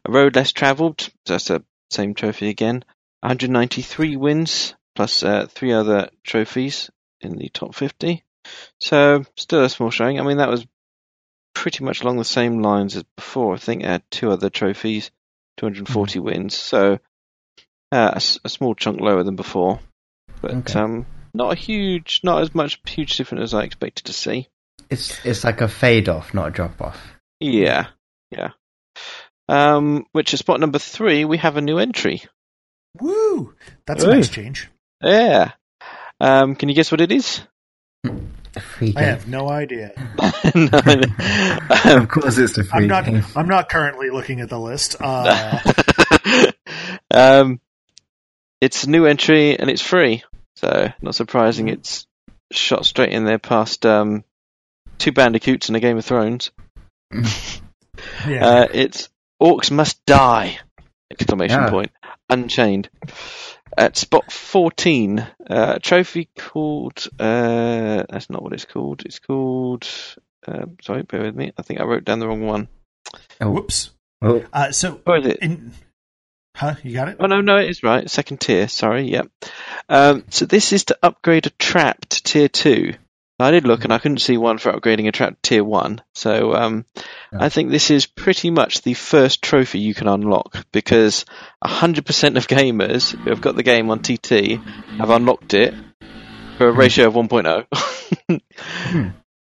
a 0.06 0.12
road 0.12 0.36
less 0.36 0.52
travelled, 0.52 1.10
that's 1.26 1.46
the 1.46 1.64
same 1.90 2.14
trophy 2.14 2.50
again. 2.50 2.84
193 3.24 4.18
wins, 4.18 4.76
plus 4.96 5.24
uh, 5.24 5.48
three 5.50 5.72
other 5.72 6.10
trophies 6.24 6.90
in 7.22 7.38
the 7.38 7.48
top 7.48 7.74
50. 7.74 8.22
So, 8.82 9.24
still 9.38 9.64
a 9.64 9.70
small 9.70 9.92
showing. 9.92 10.20
I 10.20 10.24
mean, 10.24 10.38
that 10.38 10.50
was 10.50 10.68
pretty 11.56 11.86
much 11.86 12.02
along 12.02 12.18
the 12.18 12.26
same 12.26 12.62
lines 12.62 12.98
as 12.98 13.04
before. 13.16 13.54
I 13.54 13.58
think 13.58 13.84
it 13.84 13.88
had 13.88 14.04
two 14.12 14.30
other 14.30 14.50
trophies, 14.50 15.10
240 15.58 16.20
wins. 16.20 16.54
So, 16.58 17.00
uh, 17.94 18.12
a, 18.14 18.22
a 18.44 18.50
small 18.50 18.76
chunk 18.76 19.00
lower 19.00 19.24
than 19.24 19.38
before. 19.38 19.80
But 20.42 20.52
Okay. 20.52 20.80
um, 20.80 21.06
not 21.34 21.54
a 21.54 21.56
huge, 21.56 22.20
not 22.24 22.42
as 22.42 22.54
much 22.54 22.82
huge 22.86 23.16
difference 23.16 23.44
as 23.44 23.54
I 23.54 23.64
expected 23.64 24.06
to 24.06 24.14
see. 24.14 24.50
It's 24.90 25.26
it's 25.26 25.46
like 25.46 25.62
a 25.62 25.70
fade 25.70 26.10
off, 26.10 26.34
not 26.34 26.50
a 26.50 26.52
drop 26.52 26.82
off. 26.82 27.00
Yeah, 27.40 27.88
yeah. 28.32 28.50
Um, 29.48 30.06
which 30.12 30.34
is 30.34 30.40
spot 30.40 30.60
number 30.60 30.80
three. 30.80 31.24
We 31.24 31.38
have 31.38 31.56
a 31.56 31.62
new 31.62 31.78
entry. 31.78 32.24
Woo! 33.00 33.56
That's 33.86 34.04
a 34.04 34.10
Ooh. 34.10 34.14
nice 34.16 34.30
change. 34.30 34.70
Yeah. 35.02 35.52
Um, 36.20 36.56
can 36.56 36.70
you 36.70 36.76
guess 36.76 36.92
what 36.92 37.02
it 37.02 37.12
is? 37.12 37.42
I 38.06 39.02
have 39.02 39.28
no 39.28 39.50
idea. 39.50 39.92
No. 40.56 41.98
of 41.98 42.08
course, 42.10 42.38
it's 42.38 42.58
a 42.58 42.64
free 42.64 42.84
I'm 42.84 42.88
not. 42.88 43.06
game. 43.06 43.24
I'm 43.36 43.48
not 43.48 43.70
currently 43.70 44.10
looking 44.12 44.42
at 44.42 44.50
the 44.50 44.60
list. 44.60 44.98
Uh, 45.00 45.60
um, 47.12 47.60
it's 48.62 48.84
a 48.84 48.90
new 48.90 49.06
entry 49.06 49.58
and 49.58 49.70
it's 49.70 49.82
free. 49.82 50.24
So 50.58 50.92
not 51.02 51.16
surprising. 51.16 51.70
It's 51.70 52.06
shot 52.52 52.86
straight 52.86 53.12
in 53.12 53.26
there 53.26 53.40
past 53.40 53.86
um, 53.86 54.24
two 55.00 55.12
Bandicoots 55.12 55.70
and 55.70 55.76
a 55.76 55.80
Game 55.80 55.98
of 55.98 56.06
Thrones. 56.06 56.52
yeah. 58.28 58.46
Uh, 58.46 58.68
it's 58.72 59.10
Orcs 59.42 59.72
Must 59.72 60.06
Die! 60.06 60.58
Exclamation 61.12 61.62
Yeah. 61.62 61.70
point. 61.70 61.92
Unchained. 62.30 62.90
At 63.78 63.98
spot 63.98 64.32
14, 64.32 65.20
uh, 65.20 65.26
a 65.50 65.80
trophy 65.80 66.30
called. 66.38 67.08
Uh, 67.20 68.04
that's 68.10 68.30
not 68.30 68.44
what 68.44 68.54
it's 68.54 68.66
called. 68.66 69.04
It's 69.06 69.20
called. 69.20 69.88
Uh, 70.48 70.66
sorry, 70.82 71.04
bear 71.04 71.22
with 71.24 71.36
me. 71.36 71.54
I 71.58 71.62
think 71.64 71.80
I 71.80 71.84
wrote 71.86 72.04
down 72.06 72.20
the 72.20 72.28
wrong 72.28 72.46
one. 72.46 72.68
Oh, 73.42 73.50
Whoops. 73.50 73.92
oh, 74.22 74.44
Uh, 74.54 74.72
so, 74.72 75.02
What 75.06 75.22
is 75.22 75.28
it? 75.34 75.40
in, 75.42 75.72
huh? 76.56 76.76
You 76.84 76.94
got 76.94 77.08
it? 77.10 77.18
Oh 77.20 77.26
no, 77.26 77.42
no, 77.42 77.58
it 77.58 77.70
is 77.70 77.82
right. 77.82 78.08
Second 78.10 78.42
tier. 78.42 78.68
Sorry, 78.68 79.04
yep. 79.10 79.28
Um, 79.90 80.24
so 80.30 80.46
this 80.46 80.72
is 80.72 80.86
to 80.86 80.98
upgrade 81.02 81.48
a 81.48 81.52
trap 81.52 82.02
to 82.02 82.24
tier 82.24 82.50
two. 82.50 82.94
I 83.44 83.52
did 83.52 83.68
look 83.68 83.84
and 83.84 83.94
I 83.94 84.00
couldn't 84.00 84.20
see 84.20 84.38
one 84.38 84.58
for 84.58 84.72
upgrading 84.72 85.08
a 85.08 85.12
trap 85.12 85.34
to 85.34 85.50
tier 85.50 85.64
one. 85.64 86.02
So 86.14 86.54
um, 86.54 86.86
I 87.32 87.50
think 87.50 87.70
this 87.70 87.92
is 87.92 88.06
pretty 88.06 88.50
much 88.50 88.82
the 88.82 88.94
first 88.94 89.42
trophy 89.42 89.80
you 89.80 89.94
can 89.94 90.08
unlock 90.08 90.66
because 90.72 91.26
100% 91.64 92.38
of 92.38 92.48
gamers 92.48 93.16
who 93.16 93.30
have 93.30 93.42
got 93.42 93.56
the 93.56 93.64
game 93.64 93.90
on 93.90 94.00
TT 94.00 94.60
have 94.98 95.10
unlocked 95.10 95.54
it 95.54 95.74
for 96.58 96.68
a 96.68 96.72
ratio 96.72 97.08
of 97.08 97.14
1.0. 97.14 97.66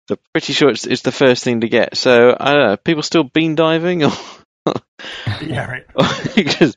so 0.09 0.16
pretty 0.32 0.53
sure 0.53 0.70
it's, 0.70 0.86
it's 0.86 1.03
the 1.03 1.12
first 1.12 1.42
thing 1.42 1.62
to 1.62 1.68
get. 1.68 1.97
So 1.97 2.36
I 2.38 2.55
don't 2.55 2.66
know. 2.66 2.76
People 2.76 3.03
still 3.03 3.24
bean 3.24 3.55
diving 3.55 4.05
or 4.05 4.12
Yeah, 5.42 5.66
right. 5.66 5.86
because 6.34 6.76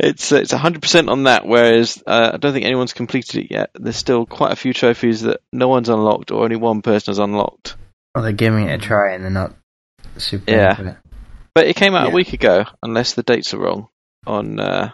it's 0.00 0.30
it's 0.32 0.52
hundred 0.52 0.82
percent 0.82 1.08
on 1.08 1.24
that. 1.24 1.46
Whereas 1.46 2.02
uh, 2.06 2.30
I 2.34 2.36
don't 2.36 2.52
think 2.52 2.64
anyone's 2.66 2.92
completed 2.92 3.44
it 3.44 3.50
yet. 3.50 3.70
There's 3.74 3.96
still 3.96 4.26
quite 4.26 4.52
a 4.52 4.56
few 4.56 4.72
trophies 4.72 5.22
that 5.22 5.40
no 5.52 5.68
one's 5.68 5.88
unlocked, 5.88 6.30
or 6.30 6.44
only 6.44 6.56
one 6.56 6.82
person 6.82 7.10
has 7.12 7.18
unlocked. 7.18 7.76
well, 8.14 8.22
they're 8.24 8.32
giving 8.32 8.68
it 8.68 8.74
a 8.74 8.78
try 8.78 9.12
and 9.14 9.22
they're 9.24 9.30
not 9.30 9.54
super 10.16 10.50
Yeah. 10.50 10.70
into 10.78 10.90
it. 10.92 10.96
But 11.54 11.66
it 11.66 11.76
came 11.76 11.94
out 11.94 12.06
Yeah. 12.06 12.12
a 12.12 12.14
week 12.14 12.32
ago, 12.32 12.64
unless 12.82 13.14
the 13.14 13.22
dates 13.22 13.52
are 13.54 13.58
wrong 13.58 13.88
on 14.26 14.60
uh, 14.60 14.90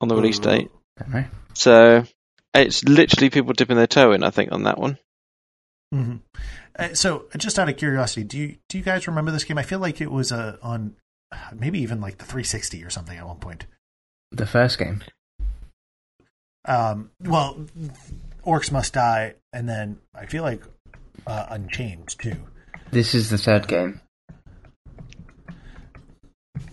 on 0.00 0.08
the 0.08 0.14
release 0.16 0.38
date. 0.38 0.70
Don't. 0.98 1.26
So 1.54 2.04
it's 2.52 2.84
literally 2.84 3.30
people 3.30 3.52
dipping 3.52 3.76
their 3.76 3.86
toe 3.86 4.12
in. 4.12 4.22
I 4.22 4.30
think 4.30 4.52
on 4.52 4.64
that 4.64 4.78
one. 4.78 4.98
hmm 5.92 6.16
Uh, 6.78 6.92
so, 6.94 7.26
just 7.38 7.58
out 7.58 7.68
of 7.68 7.76
curiosity, 7.76 8.24
do 8.24 8.36
you 8.38 8.56
do 8.68 8.78
you 8.78 8.84
guys 8.84 9.06
remember 9.06 9.30
this 9.30 9.44
game? 9.44 9.58
I 9.58 9.62
feel 9.62 9.78
like 9.78 10.00
it 10.00 10.10
was 10.10 10.32
uh, 10.32 10.56
on 10.62 10.96
uh, 10.98 11.03
maybe 11.54 11.80
even 11.80 12.00
like 12.00 12.18
the 12.18 12.24
360 12.24 12.82
or 12.84 12.90
something 12.90 13.16
at 13.18 13.26
one 13.26 13.38
point. 13.38 13.66
The 14.32 14.46
first 14.46 14.78
game. 14.78 15.02
Um, 16.66 17.10
well, 17.20 17.66
Orcs 18.44 18.72
Must 18.72 18.92
Die, 18.92 19.34
and 19.52 19.68
then 19.68 19.98
I 20.14 20.26
feel 20.26 20.42
like 20.42 20.62
uh, 21.26 21.46
Unchained 21.50 22.16
too. 22.18 22.36
This 22.90 23.14
is 23.14 23.30
the 23.30 23.38
third 23.38 23.68
game. 23.68 24.00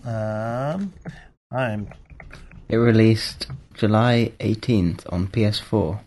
Um, 0.06 0.94
I'm 1.52 1.88
It 2.70 2.78
released 2.78 3.48
July 3.74 4.32
18th 4.40 5.06
on 5.12 5.28
PS4. 5.28 6.00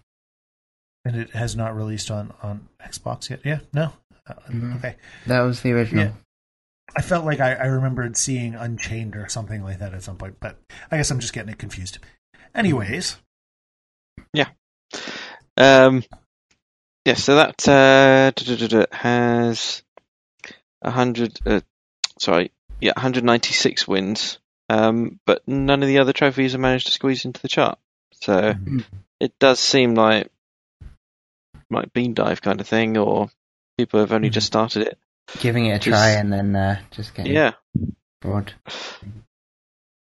and 1.05 1.17
it 1.17 1.31
has 1.31 1.55
not 1.55 1.77
released 1.77 2.11
on 2.11 2.33
on 2.43 2.67
Xbox 2.83 3.29
yet. 3.31 3.41
Yeah, 3.45 3.61
no. 3.73 3.93
Uh, 4.27 4.35
Mhm. 4.49 4.77
Okay, 4.77 4.97
That 5.27 5.41
was 5.43 5.61
the 5.61 5.73
original. 5.73 6.05
Yeah. 6.07 6.13
I 6.97 7.03
felt 7.03 7.25
like 7.25 7.41
I, 7.41 7.55
I 7.55 7.67
remembered 7.67 8.17
seeing 8.17 8.55
Unchained 8.55 9.17
or 9.17 9.29
something 9.29 9.63
like 9.63 9.79
that 9.81 9.95
at 9.95 10.03
some 10.03 10.17
point, 10.17 10.37
but 10.41 10.59
I 10.91 10.97
guess 10.97 11.11
I'm 11.11 11.19
just 11.21 11.33
getting 11.33 11.51
it 11.51 11.59
confused. 11.59 11.99
Anyways, 12.55 13.17
Yeah. 14.33 14.49
Um, 15.57 16.05
yeah, 17.05 17.15
so 17.15 17.37
that 17.37 17.69
uh, 17.69 18.87
has 18.97 19.83
a 20.83 20.91
hundred. 20.91 21.39
Uh, 21.45 21.61
sorry, 22.19 22.53
yeah, 22.81 22.93
196 22.97 23.89
wins. 23.89 24.39
Um, 24.69 25.21
but 25.27 25.47
none 25.47 25.83
of 25.83 25.89
the 25.89 25.99
other 25.99 26.13
trophies 26.13 26.53
have 26.53 26.61
managed 26.61 26.87
to 26.87 26.93
squeeze 26.93 27.25
into 27.25 27.43
the 27.43 27.49
chart. 27.49 27.79
So 28.21 28.55
Mhm. 28.55 28.85
it 29.21 29.39
does 29.39 29.59
seem 29.61 29.95
like 29.95 30.31
like 31.71 31.93
bean 31.93 32.15
dive 32.15 32.41
kind 32.41 32.61
of 32.61 32.69
thing, 32.69 32.97
or 32.97 33.31
people 33.77 34.01
have 34.01 34.13
only 34.13 34.31
just 34.31 34.47
started 34.47 34.87
it. 34.87 34.99
Giving 35.41 35.67
it 35.67 35.71
a 35.73 35.79
Just- 35.79 35.89
try 35.89 36.11
and 36.11 36.33
then 36.33 36.55
uh, 36.57 36.81
just 36.91 37.15
getting 37.15 37.33
Yeah. 37.33 37.53
bored. 38.21 38.53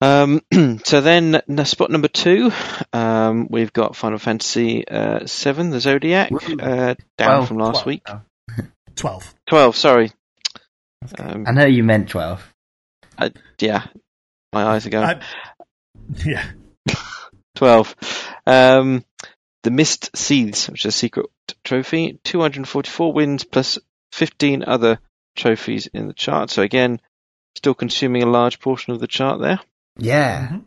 Um, 0.02 0.42
so 0.84 1.02
then, 1.02 1.42
spot 1.66 1.90
number 1.90 2.08
two, 2.10 2.52
um, 2.94 3.48
we've 3.50 3.72
got 3.74 3.96
Final 3.96 4.20
Fantasy 4.20 4.88
uh, 4.88 5.26
Seven, 5.26 5.70
the 5.70 5.80
Zodiac, 5.80 6.32
uh, 6.32 6.38
down 6.58 6.96
Twelve. 7.18 7.48
from 7.48 7.58
last 7.58 7.84
Twelve. 7.84 7.86
week. 7.88 8.06
Twelve. 8.96 9.34
Twelve, 9.48 9.76
sorry. 9.76 10.12
Um, 11.18 11.46
I 11.48 11.52
know 11.52 11.66
you 11.66 11.84
meant 11.84 12.10
12. 12.10 12.54
yeah, 13.60 13.86
my 14.52 14.64
eyes 14.64 14.86
are 14.86 14.90
going. 14.90 15.06
I, 15.06 15.22
yeah, 16.26 16.46
12. 17.56 17.96
Um, 18.48 19.06
the 19.64 19.72
Mist 19.72 20.16
Seeds, 20.16 20.68
which 20.70 20.86
is 20.86 20.94
a 20.94 20.98
secret 20.98 21.28
trophy, 21.64 22.20
244 22.26 23.14
wins 23.14 23.44
plus 23.44 23.80
15 24.12 24.64
other 24.66 25.00
trophies 25.36 25.88
in 25.88 26.08
the 26.08 26.14
chart. 26.14 26.50
So 26.50 26.62
again, 26.62 27.00
still 27.56 27.74
consuming 27.74 28.24
a 28.24 28.28
large 28.28 28.60
portion 28.60 28.94
of 28.94 29.00
the 29.00 29.08
chart 29.08 29.40
there. 29.42 29.60
Yeah. 29.98 30.48
Mhm. 30.50 30.64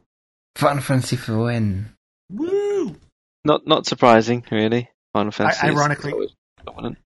Final 0.56 0.82
Fantasy 0.82 1.16
for 1.16 1.32
the 1.32 1.38
win. 1.38 1.92
woo. 2.30 2.96
Not 3.44 3.66
not 3.66 3.86
surprising, 3.86 4.44
really. 4.50 4.90
Final 5.12 5.32
Fantasy. 5.32 5.66
is 5.68 5.74
ironically- 5.74 6.12
always 6.12 6.30
dominant. 6.64 6.98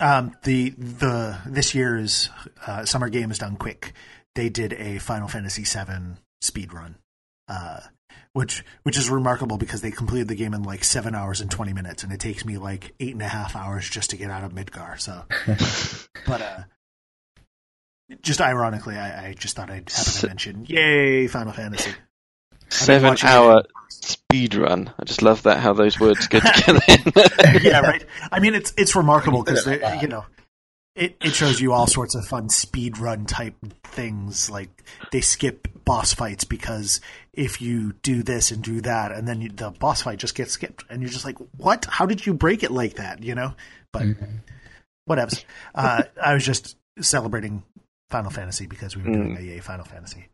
Um, 0.00 0.36
the 0.44 0.70
the 0.70 1.38
this 1.46 1.74
year's 1.74 2.30
uh, 2.66 2.84
Summer 2.84 3.08
Games 3.08 3.38
Done 3.38 3.56
Quick. 3.56 3.92
They 4.36 4.48
did 4.48 4.72
a 4.74 4.98
Final 4.98 5.26
Fantasy 5.26 5.64
VII 5.64 6.14
speed 6.40 6.72
run, 6.72 6.94
uh, 7.48 7.80
which 8.32 8.62
which 8.84 8.96
is 8.96 9.10
remarkable 9.10 9.58
because 9.58 9.80
they 9.80 9.90
completed 9.90 10.28
the 10.28 10.36
game 10.36 10.54
in 10.54 10.62
like 10.62 10.84
seven 10.84 11.16
hours 11.16 11.40
and 11.40 11.50
twenty 11.50 11.72
minutes, 11.72 12.04
and 12.04 12.12
it 12.12 12.20
takes 12.20 12.44
me 12.44 12.58
like 12.58 12.94
eight 13.00 13.12
and 13.14 13.22
a 13.22 13.28
half 13.28 13.56
hours 13.56 13.90
just 13.90 14.10
to 14.10 14.16
get 14.16 14.30
out 14.30 14.44
of 14.44 14.52
Midgar. 14.52 15.00
So, 15.00 15.24
but 16.26 16.40
uh, 16.42 16.58
just 18.22 18.40
ironically, 18.40 18.96
I, 18.96 19.28
I 19.28 19.32
just 19.34 19.56
thought 19.56 19.70
I'd 19.70 19.88
happen 19.90 19.92
S- 19.92 20.20
to 20.20 20.26
mention, 20.28 20.66
yay, 20.66 21.26
Final 21.26 21.52
Fantasy. 21.52 21.92
Seven 22.70 23.16
hour 23.22 23.62
speed 23.88 24.54
run. 24.54 24.92
I 24.98 25.04
just 25.04 25.22
love 25.22 25.42
that 25.44 25.58
how 25.58 25.72
those 25.72 25.98
words 25.98 26.26
go 26.28 26.40
together. 26.54 26.80
yeah, 27.62 27.80
right. 27.80 28.04
I 28.30 28.40
mean, 28.40 28.54
it's 28.54 28.74
it's 28.76 28.94
remarkable 28.94 29.42
because 29.42 29.66
you 30.02 30.08
know, 30.08 30.26
it 30.94 31.16
it 31.22 31.34
shows 31.34 31.60
you 31.60 31.72
all 31.72 31.86
sorts 31.86 32.14
of 32.14 32.26
fun 32.26 32.50
speed 32.50 32.98
run 32.98 33.24
type 33.24 33.54
things. 33.84 34.50
Like 34.50 34.84
they 35.12 35.22
skip 35.22 35.68
boss 35.84 36.12
fights 36.12 36.44
because 36.44 37.00
if 37.32 37.62
you 37.62 37.94
do 38.02 38.22
this 38.22 38.50
and 38.50 38.62
do 38.62 38.82
that, 38.82 39.12
and 39.12 39.26
then 39.26 39.40
you, 39.40 39.48
the 39.48 39.70
boss 39.70 40.02
fight 40.02 40.18
just 40.18 40.34
gets 40.34 40.52
skipped, 40.52 40.84
and 40.90 41.00
you're 41.00 41.10
just 41.10 41.24
like, 41.24 41.38
what? 41.56 41.86
How 41.86 42.04
did 42.04 42.26
you 42.26 42.34
break 42.34 42.62
it 42.62 42.70
like 42.70 42.96
that? 42.96 43.22
You 43.22 43.34
know, 43.34 43.54
but 43.92 44.08
whatevs. 45.08 45.42
Uh, 45.74 46.02
I 46.22 46.34
was 46.34 46.44
just 46.44 46.76
celebrating 47.00 47.62
Final 48.10 48.30
Fantasy 48.30 48.66
because 48.66 48.96
we 48.96 49.02
were 49.02 49.12
doing 49.12 49.36
a 49.36 49.40
yay 49.40 49.60
Final 49.60 49.84
Fantasy. 49.84 50.28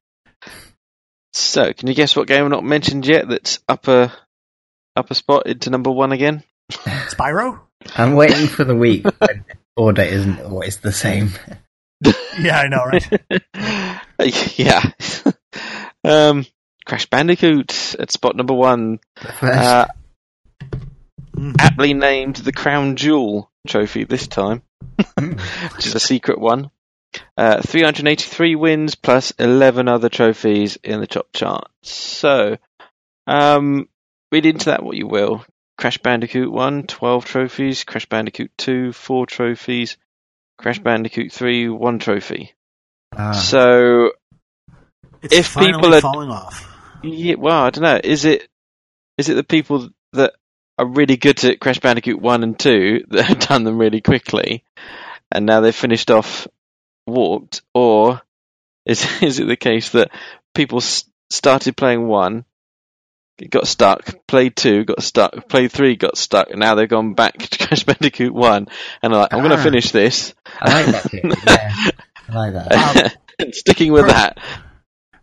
so, 1.33 1.73
can 1.73 1.89
you 1.89 1.95
guess 1.95 2.15
what 2.17 2.29
game 2.29 2.45
I've 2.45 2.51
not 2.51 2.65
mentioned 2.65 3.07
yet 3.07 3.29
that's 3.29 3.59
upper 3.69 4.13
upper 4.97 5.15
spot 5.15 5.47
into 5.47 5.71
number 5.71 5.91
one 5.91 6.13
again? 6.13 6.43
Spyro. 6.73 7.61
I'm 7.97 8.15
waiting 8.15 8.47
for 8.47 8.65
the 8.65 8.75
week 8.77 9.05
when 9.19 9.45
order 9.77 10.03
isn't 10.03 10.41
always 10.41 10.79
the 10.79 10.93
same. 10.93 11.31
Yeah, 12.39 12.59
I 12.59 12.69
know, 12.69 12.85
right? 12.85 14.59
yeah. 14.59 14.83
um, 16.05 16.47
Crash 16.87 17.07
Bandicoot 17.07 17.95
at 17.99 18.11
spot 18.11 18.37
number 18.37 18.55
one. 18.55 19.01
The 19.23 19.33
first, 19.33 19.59
Uh, 19.59 19.87
Mhm. 21.37 21.57
aptly 21.59 21.95
named 21.95 22.37
the 22.37 22.53
Crown 22.53 22.95
Jewel 22.95 23.51
trophy 23.67 24.05
this 24.05 24.29
time, 24.29 24.63
which 25.19 25.85
is 25.87 25.95
a 25.97 26.01
secret 26.01 26.39
one. 26.39 26.71
Uh, 27.37 27.61
383 27.63 28.55
wins 28.57 28.95
plus 28.95 29.33
11 29.39 29.89
other 29.89 30.09
trophies 30.09 30.77
in 30.83 31.01
the 31.01 31.07
top 31.07 31.29
chart. 31.33 31.69
So, 31.83 32.57
um, 33.27 33.89
read 34.33 34.47
into 34.47 34.67
that 34.67 34.83
what 34.83 34.97
you 34.97 35.07
will. 35.07 35.45
Crash 35.77 35.99
Bandicoot 35.99 36.51
1, 36.53 36.85
12 36.85 37.25
trophies. 37.25 37.85
Crash 37.85 38.07
Bandicoot 38.07 38.51
2, 38.59 38.93
4 38.93 39.27
trophies. 39.27 39.97
Crash 40.59 40.79
Bandicoot 40.79 41.33
3, 41.33 41.69
1 41.69 41.99
trophy. 41.99 42.53
ah, 43.17 43.33
So, 43.33 44.13
It's 45.23 45.35
If 45.35 45.57
people 45.57 45.95
are- 45.95 46.01
falling 46.01 46.31
off. 46.31 46.69
yeah, 47.03 47.35
well, 47.39 47.63
I 47.65 47.71
don't 47.71 47.83
know. 47.83 48.01
Is 48.03 48.25
it 48.25 48.49
is 49.19 49.29
it 49.29 49.35
the 49.35 49.45
people 49.45 49.89
that 50.13 50.35
are 50.79 50.87
really 50.87 51.17
good 51.17 51.43
at 51.45 51.61
Crash 51.61 51.79
Bandicoot 51.81 52.21
1 52.21 52.43
and 52.43 52.59
2 52.59 53.05
that 53.11 53.23
have 53.27 53.39
done 53.41 53.65
them 53.65 53.79
really 53.79 54.01
quickly 54.01 54.65
and 55.33 55.47
now 55.47 55.61
they've 55.61 55.75
finished 55.75 56.11
off 56.11 56.47
warped? 57.07 57.63
Or 57.75 58.21
is, 58.87 59.07
is 59.23 59.39
it 59.41 59.47
the 59.47 59.57
case 59.57 59.91
that 59.91 60.11
people 60.55 60.79
s- 60.79 61.05
started 61.31 61.77
playing 61.77 62.07
1, 62.07 62.45
got 63.51 63.67
stuck, 63.67 64.27
played 64.29 64.55
2, 64.57 64.85
got 64.85 65.03
stuck, 65.03 65.49
played 65.49 65.73
3, 65.73 65.97
got 65.97 66.17
stuck, 66.17 66.51
and 66.51 66.61
now 66.61 66.75
they've 66.75 66.89
gone 66.89 67.15
back 67.15 67.37
to 67.39 67.67
Crash 67.67 67.85
Bandicoot 67.85 68.33
1 68.33 68.69
and 69.03 69.13
are 69.13 69.21
like, 69.21 69.33
I'm 69.35 69.41
going 69.41 69.53
Ah. 69.53 69.57
to 69.57 69.63
finish 69.63 69.91
this. 69.91 70.35
I 70.61 70.83
like 70.83 70.87
that. 71.03 71.11
Too. 71.11 71.21
Yeah, 71.47 72.35
I 72.37 72.51
like 72.51 72.53
that. 72.55 72.73
Um, 73.07 73.11
and 73.39 73.55
sticking 73.55 73.93
with 73.93 74.03
per- 74.05 74.09
that. 74.13 74.39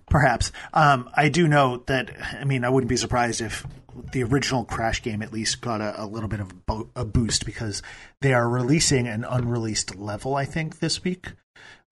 Perhaps. 0.09 0.51
Um, 0.73 1.09
I 1.15 1.29
do 1.29 1.47
know 1.47 1.83
that. 1.87 2.11
I 2.39 2.43
mean, 2.43 2.65
I 2.65 2.69
wouldn't 2.69 2.89
be 2.89 2.97
surprised 2.97 3.39
if 3.41 3.65
the 4.11 4.23
original 4.23 4.65
Crash 4.65 5.01
game 5.01 5.21
at 5.21 5.31
least 5.31 5.61
got 5.61 5.79
a, 5.81 6.03
a 6.03 6.05
little 6.05 6.27
bit 6.29 6.41
of 6.41 6.65
bo- 6.65 6.89
a 6.95 7.05
boost 7.05 7.45
because 7.45 7.81
they 8.19 8.33
are 8.33 8.47
releasing 8.47 9.07
an 9.07 9.23
unreleased 9.23 9.95
level. 9.95 10.35
I 10.35 10.43
think 10.45 10.79
this 10.79 11.03
week. 11.03 11.27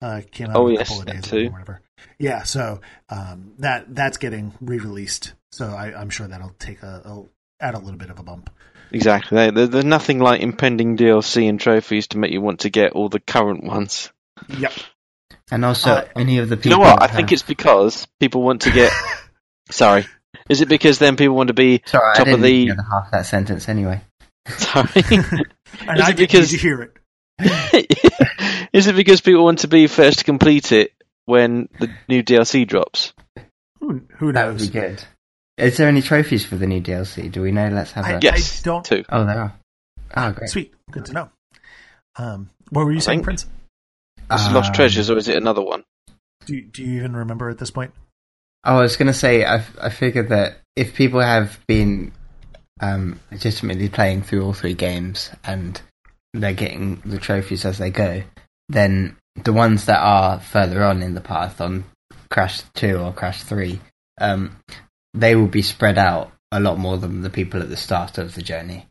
Uh, 0.02 0.22
came 0.30 0.48
out 0.48 0.56
Oh, 0.56 0.68
a 0.68 0.72
yes, 0.72 0.88
couple 0.88 1.00
of 1.00 1.06
that 1.06 1.14
days 1.16 1.24
too. 1.24 1.36
ago 1.38 1.48
or 1.48 1.52
whatever. 1.52 1.80
Yeah, 2.18 2.42
so 2.44 2.80
um, 3.10 3.52
that 3.58 3.94
that's 3.94 4.16
getting 4.16 4.52
re-released. 4.60 5.34
So 5.52 5.66
I, 5.66 5.98
I'm 5.98 6.08
sure 6.10 6.26
that'll 6.26 6.54
take 6.58 6.82
a, 6.82 7.02
a 7.04 7.24
add 7.64 7.74
a 7.74 7.78
little 7.78 7.98
bit 7.98 8.08
of 8.10 8.18
a 8.18 8.22
bump. 8.22 8.48
Exactly. 8.92 9.36
There- 9.36 9.50
there- 9.52 9.66
There's 9.66 9.84
nothing 9.84 10.18
like 10.18 10.40
impending 10.40 10.96
DLC 10.96 11.48
and 11.48 11.60
trophies 11.60 12.06
to 12.08 12.18
make 12.18 12.32
you 12.32 12.40
want 12.40 12.60
to 12.60 12.70
get 12.70 12.92
all 12.92 13.08
the 13.10 13.20
current 13.20 13.62
ones. 13.64 14.10
Yep. 14.58 14.72
And 15.50 15.64
also, 15.64 15.90
Uh, 15.90 16.04
any 16.16 16.38
of 16.38 16.48
the 16.48 16.56
people. 16.56 16.70
you 16.70 16.76
know 16.78 16.82
what? 16.90 17.02
I 17.02 17.06
that 17.08 17.16
think 17.16 17.32
it's 17.32 17.42
because 17.42 18.06
people 18.20 18.42
want 18.42 18.62
to 18.62 18.70
get. 18.70 18.92
Sorry. 19.70 20.06
Is 20.48 20.60
it 20.62 20.68
because 20.68 20.98
then 20.98 21.16
people 21.16 21.36
want 21.36 21.48
to 21.48 21.54
be 21.54 21.82
Sorry, 21.86 22.16
top 22.16 22.26
I 22.26 22.30
of 22.30 22.40
didn't 22.40 22.42
the- 22.42 22.64
hear 22.66 22.74
the 22.76 22.84
half 22.90 23.06
of 23.06 23.12
that 23.12 23.26
sentence 23.26 23.68
anyway. 23.68 24.00
sorry? 24.48 24.88
And 25.86 25.98
Is 25.98 26.04
I 26.04 26.10
it 26.10 26.16
didn't 26.16 26.16
because- 26.16 26.52
need 26.52 26.58
to 26.58 26.62
hear 26.62 26.82
it. 26.82 26.96
Is 28.72 28.86
it 28.86 28.94
because 28.96 29.20
people 29.20 29.44
want 29.44 29.60
to 29.60 29.68
be 29.68 29.86
first 29.86 30.18
to 30.20 30.24
complete 30.24 30.72
it 30.72 30.92
when 31.26 31.68
the 31.78 31.90
new 32.08 32.22
DLC 32.22 32.66
drops? 32.66 33.12
Who, 33.80 34.02
who 34.18 34.32
That 34.32 34.46
would 34.48 34.58
be 34.58 34.68
good. 34.68 35.02
Is 35.56 35.76
there 35.76 35.88
any 35.88 36.02
trophies 36.02 36.44
for 36.44 36.56
the 36.56 36.66
new 36.66 36.80
DLC? 36.80 37.30
Do 37.30 37.42
we 37.42 37.50
know? 37.52 37.68
Let's 37.68 37.92
have 37.92 38.04
I- 38.06 38.12
a. 38.12 38.20
Yes, 38.22 38.62
don't- 38.62 38.84
two. 38.84 39.04
Oh, 39.08 39.24
there 39.24 39.40
are. 39.42 39.54
Oh, 40.16 40.32
great. 40.32 40.50
Sweet. 40.50 40.74
Good 40.90 41.04
to 41.06 41.12
know. 41.12 41.30
Um, 42.16 42.50
what 42.70 42.84
were 42.84 42.92
you 42.92 43.00
saying, 43.00 43.18
think- 43.20 43.24
Prince? 43.24 43.46
Is 44.32 44.46
Um, 44.46 44.54
Lost 44.54 44.74
Treasures 44.74 45.10
or 45.10 45.18
is 45.18 45.28
it 45.28 45.36
another 45.36 45.62
one? 45.62 45.82
Do 46.46 46.54
you, 46.54 46.62
do 46.62 46.82
you 46.84 46.98
even 46.98 47.14
remember 47.16 47.48
at 47.50 47.58
this 47.58 47.70
point? 47.70 47.92
Oh, 48.64 48.78
I 48.78 48.82
was 48.82 48.96
going 48.96 49.06
to 49.08 49.14
say, 49.14 49.44
I, 49.44 49.64
I 49.80 49.88
figured 49.88 50.28
that 50.28 50.58
if 50.76 50.94
people 50.94 51.20
have 51.20 51.58
been 51.66 52.12
um, 52.80 53.18
legitimately 53.30 53.88
playing 53.88 54.22
through 54.22 54.44
all 54.44 54.52
three 54.52 54.74
games 54.74 55.30
and 55.44 55.80
they're 56.32 56.52
getting 56.54 57.02
the 57.04 57.18
trophies 57.18 57.64
as 57.64 57.78
they 57.78 57.90
go, 57.90 58.22
then 58.70 59.16
the 59.44 59.52
ones 59.52 59.86
that 59.86 60.00
are 60.00 60.40
further 60.40 60.82
on 60.84 61.02
in 61.02 61.14
the 61.14 61.20
path 61.20 61.60
on 61.60 61.84
Crash 62.30 62.62
2 62.74 62.96
or 62.98 63.12
Crash 63.12 63.42
3, 63.42 63.80
um, 64.20 64.56
they 65.14 65.34
will 65.34 65.48
be 65.48 65.62
spread 65.62 65.98
out 65.98 66.32
a 66.52 66.60
lot 66.60 66.78
more 66.78 66.96
than 66.96 67.22
the 67.22 67.30
people 67.30 67.62
at 67.62 67.68
the 67.68 67.76
start 67.76 68.18
of 68.18 68.34
the 68.34 68.42
journey. 68.42 68.86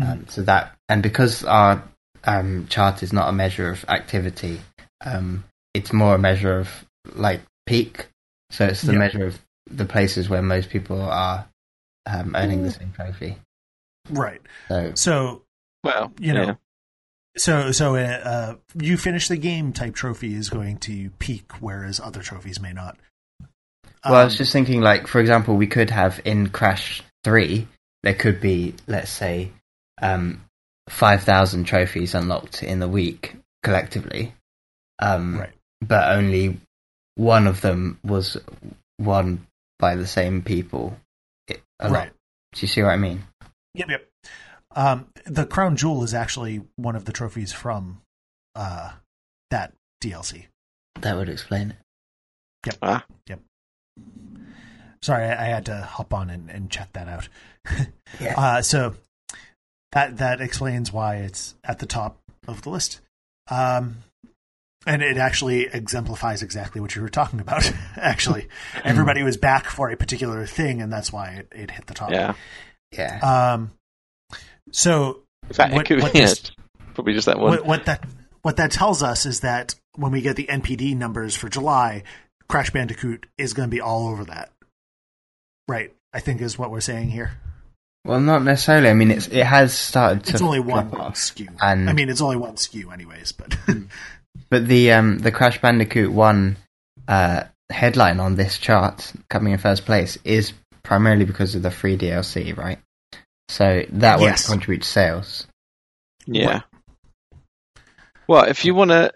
Um, 0.00 0.26
so 0.28 0.42
that, 0.42 0.74
and 0.88 1.02
because 1.02 1.44
our 1.44 1.82
um, 2.24 2.66
chart 2.68 3.02
is 3.02 3.12
not 3.12 3.28
a 3.28 3.32
measure 3.32 3.68
of 3.70 3.84
activity, 3.88 4.60
um, 5.04 5.44
it's 5.74 5.92
more 5.92 6.14
a 6.14 6.18
measure 6.18 6.58
of 6.58 6.68
like 7.14 7.42
peak. 7.66 8.06
So 8.50 8.66
it's 8.66 8.82
the 8.82 8.92
Yeah. 8.92 8.98
measure 8.98 9.26
of 9.26 9.38
the 9.70 9.84
places 9.84 10.28
where 10.28 10.42
most 10.42 10.70
people 10.70 11.00
are 11.00 11.46
um, 12.06 12.34
earning 12.36 12.62
the 12.62 12.70
same 12.70 12.92
trophy. 12.92 13.36
Right. 14.10 14.40
So 14.68 14.92
So 14.94 15.42
Well, 15.84 16.12
You 16.18 16.32
know, 16.34 16.42
yeah. 16.44 16.54
So, 17.36 17.72
so 17.72 17.96
uh, 17.96 17.98
uh, 17.98 18.54
you 18.78 18.96
finish 18.96 19.28
the 19.28 19.36
game 19.38 19.72
type 19.72 19.94
trophy 19.94 20.34
is 20.34 20.50
going 20.50 20.78
to 20.80 21.10
peak, 21.18 21.50
whereas 21.60 21.98
other 21.98 22.20
trophies 22.20 22.60
may 22.60 22.72
not. 22.72 22.96
Well, 24.04 24.14
I 24.16 24.24
was 24.24 24.34
Um, 24.34 24.38
just 24.38 24.52
thinking, 24.52 24.80
like, 24.80 25.06
for 25.06 25.20
example, 25.20 25.56
we 25.56 25.66
could 25.66 25.90
have 25.90 26.20
in 26.24 26.48
Crash 26.50 27.02
3, 27.24 27.66
there 28.02 28.14
could 28.14 28.40
be, 28.40 28.74
let's 28.86 29.10
say, 29.10 29.52
um, 30.02 30.44
5,000 30.88 31.64
trophies 31.64 32.14
unlocked 32.14 32.62
in 32.62 32.80
the 32.80 32.88
week 32.88 33.36
collectively. 33.62 34.34
Um, 34.98 35.38
Right. 35.38 35.52
But 35.80 36.12
only 36.12 36.60
one 37.16 37.46
of 37.46 37.60
them 37.60 37.98
was 38.04 38.36
won 39.00 39.46
by 39.78 39.96
the 39.96 40.06
same 40.06 40.42
people. 40.42 40.96
It, 41.48 41.60
a 41.80 41.88
lot. 41.88 41.92
right. 41.98 42.12
Do 42.52 42.60
you 42.60 42.68
see 42.68 42.82
what 42.82 42.90
I 42.92 42.96
mean? 42.96 43.24
Yep, 43.74 43.88
yep. 43.88 44.08
Um, 44.74 45.06
the 45.26 45.46
crown 45.46 45.76
jewel 45.76 46.02
is 46.04 46.14
actually 46.14 46.62
one 46.76 46.96
of 46.96 47.04
the 47.04 47.12
trophies 47.12 47.52
from 47.52 48.00
uh, 48.54 48.92
that 49.50 49.72
DLC. 50.02 50.46
That 51.00 51.16
would 51.16 51.28
explain 51.28 51.70
it. 51.70 51.76
Yep. 52.66 52.76
Ah, 52.82 53.04
Yep. 53.28 53.40
Sorry, 55.02 55.24
I, 55.24 55.46
I 55.46 55.48
had 55.48 55.66
to 55.66 55.80
hop 55.82 56.14
on 56.14 56.30
and, 56.30 56.48
and 56.48 56.70
check 56.70 56.92
that 56.92 57.08
out. 57.08 57.28
Yeah. 58.20 58.34
Uh, 58.38 58.60
so 58.62 58.94
that 59.92 60.18
that 60.18 60.42
explains 60.42 60.92
why 60.92 61.16
it's 61.16 61.54
at 61.64 61.78
the 61.78 61.86
top 61.86 62.18
of 62.46 62.60
the 62.60 62.68
list. 62.68 63.00
Um, 63.50 63.98
and 64.86 65.00
it 65.02 65.16
actually 65.16 65.62
exemplifies 65.64 66.42
exactly 66.42 66.80
what 66.82 66.94
you 66.94 67.00
were 67.00 67.08
talking 67.08 67.40
about. 67.40 67.72
actually, 67.96 68.48
everybody 68.84 69.22
was 69.22 69.38
back 69.38 69.64
for 69.64 69.88
a 69.90 69.96
particular 69.96 70.44
thing, 70.44 70.82
and 70.82 70.92
that's 70.92 71.10
why 71.10 71.30
it, 71.30 71.48
it 71.52 71.70
hit 71.70 71.86
the 71.86 71.94
top. 71.94 72.10
yeah. 72.10 72.34
Yeah. 72.92 73.54
Um, 73.54 73.72
so 74.72 75.20
In 75.48 75.54
fact, 75.54 75.74
what- 75.74 75.86
could 75.86 76.02
what 76.02 76.14
yeah, 76.14 76.22
this- 76.26 76.50
probably 76.94 77.14
just 77.14 77.26
that 77.26 77.38
one. 77.38 77.50
what, 77.50 77.64
what 77.66 77.84
that 77.86 78.04
what 78.42 78.56
that 78.56 78.72
tells 78.72 79.02
us 79.02 79.24
is 79.24 79.40
that 79.40 79.74
when 79.94 80.10
we 80.10 80.20
get 80.20 80.34
the 80.36 80.46
NPD 80.46 80.96
numbers 80.96 81.36
for 81.36 81.48
July, 81.48 82.02
Crash 82.48 82.70
Bandicoot 82.70 83.26
is 83.38 83.54
going 83.54 83.68
to 83.68 83.70
be 83.74 83.80
all 83.80 84.08
over 84.08 84.24
that. 84.24 84.50
Right, 85.68 85.94
I 86.12 86.18
think 86.20 86.40
is 86.40 86.58
what 86.58 86.70
we're 86.70 86.80
saying 86.80 87.10
here. 87.10 87.32
well, 88.04 88.20
not 88.20 88.42
necessarily. 88.42 88.88
I 88.88 88.94
mean, 88.94 89.10
it's 89.12 89.28
it 89.28 89.44
has 89.46 89.72
started 89.78 90.24
to. 90.24 90.32
It's 90.32 90.42
only 90.42 90.58
one 90.60 90.92
off. 90.94 91.14
SKU. 91.14 91.48
And- 91.62 91.88
I 91.88 91.92
mean, 91.92 92.08
it's 92.08 92.20
only 92.20 92.36
one 92.36 92.56
SKU, 92.56 92.92
anyways. 92.92 93.32
But 93.32 93.56
But 94.50 94.66
the 94.66 94.92
um, 94.92 95.18
the 95.18 95.30
Crash 95.30 95.60
Bandicoot 95.60 96.10
one 96.10 96.56
uh, 97.06 97.44
headline 97.70 98.18
on 98.20 98.34
this 98.34 98.58
chart, 98.58 99.12
coming 99.30 99.52
in 99.52 99.58
first 99.58 99.84
place, 99.86 100.18
is 100.24 100.52
primarily 100.82 101.24
because 101.24 101.54
of 101.54 101.62
the 101.62 101.70
free 101.70 101.96
DLC, 101.96 102.56
right? 102.56 102.78
So 103.52 103.84
that 103.90 104.18
won't 104.18 104.30
Yes. 104.30 104.48
contribute 104.48 104.82
to 104.82 104.88
sales. 104.88 105.46
Yeah. 106.26 106.62
Well, 108.26 108.44
if 108.44 108.64
you 108.64 108.74
want 108.74 108.90
to, 108.92 109.12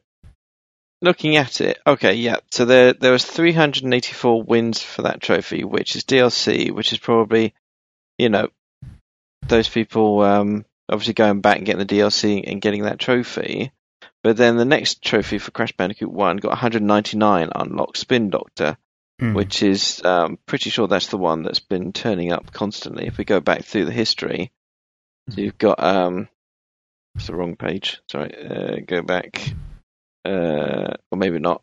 looking 1.01 1.37
at 1.37 1.61
it, 1.61 1.79
okay, 1.87 2.15
yeah. 2.15 2.37
So 2.51 2.65
there 2.65 2.93
there 2.93 3.13
was 3.13 3.25
384 3.25 4.43
wins 4.43 4.83
for 4.83 5.03
that 5.03 5.23
trophy, 5.23 5.65
which 5.65 5.97
is 5.97 6.05
DLC, 6.05 6.71
which 6.71 6.93
is 6.93 6.99
probably, 6.99 7.55
you 8.19 8.29
know, 8.29 8.49
those 9.49 9.69
people 9.69 10.21
um, 10.23 10.65
obviously 10.89 11.15
going 11.15 11.41
back 11.41 11.57
and 11.59 11.67
getting 11.67 11.87
the 11.87 11.95
DLC 11.95 12.45
and 12.47 12.61
getting 12.61 12.83
that 12.83 12.99
trophy. 12.99 13.73
But 14.23 14.37
then 14.37 14.57
the 14.57 14.65
next 14.65 15.03
trophy 15.03 15.39
for 15.39 15.53
Crash 15.53 15.73
Bandicoot 15.73 16.11
1 16.11 16.39
got 16.39 16.49
199 16.51 17.51
unlocked 17.55 17.97
Spin 17.97 18.29
Doctor, 18.29 18.77
Hmm. 19.19 19.33
which 19.33 19.63
is 19.63 20.03
um, 20.05 20.39
pretty 20.45 20.69
sure 20.69 20.89
that's 20.89 21.07
the 21.07 21.17
one 21.17 21.43
that's 21.43 21.61
been 21.61 21.93
turning 21.95 22.33
up 22.33 22.53
constantly. 22.53 23.07
If 23.07 23.17
we 23.17 23.25
go 23.25 23.41
back 23.41 23.65
through 23.65 23.87
the 23.87 23.93
history, 23.93 24.53
so 25.31 25.41
you've 25.41 25.57
got 25.57 25.83
um, 25.83 26.29
it's 27.15 27.27
the 27.29 27.35
wrong 27.35 27.57
page. 27.57 28.03
Sorry, 28.11 28.31
uh, 28.37 28.77
go 28.87 29.01
back, 29.01 29.55
uh, 30.27 30.95
or 31.11 31.17
maybe 31.17 31.39
not. 31.39 31.63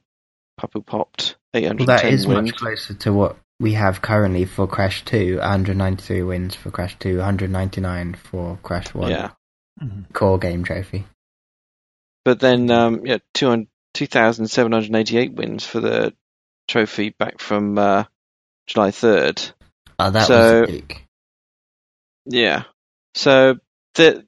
Papu 0.60 0.84
popped 0.86 1.36
eight 1.54 1.62
Well, 1.64 1.70
hundred 1.70 1.88
that 1.88 2.02
ten 2.02 2.14
is 2.14 2.26
wins. 2.26 2.52
much 2.52 2.56
closer 2.60 2.94
to 2.96 3.14
what 3.14 3.38
we 3.60 3.74
have 3.74 4.02
currently 4.02 4.46
for 4.46 4.66
Crash 4.68 5.06
2 5.06 5.38
193 5.38 6.24
wins 6.24 6.56
for 6.56 6.72
Crash 6.72 6.98
2, 7.00 7.18
199 7.18 8.16
for 8.16 8.58
Crash 8.64 8.94
1 8.96 9.10
Yeah, 9.12 9.30
Mhm. 9.82 10.12
core 10.12 10.40
game 10.40 10.64
trophy. 10.64 11.06
but 12.26 12.40
then 12.40 12.70
um, 12.72 13.06
yeah, 13.06 13.20
200 13.36 13.68
2,788 13.94 15.34
wins 15.34 15.66
for 15.66 15.80
the 15.80 16.14
trophy 16.68 17.10
back 17.10 17.40
from 17.40 17.78
uh, 17.78 18.06
July 18.68 18.92
third. 18.92 19.42
Oh, 20.00 20.10
that 20.10 20.28
So- 20.28 20.62
was 20.62 20.70
a. 20.70 20.82
Yeah. 22.26 22.64
So 23.16 23.56
the, 23.96 24.26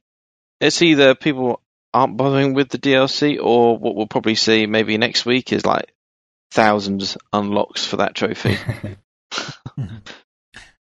it's 0.60 0.82
either 0.82 1.16
people 1.16 1.62
aren't 1.94 2.18
bothering 2.18 2.53
with 2.53 2.70
the 2.70 2.78
DLC, 2.78 3.38
or 3.41 3.78
what 3.78 3.95
we'll 3.95 4.06
probably 4.07 4.36
see 4.36 4.66
maybe 4.68 4.98
next 4.98 5.26
week 5.26 5.53
is 5.53 5.66
like 5.66 5.91
thousands 6.52 7.18
unlocks 7.34 7.86
for 7.86 7.98
that 7.98 8.16
trophy. 8.16 8.57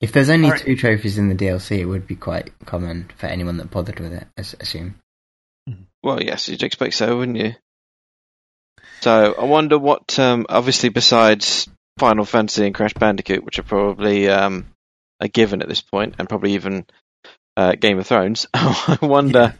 If 0.01 0.11
there's 0.11 0.31
only 0.31 0.47
Alright. 0.47 0.62
two 0.62 0.74
trophies 0.74 1.16
in 1.16 1.29
the 1.29 1.35
DLC, 1.37 1.79
it 1.79 1.85
would 1.85 2.09
be 2.09 2.16
quite 2.16 2.51
common 2.66 3.09
for 3.19 3.27
anyone 3.27 3.59
that 3.59 3.70
bothered 3.70 4.01
with 4.01 4.12
it, 4.12 4.27
I 4.37 4.41
s- 4.41 4.57
assume. 4.59 4.97
well, 6.03 6.20
yes, 6.20 6.49
you'd 6.49 6.65
expect 6.65 6.95
so, 6.95 7.16
wouldn't 7.19 7.39
you? 7.39 7.55
So 9.03 9.35
I 9.37 9.45
wonder 9.45 9.79
what, 9.79 10.16
um, 10.20 10.47
obviously, 10.49 10.89
besides 10.89 11.69
Final 11.99 12.24
Fantasy 12.24 12.65
and 12.66 12.74
Crash 12.74 12.95
Bandicoot, 12.95 13.45
which 13.45 13.59
are 13.59 13.65
probably 13.65 14.29
um, 14.29 14.66
a 15.19 15.27
given 15.27 15.61
at 15.61 15.69
this 15.69 15.81
point, 15.81 16.15
and 16.19 16.29
probably 16.29 16.55
even 16.55 16.87
uh, 17.57 17.73
Game 17.74 17.99
of 17.99 18.07
Thrones. 18.07 18.47
I 18.55 18.99
wonder. 19.03 19.55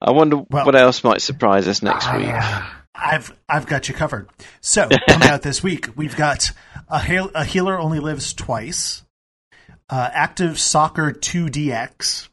I 0.00 0.10
wonder 0.10 0.38
Well- 0.50 0.66
what 0.66 0.74
else 0.74 1.04
might 1.04 1.22
surprise 1.22 1.68
us 1.68 1.80
next 1.80 2.12
week. 2.12 2.26
yeah. 2.26 2.66
I've 2.98 3.32
I've 3.48 3.66
got 3.66 3.88
you 3.88 3.94
covered. 3.94 4.28
So 4.62 4.88
coming 5.08 5.28
out 5.28 5.42
this 5.42 5.62
week, 5.62 5.90
we've 5.96 6.16
got 6.16 6.50
a, 6.88 7.28
a 7.34 7.44
healer 7.44 7.78
only 7.78 8.00
lives 8.00 8.32
twice, 8.32 9.04
uh, 9.90 10.10
active 10.12 10.58
soccer 10.58 11.12
2DX, 11.12 12.30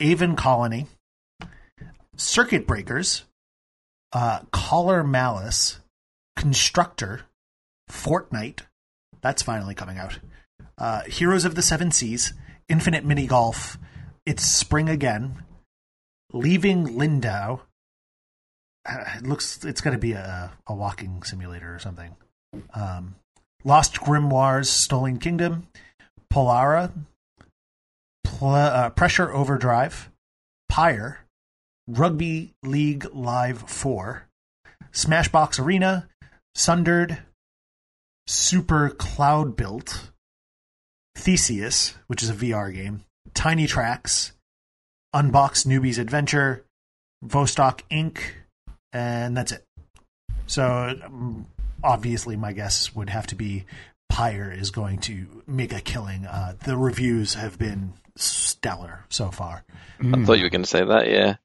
Aven 0.00 0.36
Colony, 0.36 0.86
Circuit 2.16 2.66
Breakers, 2.66 3.24
uh, 4.12 4.40
Collar 4.52 5.04
Malice, 5.04 5.80
Constructor, 6.36 7.22
Fortnite, 7.90 8.60
That's 9.20 9.42
finally 9.42 9.74
coming 9.74 9.98
out. 9.98 10.18
Uh, 10.78 11.02
Heroes 11.02 11.44
of 11.44 11.54
the 11.54 11.62
Seven 11.62 11.90
Seas, 11.90 12.32
Infinite 12.68 13.04
Mini 13.04 13.26
Golf, 13.26 13.78
It's 14.24 14.44
Spring 14.44 14.88
Again, 14.88 15.44
Leaving 16.32 16.86
Lyndow. 16.86 17.60
Uh, 18.88 19.04
it 19.18 19.26
looks 19.26 19.64
it's 19.64 19.80
going 19.80 19.94
to 19.94 20.00
be 20.00 20.12
a, 20.12 20.52
a 20.66 20.74
walking 20.74 21.22
simulator 21.22 21.74
or 21.74 21.78
something. 21.78 22.16
Um, 22.72 23.16
Lost 23.64 23.96
Grimoires, 23.96 24.66
Stolen 24.66 25.18
Kingdom, 25.18 25.68
Polara, 26.32 26.90
Pl- 28.24 28.48
uh, 28.54 28.90
Pressure 28.90 29.30
Overdrive, 29.32 30.10
Pyre, 30.70 31.20
Rugby 31.92 32.54
League 32.62 33.04
Live 33.12 33.62
4, 33.68 34.28
Smashbox 34.92 35.58
Arena, 35.58 36.08
Sundered, 36.54 37.18
Super 38.28 38.90
Cloudbuilt, 38.90 40.10
Theseus, 41.16 41.94
which 42.06 42.22
is 42.22 42.30
a 42.30 42.34
VR 42.34 42.72
game, 42.72 43.02
Tiny 43.34 43.66
Tracks, 43.66 44.32
Unbox 45.14 45.66
Newbie's 45.66 45.98
Adventure, 45.98 46.64
Vostok 47.24 47.80
Inc., 47.90 48.20
and 48.92 49.36
that's 49.36 49.50
it. 49.50 49.64
So, 50.46 50.94
obviously, 51.82 52.36
my 52.36 52.52
guess 52.52 52.94
would 52.94 53.10
have 53.10 53.26
to 53.28 53.34
be 53.34 53.64
Pyre 54.08 54.52
is 54.52 54.70
going 54.70 54.98
to 55.00 55.42
make 55.44 55.72
a 55.72 55.80
killing. 55.80 56.24
Uh, 56.24 56.54
the 56.64 56.76
reviews 56.76 57.34
have 57.34 57.58
been 57.58 57.94
stellar 58.16 59.04
so 59.08 59.32
far. 59.32 59.64
I 60.00 60.24
thought 60.24 60.38
you 60.38 60.44
were 60.44 60.50
going 60.50 60.62
to 60.62 60.68
say 60.68 60.84
that, 60.84 61.08
yeah. 61.08 61.36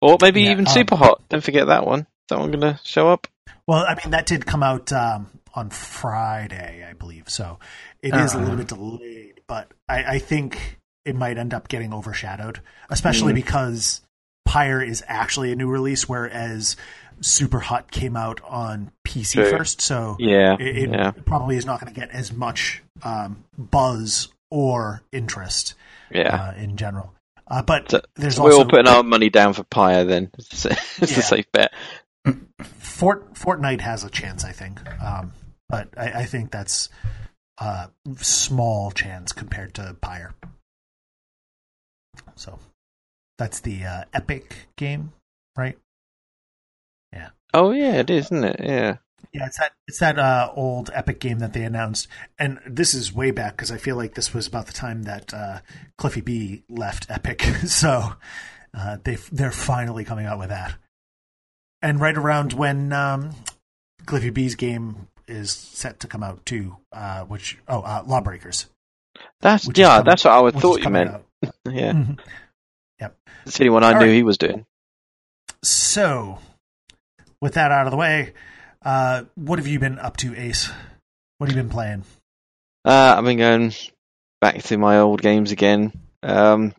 Or 0.00 0.18
maybe 0.20 0.42
Yeah, 0.42 0.52
even 0.52 0.66
um, 0.66 0.72
Super 0.72 0.96
Hot. 0.96 1.22
Don't 1.28 1.42
forget 1.42 1.66
that 1.68 1.86
one. 1.86 2.00
Is 2.00 2.06
that 2.30 2.38
one 2.38 2.50
going 2.50 2.74
to 2.74 2.80
show 2.84 3.08
up? 3.08 3.26
Well, 3.66 3.84
I 3.88 3.94
mean, 3.94 4.10
that 4.10 4.26
did 4.26 4.46
come 4.46 4.62
out 4.62 4.92
um, 4.92 5.28
on 5.54 5.70
Friday, 5.70 6.86
I 6.88 6.94
believe. 6.94 7.28
So 7.28 7.58
it 8.02 8.14
is 8.14 8.34
a 8.34 8.38
little 8.38 8.56
bit 8.56 8.68
delayed, 8.68 9.40
but 9.46 9.70
I, 9.88 10.04
I 10.14 10.18
think 10.18 10.78
it 11.04 11.16
might 11.16 11.38
end 11.38 11.54
up 11.54 11.68
getting 11.68 11.92
overshadowed, 11.92 12.60
especially 12.90 13.32
because 13.32 14.00
Pyre 14.44 14.82
is 14.82 15.02
actually 15.06 15.52
a 15.52 15.56
new 15.56 15.68
release, 15.68 16.08
whereas 16.08 16.76
Super 17.20 17.60
Hot 17.60 17.90
came 17.90 18.16
out 18.16 18.40
on 18.44 18.90
PC 19.04 19.34
True. 19.34 19.50
first. 19.50 19.80
So 19.80 20.16
Yeah, 20.18 20.56
it, 20.58 20.76
it 20.76 20.90
yeah, 20.90 21.12
probably 21.24 21.56
is 21.56 21.66
not 21.66 21.80
going 21.80 21.92
to 21.92 21.98
get 21.98 22.10
as 22.10 22.32
much 22.32 22.82
um, 23.02 23.44
buzz 23.56 24.28
or 24.50 25.02
interest 25.12 25.74
yeah. 26.10 26.48
uh, 26.50 26.54
in 26.60 26.76
general. 26.76 27.14
Uh, 27.52 27.60
but 27.62 27.90
So- 27.90 28.00
there's 28.16 28.40
we're 28.40 28.46
also 28.46 28.58
all 28.60 28.64
putting 28.68 28.88
our 28.88 29.02
money 29.02 29.28
down 29.28 29.52
for 29.52 29.62
Pyre 29.64 30.04
then. 30.04 30.30
It's, 30.38 30.64
Yeah. 30.64 30.72
a 31.00 31.06
safe 31.22 31.52
bet. 31.52 31.72
Fort 32.78 33.34
Fortnite 33.34 33.80
has 33.82 34.04
a 34.04 34.10
chance, 34.10 34.42
I 34.44 34.52
think, 34.52 34.80
um, 35.02 35.32
but 35.68 35.88
I, 35.96 36.22
I 36.22 36.24
think 36.24 36.50
that's 36.50 36.88
a 37.58 37.90
small 38.16 38.90
chance 38.92 39.32
compared 39.32 39.74
to 39.74 39.94
Pyre. 40.00 40.32
So 42.36 42.58
that's 43.38 43.60
the 43.60 43.84
uh, 43.84 44.04
Epic 44.14 44.68
game, 44.76 45.12
right? 45.56 45.76
Yeah. 47.12 47.30
Oh 47.52 47.72
yeah, 47.72 47.94
it 47.96 48.08
is, 48.08 48.26
isn't 48.26 48.44
it? 48.44 48.56
Yeah. 48.60 48.96
Yeah, 49.32 49.46
it's 49.46 49.58
that 49.58 49.72
it's 49.88 49.98
that 50.00 50.18
uh, 50.18 50.52
old 50.54 50.90
Epic 50.92 51.20
game 51.20 51.38
that 51.38 51.52
they 51.52 51.62
announced, 51.64 52.08
and 52.38 52.58
this 52.66 52.92
is 52.94 53.12
way 53.14 53.30
back 53.30 53.56
because 53.56 53.70
I 53.72 53.78
feel 53.78 53.96
like 53.96 54.14
this 54.14 54.34
was 54.34 54.46
about 54.46 54.66
the 54.66 54.72
time 54.72 55.04
that 55.04 55.32
uh, 55.32 55.60
Cliffy 55.96 56.20
B 56.20 56.64
left 56.68 57.06
Epic, 57.10 57.42
so 57.66 58.14
uh, 58.74 58.98
they 59.04 59.16
they're 59.30 59.50
finally 59.52 60.04
coming 60.04 60.26
out 60.26 60.38
with 60.38 60.50
that, 60.50 60.74
and 61.80 62.00
right 62.00 62.16
around 62.16 62.52
when 62.52 62.92
um, 62.92 63.30
Cliffy 64.06 64.30
B's 64.30 64.54
game 64.54 65.08
is 65.26 65.50
set 65.52 66.00
to 66.00 66.06
come 66.08 66.22
out 66.22 66.44
too, 66.44 66.76
uh, 66.92 67.22
which 67.24 67.58
oh 67.68 67.80
uh, 67.80 68.02
Lawbreakers, 68.06 68.66
That's 69.40 69.66
yeah. 69.74 69.88
coming- 69.98 70.04
that's 70.06 70.24
what 70.24 70.32
I 70.34 70.40
would 70.40 70.54
thought 70.56 70.82
you 70.82 70.90
meant. 70.90 71.22
Yeah, 71.64 71.92
Mhm. 71.92 72.18
it's 73.46 73.58
the 73.58 73.68
one 73.70 73.82
I 73.82 73.88
All 73.94 74.00
knew 74.00 74.06
right. 74.06 74.14
he 74.14 74.22
was 74.22 74.36
doing. 74.38 74.64
So, 75.64 76.38
with 77.40 77.54
that 77.54 77.72
out 77.72 77.86
of 77.86 77.90
the 77.90 77.96
way, 77.96 78.32
uh, 78.84 79.24
what 79.34 79.58
have 79.58 79.66
you 79.66 79.78
been 79.78 79.98
up 79.98 80.16
to, 80.18 80.34
Ace? 80.36 80.70
What 81.38 81.48
have 81.48 81.56
you 81.56 81.62
been 81.62 81.70
playing? 81.70 82.04
Uh, 82.84 83.14
I've 83.16 83.24
been 83.24 83.38
going 83.38 83.72
back 84.40 84.62
to 84.62 84.78
my 84.78 84.98
old 84.98 85.22
games 85.22 85.52
again. 85.52 85.92
Um, 86.22 86.74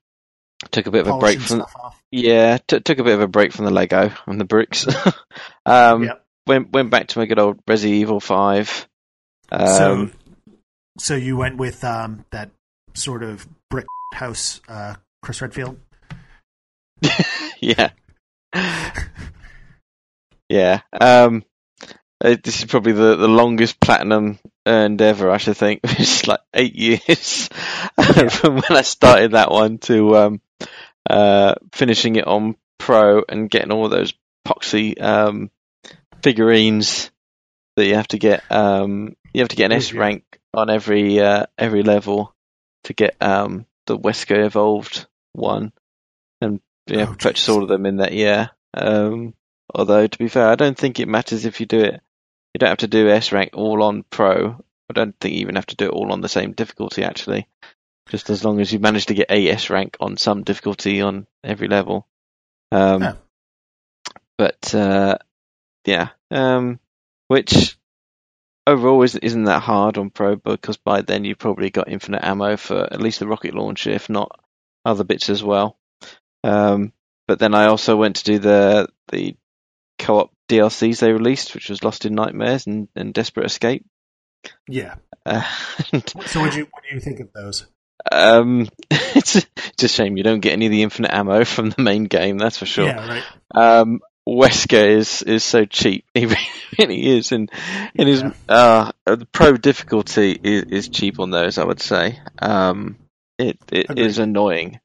took 0.72 0.88
a 0.88 0.92
bit 0.92 1.08
of 1.08 1.16
a 1.16 1.18
break 1.18 1.40
from 1.40 1.66
yeah, 2.12 2.58
t- 2.68 2.80
took 2.80 3.00
a 3.00 3.04
bit 3.04 3.16
of 3.16 3.22
a 3.22 3.28
break 3.28 3.54
from 3.54 3.66
the 3.66 3.72
Lego 3.72 4.12
and 4.28 4.40
the 4.40 4.46
bricks. 4.46 4.88
um, 5.66 6.04
Yep. 6.04 6.26
went 6.48 6.72
went 6.72 6.90
back 6.90 7.08
to 7.08 7.20
my 7.20 7.26
good 7.26 7.40
old 7.40 7.66
Resi 7.66 7.86
Evil 7.86 8.20
Five. 8.20 8.88
Um, 9.52 9.68
so, 9.68 10.10
so 11.00 11.16
you 11.16 11.38
went 11.38 11.58
with 11.58 11.84
um, 11.84 12.26
that 12.32 12.52
sort 12.94 13.24
of 13.24 13.48
brick 13.70 13.86
house, 14.14 14.62
uh, 14.68 14.96
Chris 15.22 15.42
Redfield. 15.42 15.80
yeah, 17.60 17.90
yeah. 20.50 20.82
Um, 21.00 21.44
this 22.24 22.60
is 22.60 22.66
probably 22.66 22.94
the, 22.94 23.16
the 23.16 23.28
longest 23.28 23.80
platinum 23.80 24.40
earned 24.66 25.02
ever. 25.02 25.30
I 25.30 25.38
should 25.38 25.58
think 25.58 25.82
it's 25.84 26.26
like 26.28 26.40
eight 26.54 26.76
years 26.76 27.50
from 28.30 28.56
when 28.56 28.72
I 28.72 28.82
started 28.82 29.32
that 29.32 29.52
one 29.52 29.78
to 29.80 30.18
um, 30.18 30.42
uh, 31.10 31.56
finishing 31.74 32.16
it 32.16 32.26
on 32.26 32.56
pro 32.78 33.24
and 33.28 33.50
getting 33.50 33.72
all 33.72 33.90
those 33.90 34.14
epoxy 34.46 35.02
um, 35.02 35.52
figurines 36.22 37.12
that 37.76 37.86
you 37.86 37.96
have 37.96 38.08
to 38.10 38.18
get. 38.18 38.44
Um, 38.50 39.16
you 39.34 39.42
have 39.42 39.50
to 39.50 39.56
get 39.56 39.72
an 39.72 39.78
S 39.78 39.94
rank 39.94 40.24
on 40.54 40.70
every 40.70 41.20
uh, 41.20 41.48
every 41.58 41.84
level 41.84 42.34
to 42.86 42.94
get 42.94 43.16
um, 43.20 43.66
the 43.88 43.98
Wesker 43.98 44.46
evolved 44.46 45.08
one, 45.34 45.74
and 46.40 46.62
yeah, 46.88 47.08
Oh, 47.10 47.16
purchase 47.16 47.50
all 47.50 47.64
of 47.64 47.70
them 47.70 47.86
in 47.86 47.98
that 47.98 48.14
year. 48.14 48.50
Um, 48.74 49.34
although 49.74 50.08
to 50.08 50.18
be 50.18 50.28
fair, 50.28 50.48
I 50.48 50.56
don't 50.56 50.78
think 50.78 51.00
it 51.00 51.08
matters 51.08 51.46
if 51.46 51.60
you 51.60 51.66
do 51.66 51.80
it. 51.80 52.02
You 52.54 52.60
don't 52.60 52.70
have 52.70 52.78
to 52.80 52.88
do 52.88 53.10
S 53.10 53.32
rank 53.32 53.52
all 53.54 53.82
on 53.84 54.04
pro. 54.10 54.64
I 54.90 54.94
don't 54.94 55.16
think 55.20 55.36
you 55.36 55.42
even 55.42 55.56
have 55.56 55.66
to 55.68 55.76
do 55.76 55.86
it 55.86 55.92
all 55.92 56.12
on 56.12 56.22
the 56.22 56.30
same 56.30 56.52
difficulty 56.52 57.04
actually. 57.04 57.48
Just 58.10 58.30
as 58.30 58.44
long 58.44 58.60
as 58.60 58.72
you 58.72 58.80
manage 58.80 59.08
to 59.08 59.14
get 59.14 59.32
a 59.32 59.50
S 59.50 59.70
rank 59.70 59.98
on 60.00 60.18
some 60.18 60.44
difficulty 60.44 61.02
on 61.02 61.26
every 61.44 61.68
level. 61.68 62.08
Um, 62.72 63.02
Yeah. 63.02 63.16
But 64.38 64.76
uh, 64.76 65.18
yeah, 65.86 66.10
um, 66.32 66.80
which 67.28 67.78
overall 68.66 69.02
isn't, 69.04 69.24
isn't 69.24 69.44
that 69.46 69.62
hard 69.62 69.98
on 69.98 70.10
pro 70.10 70.36
because 70.36 70.78
by 70.78 71.02
then 71.02 71.24
you've 71.24 71.38
probably 71.38 71.70
got 71.70 71.90
infinite 71.90 72.24
ammo 72.24 72.58
for 72.58 72.82
at 72.82 73.02
least 73.02 73.20
the 73.20 73.28
rocket 73.28 73.54
launcher, 73.54 73.92
if 73.92 74.10
not 74.10 74.40
other 74.86 75.04
bits 75.04 75.30
as 75.30 75.44
well. 75.44 75.78
Um, 76.44 76.94
but 77.28 77.40
then 77.40 77.54
I 77.54 77.66
also 77.66 77.96
went 77.96 78.18
to 78.18 78.24
do 78.24 78.40
the 78.40 78.90
the 79.12 79.36
co-op 80.00 80.33
DLCs 80.50 81.00
they 81.00 81.12
released, 81.12 81.54
which 81.56 81.70
was 81.70 81.84
Lost 81.84 82.06
in 82.06 82.16
Nightmares 82.16 82.68
and, 82.68 82.88
and 82.96 83.14
Desperate 83.14 83.46
Escape. 83.46 83.86
Yeah. 84.68 84.96
Uh, 85.26 85.44
and, 85.92 86.04
So, 86.26 86.42
what 86.42 86.52
do 86.52 86.60
you 86.60 86.68
what 86.72 86.84
do 86.88 86.94
you 86.94 87.00
think 87.02 87.20
of 87.20 87.32
those? 87.34 87.66
um, 88.12 88.68
it's, 88.92 89.36
it's 89.38 89.84
a 89.84 89.88
shame 89.88 90.18
you 90.18 90.24
don't 90.24 90.42
get 90.42 90.52
any 90.54 90.66
of 90.66 90.72
the 90.72 90.84
infinite 90.84 91.14
ammo 91.14 91.46
from 91.46 91.70
the 91.70 91.82
main 91.82 92.06
game, 92.06 92.38
that's 92.38 92.58
for 92.58 92.66
sure. 92.66 92.88
Yeah, 92.88 93.08
right. 93.08 93.24
Um, 93.56 94.02
Wesker 94.28 94.88
is 94.88 95.22
is 95.22 95.44
so 95.44 95.66
cheap. 95.66 96.06
He 96.14 96.28
really 96.80 97.18
is, 97.18 97.32
and 97.34 97.52
and 97.96 98.08
his 98.08 98.22
Yeah. 98.22 98.32
uh, 98.48 98.92
the 99.06 99.28
pro 99.32 99.58
difficulty 99.58 100.32
is, 100.42 100.64
is 100.64 100.90
cheap 100.90 101.20
on 101.20 101.30
those. 101.30 101.58
I 101.58 101.66
would 101.66 101.82
say. 101.82 102.20
Um, 102.40 102.98
it 103.38 103.58
it 103.72 103.90
Agreed. 103.90 104.06
is 104.06 104.20
annoying, 104.20 104.80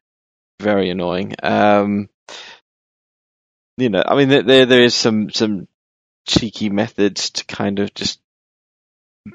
very 0.60 0.90
annoying. 0.90 1.34
Um, 1.42 2.08
you 3.78 3.88
know, 3.90 4.02
I 4.04 4.16
mean, 4.16 4.28
there 4.28 4.66
there 4.66 4.82
is 4.82 4.94
some 4.94 5.30
some 5.30 5.68
cheeky 6.26 6.68
methods 6.68 7.30
to 7.30 7.44
kind 7.46 7.78
of 7.78 7.94
just 7.94 8.20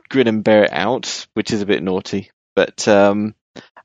grin 0.10 0.28
and 0.28 0.44
bear 0.44 0.64
it 0.64 0.74
out, 0.74 1.28
which 1.34 1.52
is 1.52 1.62
a 1.62 1.66
bit 1.66 1.82
naughty. 1.82 2.30
But 2.56 2.88
um, 2.88 3.36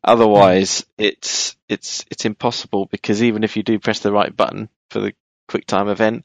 otherwise, 0.03 0.85
it's 0.99 1.57
it's 1.69 2.05
it's 2.11 2.25
impossible 2.25 2.87
because 2.87 3.23
even 3.23 3.45
if 3.45 3.57
you 3.57 3.63
do 3.63 3.79
press 3.79 4.01
the 4.01 4.13
right 4.13 4.37
button 4.37 4.69
for 4.91 5.01
the 5.01 5.13
quick 5.47 5.65
time 5.65 5.89
event, 5.89 6.25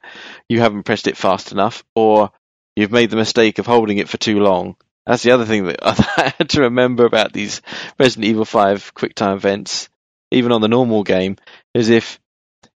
you 0.49 0.59
haven't 0.59 0.83
pressed 0.83 1.07
it 1.07 1.15
fast 1.17 1.51
enough, 1.51 1.83
or 1.95 2.31
you've 2.75 2.91
made 2.91 3.11
the 3.11 3.15
mistake 3.15 3.59
of 3.59 3.67
holding 3.67 3.99
it 3.99 4.09
for 4.09 4.17
too 4.17 4.39
long. 4.39 4.75
That's 5.05 5.23
the 5.23 5.31
other 5.31 5.45
thing 5.45 5.65
that 5.65 5.79
I 5.83 6.33
had 6.37 6.49
to 6.49 6.61
remember 6.61 7.05
about 7.05 7.33
these 7.33 7.61
Resident 7.99 8.25
Evil 8.25 8.45
5 8.45 8.93
quick 8.93 9.13
time 9.13 9.35
events, 9.35 9.89
even 10.31 10.51
on 10.51 10.61
the 10.61 10.67
normal 10.67 11.03
game, 11.03 11.37
is 11.73 11.89
if 11.89 12.19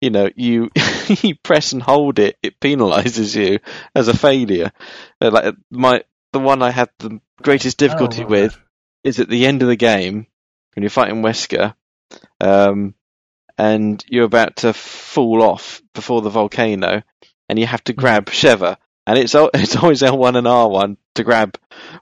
you 0.04 0.10
know 0.10 0.30
you 0.36 0.70
you 1.22 1.36
press 1.36 1.72
and 1.72 1.82
hold 1.82 2.20
it, 2.20 2.38
it 2.44 2.60
penalises 2.60 3.36
you 3.36 3.60
as 3.96 4.10
a 4.10 4.18
failure. 4.18 4.72
Uh, 5.22 5.32
Like 5.32 5.56
my 5.72 6.04
the 6.34 6.40
one 6.40 6.62
I 6.62 6.72
had 6.72 6.90
the 7.00 7.22
greatest 7.42 7.78
difficulty 7.78 8.24
Oh, 8.24 8.28
with 8.28 8.60
is 9.04 9.20
at 9.20 9.30
the 9.30 9.46
end 9.46 9.62
of 9.62 9.70
the 9.70 9.78
game 9.78 10.28
when 10.74 10.84
you're 10.84 10.90
fighting 10.90 11.22
Wesker, 11.22 11.74
um, 12.42 12.96
and 13.58 14.04
you're 14.10 14.26
about 14.26 14.58
to 14.58 14.74
fall 14.74 15.42
off 15.42 15.82
before 15.94 16.22
the 16.22 16.30
volcano, 16.30 17.04
and 17.48 17.58
you 17.58 17.66
have 17.66 17.84
to 17.86 17.94
grab 17.94 18.26
Sheva, 18.26 18.76
and 19.08 19.18
it's 19.18 19.36
it's 19.54 19.76
always 19.78 20.02
L1 20.02 20.36
and 20.38 20.48
R1 20.48 20.98
to 21.16 21.24
grab, 21.24 21.58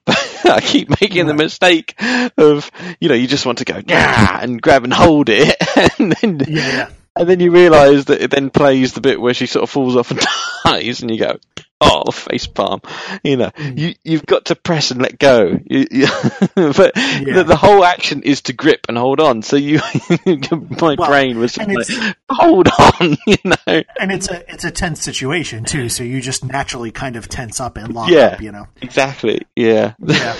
but 0.05 0.17
I 0.45 0.61
keep 0.61 0.89
making 1.01 1.27
the 1.27 1.33
mistake 1.35 1.95
of, 2.37 2.71
you 2.99 3.09
know, 3.09 3.15
you 3.15 3.27
just 3.27 3.45
want 3.45 3.59
to 3.59 3.65
go, 3.65 3.79
yeah, 3.85 4.39
and 4.41 4.61
grab 4.61 4.85
and 4.85 4.93
hold 4.93 5.29
it, 5.29 5.55
and 5.99 6.13
then, 6.13 6.41
yeah. 6.47 6.89
And 7.17 7.27
then 7.29 7.39
you 7.39 7.51
realise 7.51 8.05
that 8.05 8.21
it 8.21 8.31
then 8.31 8.49
plays 8.49 8.93
the 8.93 9.01
bit 9.01 9.19
where 9.19 9.33
she 9.33 9.45
sort 9.45 9.63
of 9.63 9.69
falls 9.69 9.95
off 9.95 10.11
and 10.11 10.19
dies, 10.65 11.01
and 11.01 11.11
you 11.11 11.17
go, 11.19 11.37
oh, 11.83 12.11
face 12.11 12.47
palm. 12.47 12.81
You 13.23 13.37
know, 13.37 13.49
Mm. 13.51 13.77
you, 13.77 13.95
you've 14.03 14.25
got 14.25 14.45
to 14.45 14.55
press 14.55 14.91
and 14.91 15.01
let 15.01 15.17
go. 15.19 15.57
You, 15.65 15.87
you, 15.91 16.07
but 16.55 16.93
the, 16.95 17.43
the 17.45 17.55
whole 17.57 17.83
action 17.83 18.21
is 18.23 18.41
to 18.43 18.53
grip 18.53 18.81
and 18.87 18.97
hold 18.97 19.19
on. 19.19 19.41
So 19.41 19.55
you, 19.57 19.79
my 20.25 20.95
Well, 20.97 21.07
brain 21.07 21.37
was 21.39 21.57
like, 21.57 21.87
hold 22.29 22.67
on, 22.67 23.17
you 23.27 23.37
know. 23.45 23.83
And 23.99 24.11
it's 24.11 24.29
a 24.29 24.51
it's 24.53 24.63
a 24.63 24.71
tense 24.71 25.01
situation 25.01 25.63
too, 25.65 25.89
so 25.89 26.03
you 26.03 26.21
just 26.21 26.45
naturally 26.45 26.91
kind 26.91 27.15
of 27.15 27.27
tense 27.27 27.59
up 27.59 27.77
and 27.77 27.93
lock 27.93 28.09
Yeah. 28.09 28.19
up, 28.27 28.41
you 28.41 28.51
know. 28.51 28.67
Exactly. 28.81 29.41
Yeah. 29.55 29.93
Yeah. 29.99 30.35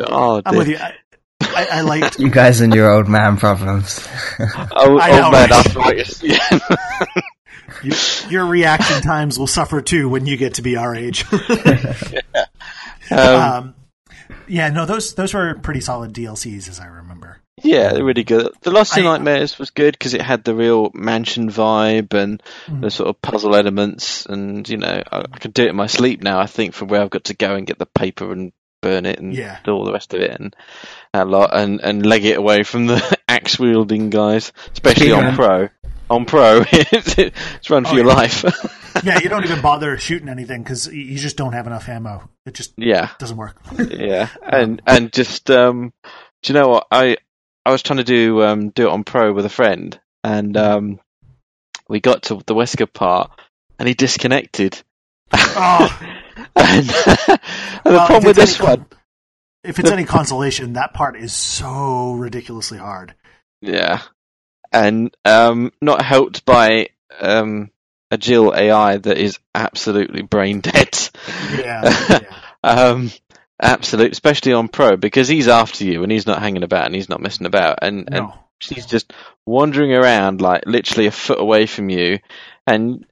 oh, 0.00 0.42
I'm 0.44 0.52
dear. 0.52 0.58
with 0.58 0.68
you. 0.68 0.76
I, 0.78 0.92
I, 1.42 1.66
I 1.72 1.80
liked 1.82 2.18
You 2.18 2.30
guys 2.30 2.60
and 2.60 2.74
your 2.74 2.90
old 2.90 3.08
man 3.08 3.36
problems. 3.36 4.06
Oh, 4.74 4.98
I 4.98 5.10
know, 5.10 5.30
man, 5.30 5.50
right? 5.50 5.52
arthritis. 5.52 6.22
Yeah. 6.22 6.58
you, 7.82 7.92
your 8.30 8.46
reaction 8.46 9.02
times 9.02 9.38
will 9.38 9.46
suffer 9.46 9.80
too 9.82 10.08
when 10.08 10.26
you 10.26 10.36
get 10.36 10.54
to 10.54 10.62
be 10.62 10.76
our 10.76 10.94
age. 10.94 11.24
Um, 13.10 13.18
um, 13.18 13.74
yeah, 14.48 14.68
no, 14.70 14.86
those 14.86 15.14
those 15.14 15.34
were 15.34 15.54
pretty 15.56 15.80
solid 15.80 16.12
DLCs 16.14 16.68
as 16.68 16.80
I 16.80 16.86
remember. 16.86 17.38
yeah, 17.62 17.92
they're 17.92 18.04
really 18.04 18.24
good. 18.24 18.52
The 18.62 18.70
Lost 18.70 18.96
in 18.96 19.04
Nightmares 19.04 19.58
was 19.58 19.70
good 19.70 19.92
because 19.92 20.14
it 20.14 20.22
had 20.22 20.44
the 20.44 20.54
real 20.54 20.90
mansion 20.94 21.50
vibe 21.50 22.14
and 22.14 22.42
Mm. 22.66 22.80
the 22.82 22.90
sort 22.90 23.08
of 23.10 23.20
puzzle 23.22 23.54
elements, 23.54 24.26
and 24.26 24.68
you 24.68 24.78
know, 24.78 25.02
I, 25.12 25.18
I 25.32 25.38
can 25.38 25.50
do 25.50 25.64
it 25.64 25.70
in 25.70 25.76
my 25.76 25.86
sleep 25.86 26.22
now. 26.22 26.38
I 26.40 26.46
think 26.46 26.74
from 26.74 26.88
where 26.88 27.02
I've 27.02 27.10
got 27.10 27.24
to 27.24 27.34
go 27.34 27.54
and 27.54 27.66
get 27.66 27.78
the 27.78 27.86
paper 27.86 28.32
and 28.32 28.52
burn 28.80 29.06
it 29.06 29.18
and 29.20 29.32
Yeah. 29.34 29.58
do 29.64 29.72
all 29.72 29.84
the 29.84 29.92
rest 29.92 30.12
of 30.14 30.20
it 30.20 30.30
and 30.40 30.56
that 31.12 31.28
lot, 31.28 31.50
and 31.54 31.80
and 31.80 32.04
leg 32.06 32.24
it 32.24 32.38
away 32.38 32.62
from 32.62 32.86
the 32.86 33.18
axe 33.28 33.58
wielding 33.58 34.10
guys, 34.10 34.52
especially 34.72 35.12
on 35.12 35.34
pro. 35.34 35.68
On 36.10 36.24
pro, 36.26 36.62
it's, 36.72 37.16
it's 37.18 37.70
run 37.70 37.84
for 37.84 37.92
Oh, 37.92 37.96
your 37.96 38.06
yeah. 38.06 38.14
life. 38.14 38.44
Yeah, 39.02 39.20
you 39.20 39.30
don't 39.30 39.42
even 39.42 39.62
bother 39.62 39.96
shooting 39.96 40.28
anything 40.28 40.62
because 40.62 40.86
you 40.86 41.16
just 41.16 41.38
don't 41.38 41.54
have 41.54 41.66
enough 41.66 41.88
ammo. 41.88 42.28
It 42.44 42.52
just 42.52 42.74
yeah. 42.76 43.08
doesn't 43.18 43.38
work. 43.38 43.56
yeah, 43.78 44.28
and 44.42 44.82
and 44.86 45.10
just 45.10 45.50
um, 45.50 45.94
do 46.42 46.52
you 46.52 46.60
know 46.60 46.68
what 46.68 46.88
I 46.90 47.16
I 47.64 47.70
was 47.72 47.82
trying 47.82 47.96
to 47.96 48.04
do 48.04 48.42
um 48.42 48.68
do 48.68 48.88
it 48.88 48.90
on 48.92 49.02
pro 49.02 49.32
with 49.32 49.46
a 49.46 49.48
friend, 49.48 49.98
and 50.22 50.54
um, 50.58 51.00
we 51.88 52.00
got 52.00 52.24
to 52.24 52.42
the 52.44 52.54
Wesker 52.54 52.92
part, 52.92 53.30
and 53.78 53.88
he 53.88 53.94
disconnected. 53.94 54.82
Oh. 55.32 55.88
and, 56.54 56.90
and 56.90 56.90
the 57.84 58.04
problem 58.06 58.24
with 58.24 58.36
this 58.36 58.60
one, 58.60 58.84
If 59.64 59.78
it's 59.78 59.90
any 59.90 60.04
consolation, 60.04 60.72
that 60.72 60.92
part 60.92 61.16
is 61.16 61.32
so 61.32 62.12
ridiculously 62.14 62.78
hard. 62.78 63.14
yeah, 63.60 64.02
and 64.72 65.14
um, 65.24 65.72
not 65.80 66.02
helped 66.02 66.44
by 66.44 66.88
um 67.20 67.70
a 68.10 68.18
Jill 68.18 68.54
AI 68.54 68.98
that 68.98 69.18
is 69.18 69.38
absolutely 69.54 70.22
brain 70.22 70.60
dead. 70.60 70.98
Yeah, 71.56 71.82
yeah. 72.10 72.38
Um, 72.62 73.10
absolute, 73.60 74.12
especially 74.12 74.52
on 74.52 74.68
pro 74.68 74.96
because 74.96 75.28
he's 75.28 75.48
after 75.48 75.84
you 75.84 76.02
and 76.02 76.12
he's 76.12 76.26
not 76.26 76.40
hanging 76.40 76.64
about 76.64 76.86
and 76.86 76.94
he's 76.94 77.08
not 77.08 77.20
messing 77.20 77.46
about 77.46 77.78
and 77.82 78.12
and 78.12 78.32
she's 78.58 78.86
just 78.86 79.12
wandering 79.46 79.92
around 79.92 80.40
like 80.40 80.64
literally 80.66 81.06
a 81.06 81.12
foot 81.12 81.40
away 81.40 81.66
from 81.66 81.88
you 81.88 82.18
and 82.66 83.06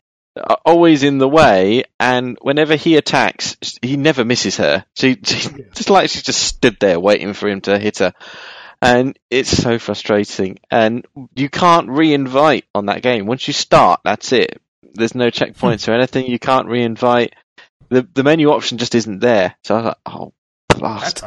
always 0.64 1.02
in 1.02 1.18
the 1.18 1.28
way 1.28 1.84
and 1.98 2.38
whenever 2.40 2.76
he 2.76 2.96
attacks 2.96 3.56
he 3.82 3.96
never 3.96 4.24
misses 4.24 4.56
her. 4.56 4.84
She, 4.94 5.18
she 5.24 5.48
Yeah. 5.48 5.64
just 5.74 5.90
like 5.90 6.10
she's 6.10 6.22
just 6.22 6.42
stood 6.42 6.76
there 6.80 6.98
waiting 7.00 7.34
for 7.34 7.48
him 7.48 7.60
to 7.62 7.78
hit 7.78 7.98
her. 7.98 8.12
And 8.82 9.18
it's 9.28 9.50
so 9.50 9.78
frustrating. 9.78 10.58
And 10.70 11.06
you 11.34 11.48
can't 11.50 11.90
re-invite 11.90 12.64
on 12.74 12.86
that 12.86 13.02
game. 13.02 13.26
Once 13.26 13.46
you 13.46 13.52
start 13.52 14.00
that's 14.04 14.32
it. 14.32 14.60
There's 14.94 15.14
no 15.14 15.30
checkpoints 15.30 15.86
or 15.88 15.92
anything. 15.92 16.26
You 16.26 16.38
can't 16.38 16.68
re-invite. 16.68 17.34
The 17.90 18.06
the 18.14 18.22
menu 18.22 18.50
option 18.50 18.78
just 18.78 18.94
isn't 18.94 19.20
there. 19.20 19.54
So 19.64 19.74
I 19.74 19.78
was 19.78 19.84
like 19.86 19.96
oh 20.06 20.32
blast. 20.68 21.22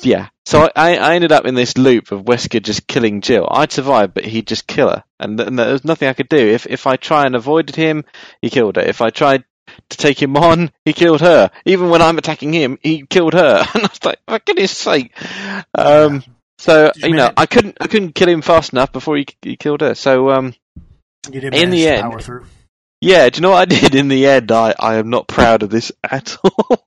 Yeah. 0.00 0.28
So 0.46 0.68
I, 0.74 0.96
I 0.96 1.14
ended 1.14 1.32
up 1.32 1.44
in 1.46 1.54
this 1.54 1.76
loop 1.76 2.12
of 2.12 2.24
Wesker 2.24 2.62
just 2.62 2.86
killing 2.86 3.20
Jill. 3.20 3.46
I'd 3.50 3.72
survive, 3.72 4.14
but 4.14 4.24
he'd 4.24 4.46
just 4.46 4.66
kill 4.66 4.88
her, 4.88 5.04
and, 5.20 5.38
th- 5.38 5.46
and 5.46 5.58
there 5.58 5.72
was 5.72 5.84
nothing 5.84 6.08
I 6.08 6.14
could 6.14 6.28
do. 6.28 6.36
If 6.36 6.66
if 6.66 6.86
I 6.86 6.96
try 6.96 7.26
and 7.26 7.34
avoided 7.36 7.76
him, 7.76 8.04
he 8.40 8.50
killed 8.50 8.76
her. 8.76 8.82
If 8.82 9.00
I 9.00 9.10
tried 9.10 9.44
to 9.90 9.96
take 9.96 10.20
him 10.20 10.36
on, 10.36 10.70
he 10.84 10.92
killed 10.92 11.20
her. 11.20 11.50
Even 11.64 11.88
when 11.90 12.02
I'm 12.02 12.18
attacking 12.18 12.52
him, 12.52 12.78
he 12.82 13.04
killed 13.06 13.34
her. 13.34 13.64
And 13.74 13.84
I 13.84 13.88
was 13.88 14.04
like, 14.04 14.18
for 14.26 14.38
goodness 14.40 14.76
sake. 14.76 15.14
Um, 15.76 16.24
so 16.58 16.92
you 16.96 17.08
you 17.10 17.14
know, 17.14 17.30
I 17.36 17.46
couldn't 17.46 17.76
I 17.80 17.86
couldn't 17.86 18.14
kill 18.14 18.28
him 18.28 18.42
fast 18.42 18.72
enough 18.72 18.92
before 18.92 19.16
he 19.16 19.26
he 19.42 19.56
killed 19.56 19.80
her. 19.80 19.94
So 19.94 20.30
um, 20.30 20.54
in 21.32 21.70
the 21.70 21.86
end- 21.88 22.22
through. 22.22 22.46
yeah, 23.00 23.28
do 23.30 23.38
you 23.38 23.42
know 23.42 23.50
what 23.50 23.60
I 23.60 23.64
did 23.80 23.94
in 23.94 24.08
the 24.08 24.26
end? 24.26 24.50
I, 24.52 24.74
I 24.78 24.96
am 24.96 25.10
not 25.10 25.28
proud 25.28 25.62
of 25.62 25.70
this 25.70 25.92
at 26.02 26.36
all. 26.42 26.86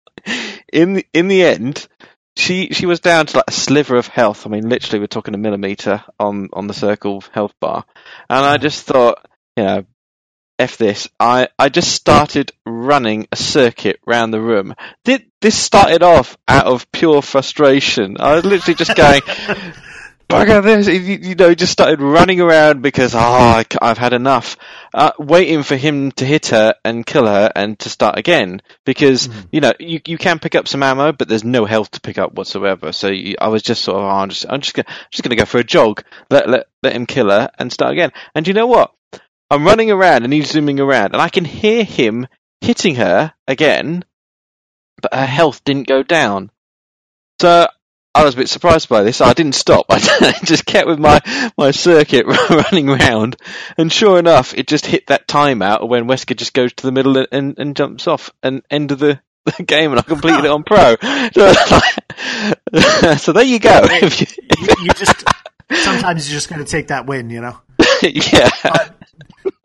in 0.71 0.93
the, 0.93 1.05
in 1.13 1.27
the 1.27 1.43
end, 1.43 1.87
she 2.35 2.69
she 2.71 2.85
was 2.85 2.99
down 2.99 3.27
to 3.27 3.37
like 3.37 3.45
a 3.47 3.51
sliver 3.51 3.95
of 3.95 4.07
health. 4.07 4.45
I 4.45 4.49
mean, 4.49 4.67
literally, 4.67 4.99
we're 4.99 5.07
talking 5.07 5.33
a 5.33 5.37
millimeter 5.37 6.03
on 6.19 6.49
on 6.53 6.67
the 6.67 6.73
circle 6.73 7.23
health 7.31 7.53
bar, 7.59 7.85
and 8.29 8.45
I 8.45 8.57
just 8.57 8.85
thought, 8.85 9.25
you 9.55 9.63
know, 9.63 9.85
f 10.59 10.77
this. 10.77 11.07
I 11.19 11.47
I 11.57 11.69
just 11.69 11.91
started 11.93 12.51
running 12.65 13.27
a 13.31 13.35
circuit 13.35 13.99
round 14.05 14.33
the 14.33 14.41
room. 14.41 14.75
Did 15.03 15.25
this 15.41 15.57
started 15.57 16.03
off 16.03 16.37
out 16.47 16.65
of 16.65 16.91
pure 16.91 17.21
frustration? 17.21 18.17
I 18.19 18.35
was 18.35 18.45
literally 18.45 18.75
just 18.75 18.95
going. 18.95 19.21
Bugger 20.27 20.63
this! 20.63 20.87
You, 20.87 21.29
you 21.29 21.35
know, 21.35 21.53
just 21.53 21.71
started 21.71 22.01
running 22.01 22.41
around 22.41 22.81
because 22.81 23.13
oh, 23.13 23.19
I, 23.19 23.65
have 23.81 23.97
had 23.97 24.13
enough. 24.13 24.57
Uh, 24.93 25.11
waiting 25.19 25.61
for 25.61 25.75
him 25.75 26.11
to 26.13 26.25
hit 26.25 26.47
her 26.47 26.73
and 26.83 27.05
kill 27.05 27.27
her 27.27 27.51
and 27.55 27.77
to 27.79 27.89
start 27.89 28.17
again 28.17 28.61
because 28.85 29.27
Mhm. 29.27 29.47
you 29.51 29.61
know 29.61 29.73
you 29.79 30.01
you 30.05 30.17
can 30.17 30.39
pick 30.39 30.55
up 30.55 30.67
some 30.67 30.81
ammo, 30.81 31.11
but 31.11 31.27
there's 31.27 31.43
no 31.43 31.65
health 31.65 31.91
to 31.91 32.01
pick 32.01 32.17
up 32.17 32.33
whatsoever. 32.33 32.91
So 32.91 33.09
you, 33.09 33.35
I 33.39 33.49
was 33.49 33.61
just 33.61 33.83
sort 33.83 33.97
of 33.97 34.03
oh, 34.03 34.07
I'm 34.07 34.29
just 34.29 34.45
I'm 34.49 34.61
just 34.61 34.73
gonna, 34.73 34.87
just 35.11 35.23
gonna 35.23 35.35
go 35.35 35.45
for 35.45 35.59
a 35.59 35.63
jog. 35.63 36.03
Let 36.31 36.49
let 36.49 36.67
let 36.81 36.93
him 36.93 37.05
kill 37.05 37.29
her 37.29 37.51
and 37.59 37.71
start 37.71 37.91
again. 37.91 38.11
And 38.33 38.47
you 38.47 38.53
know 38.53 38.67
what? 38.67 38.93
I'm 39.51 39.63
running 39.65 39.91
around 39.91 40.23
and 40.23 40.33
he's 40.33 40.49
zooming 40.49 40.79
around, 40.79 41.13
and 41.13 41.21
I 41.21 41.29
can 41.29 41.45
hear 41.45 41.83
him 41.83 42.27
hitting 42.61 42.95
her 42.95 43.33
again, 43.47 44.03
but 45.01 45.13
her 45.13 45.25
health 45.25 45.63
didn't 45.63 45.87
go 45.87 46.01
down. 46.01 46.49
So 47.39 47.67
I 48.15 48.23
was 48.23 48.33
a 48.33 48.37
bit 48.37 48.49
surprised 48.49 48.87
by 48.89 49.03
this. 49.03 49.19
I 49.21 49.33
didn't 49.33 49.55
stop. 49.55 49.85
I 49.89 49.99
just 50.43 50.65
kept 50.65 50.87
with 50.87 50.99
my, 50.99 51.19
my 51.57 51.71
circuit 51.71 52.25
running 52.49 52.87
round, 52.87 53.35
and 53.77 53.91
sure 53.91 54.17
enough, 54.19 54.53
it 54.57 54.67
just 54.67 54.85
hit 54.85 55.07
that 55.07 55.27
timeout 55.27 55.87
when 55.87 56.07
Wesker 56.07 56.35
just 56.35 56.53
goes 56.53 56.71
to 56.73 56.85
the 56.85 56.91
middle 56.93 57.17
and, 57.17 57.27
and, 57.31 57.59
and 57.59 57.75
jumps 57.75 58.07
off 58.07 58.31
and 58.41 58.63
end 58.71 58.91
of 58.93 58.99
the, 58.99 59.19
the 59.57 59.63
game, 59.63 59.91
and 59.91 59.99
I 59.99 60.03
completed 60.03 60.45
it 60.45 60.51
on 60.51 60.63
pro. 60.63 60.95
So, 61.33 61.53
so 63.17 63.31
there 63.33 63.43
you 63.43 63.59
go. 63.59 63.81
If 63.83 64.21
you- 64.21 64.27
You, 64.85 64.89
just 64.93 65.23
sometimes 65.71 66.27
you 66.29 66.33
just 66.35 66.49
got 66.49 66.57
to 66.57 66.65
take 66.65 66.87
that 66.87 67.05
win, 67.07 67.29
you 67.29 67.41
know. 67.41 67.59
yeah, 68.01 68.49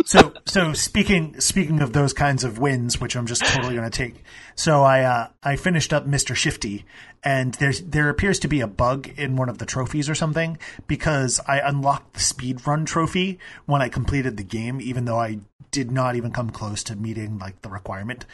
So 0.05 0.32
so 0.47 0.72
speaking 0.72 1.40
speaking 1.40 1.81
of 1.81 1.93
those 1.93 2.12
kinds 2.12 2.44
of 2.44 2.59
wins, 2.59 3.01
which 3.01 3.16
I'm 3.16 3.27
just 3.27 3.44
totally 3.44 3.74
going 3.74 3.90
to 3.90 3.97
take. 3.97 4.22
So 4.55 4.82
I 4.82 5.02
uh, 5.02 5.28
I 5.43 5.56
finished 5.56 5.93
up 5.93 6.06
Mr. 6.06 6.35
Shifty, 6.35 6.85
and 7.22 7.55
there's 7.55 7.81
there 7.81 8.09
appears 8.09 8.39
to 8.40 8.48
be 8.48 8.60
a 8.60 8.66
bug 8.66 9.09
in 9.16 9.36
one 9.36 9.48
of 9.48 9.59
the 9.59 9.66
trophies 9.66 10.09
or 10.09 10.14
something 10.14 10.59
because 10.86 11.40
I 11.47 11.60
unlocked 11.60 12.14
the 12.14 12.20
speed 12.20 12.66
run 12.66 12.85
trophy 12.85 13.39
when 13.66 13.82
I 13.82 13.89
completed 13.89 14.36
the 14.36 14.44
game, 14.44 14.81
even 14.81 15.05
though 15.05 15.18
I 15.18 15.40
did 15.70 15.90
not 15.90 16.16
even 16.16 16.32
come 16.32 16.51
close 16.51 16.82
to 16.85 16.97
meeting 16.97 17.39
like 17.39 17.62
the 17.62 17.68
requirement. 17.68 18.27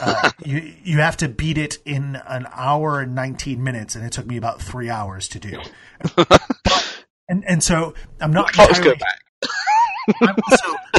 Uh, 0.00 0.30
you 0.44 0.74
you 0.82 0.98
have 0.98 1.16
to 1.18 1.28
beat 1.28 1.58
it 1.58 1.78
in 1.84 2.16
an 2.26 2.46
hour 2.52 3.00
and 3.00 3.14
19 3.14 3.62
minutes, 3.62 3.94
and 3.94 4.04
it 4.04 4.12
took 4.12 4.26
me 4.26 4.36
about 4.36 4.60
three 4.60 4.90
hours 4.90 5.28
to 5.28 5.38
do. 5.38 5.60
And 7.28 7.44
and 7.46 7.62
so 7.62 7.94
I'm 8.20 8.32
not 8.32 8.56
let's 8.58 8.80
go 8.80 8.94
back. 8.94 9.20
I'm 10.20 10.36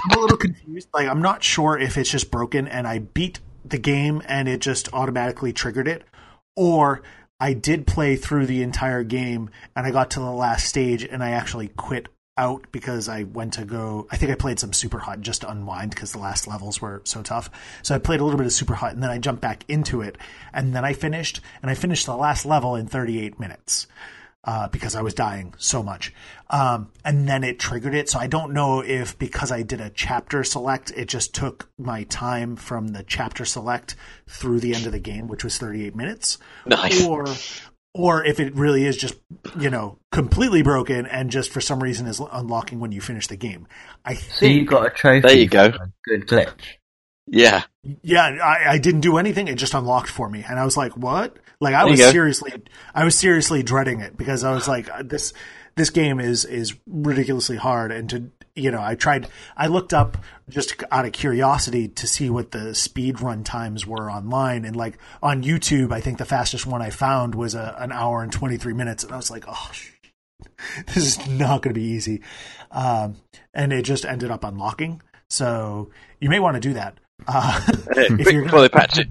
I'm 0.03 0.17
a 0.17 0.21
little 0.21 0.37
confused. 0.37 0.89
Like 0.93 1.07
I'm 1.07 1.21
not 1.21 1.43
sure 1.43 1.77
if 1.77 1.97
it's 1.97 2.09
just 2.09 2.31
broken 2.31 2.67
and 2.67 2.87
I 2.87 2.99
beat 2.99 3.39
the 3.63 3.77
game 3.77 4.21
and 4.27 4.47
it 4.47 4.61
just 4.61 4.93
automatically 4.93 5.53
triggered 5.53 5.87
it, 5.87 6.03
or 6.55 7.01
I 7.39 7.53
did 7.53 7.87
play 7.87 8.15
through 8.15 8.45
the 8.45 8.63
entire 8.63 9.03
game 9.03 9.49
and 9.75 9.85
I 9.85 9.91
got 9.91 10.11
to 10.11 10.19
the 10.19 10.31
last 10.31 10.67
stage 10.67 11.03
and 11.03 11.23
I 11.23 11.31
actually 11.31 11.69
quit 11.69 12.07
out 12.37 12.65
because 12.71 13.07
I 13.07 13.23
went 13.23 13.53
to 13.53 13.65
go. 13.65 14.07
I 14.11 14.17
think 14.17 14.31
I 14.31 14.35
played 14.35 14.59
some 14.59 14.73
Super 14.73 14.99
Hot 14.99 15.21
just 15.21 15.41
to 15.41 15.49
unwind 15.49 15.91
because 15.91 16.11
the 16.11 16.19
last 16.19 16.47
levels 16.47 16.81
were 16.81 17.01
so 17.05 17.21
tough. 17.21 17.49
So 17.81 17.95
I 17.95 17.99
played 17.99 18.19
a 18.19 18.23
little 18.23 18.37
bit 18.37 18.45
of 18.45 18.53
Super 18.53 18.75
Hot 18.75 18.93
and 18.93 19.01
then 19.01 19.09
I 19.09 19.17
jumped 19.17 19.41
back 19.41 19.63
into 19.67 20.01
it 20.01 20.17
and 20.53 20.75
then 20.75 20.83
I 20.83 20.93
finished 20.93 21.41
and 21.61 21.71
I 21.71 21.75
finished 21.75 22.05
the 22.05 22.15
last 22.15 22.45
level 22.45 22.75
in 22.75 22.87
38 22.87 23.39
minutes 23.39 23.87
uh, 24.45 24.67
because 24.69 24.95
I 24.95 25.01
was 25.01 25.13
dying 25.13 25.53
so 25.57 25.81
much. 25.83 26.13
Um, 26.49 26.91
and 27.03 27.27
then 27.27 27.43
it 27.43 27.59
triggered 27.59 27.95
it. 27.95 28.09
So 28.09 28.19
I 28.19 28.27
don't 28.27 28.53
know 28.53 28.81
if 28.81 29.17
because 29.17 29.51
I 29.51 29.63
did 29.63 29.81
a 29.81 29.89
chapter 29.89 30.43
select, 30.43 30.91
it 30.95 31.07
just 31.07 31.33
took 31.33 31.69
my 31.77 32.03
time 32.03 32.55
from 32.55 32.89
the 32.89 33.03
chapter 33.03 33.43
select 33.43 33.95
through 34.27 34.59
the 34.59 34.75
end 34.75 34.85
of 34.85 34.91
the 34.91 34.99
game, 34.99 35.27
which 35.27 35.43
was 35.43 35.57
38 35.57 35.95
minutes, 35.95 36.37
Nice. 36.65 37.03
or 37.03 37.25
or 37.93 38.23
if 38.25 38.39
it 38.39 38.53
really 38.55 38.85
is 38.85 38.97
just 38.97 39.15
you 39.57 39.69
know 39.69 39.97
completely 40.11 40.61
broken 40.61 41.05
and 41.05 41.31
just 41.31 41.51
for 41.51 41.61
some 41.61 41.81
reason 41.81 42.05
is 42.07 42.21
unlocking 42.31 42.79
when 42.79 42.91
you 42.91 43.01
finish 43.01 43.27
the 43.27 43.37
game. 43.37 43.67
I 44.03 44.13
think. 44.13 44.31
So 44.33 44.45
you 44.45 44.65
got 44.65 44.85
a 44.85 44.89
trophy. 44.91 45.27
There 45.27 45.37
you 45.37 45.47
go. 45.47 45.73
Good 46.05 46.27
glitch. 46.27 46.77
Yeah. 47.27 47.63
Yeah, 48.01 48.23
I, 48.23 48.73
I 48.73 48.77
didn't 48.77 49.01
do 49.01 49.17
anything. 49.17 49.47
It 49.47 49.55
just 49.55 49.73
unlocked 49.73 50.09
for 50.09 50.29
me, 50.29 50.43
and 50.47 50.59
I 50.59 50.65
was 50.65 50.77
like, 50.77 50.95
"What?" 50.97 51.37
Like 51.59 51.73
I 51.73 51.81
There 51.83 51.91
was 51.91 51.99
seriously, 52.11 52.51
I 52.93 53.03
was 53.03 53.17
seriously 53.17 53.63
dreading 53.63 53.99
it 53.99 54.17
because 54.17 54.43
I 54.43 54.53
was 54.53 54.67
like, 54.67 54.89
"This, 55.07 55.33
this 55.75 55.89
game 55.89 56.19
is 56.19 56.45
is 56.45 56.75
ridiculously 56.87 57.57
hard." 57.57 57.91
And 57.91 58.09
to 58.09 58.31
you 58.55 58.71
know, 58.71 58.81
I 58.81 58.95
tried, 58.95 59.27
I 59.57 59.67
looked 59.67 59.93
up 59.93 60.17
just 60.49 60.81
out 60.91 61.05
of 61.05 61.11
curiosity 61.11 61.89
to 61.89 62.07
see 62.07 62.29
what 62.29 62.51
the 62.51 62.73
speed 62.73 63.21
run 63.21 63.43
times 63.43 63.85
were 63.85 64.09
online, 64.09 64.65
and 64.65 64.75
like 64.75 64.97
on 65.21 65.43
YouTube, 65.43 65.91
I 65.91 66.01
think 66.01 66.17
the 66.17 66.25
fastest 66.25 66.65
one 66.65 66.81
I 66.81 66.89
found 66.89 67.35
was 67.35 67.53
a, 67.53 67.75
an 67.79 67.91
hour 67.91 68.23
and 68.23 68.31
twenty 68.31 68.57
three 68.57 68.73
minutes, 68.73 69.03
and 69.03 69.13
I 69.13 69.17
was 69.17 69.31
like, 69.31 69.45
"Oh." 69.47 69.71
This 70.87 70.97
is 70.97 71.27
not 71.27 71.61
going 71.61 71.73
to 71.73 71.79
be 71.79 71.87
easy, 71.87 72.21
um, 72.71 73.15
and 73.53 73.71
it 73.71 73.83
just 73.83 74.05
ended 74.05 74.31
up 74.31 74.43
unlocking. 74.43 75.01
So 75.29 75.89
you 76.19 76.29
may 76.29 76.39
want 76.39 76.55
to 76.55 76.59
do 76.59 76.73
that. 76.73 76.97
Uh, 77.27 77.61
if 77.67 78.23
Quick 78.23 78.33
you're 78.33 78.43
before 78.43 78.61
they 78.61 78.69
patch 78.69 78.97
it. 78.97 79.07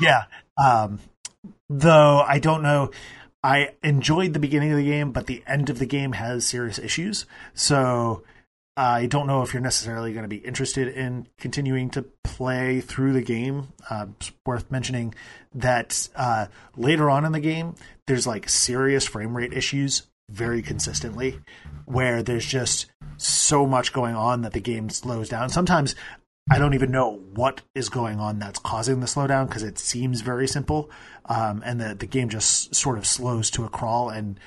yeah. 0.00 0.24
Um, 0.56 1.00
though 1.68 2.20
I 2.26 2.38
don't 2.38 2.62
know. 2.62 2.90
I 3.42 3.72
enjoyed 3.82 4.32
the 4.32 4.38
beginning 4.38 4.70
of 4.70 4.78
the 4.78 4.84
game, 4.84 5.12
but 5.12 5.26
the 5.26 5.42
end 5.46 5.68
of 5.68 5.78
the 5.78 5.84
game 5.84 6.12
has 6.12 6.46
serious 6.46 6.78
issues. 6.78 7.26
So 7.52 8.22
I 8.76 9.06
don't 9.06 9.26
know 9.26 9.42
if 9.42 9.52
you're 9.52 9.62
necessarily 9.62 10.12
going 10.12 10.24
to 10.24 10.28
be 10.28 10.38
interested 10.38 10.88
in 10.88 11.28
continuing 11.38 11.90
to 11.90 12.06
play 12.24 12.80
through 12.80 13.12
the 13.12 13.22
game. 13.22 13.68
Uh, 13.88 14.06
it's 14.18 14.32
worth 14.46 14.70
mentioning 14.70 15.14
that 15.54 16.08
uh, 16.16 16.46
later 16.76 17.10
on 17.10 17.24
in 17.24 17.32
the 17.32 17.40
game, 17.40 17.74
there's 18.06 18.26
like 18.26 18.48
serious 18.48 19.06
frame 19.06 19.36
rate 19.36 19.52
issues 19.52 20.04
very 20.30 20.62
consistently, 20.62 21.38
where 21.84 22.22
there's 22.22 22.46
just 22.46 22.86
so 23.18 23.66
much 23.66 23.92
going 23.92 24.16
on 24.16 24.40
that 24.42 24.54
the 24.54 24.60
game 24.60 24.88
slows 24.88 25.28
down. 25.28 25.50
Sometimes 25.50 25.94
I 26.50 26.58
don't 26.58 26.74
even 26.74 26.90
know 26.90 27.22
what 27.34 27.62
is 27.74 27.88
going 27.88 28.20
on 28.20 28.38
that's 28.38 28.58
causing 28.58 29.00
the 29.00 29.06
slowdown 29.06 29.48
because 29.48 29.62
it 29.62 29.78
seems 29.78 30.20
very 30.20 30.46
simple, 30.46 30.90
um, 31.24 31.62
and 31.64 31.80
the 31.80 31.94
the 31.94 32.06
game 32.06 32.28
just 32.28 32.74
sort 32.74 32.98
of 32.98 33.06
slows 33.06 33.50
to 33.52 33.64
a 33.64 33.70
crawl. 33.70 34.10
And 34.10 34.38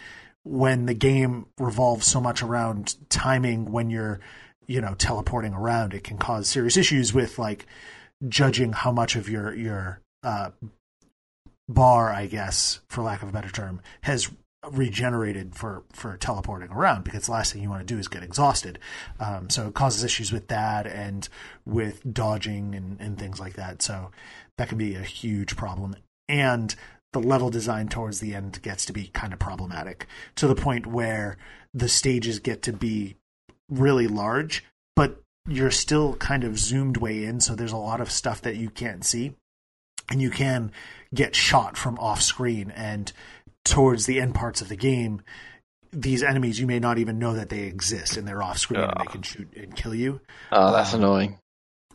when 0.44 0.86
the 0.86 0.94
game 0.94 1.48
revolves 1.58 2.06
so 2.06 2.22
much 2.22 2.44
around 2.44 2.96
timing, 3.10 3.72
when 3.72 3.90
you're 3.90 4.20
you 4.68 4.80
know 4.80 4.94
teleporting 4.94 5.54
around, 5.54 5.94
it 5.96 6.04
can 6.04 6.18
cause 6.18 6.48
serious 6.48 6.78
issues 6.78 7.14
with 7.14 7.40
like 7.40 7.66
judging 8.28 8.74
how 8.74 8.92
much 8.92 9.16
of 9.16 9.28
your 9.28 9.56
your 9.56 10.02
uh, 10.24 10.52
bar, 11.68 12.14
I 12.14 12.28
guess, 12.28 12.80
for 12.90 13.02
lack 13.02 13.24
of 13.24 13.30
a 13.30 13.32
better 13.32 13.50
term, 13.50 13.82
has 14.02 14.32
regenerated 14.72 15.56
for 15.56 15.84
for 15.92 16.18
teleporting 16.18 16.70
around 16.70 17.04
because 17.04 17.26
the 17.26 17.32
last 17.32 17.54
thing 17.54 17.62
you 17.62 17.70
want 17.70 17.86
to 17.88 17.94
do 17.94 18.00
is 18.00 18.08
get 18.08 18.24
exhausted. 18.24 18.80
Um, 19.20 19.50
so 19.50 19.68
it 19.68 19.74
causes 19.74 20.04
issues 20.04 20.32
with 20.32 20.48
that 20.48 20.88
and 20.88 21.28
with 21.66 22.02
dodging 22.14 22.76
and, 22.76 23.00
and 23.00 23.18
things 23.18 23.40
like 23.40 23.54
that. 23.54 23.82
So 23.82 24.12
that 24.58 24.70
can 24.70 24.78
be 24.78 24.96
a 24.96 25.02
huge 25.02 25.56
problem. 25.56 25.96
And 26.28 26.76
the 27.14 27.20
level 27.20 27.50
design 27.50 27.88
towards 27.88 28.20
the 28.20 28.36
end 28.36 28.62
gets 28.62 28.86
to 28.86 28.94
be 28.94 29.08
kind 29.08 29.34
of 29.34 29.40
problematic 29.40 30.08
to 30.36 30.48
the 30.48 30.56
point 30.56 30.86
where 30.86 31.38
the 31.74 31.88
stages 31.88 32.40
get 32.40 32.62
to 32.64 32.74
be 32.74 33.16
really 33.70 34.08
large 34.08 34.64
but 34.98 35.22
you're 35.48 35.72
still 35.72 36.16
kind 36.16 36.44
of 36.44 36.60
zoomed 36.60 36.98
way 36.98 37.24
in 37.24 37.40
so 37.40 37.56
there's 37.56 37.72
a 37.72 37.78
lot 37.78 38.02
of 38.02 38.12
stuff 38.12 38.42
that 38.42 38.58
you 38.58 38.70
can't 38.70 39.06
see. 39.06 39.34
And 40.10 40.22
you 40.22 40.30
can 40.30 40.72
get 41.14 41.36
shot 41.36 41.78
from 41.78 42.00
off 42.00 42.22
screen 42.22 42.72
and 42.72 43.12
towards 43.70 44.06
the 44.06 44.20
end 44.22 44.36
parts 44.36 44.62
of 44.62 44.70
the 44.70 44.76
game 44.76 45.22
these 45.94 46.22
enemies 46.22 46.60
you 46.60 46.68
may 46.68 46.80
not 46.80 46.98
even 47.00 47.18
know 47.18 47.34
that 47.34 47.50
they 47.50 47.62
exist 47.62 48.18
and 48.18 48.28
they're 48.28 48.44
off 48.44 48.58
screen 48.58 48.82
and 48.82 48.94
they 49.00 49.06
can 49.06 49.22
shoot 49.22 49.48
and 49.56 49.74
kill 49.76 49.96
you. 49.96 50.20
Oh, 50.52 50.72
that's 50.74 50.94
Um, 50.94 51.02
annoying. 51.02 51.40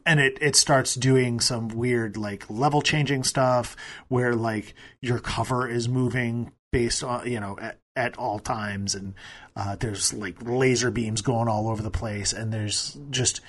and 0.06 0.18
it, 0.18 0.38
it 0.40 0.56
starts 0.56 0.94
doing 0.94 1.40
some 1.40 1.68
weird 1.68 2.16
like 2.16 2.48
level 2.48 2.80
changing 2.80 3.22
stuff 3.22 3.76
where 4.08 4.34
like 4.34 4.74
your 5.02 5.18
cover 5.18 5.68
is 5.68 5.88
moving 5.90 6.52
based 6.72 7.04
on 7.04 7.30
you 7.30 7.38
know 7.38 7.58
at, 7.60 7.78
at 7.94 8.16
all 8.16 8.38
times 8.38 8.94
and 8.94 9.12
uh, 9.56 9.76
there's 9.76 10.14
like 10.14 10.36
laser 10.42 10.90
beams 10.90 11.20
going 11.20 11.46
all 11.46 11.68
over 11.68 11.82
the 11.82 11.90
place 11.90 12.32
and 12.32 12.50
there's 12.50 12.96
just 13.10 13.42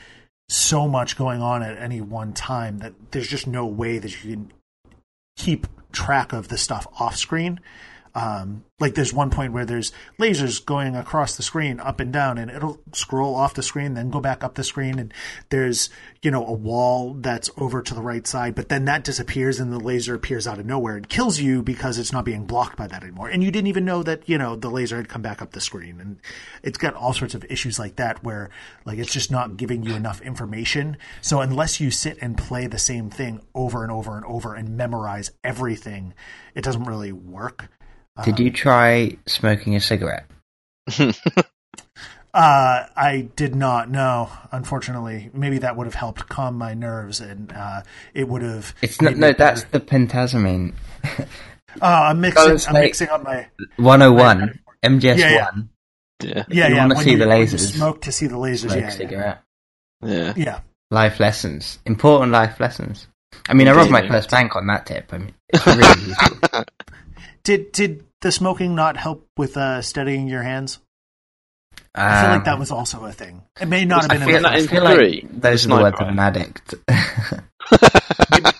so 0.50 0.90
much 0.90 1.18
going 1.18 1.42
on 1.42 1.64
at 1.64 1.78
any 1.78 2.02
one 2.02 2.34
time 2.34 2.80
that 2.80 2.94
there's 3.12 3.30
just 3.30 3.48
no 3.48 3.66
way 3.66 3.98
that 3.98 4.24
you 4.26 4.32
can 4.36 4.52
keep 5.38 5.68
track 5.94 6.34
of 6.34 6.50
the 6.50 6.58
stuff 6.58 6.86
off 7.00 7.16
screen 7.16 7.60
um, 8.16 8.64
like 8.80 8.96
there's 8.96 9.14
one 9.14 9.30
point 9.30 9.54
where 9.54 9.66
there's 9.66 9.92
lasers 10.20 10.64
going 10.64 10.96
across 10.96 11.36
the 11.36 11.44
screen 11.44 11.80
up 11.80 12.00
and 12.00 12.14
down 12.14 12.38
and 12.38 12.52
it'll 12.52 12.80
scroll 12.94 13.36
off 13.36 13.54
the 13.54 13.64
screen 13.64 13.94
then 13.94 14.10
go 14.10 14.20
back 14.20 14.44
up 14.44 14.56
the 14.56 14.64
screen 14.64 15.00
and 15.00 15.14
there's 15.50 15.90
you 16.22 16.30
know 16.30 16.46
a 16.46 16.54
wall 16.54 17.14
that's 17.16 17.50
over 17.58 17.82
to 17.82 17.94
the 17.94 18.02
right 18.02 18.28
side 18.28 18.54
but 18.56 18.70
then 18.70 18.86
that 18.86 19.04
disappears 19.04 19.60
and 19.60 19.72
the 19.72 19.80
laser 19.80 20.14
appears 20.14 20.46
out 20.46 20.60
of 20.60 20.66
nowhere 20.66 20.96
and 20.96 21.10
kills 21.10 21.40
you 21.40 21.62
because 21.64 21.98
it's 21.98 22.12
not 22.12 22.26
being 22.26 22.46
blocked 22.46 22.78
by 22.78 22.88
that 22.88 23.04
anymore. 23.04 23.30
And 23.30 23.44
you 23.44 23.52
didn't 23.52 23.68
even 23.68 23.86
know 23.86 24.04
that 24.04 24.28
you 24.28 24.38
know 24.38 24.56
the 24.56 24.70
laser 24.70 24.98
had 24.98 25.10
come 25.10 25.22
back 25.22 25.42
up 25.42 25.52
the 25.52 25.62
screen 25.62 26.00
and 26.00 26.20
it's 26.62 26.78
got 26.78 26.94
all 26.94 27.14
sorts 27.14 27.36
of 27.36 27.46
issues 27.50 27.80
like 27.80 27.96
that 27.96 28.24
where 28.24 28.50
like 28.86 29.00
it's 29.00 29.12
just 29.12 29.32
not 29.32 29.58
giving 29.58 29.84
you 29.84 29.96
enough 29.96 30.22
information. 30.22 30.98
So 31.22 31.42
unless 31.42 31.80
you 31.80 31.92
sit 31.92 32.18
and 32.22 32.38
play 32.38 32.68
the 32.68 32.80
same 32.80 33.10
thing 33.10 33.42
over 33.56 33.84
and 33.84 33.92
over 33.92 34.16
and 34.16 34.26
over 34.26 34.56
and 34.56 34.78
memorize 34.78 35.32
everything 35.44 36.14
it 36.56 36.64
doesn't 36.64 36.86
really 36.86 37.12
work 37.12 37.70
Did 38.24 38.40
you 38.40 38.52
try 38.52 39.18
smoking 39.26 39.76
a 39.76 39.80
cigarette? 39.80 40.26
Uh, 42.36 42.88
I 42.96 43.30
did 43.36 43.54
not 43.54 43.92
know. 43.92 44.28
Unfortunately, 44.52 45.30
maybe 45.36 45.60
that 45.60 45.78
would 45.78 45.86
have 45.86 45.94
helped 45.94 46.30
calm 46.30 46.58
my 46.58 46.74
nerves, 46.74 47.20
and 47.22 47.54
uh, 47.54 47.84
it 48.16 48.28
would 48.28 48.42
have. 48.42 48.74
It's 48.82 49.00
not. 49.00 49.16
No, 49.18 49.28
me 49.28 49.34
that's 49.38 49.66
the 49.66 49.80
pentazemin. 49.80 50.74
Uh, 51.20 51.26
I'm 51.82 52.22
mixing. 52.22 52.44
Go 52.44 52.52
I'm 52.54 52.58
say- 52.58 52.72
mixing 52.72 53.10
up 53.10 53.24
my. 53.24 53.46
101, 53.78 54.60
MGS1. 54.84 55.18
Yeah, 55.20 55.30
yeah. 55.30 55.48
Yeah. 56.24 56.44
Yeah, 56.50 56.68
You 56.70 56.76
yeah. 56.76 56.82
wanna 56.88 56.96
see 57.04 57.12
you, 57.12 57.18
the 57.20 57.28
when 57.28 57.38
you 57.42 57.46
lasers. 57.46 57.72
smoke 57.76 58.02
to 58.02 58.12
see 58.12 58.26
the 58.26 58.36
lasers. 58.36 58.72
Smoke 58.72 58.78
Yeah, 58.82 58.90
cigarette. 58.90 59.44
Yeah. 60.02 60.12
yeah, 60.12 60.34
yeah. 60.36 60.60
Life 60.90 61.20
lessons. 61.20 61.78
Important 61.86 62.32
life 62.32 62.60
lessons. 62.60 63.06
I 63.48 63.54
mean, 63.54 63.68
I 63.68 63.74
robbed 63.74 63.92
my 63.92 64.08
first 64.08 64.32
bank 64.32 64.56
on 64.56 64.66
that 64.68 64.88
tip. 64.88 65.14
I 65.14 65.18
mean, 65.20 65.34
it's 65.50 65.68
really 65.68 65.80
useful. 66.08 66.64
Did 67.44 67.72
did 67.72 68.06
the 68.22 68.32
smoking 68.32 68.76
not 68.76 68.98
help 68.98 69.28
with 69.38 69.58
uh, 69.58 69.82
steadying 69.82 70.28
your 70.28 70.44
hands? 70.44 70.80
I 71.96 72.22
feel 72.22 72.30
like 72.32 72.38
Um, 72.40 72.44
that 72.46 72.60
was 72.60 72.72
also 72.72 73.04
a 73.06 73.12
thing. 73.12 73.44
It 73.60 73.68
may 73.68 73.86
not 73.86 74.04
have 74.04 74.12
I 74.12 74.18
been. 74.18 74.28
feel, 74.28 74.36
in 74.38 74.44
the 74.44 74.50
that 74.50 74.56
first 74.60 74.70
I 74.70 74.76
feel 74.76 74.96
three, 74.96 75.22
like 75.22 75.42
those 75.42 75.66
are 75.66 75.70
the 75.70 75.76
words 75.84 76.02
of 76.02 76.08
an 76.08 76.20
addict. 76.20 76.74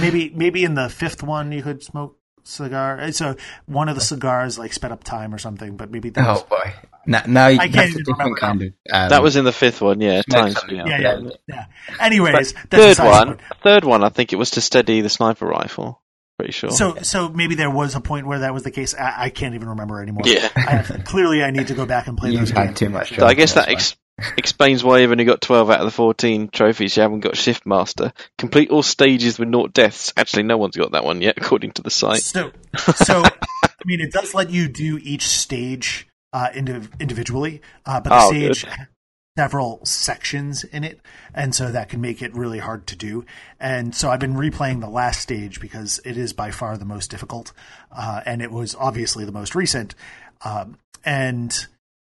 maybe 0.00 0.30
maybe 0.34 0.64
in 0.64 0.74
the 0.74 0.88
fifth 0.88 1.22
one 1.22 1.52
you 1.52 1.62
could 1.62 1.82
smoke 1.82 2.18
cigar. 2.44 3.00
Uh, 3.00 3.12
So 3.12 3.36
one 3.66 3.88
of 3.88 3.94
the 3.94 4.00
cigars 4.00 4.58
like 4.58 4.72
sped 4.72 4.92
up 4.92 5.04
time 5.04 5.34
or 5.34 5.38
something, 5.38 5.76
but 5.76 5.90
maybe 5.90 6.10
that 6.10 6.26
was, 6.26 6.42
oh 6.42 6.46
boy! 6.48 6.72
Now, 7.06 7.22
now 7.26 7.46
I 7.46 7.68
can't 7.68 7.76
a 7.76 7.84
even 7.88 7.98
different 8.04 8.18
remember 8.18 8.36
kind 8.38 8.62
of. 8.62 8.68
Um, 8.92 9.08
That 9.08 9.22
was 9.22 9.36
in 9.36 9.44
the 9.44 9.52
fifth 9.52 9.80
one, 9.80 10.00
yeah. 10.00 10.22
smoke 10.22 10.42
Time 10.44 10.52
something 10.52 10.68
speed. 10.78 10.80
else. 10.80 10.90
yeah, 10.90 11.18
yeah, 11.20 11.30
yeah. 11.48 11.64
Anyways, 12.00 12.52
that's 12.52 12.68
Third 12.70 12.96
besides 12.96 13.00
one, 13.00 13.26
point. 13.38 13.40
third 13.62 13.84
one, 13.84 14.04
I 14.04 14.08
think 14.10 14.32
it 14.32 14.36
was 14.36 14.52
to 14.52 14.60
steady 14.60 15.00
the 15.00 15.08
sniper 15.08 15.46
rifle. 15.46 16.00
Pretty 16.38 16.52
sure. 16.52 16.70
So, 16.70 16.96
so 17.02 17.28
maybe 17.28 17.56
there 17.56 17.70
was 17.70 17.94
a 17.96 18.00
point 18.00 18.26
where 18.26 18.38
that 18.40 18.54
was 18.54 18.62
the 18.62 18.70
case. 18.70 18.94
I, 18.94 19.24
I 19.24 19.30
can't 19.30 19.54
even 19.56 19.70
remember 19.70 20.00
anymore. 20.00 20.22
Yeah. 20.24 20.48
I 20.54 20.70
have, 20.76 21.04
clearly, 21.04 21.42
I 21.42 21.50
need 21.50 21.66
to 21.66 21.74
go 21.74 21.84
back 21.84 22.06
and 22.06 22.16
play 22.16 22.30
You've 22.30 22.40
those 22.40 22.50
had 22.50 22.66
games. 22.68 22.78
too 22.78 22.88
much 22.90 23.16
So 23.16 23.26
I 23.26 23.34
guess 23.34 23.54
that 23.54 23.68
ex- 23.68 23.96
explains 24.36 24.84
why 24.84 24.98
you've 25.00 25.10
only 25.10 25.24
got 25.24 25.40
12 25.40 25.68
out 25.70 25.80
of 25.80 25.86
the 25.86 25.90
14 25.90 26.48
trophies. 26.50 26.96
You 26.96 27.02
haven't 27.02 27.20
got 27.20 27.36
Shift 27.36 27.66
Master. 27.66 28.12
Complete 28.36 28.70
all 28.70 28.84
stages 28.84 29.36
with 29.38 29.48
naught 29.48 29.72
deaths. 29.72 30.12
Actually, 30.16 30.44
no 30.44 30.58
one's 30.58 30.76
got 30.76 30.92
that 30.92 31.04
one 31.04 31.22
yet, 31.22 31.34
according 31.38 31.72
to 31.72 31.82
the 31.82 31.90
site. 31.90 32.22
So, 32.22 32.52
so 32.76 33.22
I 33.24 33.70
mean, 33.84 34.00
it 34.00 34.12
does 34.12 34.32
let 34.32 34.50
you 34.50 34.68
do 34.68 34.98
each 35.02 35.26
stage 35.26 36.06
uh, 36.32 36.50
indiv- 36.54 36.98
individually, 37.00 37.62
uh, 37.84 38.00
but 38.00 38.10
the 38.10 38.20
Oh, 38.22 38.28
stage 38.28 38.64
good. 38.64 38.86
Several 39.38 39.78
sections 39.84 40.64
in 40.64 40.82
it, 40.82 40.98
and 41.32 41.54
so 41.54 41.70
that 41.70 41.88
can 41.88 42.00
make 42.00 42.20
it 42.20 42.34
really 42.34 42.58
hard 42.58 42.88
to 42.88 42.96
do. 42.96 43.24
And 43.60 43.94
so 43.94 44.10
I've 44.10 44.18
been 44.18 44.34
replaying 44.34 44.80
the 44.80 44.90
last 44.90 45.20
stage 45.20 45.60
because 45.60 46.00
it 46.04 46.16
is 46.16 46.32
by 46.32 46.50
far 46.50 46.76
the 46.76 46.84
most 46.84 47.08
difficult, 47.08 47.52
uh, 47.92 48.20
and 48.26 48.42
it 48.42 48.50
was 48.50 48.74
obviously 48.74 49.24
the 49.24 49.30
most 49.30 49.54
recent. 49.54 49.94
Um, 50.44 50.76
and 51.04 51.56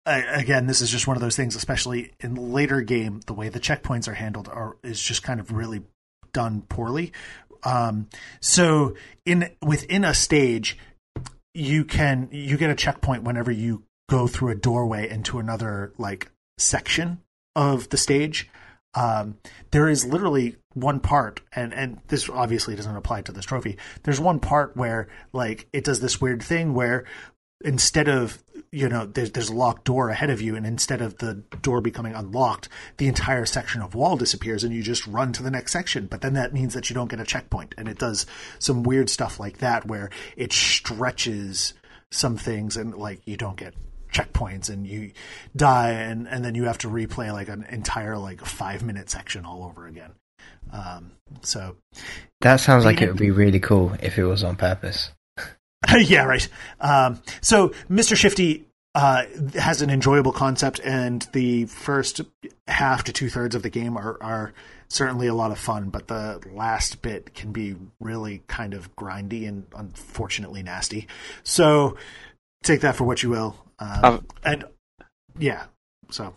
again, 0.04 0.66
this 0.66 0.80
is 0.80 0.90
just 0.90 1.06
one 1.06 1.16
of 1.16 1.20
those 1.20 1.36
things, 1.36 1.54
especially 1.54 2.10
in 2.18 2.34
the 2.34 2.40
later 2.40 2.80
game, 2.80 3.20
the 3.26 3.32
way 3.32 3.48
the 3.48 3.60
checkpoints 3.60 4.08
are 4.08 4.14
handled 4.14 4.48
are 4.48 4.76
is 4.82 5.00
just 5.00 5.22
kind 5.22 5.38
of 5.38 5.52
really 5.52 5.82
done 6.32 6.62
poorly. 6.62 7.12
Um, 7.62 8.08
so 8.40 8.96
in 9.24 9.50
within 9.62 10.02
a 10.04 10.14
stage, 10.14 10.76
you 11.54 11.84
can 11.84 12.28
you 12.32 12.56
get 12.56 12.70
a 12.70 12.74
checkpoint 12.74 13.22
whenever 13.22 13.52
you 13.52 13.84
go 14.08 14.26
through 14.26 14.50
a 14.50 14.56
doorway 14.56 15.08
into 15.08 15.38
another 15.38 15.92
like 15.96 16.32
section 16.60 17.20
of 17.56 17.88
the 17.90 17.96
stage. 17.96 18.48
um, 18.94 19.38
there 19.70 19.88
is 19.88 20.04
literally 20.04 20.56
one 20.74 21.00
part, 21.00 21.40
and 21.52 21.72
and 21.74 21.98
this 22.08 22.28
obviously 22.28 22.74
doesn't 22.76 22.96
apply 22.96 23.22
to 23.22 23.32
this 23.32 23.44
trophy. 23.44 23.76
There's 24.02 24.20
one 24.20 24.40
part 24.40 24.76
where 24.76 25.08
like 25.32 25.68
it 25.72 25.84
does 25.84 26.00
this 26.00 26.20
weird 26.20 26.42
thing 26.42 26.74
where 26.74 27.04
instead 27.64 28.08
of 28.08 28.42
you 28.72 28.88
know 28.88 29.04
there's 29.04 29.32
there's 29.32 29.48
a 29.50 29.54
locked 29.54 29.84
door 29.84 30.08
ahead 30.08 30.30
of 30.30 30.40
you 30.40 30.56
and 30.56 30.64
instead 30.66 31.02
of 31.02 31.18
the 31.18 31.34
door 31.60 31.80
becoming 31.80 32.14
unlocked 32.14 32.68
the 32.96 33.06
entire 33.06 33.44
section 33.44 33.82
of 33.82 33.94
wall 33.94 34.16
disappears 34.16 34.64
and 34.64 34.74
you 34.74 34.82
just 34.82 35.06
run 35.06 35.32
to 35.32 35.42
the 35.42 35.50
next 35.50 35.72
section 35.72 36.06
but 36.06 36.22
then 36.22 36.34
that 36.34 36.54
means 36.54 36.72
that 36.72 36.88
you 36.88 36.94
don't 36.94 37.10
get 37.10 37.20
a 37.20 37.24
checkpoint 37.24 37.74
and 37.76 37.86
it 37.88 37.98
does 37.98 38.24
some 38.58 38.82
weird 38.82 39.10
stuff 39.10 39.38
like 39.38 39.58
that 39.58 39.86
where 39.86 40.08
it 40.36 40.52
stretches 40.52 41.74
some 42.10 42.36
things 42.36 42.76
and 42.76 42.94
like 42.94 43.20
you 43.26 43.36
don't 43.36 43.58
get 43.58 43.74
checkpoints 44.12 44.70
and 44.70 44.86
you 44.86 45.12
die 45.56 45.90
and 45.90 46.26
and 46.28 46.44
then 46.44 46.54
you 46.54 46.64
have 46.64 46.78
to 46.78 46.88
replay 46.88 47.32
like 47.32 47.48
an 47.48 47.64
entire 47.70 48.18
like 48.18 48.44
5 48.44 48.82
minute 48.82 49.10
section 49.10 49.44
all 49.44 49.64
over 49.64 49.86
again 49.86 50.10
um 50.72 51.12
so 51.42 51.76
That 52.40 52.56
sounds 52.56 52.84
like 52.84 53.00
it 53.00 53.08
would 53.08 53.18
be 53.18 53.30
really 53.30 53.60
cool 53.60 53.92
if 54.00 54.18
it 54.18 54.24
was 54.24 54.44
on 54.44 54.56
purpose. 54.56 55.10
yeah, 55.98 56.24
right. 56.24 56.48
Um, 56.80 57.20
so 57.40 57.70
Mr. 57.90 58.16
Shifty 58.16 58.66
uh, 58.94 59.24
has 59.54 59.82
an 59.82 59.90
enjoyable 59.90 60.32
concept, 60.32 60.80
and 60.84 61.26
the 61.32 61.66
first 61.66 62.20
half 62.66 63.04
to 63.04 63.12
two 63.12 63.28
thirds 63.28 63.54
of 63.54 63.62
the 63.62 63.70
game 63.70 63.96
are, 63.96 64.18
are 64.20 64.52
certainly 64.88 65.26
a 65.26 65.34
lot 65.34 65.52
of 65.52 65.58
fun, 65.58 65.90
but 65.90 66.08
the 66.08 66.40
last 66.52 67.02
bit 67.02 67.34
can 67.34 67.52
be 67.52 67.76
really 68.00 68.42
kind 68.48 68.74
of 68.74 68.94
grindy 68.96 69.46
and 69.46 69.66
unfortunately 69.76 70.62
nasty. 70.62 71.06
So 71.44 71.96
take 72.62 72.80
that 72.80 72.96
for 72.96 73.04
what 73.04 73.22
you 73.22 73.30
will. 73.30 73.56
Um, 73.80 74.26
and 74.44 74.64
yeah, 75.38 75.64
so 76.10 76.34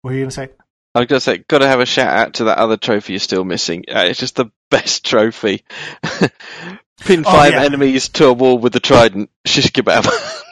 what 0.00 0.10
are 0.10 0.14
you 0.14 0.20
going 0.22 0.30
to 0.30 0.34
say? 0.34 0.48
I 0.94 0.98
was 0.98 1.06
gonna 1.06 1.20
say, 1.20 1.38
got 1.38 1.60
to 1.60 1.66
have 1.66 1.80
a 1.80 1.86
shout 1.86 2.12
out 2.14 2.34
to 2.34 2.44
that 2.44 2.58
other 2.58 2.76
trophy 2.76 3.14
you're 3.14 3.20
still 3.20 3.44
missing. 3.44 3.86
Uh, 3.88 4.00
it's 4.00 4.20
just 4.20 4.36
the 4.36 4.50
best 4.70 5.06
trophy. 5.06 5.64
Pin 7.00 7.20
Oh, 7.26 7.30
five 7.32 7.54
yeah. 7.54 7.62
enemies 7.62 8.10
to 8.10 8.26
a 8.26 8.32
wall 8.34 8.58
with 8.58 8.74
the 8.74 8.80
trident. 8.80 9.30
Shish 9.46 9.68
kebab. 9.72 10.06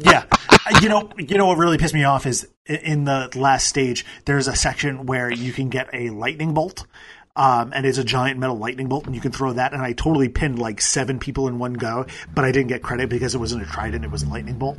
yeah 0.00 0.24
you 0.80 0.88
know 0.88 1.10
you 1.18 1.36
know 1.36 1.46
what 1.46 1.58
really 1.58 1.76
pissed 1.76 1.92
me 1.92 2.04
off 2.04 2.24
is 2.24 2.48
in 2.66 3.04
the 3.04 3.30
last 3.34 3.68
stage 3.68 4.06
there's 4.24 4.48
a 4.48 4.56
section 4.56 5.04
where 5.04 5.30
you 5.30 5.52
can 5.52 5.68
get 5.68 5.88
a 5.92 6.08
lightning 6.08 6.54
bolt 6.54 6.86
um, 7.36 7.72
and 7.74 7.84
it's 7.84 7.98
a 7.98 8.04
giant 8.04 8.38
metal 8.38 8.56
lightning 8.56 8.88
bolt 8.88 9.06
and 9.06 9.14
you 9.14 9.20
can 9.20 9.32
throw 9.32 9.52
that 9.52 9.72
and 9.72 9.82
i 9.82 9.92
totally 9.92 10.28
pinned 10.28 10.58
like 10.58 10.80
seven 10.80 11.18
people 11.18 11.48
in 11.48 11.58
one 11.58 11.72
go 11.72 12.06
but 12.34 12.44
i 12.44 12.52
didn't 12.52 12.68
get 12.68 12.82
credit 12.82 13.08
because 13.08 13.34
it 13.34 13.38
wasn't 13.38 13.60
a 13.60 13.66
trident 13.66 14.04
it 14.04 14.10
was 14.10 14.22
a 14.22 14.28
lightning 14.28 14.58
bolt 14.58 14.78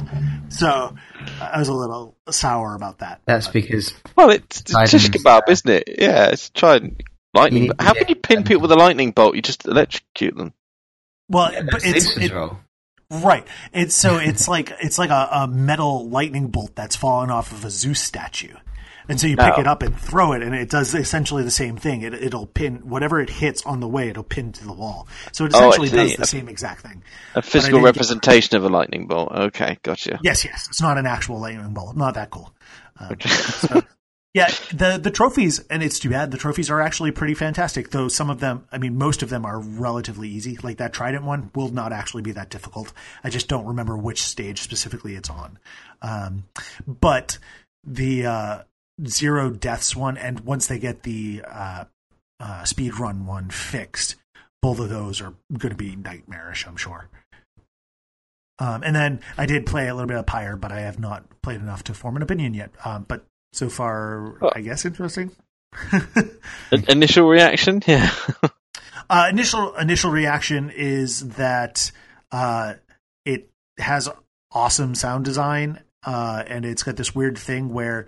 so 0.50 0.96
i 1.42 1.60
was 1.60 1.68
a 1.68 1.74
little 1.74 2.16
sour 2.30 2.76
about 2.76 3.00
that 3.00 3.22
That's 3.26 3.48
because 3.48 3.94
well, 4.16 4.30
it's, 4.30 4.62
it's 4.62 4.72
Trident 4.72 4.90
shish 4.92 5.04
is, 5.04 5.10
kebab, 5.10 5.42
uh, 5.48 5.52
isn't 5.52 5.70
it? 5.70 5.84
Yeah, 6.00 6.28
it's 6.30 6.50
trident. 6.50 7.02
Lightning. 7.34 7.64
You 7.64 7.70
need 7.70 7.78
to 7.80 7.84
How 7.84 7.94
get 7.94 8.00
can 8.08 8.10
you 8.10 8.16
pin 8.16 8.36
them- 8.38 8.44
people 8.46 8.62
with 8.62 8.72
a 8.72 8.76
lightning 8.76 9.12
bolt? 9.12 9.36
You 9.36 9.42
just 9.42 9.66
electrocute 9.66 10.36
them. 10.38 10.54
well 11.30 11.52
yeah, 11.52 11.64
but 11.70 11.82
it's 11.86 12.16
it. 12.18 12.32
Right. 13.12 13.46
It's 13.74 13.94
so 13.94 14.18
it's 14.18 14.48
like 14.56 14.72
it's 14.82 14.98
like 14.98 15.10
a, 15.10 15.28
a 15.32 15.48
metal 15.48 16.08
lightning 16.10 16.48
bolt 16.48 16.76
that's 16.76 16.96
fallen 16.96 17.30
off 17.30 17.52
of 17.52 17.66
a 17.66 17.70
Zeus 17.70 18.02
statue. 18.02 18.56
And 19.08 19.20
so 19.20 19.28
you 19.28 19.38
pick 19.38 19.58
Oh. 19.58 19.62
it 19.62 19.68
up 19.68 19.82
and 19.84 19.98
throw 19.98 20.34
it, 20.34 20.42
and 20.42 20.56
it 20.56 20.70
does 20.70 20.94
essentially 20.96 21.44
the 21.44 21.52
same 21.52 21.78
thing. 21.78 22.02
It, 22.02 22.14
it'll 22.14 22.46
pin 22.48 22.78
whatever 22.90 23.20
it 23.20 23.30
hits 23.30 23.66
on 23.66 23.80
the 23.80 23.88
way. 23.88 24.10
It'll 24.10 24.24
pin 24.24 24.52
to 24.54 24.66
the 24.66 24.74
wall. 24.74 25.08
So 25.32 25.46
it 25.46 25.52
Oh, 25.54 25.70
essentially 25.70 25.88
see. 25.90 25.96
does 25.96 26.16
the 26.18 26.26
same 26.28 26.48
exact 26.50 26.82
thing. 26.82 27.04
A 27.36 27.42
physical 27.42 27.78
didn't 27.80 27.84
get- 27.86 27.96
representation 27.96 28.58
of 28.58 28.64
a 28.66 28.70
lightning 28.70 29.08
bolt. 29.08 29.32
Okay, 29.32 29.78
gotcha. 29.84 30.20
Yes, 30.24 30.44
yes. 30.46 30.68
It's 30.70 30.82
not 30.82 30.98
an 30.98 31.06
actual 31.06 31.40
lightning 31.40 31.74
bolt. 31.74 31.96
Not 31.96 32.16
that 32.16 32.30
cool. 32.32 32.54
Um, 33.00 33.16
so, 33.20 33.84
yeah, 34.34 34.50
the 34.74 34.98
the 35.02 35.12
trophies, 35.12 35.60
and 35.70 35.84
it's 35.84 36.00
too 36.00 36.10
bad. 36.10 36.32
The 36.32 36.38
trophies 36.38 36.70
are 36.70 36.82
actually 36.82 37.12
pretty 37.12 37.34
fantastic, 37.36 37.92
though 37.92 38.08
some 38.08 38.30
of 38.30 38.40
them, 38.40 38.66
I 38.72 38.78
mean, 38.78 38.98
most 38.98 39.22
of 39.24 39.30
them 39.30 39.46
are 39.46 39.60
relatively 39.60 40.30
easy. 40.30 40.58
Like 40.64 40.78
that 40.78 40.94
Trident 40.94 41.24
one 41.24 41.52
will 41.56 41.70
not 41.70 41.94
actually 41.94 42.24
be 42.24 42.32
that 42.34 42.50
difficult. 42.50 42.92
I 43.24 43.30
just 43.30 43.48
don't 43.48 43.66
remember 43.66 43.98
which 43.98 44.22
stage 44.24 44.62
specifically 44.62 45.16
it's 45.16 45.30
on. 45.30 45.60
Um, 46.02 46.44
but 46.88 47.38
the 47.86 48.26
uh, 48.26 48.60
zero 49.08 49.50
deaths 49.50 49.96
one, 49.96 50.18
and 50.18 50.42
once 50.42 50.68
they 50.68 50.80
get 50.80 51.04
the 51.04 51.44
uh, 51.48 51.86
uh, 52.40 52.64
speed 52.64 53.00
run 53.00 53.26
one 53.26 53.50
fixed, 53.50 54.16
both 54.62 54.80
of 54.80 54.90
those 54.90 55.22
are 55.22 55.34
going 55.58 55.72
to 55.72 55.76
be 55.78 55.96
nightmarish. 55.96 56.66
I'm 56.68 56.78
sure. 56.78 57.10
Um, 58.60 58.84
and 58.84 58.96
then 58.96 59.20
I 59.38 59.46
did 59.46 59.66
play 59.66 59.88
a 59.90 59.94
little 59.94 60.08
bit 60.08 60.18
of 60.18 60.26
Pyre, 60.26 60.56
but 60.56 60.72
I 60.72 60.82
have 60.82 60.98
not 61.00 61.26
played 61.42 61.60
enough 61.60 61.84
to 61.86 61.94
form 61.94 62.16
an 62.16 62.22
opinion 62.22 62.54
yet. 62.54 62.72
Um, 62.86 63.06
but 63.08 63.26
so 63.52 63.68
far, 63.70 64.38
Oh. 64.42 64.52
I 64.56 64.62
guess 64.62 64.86
interesting. 64.86 65.32
In- 66.72 66.86
Initial 66.90 67.28
reaction? 67.28 67.82
Yeah. 67.86 68.10
Uh, 69.08 69.28
initial 69.30 69.76
initial 69.76 70.10
reaction 70.10 70.72
is 70.76 71.30
that 71.36 71.92
uh, 72.32 72.74
it 73.24 73.52
has 73.78 74.10
awesome 74.52 74.96
sound 74.96 75.24
design, 75.26 75.80
uh, 76.04 76.42
and 76.48 76.66
it's 76.66 76.82
got 76.82 76.96
this 76.96 77.14
weird 77.14 77.38
thing 77.38 77.72
where 77.72 78.08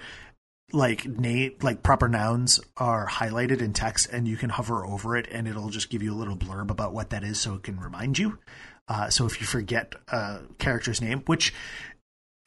like 0.72 1.06
na- 1.06 1.50
like 1.62 1.84
proper 1.84 2.08
nouns 2.08 2.60
are 2.76 3.08
highlighted 3.08 3.62
in 3.62 3.74
text, 3.74 4.10
and 4.12 4.28
you 4.28 4.38
can 4.38 4.50
hover 4.50 4.86
over 4.86 5.16
it, 5.16 5.28
and 5.32 5.48
it'll 5.48 5.70
just 5.70 5.90
give 5.90 6.04
you 6.04 6.14
a 6.14 6.16
little 6.16 6.38
blurb 6.38 6.70
about 6.70 6.94
what 6.94 7.12
that 7.12 7.24
is, 7.24 7.40
so 7.40 7.56
it 7.56 7.64
can 7.64 7.80
remind 7.80 8.18
you. 8.18 8.38
Uh, 8.88 9.10
so 9.10 9.26
if 9.26 9.42
you 9.42 9.48
forget 9.48 9.94
a 10.10 10.40
character's 10.60 11.02
name, 11.02 11.24
which 11.26 11.54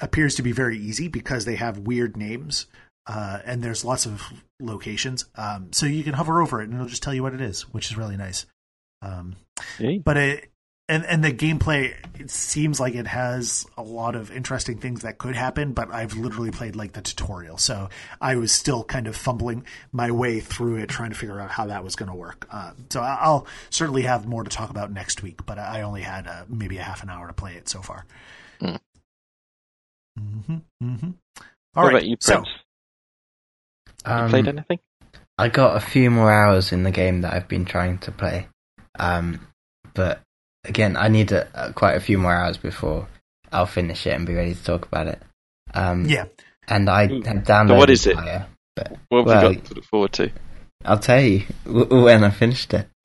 appears 0.01 0.35
to 0.37 0.43
be 0.43 0.53
very 0.53 0.79
easy 0.79 1.09
because 1.09 1.45
they 1.45 1.57
have 1.57 1.79
weird 1.79 2.17
names. 2.17 2.67
Uh, 3.07 3.41
and 3.45 3.63
there's 3.63 3.85
lots 3.85 4.07
of 4.07 4.23
locations, 4.61 5.25
um, 5.35 5.73
so 5.73 5.87
you 5.87 6.05
can 6.05 6.13
hover 6.13 6.41
over 6.41 6.61
it 6.61 6.65
and 6.65 6.75
it'll 6.75 6.87
just 6.87 7.03
tell 7.03 7.15
you 7.15 7.23
what 7.23 7.35
it 7.35 7.41
is, 7.41 7.63
which 7.73 7.91
is 7.91 7.97
really 7.97 8.17
nice. 8.17 8.47
Um, 9.03 9.35
but 10.05 10.17
it 10.17 10.50
and 10.91 11.07
and 11.07 11.25
the 11.25 11.33
gameplay 11.33 11.95
it 12.19 12.31
seems 12.31 12.81
like 12.81 12.95
it 12.95 13.07
has 13.07 13.67
a 13.79 13.83
lot 13.83 14.15
of 14.17 14.31
interesting 14.31 14.77
things 14.79 15.03
that 15.03 15.19
could 15.19 15.37
happen 15.37 15.73
but 15.73 15.91
i've 15.93 16.17
literally 16.17 16.51
played 16.51 16.77
like 16.77 16.93
the 16.93 17.01
tutorial 17.03 17.57
so 17.59 17.89
i 18.21 18.37
was 18.37 18.53
still 18.53 18.85
kind 18.85 19.07
of 19.07 19.17
fumbling 19.17 19.65
my 19.93 20.11
way 20.11 20.41
through 20.41 20.77
it 20.77 20.89
trying 20.89 21.11
to 21.11 21.17
figure 21.17 21.41
out 21.41 21.51
how 21.51 21.67
that 21.67 21.85
was 21.85 21.97
going 21.97 22.11
to 22.11 22.15
work 22.17 22.47
uh, 22.53 22.73
so 22.91 23.01
I- 23.01 23.19
i'll 23.23 23.47
certainly 23.71 24.03
have 24.03 24.27
more 24.27 24.45
to 24.45 24.51
talk 24.51 24.71
about 24.71 24.93
next 24.93 25.23
week 25.23 25.47
but 25.47 25.59
i 25.59 25.83
only 25.83 26.03
had 26.03 26.27
uh, 26.27 26.45
maybe 26.49 26.79
a 26.79 26.83
half 26.83 27.03
an 27.03 27.11
hour 27.11 27.27
to 27.29 27.33
play 27.35 27.55
it 27.55 27.69
so 27.69 27.81
far 27.83 28.05
Hmm. 28.61 28.77
hmm 30.19 30.57
hmm 30.83 31.11
what 31.75 31.85
all 31.85 31.89
right 31.89 31.99
about 31.99 32.07
you, 32.07 32.17
so 32.21 32.35
Prince? 32.35 32.49
you 34.17 34.25
Um, 34.25 34.31
played 34.31 34.49
anything? 34.49 34.81
I 35.39 35.49
got 35.49 35.77
a 35.77 35.81
few 35.81 36.11
more 36.11 36.33
hours 36.33 36.73
in 36.73 36.83
the 36.85 36.91
game 36.91 37.23
that 37.23 37.33
I've 37.35 37.49
been 37.49 37.65
trying 37.65 37.99
to 38.01 38.13
play, 38.13 38.49
um, 38.99 39.47
but 39.95 40.21
again, 40.65 40.97
I 40.97 41.09
need 41.09 41.33
a, 41.33 41.49
uh, 41.57 41.73
quite 41.73 41.97
a 41.97 42.01
few 42.01 42.19
more 42.19 42.35
hours 42.35 42.57
before 42.57 43.09
I'll 43.53 43.67
finish 43.67 44.07
it 44.07 44.15
and 44.15 44.27
be 44.27 44.35
ready 44.35 44.55
to 44.55 44.65
talk 44.65 44.87
about 44.87 45.07
it. 45.09 45.21
Um, 45.75 46.05
yeah 46.07 46.25
and 46.69 46.89
I 46.89 47.09
Mm. 47.09 47.27
have 47.27 47.37
downloaded. 47.45 47.69
So 47.69 47.77
what 47.77 47.91
is 47.91 48.07
it? 48.07 48.17
Pyre, 48.17 48.47
but 48.77 48.93
What 49.09 49.19
have 49.19 49.27
well, 49.27 49.53
you 49.53 49.59
got 49.59 49.65
to 49.67 49.75
look 49.75 49.85
forward 49.85 50.13
to? 50.15 50.31
I'll 50.85 50.99
tell 50.99 51.21
you 51.21 51.43
w- 51.65 52.05
when 52.05 52.23
I 52.25 52.31
finished 52.31 52.73
it. 52.75 52.89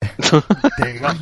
there 0.78 0.94
you 0.94 1.00
go 1.00 1.10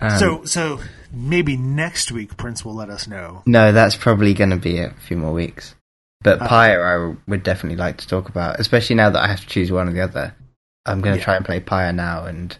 Um, 0.00 0.18
so 0.18 0.44
so 0.44 0.80
maybe 1.12 1.56
next 1.58 2.10
week 2.10 2.36
prince 2.38 2.64
will 2.64 2.74
let 2.74 2.88
us 2.88 3.06
know 3.06 3.42
no, 3.44 3.70
that's 3.72 3.96
probably 3.96 4.32
going 4.32 4.48
to 4.50 4.56
be 4.56 4.78
a 4.78 4.94
few 5.06 5.16
more 5.18 5.32
weeks. 5.32 5.74
But 6.22 6.40
Ah. 6.40 6.48
Pyre, 6.48 6.82
I 6.84 7.30
would 7.30 7.42
definitely 7.42 7.76
like 7.76 7.98
to 7.98 8.08
talk 8.08 8.28
about, 8.30 8.58
especially 8.60 8.96
now 8.96 9.10
that 9.10 9.22
I 9.22 9.26
have 9.28 9.40
to 9.40 9.46
choose 9.46 9.70
one 9.70 9.88
or 9.88 9.92
the 9.92 10.00
other. 10.00 10.34
I'm 10.86 11.00
going 11.02 11.14
to 11.14 11.18
Yeah. 11.18 11.24
try 11.24 11.36
and 11.36 11.44
play 11.44 11.60
Pyre 11.60 11.92
now, 11.92 12.24
and 12.24 12.56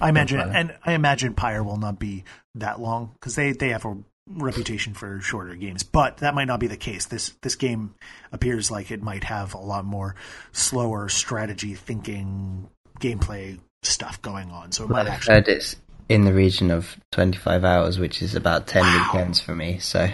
I 0.00 0.08
imagine, 0.08 0.40
Pyre. 0.40 0.52
and 0.54 0.74
I 0.84 0.92
imagine 0.94 1.34
Pyre 1.34 1.62
will 1.62 1.76
not 1.76 1.98
be 1.98 2.24
that 2.56 2.80
long 2.80 3.10
because 3.14 3.34
they, 3.34 3.52
they 3.52 3.68
have 3.70 3.84
a 3.84 3.96
reputation 4.28 4.94
for 4.94 5.20
shorter 5.20 5.54
games. 5.54 5.82
But 5.82 6.18
that 6.18 6.34
might 6.34 6.46
not 6.46 6.60
be 6.60 6.66
the 6.68 6.76
case. 6.76 7.06
This 7.06 7.30
this 7.42 7.56
game 7.56 7.94
appears 8.32 8.70
like 8.70 8.90
it 8.90 9.02
might 9.02 9.24
have 9.24 9.54
a 9.54 9.58
lot 9.58 9.84
more 9.84 10.14
slower 10.52 11.08
strategy 11.08 11.74
thinking 11.74 12.68
gameplay 13.00 13.58
stuff 13.82 14.20
going 14.22 14.50
on. 14.50 14.72
So 14.72 14.84
it 14.84 14.90
might 14.90 15.02
I've 15.06 15.08
actually. 15.14 15.34
heard 15.34 15.48
it's 15.48 15.76
in 16.08 16.24
the 16.24 16.32
region 16.32 16.70
of 16.70 16.96
25 17.12 17.64
hours, 17.64 17.98
which 17.98 18.22
is 18.22 18.34
about 18.34 18.66
10 18.66 18.82
Wow. 18.82 19.06
weekends 19.12 19.40
for 19.40 19.54
me. 19.54 19.78
So, 19.78 20.08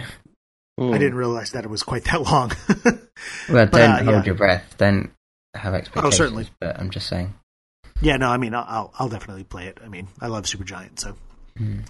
Hmm. 0.78 0.92
I 0.94 0.98
didn't 0.98 1.16
realize 1.16 1.50
that 1.52 1.64
it 1.64 1.70
was 1.70 1.82
quite 1.82 2.04
that 2.04 2.22
long. 2.22 2.52
well, 3.48 3.66
But, 3.66 3.72
don't 3.72 3.90
uh, 3.90 3.96
hold 4.04 4.06
yeah. 4.18 4.24
your 4.24 4.34
breath. 4.36 4.76
Don't 4.78 5.10
have 5.54 5.74
expectations. 5.74 6.14
Oh, 6.14 6.16
certainly. 6.16 6.48
But 6.60 6.78
I'm 6.78 6.90
just 6.90 7.08
saying. 7.08 7.34
Yeah, 8.00 8.16
no, 8.16 8.28
I 8.28 8.36
mean, 8.36 8.54
I'll 8.54 8.92
I'll- 8.98 9.08
definitely 9.08 9.44
play 9.44 9.66
it. 9.66 9.78
I 9.84 9.88
mean, 9.88 10.08
I 10.20 10.26
love 10.28 10.44
Supergiant, 10.44 10.98
so. 11.00 11.16
Hmm. 11.56 11.80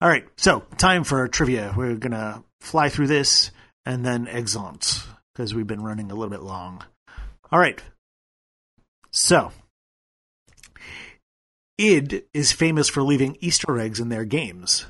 All 0.00 0.08
right, 0.08 0.26
so 0.36 0.60
time 0.78 1.04
for 1.04 1.26
trivia. 1.28 1.72
We're 1.76 1.96
gonna 1.96 2.42
fly 2.60 2.88
through 2.88 3.06
this 3.08 3.50
and 3.86 4.04
then 4.04 4.26
exant 4.26 5.06
because 5.34 5.54
we've 5.54 5.66
been 5.66 5.82
running 5.82 6.10
a 6.10 6.14
little 6.14 6.30
bit 6.30 6.42
long. 6.42 6.82
All 7.50 7.58
right, 7.58 7.80
so 9.12 9.52
id 11.78 12.24
is 12.32 12.52
famous 12.52 12.88
for 12.88 13.02
leaving 13.02 13.36
Easter 13.40 13.78
eggs 13.78 14.00
in 14.00 14.08
their 14.08 14.24
games. 14.24 14.86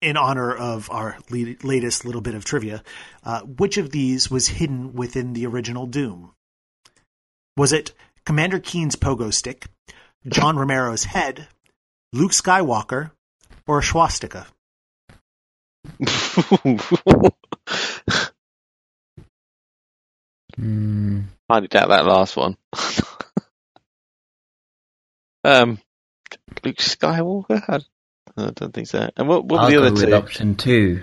In 0.00 0.16
honor 0.16 0.54
of 0.54 0.90
our 0.90 1.18
le- 1.28 1.56
latest 1.62 2.06
little 2.06 2.22
bit 2.22 2.34
of 2.34 2.44
trivia, 2.44 2.82
uh, 3.22 3.42
which 3.42 3.76
of 3.76 3.90
these 3.90 4.30
was 4.30 4.48
hidden 4.48 4.94
within 4.94 5.34
the 5.34 5.44
original 5.46 5.86
Doom? 5.86 6.32
Was 7.58 7.72
it 7.74 7.92
Commander 8.30 8.60
Keen's 8.60 8.94
pogo 8.94 9.34
stick, 9.34 9.66
John 10.28 10.54
Romero's 10.54 11.02
head, 11.02 11.48
Luke 12.12 12.30
Skywalker, 12.30 13.10
or 13.66 13.80
a 13.80 13.82
swastika? 13.82 14.46
Mm, 20.56 21.24
Highly 21.50 21.66
doubt 21.66 21.88
that 21.88 22.06
last 22.06 22.36
one. 22.36 22.56
um, 25.42 25.80
Luke 26.64 26.76
Skywalker? 26.76 27.64
I, 27.68 27.80
I 28.40 28.50
don't 28.52 28.72
think 28.72 28.86
so. 28.86 29.10
And 29.16 29.26
what, 29.26 29.44
what 29.44 29.50
were 29.50 29.58
I'll 29.58 29.66
the 29.70 29.74
go 29.74 29.82
other 29.82 29.92
with 29.92 30.04
two? 30.04 30.14
option 30.14 30.54
two. 30.54 31.02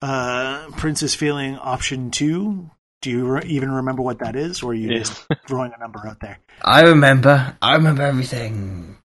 Uh, 0.00 0.70
Princess 0.76 1.16
feeling 1.16 1.56
option 1.56 2.12
two. 2.12 2.70
Do 3.06 3.12
you 3.12 3.24
re- 3.24 3.42
even 3.46 3.70
remember 3.70 4.02
what 4.02 4.18
that 4.18 4.34
is, 4.34 4.64
or 4.64 4.72
are 4.72 4.74
you 4.74 4.90
Yeah. 4.90 4.98
just 4.98 5.24
throwing 5.46 5.70
a 5.72 5.78
number 5.78 6.04
out 6.04 6.18
there? 6.18 6.40
I 6.60 6.80
remember. 6.82 7.56
I 7.62 7.74
remember 7.76 8.02
everything. 8.02 8.96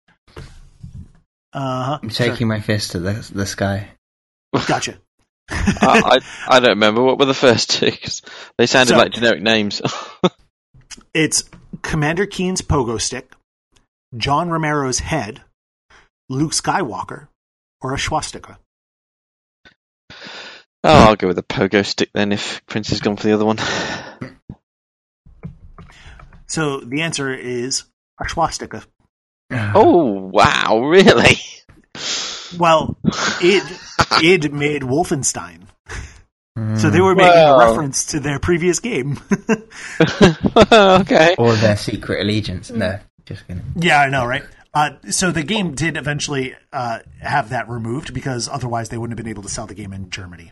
Uh 1.54 1.84
huh. 1.84 2.00
I'm 2.02 2.10
shaking 2.10 2.48
my 2.48 2.62
fist 2.62 2.96
at 2.96 3.04
the, 3.04 3.30
the 3.32 3.46
sky. 3.46 3.90
Gotcha. 4.68 4.98
I, 5.52 6.20
I, 6.50 6.56
I 6.56 6.60
don't 6.60 6.70
remember. 6.70 7.04
What 7.04 7.20
were 7.20 7.26
the 7.26 7.36
first 7.36 7.70
two? 7.70 7.92
'Cause 7.92 8.24
they 8.58 8.66
sounded 8.66 8.94
So- 8.94 8.98
like 8.98 9.12
generic 9.12 9.44
names. 9.44 9.82
It's 11.14 11.44
Commander 11.84 12.26
Keen's 12.26 12.62
pogo 12.64 13.00
stick, 13.00 13.32
John 14.18 14.50
Romero's 14.50 15.00
head, 15.00 15.42
Luke 16.28 16.54
Skywalker, 16.54 17.28
or 17.82 17.94
a 17.94 18.00
swastika. 18.00 18.58
Oh, 20.84 21.10
I'll 21.10 21.16
go 21.16 21.28
with 21.28 21.36
the 21.38 21.44
pogo 21.44 21.86
stick 21.86 22.10
then 22.14 22.32
if 22.32 22.66
Prince 22.66 22.90
has 22.90 23.00
gone 23.02 23.16
for 23.18 23.24
the 23.28 23.34
other 23.34 23.46
one. 23.46 23.58
So 26.48 26.82
the 26.82 27.02
answer 27.02 27.34
is 27.34 27.84
a 28.20 28.28
swastika. 28.28 28.84
Oh, 29.52 30.30
wow, 30.34 30.82
really? 30.84 31.38
Well, 32.60 32.98
id 33.42 33.64
id 34.22 34.52
made 34.54 34.82
Wolfenstein, 34.82 35.68
Mm. 36.60 36.78
so 36.78 36.90
they 36.90 37.00
were 37.00 37.16
making 37.16 37.32
Wow. 37.32 37.56
a 37.62 37.70
reference 37.70 38.04
to 38.08 38.20
their 38.20 38.38
previous 38.38 38.82
game. 38.82 39.18
okay. 40.70 41.36
Or 41.38 41.56
their 41.56 41.78
secret 41.78 42.20
allegiance. 42.20 42.70
No, 42.70 43.00
just 43.26 43.48
kidding. 43.48 43.64
yeah, 43.78 44.02
I 44.02 44.10
know, 44.10 44.26
right? 44.26 44.44
Uh, 44.74 44.92
so 45.10 45.32
the 45.32 45.44
game 45.44 45.76
did 45.76 45.98
eventually 45.98 46.56
uh, 46.72 47.00
have 47.22 47.50
that 47.50 47.68
removed 47.68 48.14
because 48.14 48.48
otherwise 48.48 48.90
they 48.90 48.98
wouldn't 48.98 49.18
have 49.18 49.24
been 49.24 49.30
able 49.32 49.44
to 49.44 49.50
sell 49.50 49.68
the 49.68 49.74
game 49.74 49.92
in 49.92 50.10
Germany. 50.10 50.52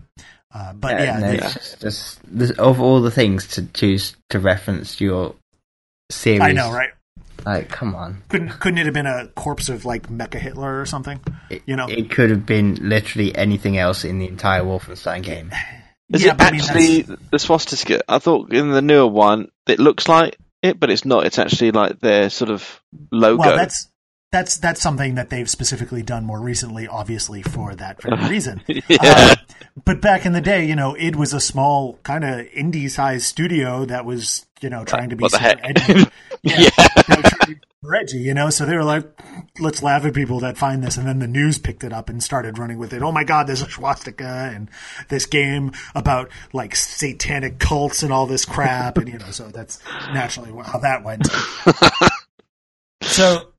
Uh, 0.54 0.74
but 0.74 1.00
yeah, 1.00 1.20
no, 1.20 1.32
they- 1.32 1.38
just, 1.38 1.80
just 1.82 2.20
this, 2.38 2.52
of 2.52 2.82
all 2.82 3.02
the 3.02 3.12
things 3.12 3.48
to 3.48 3.66
choose 3.68 4.16
to 4.30 4.40
reference 4.40 5.00
your 5.00 5.36
series. 6.10 6.42
I 6.42 6.52
know, 6.52 6.72
right? 6.72 6.90
Like, 7.46 7.70
come 7.70 7.96
on. 7.96 8.22
Couldn't 8.28 8.50
couldn't 8.60 8.80
it 8.80 8.86
have 8.86 8.94
been 8.94 9.06
a 9.06 9.28
corpse 9.28 9.70
of 9.70 9.86
like 9.86 10.10
Mecha 10.10 10.40
Hitler 10.40 10.82
or 10.82 10.86
something? 10.86 11.22
It, 11.50 11.62
You 11.66 11.78
know. 11.78 11.88
it 11.88 12.12
could 12.12 12.32
have 12.32 12.46
been 12.46 12.76
literally 12.82 13.34
anything 13.34 13.78
else 13.78 14.04
in 14.04 14.20
the 14.20 14.28
entire 14.28 14.62
Wolfenstein 14.64 15.24
game. 15.24 15.52
Is 16.12 16.24
Yeah, 16.24 16.32
it 16.32 16.38
but 16.38 16.48
I 16.48 16.52
mean, 16.52 16.62
actually 16.62 17.02
the 17.32 17.40
swastika? 17.40 18.02
I 18.10 18.20
thought 18.20 18.52
in 18.52 18.72
the 18.72 18.82
newer 18.82 19.08
one 19.08 19.48
it 19.68 19.80
looks 19.80 20.10
like 20.10 20.36
it, 20.62 20.78
but 20.82 20.90
it's 20.90 21.06
not. 21.06 21.26
It's 21.26 21.40
actually 21.40 21.72
like 21.72 22.00
their 22.02 22.30
sort 22.30 22.52
of 22.52 22.82
logo. 23.12 23.40
Well, 23.40 23.56
that's 23.56 23.88
that's 24.32 24.58
that's 24.58 24.82
something 24.82 25.16
that 25.16 25.30
they've 25.30 25.50
specifically 25.50 26.04
done 26.04 26.26
more 26.26 26.40
recently, 26.40 26.88
obviously 26.88 27.42
for 27.42 27.76
that 27.76 28.02
very 28.02 28.28
reason. 28.30 28.62
yeah. 28.68 28.98
Uh, 29.02 29.36
but 29.86 30.02
back 30.02 30.26
in 30.26 30.34
the 30.34 30.42
day, 30.42 30.66
you 30.66 30.76
know, 30.76 30.94
it 30.94 31.16
was 31.16 31.34
a 31.34 31.40
small 31.40 32.00
kind 32.04 32.24
of 32.24 32.46
indie-sized 32.48 33.26
studio 33.26 33.86
that 33.86 34.06
was, 34.06 34.46
you 34.62 34.70
know, 34.70 34.84
trying 34.84 35.10
to 35.10 35.16
be 35.16 35.28
super 35.30 35.56
edgy. 35.64 36.06
yeah. 36.44 36.70
They 37.08 37.16
were 37.16 37.22
trying 37.22 37.40
to 37.40 37.48
be 37.48 37.60
super 37.82 37.96
edgy, 37.96 38.18
you 38.20 38.34
know. 38.34 38.50
So 38.50 38.66
they 38.66 38.76
were 38.76 38.84
like, 38.84 39.08
"Let's 39.60 39.82
laugh 39.82 40.06
at 40.06 40.14
people 40.14 40.40
that 40.42 40.58
find 40.58 40.84
this," 40.84 40.98
and 40.98 41.08
then 41.08 41.20
the 41.20 41.28
news 41.28 41.58
picked 41.58 41.84
it 41.84 41.94
up 41.94 42.10
and 42.10 42.22
started 42.22 42.60
running 42.60 42.78
with 42.78 42.94
it. 42.94 43.02
Oh 43.02 43.12
my 43.12 43.24
God, 43.24 43.48
there's 43.48 43.62
a 43.62 43.70
swastika 43.70 44.52
and 44.54 44.70
this 45.08 45.26
game 45.26 45.72
about 45.96 46.30
like 46.54 46.76
satanic 46.76 47.58
cults 47.58 48.04
and 48.04 48.14
all 48.14 48.28
this 48.28 48.46
crap, 48.46 48.98
and 48.98 49.08
you 49.08 49.18
know, 49.18 49.32
so 49.32 49.48
that's 49.48 49.80
naturally 50.14 50.52
how 50.64 50.80
that 50.80 51.04
went. 51.04 51.28
So 53.02 53.54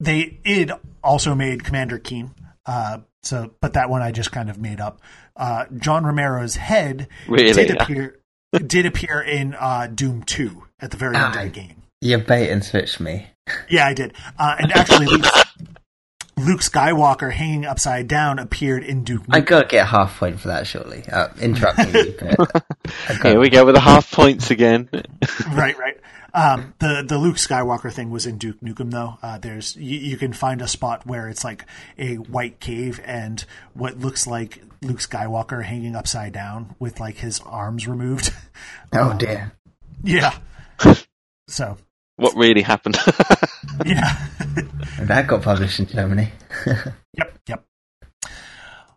they 0.00 0.38
id 0.44 0.70
also 1.02 1.34
made 1.34 1.64
Commander 1.64 1.98
Keen. 1.98 2.34
Uh, 2.66 2.98
so, 3.22 3.52
but 3.60 3.74
that 3.74 3.88
one 3.90 4.02
I 4.02 4.10
just 4.12 4.32
kind 4.32 4.50
of 4.50 4.58
made 4.58 4.80
up. 4.80 5.00
Uh, 5.36 5.64
John 5.76 6.04
Romero's 6.04 6.56
head 6.56 7.08
Really? 7.28 7.52
did 7.52 7.80
appear 7.80 8.18
did 8.66 8.86
appear 8.86 9.20
in 9.20 9.54
uh, 9.54 9.86
Doom 9.88 10.22
Two 10.22 10.64
at 10.80 10.90
the 10.90 10.96
very 10.96 11.16
end 11.16 11.34
of 11.36 11.42
the 11.42 11.48
game. 11.48 11.82
You 12.00 12.18
bait 12.18 12.50
and 12.50 12.62
switched 12.64 13.00
me. 13.00 13.26
Yeah, 13.68 13.86
I 13.86 13.94
did. 13.94 14.14
Uh, 14.38 14.56
and 14.58 14.72
actually, 14.72 15.06
Luke, 15.10 15.24
Luke 16.36 16.60
Skywalker 16.60 17.32
hanging 17.32 17.64
upside 17.64 18.08
down 18.08 18.38
appeared 18.38 18.82
in 18.84 19.04
Duke. 19.04 19.22
Nukem. 19.26 19.34
I 19.34 19.40
Nukem. 19.40 19.46
gotta 19.46 19.68
get 19.68 19.82
a 19.82 19.86
half 19.86 20.18
point 20.18 20.40
for 20.40 20.48
that, 20.48 20.66
shortly. 20.66 21.04
Uh, 21.10 21.28
interrupting 21.40 21.94
you. 21.94 22.14
but 22.18 22.64
Here 23.22 23.38
we 23.38 23.50
go 23.50 23.64
with 23.64 23.74
the 23.76 23.80
half 23.80 24.10
points 24.10 24.50
again. 24.50 24.88
right, 25.52 25.78
right. 25.78 25.98
Um, 26.34 26.74
the 26.80 27.04
the 27.06 27.16
Luke 27.16 27.36
Skywalker 27.36 27.92
thing 27.92 28.10
was 28.10 28.26
in 28.26 28.38
Duke 28.38 28.60
Nukem 28.60 28.90
though. 28.90 29.18
Uh, 29.22 29.38
there's 29.38 29.76
you, 29.76 29.98
you 30.00 30.16
can 30.16 30.32
find 30.32 30.60
a 30.60 30.66
spot 30.66 31.06
where 31.06 31.28
it's 31.28 31.44
like 31.44 31.64
a 31.96 32.16
white 32.16 32.58
cave 32.58 33.00
and 33.04 33.44
what 33.72 34.00
looks 34.00 34.26
like 34.26 34.60
Luke 34.82 34.98
Skywalker 34.98 35.62
hanging 35.62 35.94
upside 35.94 36.32
down 36.32 36.74
with 36.80 36.98
like 36.98 37.18
his 37.18 37.38
arms 37.46 37.86
removed. 37.86 38.32
Oh 38.92 39.14
dear. 39.16 39.52
yeah. 40.02 40.36
So 41.46 41.76
What 42.16 42.36
really 42.36 42.62
happened? 42.62 42.96
yeah. 43.86 44.26
And 44.98 45.08
that 45.08 45.26
got 45.26 45.42
published 45.42 45.80
in 45.80 45.86
Germany. 45.86 46.30
Yep, 47.16 47.38
yep. 47.48 47.64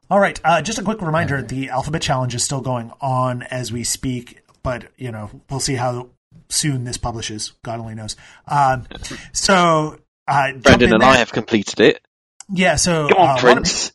All 0.10 0.20
right. 0.20 0.42
Uh, 0.44 0.62
just 0.64 0.80
a 0.80 0.84
quick 0.84 1.02
reminder: 1.04 1.44
the 1.44 1.70
alphabet 1.70 2.02
challenge 2.02 2.34
is 2.34 2.44
still 2.44 2.62
going 2.62 2.92
on 3.00 3.44
as 3.44 3.72
we 3.72 3.84
speak, 3.84 4.42
but 4.64 4.86
you 4.98 5.12
know 5.12 5.30
we'll 5.52 5.60
see 5.60 5.76
how 5.76 6.10
soon 6.50 6.84
this 6.84 6.98
publishes. 6.98 7.54
God 7.64 7.80
only 7.80 7.94
knows. 7.94 8.16
Um, 8.48 8.88
so, 9.34 10.00
uh, 10.28 10.54
Brendan 10.54 10.94
and 10.94 11.02
there. 11.04 11.10
I 11.10 11.18
have 11.18 11.32
completed 11.32 11.80
it. 11.80 12.02
Yeah. 12.50 12.76
So, 12.76 13.08
Come 13.10 13.18
uh, 13.18 13.22
on, 13.22 13.28
a 13.28 13.30
lot 13.30 13.36
of 13.36 13.42
Prince. 13.42 13.92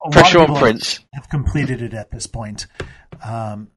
of 0.00 0.12
Pressure 0.12 0.38
on 0.38 0.46
people 0.46 0.60
Prince. 0.60 1.00
Have 1.12 1.28
completed 1.28 1.82
it 1.82 1.92
at 1.92 2.10
this 2.10 2.26
point. 2.26 2.66
Um, 3.22 3.68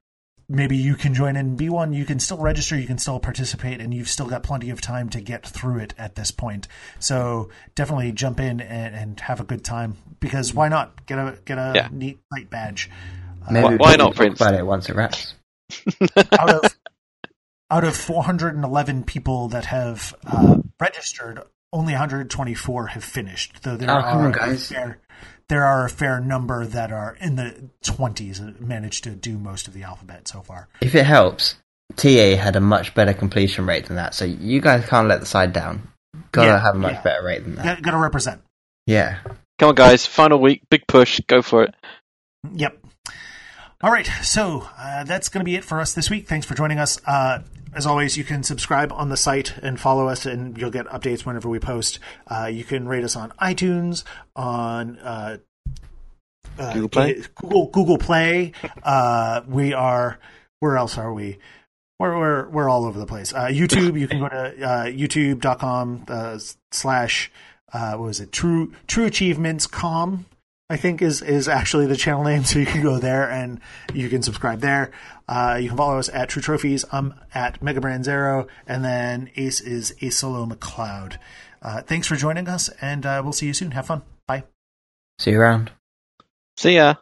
maybe 0.50 0.76
you 0.76 0.94
can 0.96 1.14
join 1.14 1.30
in 1.30 1.46
and 1.46 1.56
be 1.56 1.70
one. 1.70 1.92
You 1.94 2.04
can 2.04 2.18
still 2.18 2.36
register. 2.38 2.76
You 2.78 2.86
can 2.86 2.98
still 2.98 3.18
participate, 3.20 3.80
and 3.80 3.94
you've 3.94 4.08
still 4.08 4.26
got 4.26 4.42
plenty 4.42 4.68
of 4.70 4.80
time 4.82 5.08
to 5.10 5.20
get 5.20 5.46
through 5.46 5.78
it 5.78 5.94
at 5.96 6.16
this 6.16 6.30
point. 6.30 6.68
So 6.98 7.48
definitely 7.74 8.12
jump 8.12 8.40
in 8.40 8.60
and, 8.60 8.94
and 8.94 9.20
have 9.20 9.40
a 9.40 9.44
good 9.44 9.64
time. 9.64 9.96
Because 10.20 10.52
why 10.52 10.68
not 10.68 11.06
get 11.06 11.18
a 11.18 11.38
get 11.46 11.56
a 11.56 11.72
Yeah. 11.74 11.88
neat 11.90 12.20
light 12.30 12.50
badge 12.50 12.90
Maybe 13.50 13.64
Why- 13.64 13.76
why 13.76 13.90
not, 13.96 14.08
talk 14.08 14.16
Prince? 14.16 14.40
About 14.40 14.54
it 14.54 14.66
once 14.66 14.90
it 14.90 14.96
wraps. 14.96 15.34
out 16.38 16.50
of 16.50 16.76
out 17.70 17.84
of 17.84 17.96
411 17.96 19.04
people 19.04 19.48
that 19.48 19.66
have 19.66 20.14
uh, 20.26 20.56
registered. 20.80 21.40
Only 21.72 21.92
124 21.92 22.88
have 22.88 23.04
finished. 23.04 23.62
Though 23.62 23.76
there 23.76 23.88
Oh, 23.90 24.02
come 24.02 24.18
are 24.18 24.26
on, 24.26 24.32
guys. 24.32 24.68
fair, 24.68 24.98
there 25.50 25.66
are 25.66 25.84
a 25.84 25.90
fair 25.90 26.18
number 26.20 26.64
that 26.66 26.90
are 26.90 27.16
in 27.20 27.36
the 27.36 27.68
20s 27.84 28.38
that 28.38 28.60
managed 28.60 29.04
to 29.04 29.10
do 29.10 29.36
most 29.36 29.68
of 29.68 29.74
the 29.74 29.82
alphabet 29.82 30.26
so 30.26 30.40
far. 30.40 30.68
If 30.80 30.94
it 30.94 31.04
helps, 31.04 31.56
TA 31.96 32.36
had 32.36 32.56
a 32.56 32.60
much 32.60 32.94
better 32.94 33.12
completion 33.12 33.66
rate 33.66 33.86
than 33.86 33.96
that, 33.96 34.14
so 34.14 34.24
you 34.24 34.60
guys 34.62 34.86
can't 34.86 35.08
let 35.08 35.20
the 35.20 35.26
side 35.26 35.52
down. 35.52 35.88
Gotta 36.32 36.48
Yeah, 36.48 36.60
have 36.62 36.74
a 36.76 36.78
much 36.78 36.94
yeah. 36.94 37.02
better 37.02 37.24
rate 37.24 37.44
than 37.44 37.56
that. 37.56 37.64
Got, 37.64 37.82
got 37.82 37.90
to 37.90 37.98
represent. 37.98 38.40
Yeah. 38.86 39.18
Come 39.58 39.68
on, 39.70 39.74
guys. 39.74 40.06
Final 40.06 40.38
week. 40.40 40.62
Big 40.70 40.86
push. 40.86 41.20
Go 41.26 41.42
for 41.42 41.64
it. 41.64 41.74
Yep. 42.54 42.78
All 43.82 43.90
right, 43.90 44.06
so 44.22 44.68
uh, 44.76 45.04
that's 45.04 45.30
going 45.30 45.40
to 45.40 45.44
be 45.44 45.54
it 45.54 45.64
for 45.64 45.80
us 45.80 45.94
this 45.94 46.10
week. 46.10 46.28
Thanks 46.28 46.44
for 46.44 46.54
joining 46.54 46.78
us. 46.78 47.00
Uh, 47.06 47.38
as 47.72 47.86
always, 47.86 48.14
you 48.14 48.24
can 48.24 48.42
subscribe 48.42 48.92
on 48.92 49.08
the 49.08 49.16
site 49.16 49.56
and 49.62 49.80
follow 49.80 50.06
us, 50.06 50.26
and 50.26 50.58
you'll 50.58 50.70
get 50.70 50.86
updates 50.88 51.24
whenever 51.24 51.48
we 51.48 51.58
post. 51.60 51.98
Uh, 52.26 52.50
you 52.52 52.62
can 52.62 52.86
rate 52.86 53.04
us 53.04 53.16
on 53.16 53.30
iTunes, 53.40 54.04
on 54.36 54.98
uh, 54.98 55.38
uh, 56.58 56.72
Google 56.74 56.88
Play? 56.90 57.22
Google 57.36 57.66
Google 57.68 57.96
Play. 57.96 58.52
Uh, 58.82 59.40
we 59.48 59.72
are. 59.72 60.18
Where 60.58 60.76
else 60.76 60.98
are 60.98 61.14
we? 61.14 61.38
We're 61.98 62.18
we're 62.18 62.48
we're 62.50 62.68
all 62.68 62.84
over 62.84 62.98
the 62.98 63.06
place. 63.06 63.32
Uh, 63.32 63.46
YouTube. 63.46 63.98
You 63.98 64.08
can 64.08 64.20
go 64.20 64.28
to 64.28 64.36
uh, 64.36 64.84
YouTube.com 64.84 66.04
uh, 66.06 66.38
slash 66.70 67.32
uh, 67.72 67.92
what 67.92 68.06
was 68.06 68.20
it? 68.20 68.30
True 68.30 68.74
True 68.86 69.06
Achievements 69.06 69.66
com. 69.66 70.26
I 70.70 70.76
think 70.76 71.02
is 71.02 71.20
is 71.20 71.48
actually 71.48 71.86
the 71.86 71.96
channel 71.96 72.22
name. 72.24 72.44
So 72.50 72.58
you 72.58 72.66
can 72.66 72.82
go 72.82 72.98
there 72.98 73.28
and 73.30 73.60
you 73.92 74.08
can 74.08 74.22
subscribe 74.22 74.60
there. 74.60 74.92
Uh, 75.28 75.58
you 75.60 75.68
can 75.68 75.76
follow 75.76 75.98
us 75.98 76.08
at 76.08 76.28
True 76.28 76.40
Trophies. 76.40 76.84
I'm 76.90 77.14
at 77.34 77.60
Megabrand 77.60 78.04
Zero, 78.04 78.46
and 78.66 78.84
then 78.84 79.30
Ace 79.36 79.60
is 79.60 79.94
Ace 80.00 80.16
Solo 80.16 80.46
McLeod. 80.46 81.18
Uh, 81.62 81.82
thanks 81.82 82.06
for 82.06 82.16
joining 82.16 82.48
us, 82.48 82.70
and 82.80 83.04
uh, 83.04 83.20
we'll 83.22 83.32
see 83.32 83.46
you 83.46 83.52
soon. 83.52 83.72
Have 83.72 83.86
fun. 83.86 84.02
Bye. 84.26 84.44
See 85.18 85.32
you 85.32 85.40
around. 85.40 85.70
See 86.56 86.76
ya. 86.76 86.94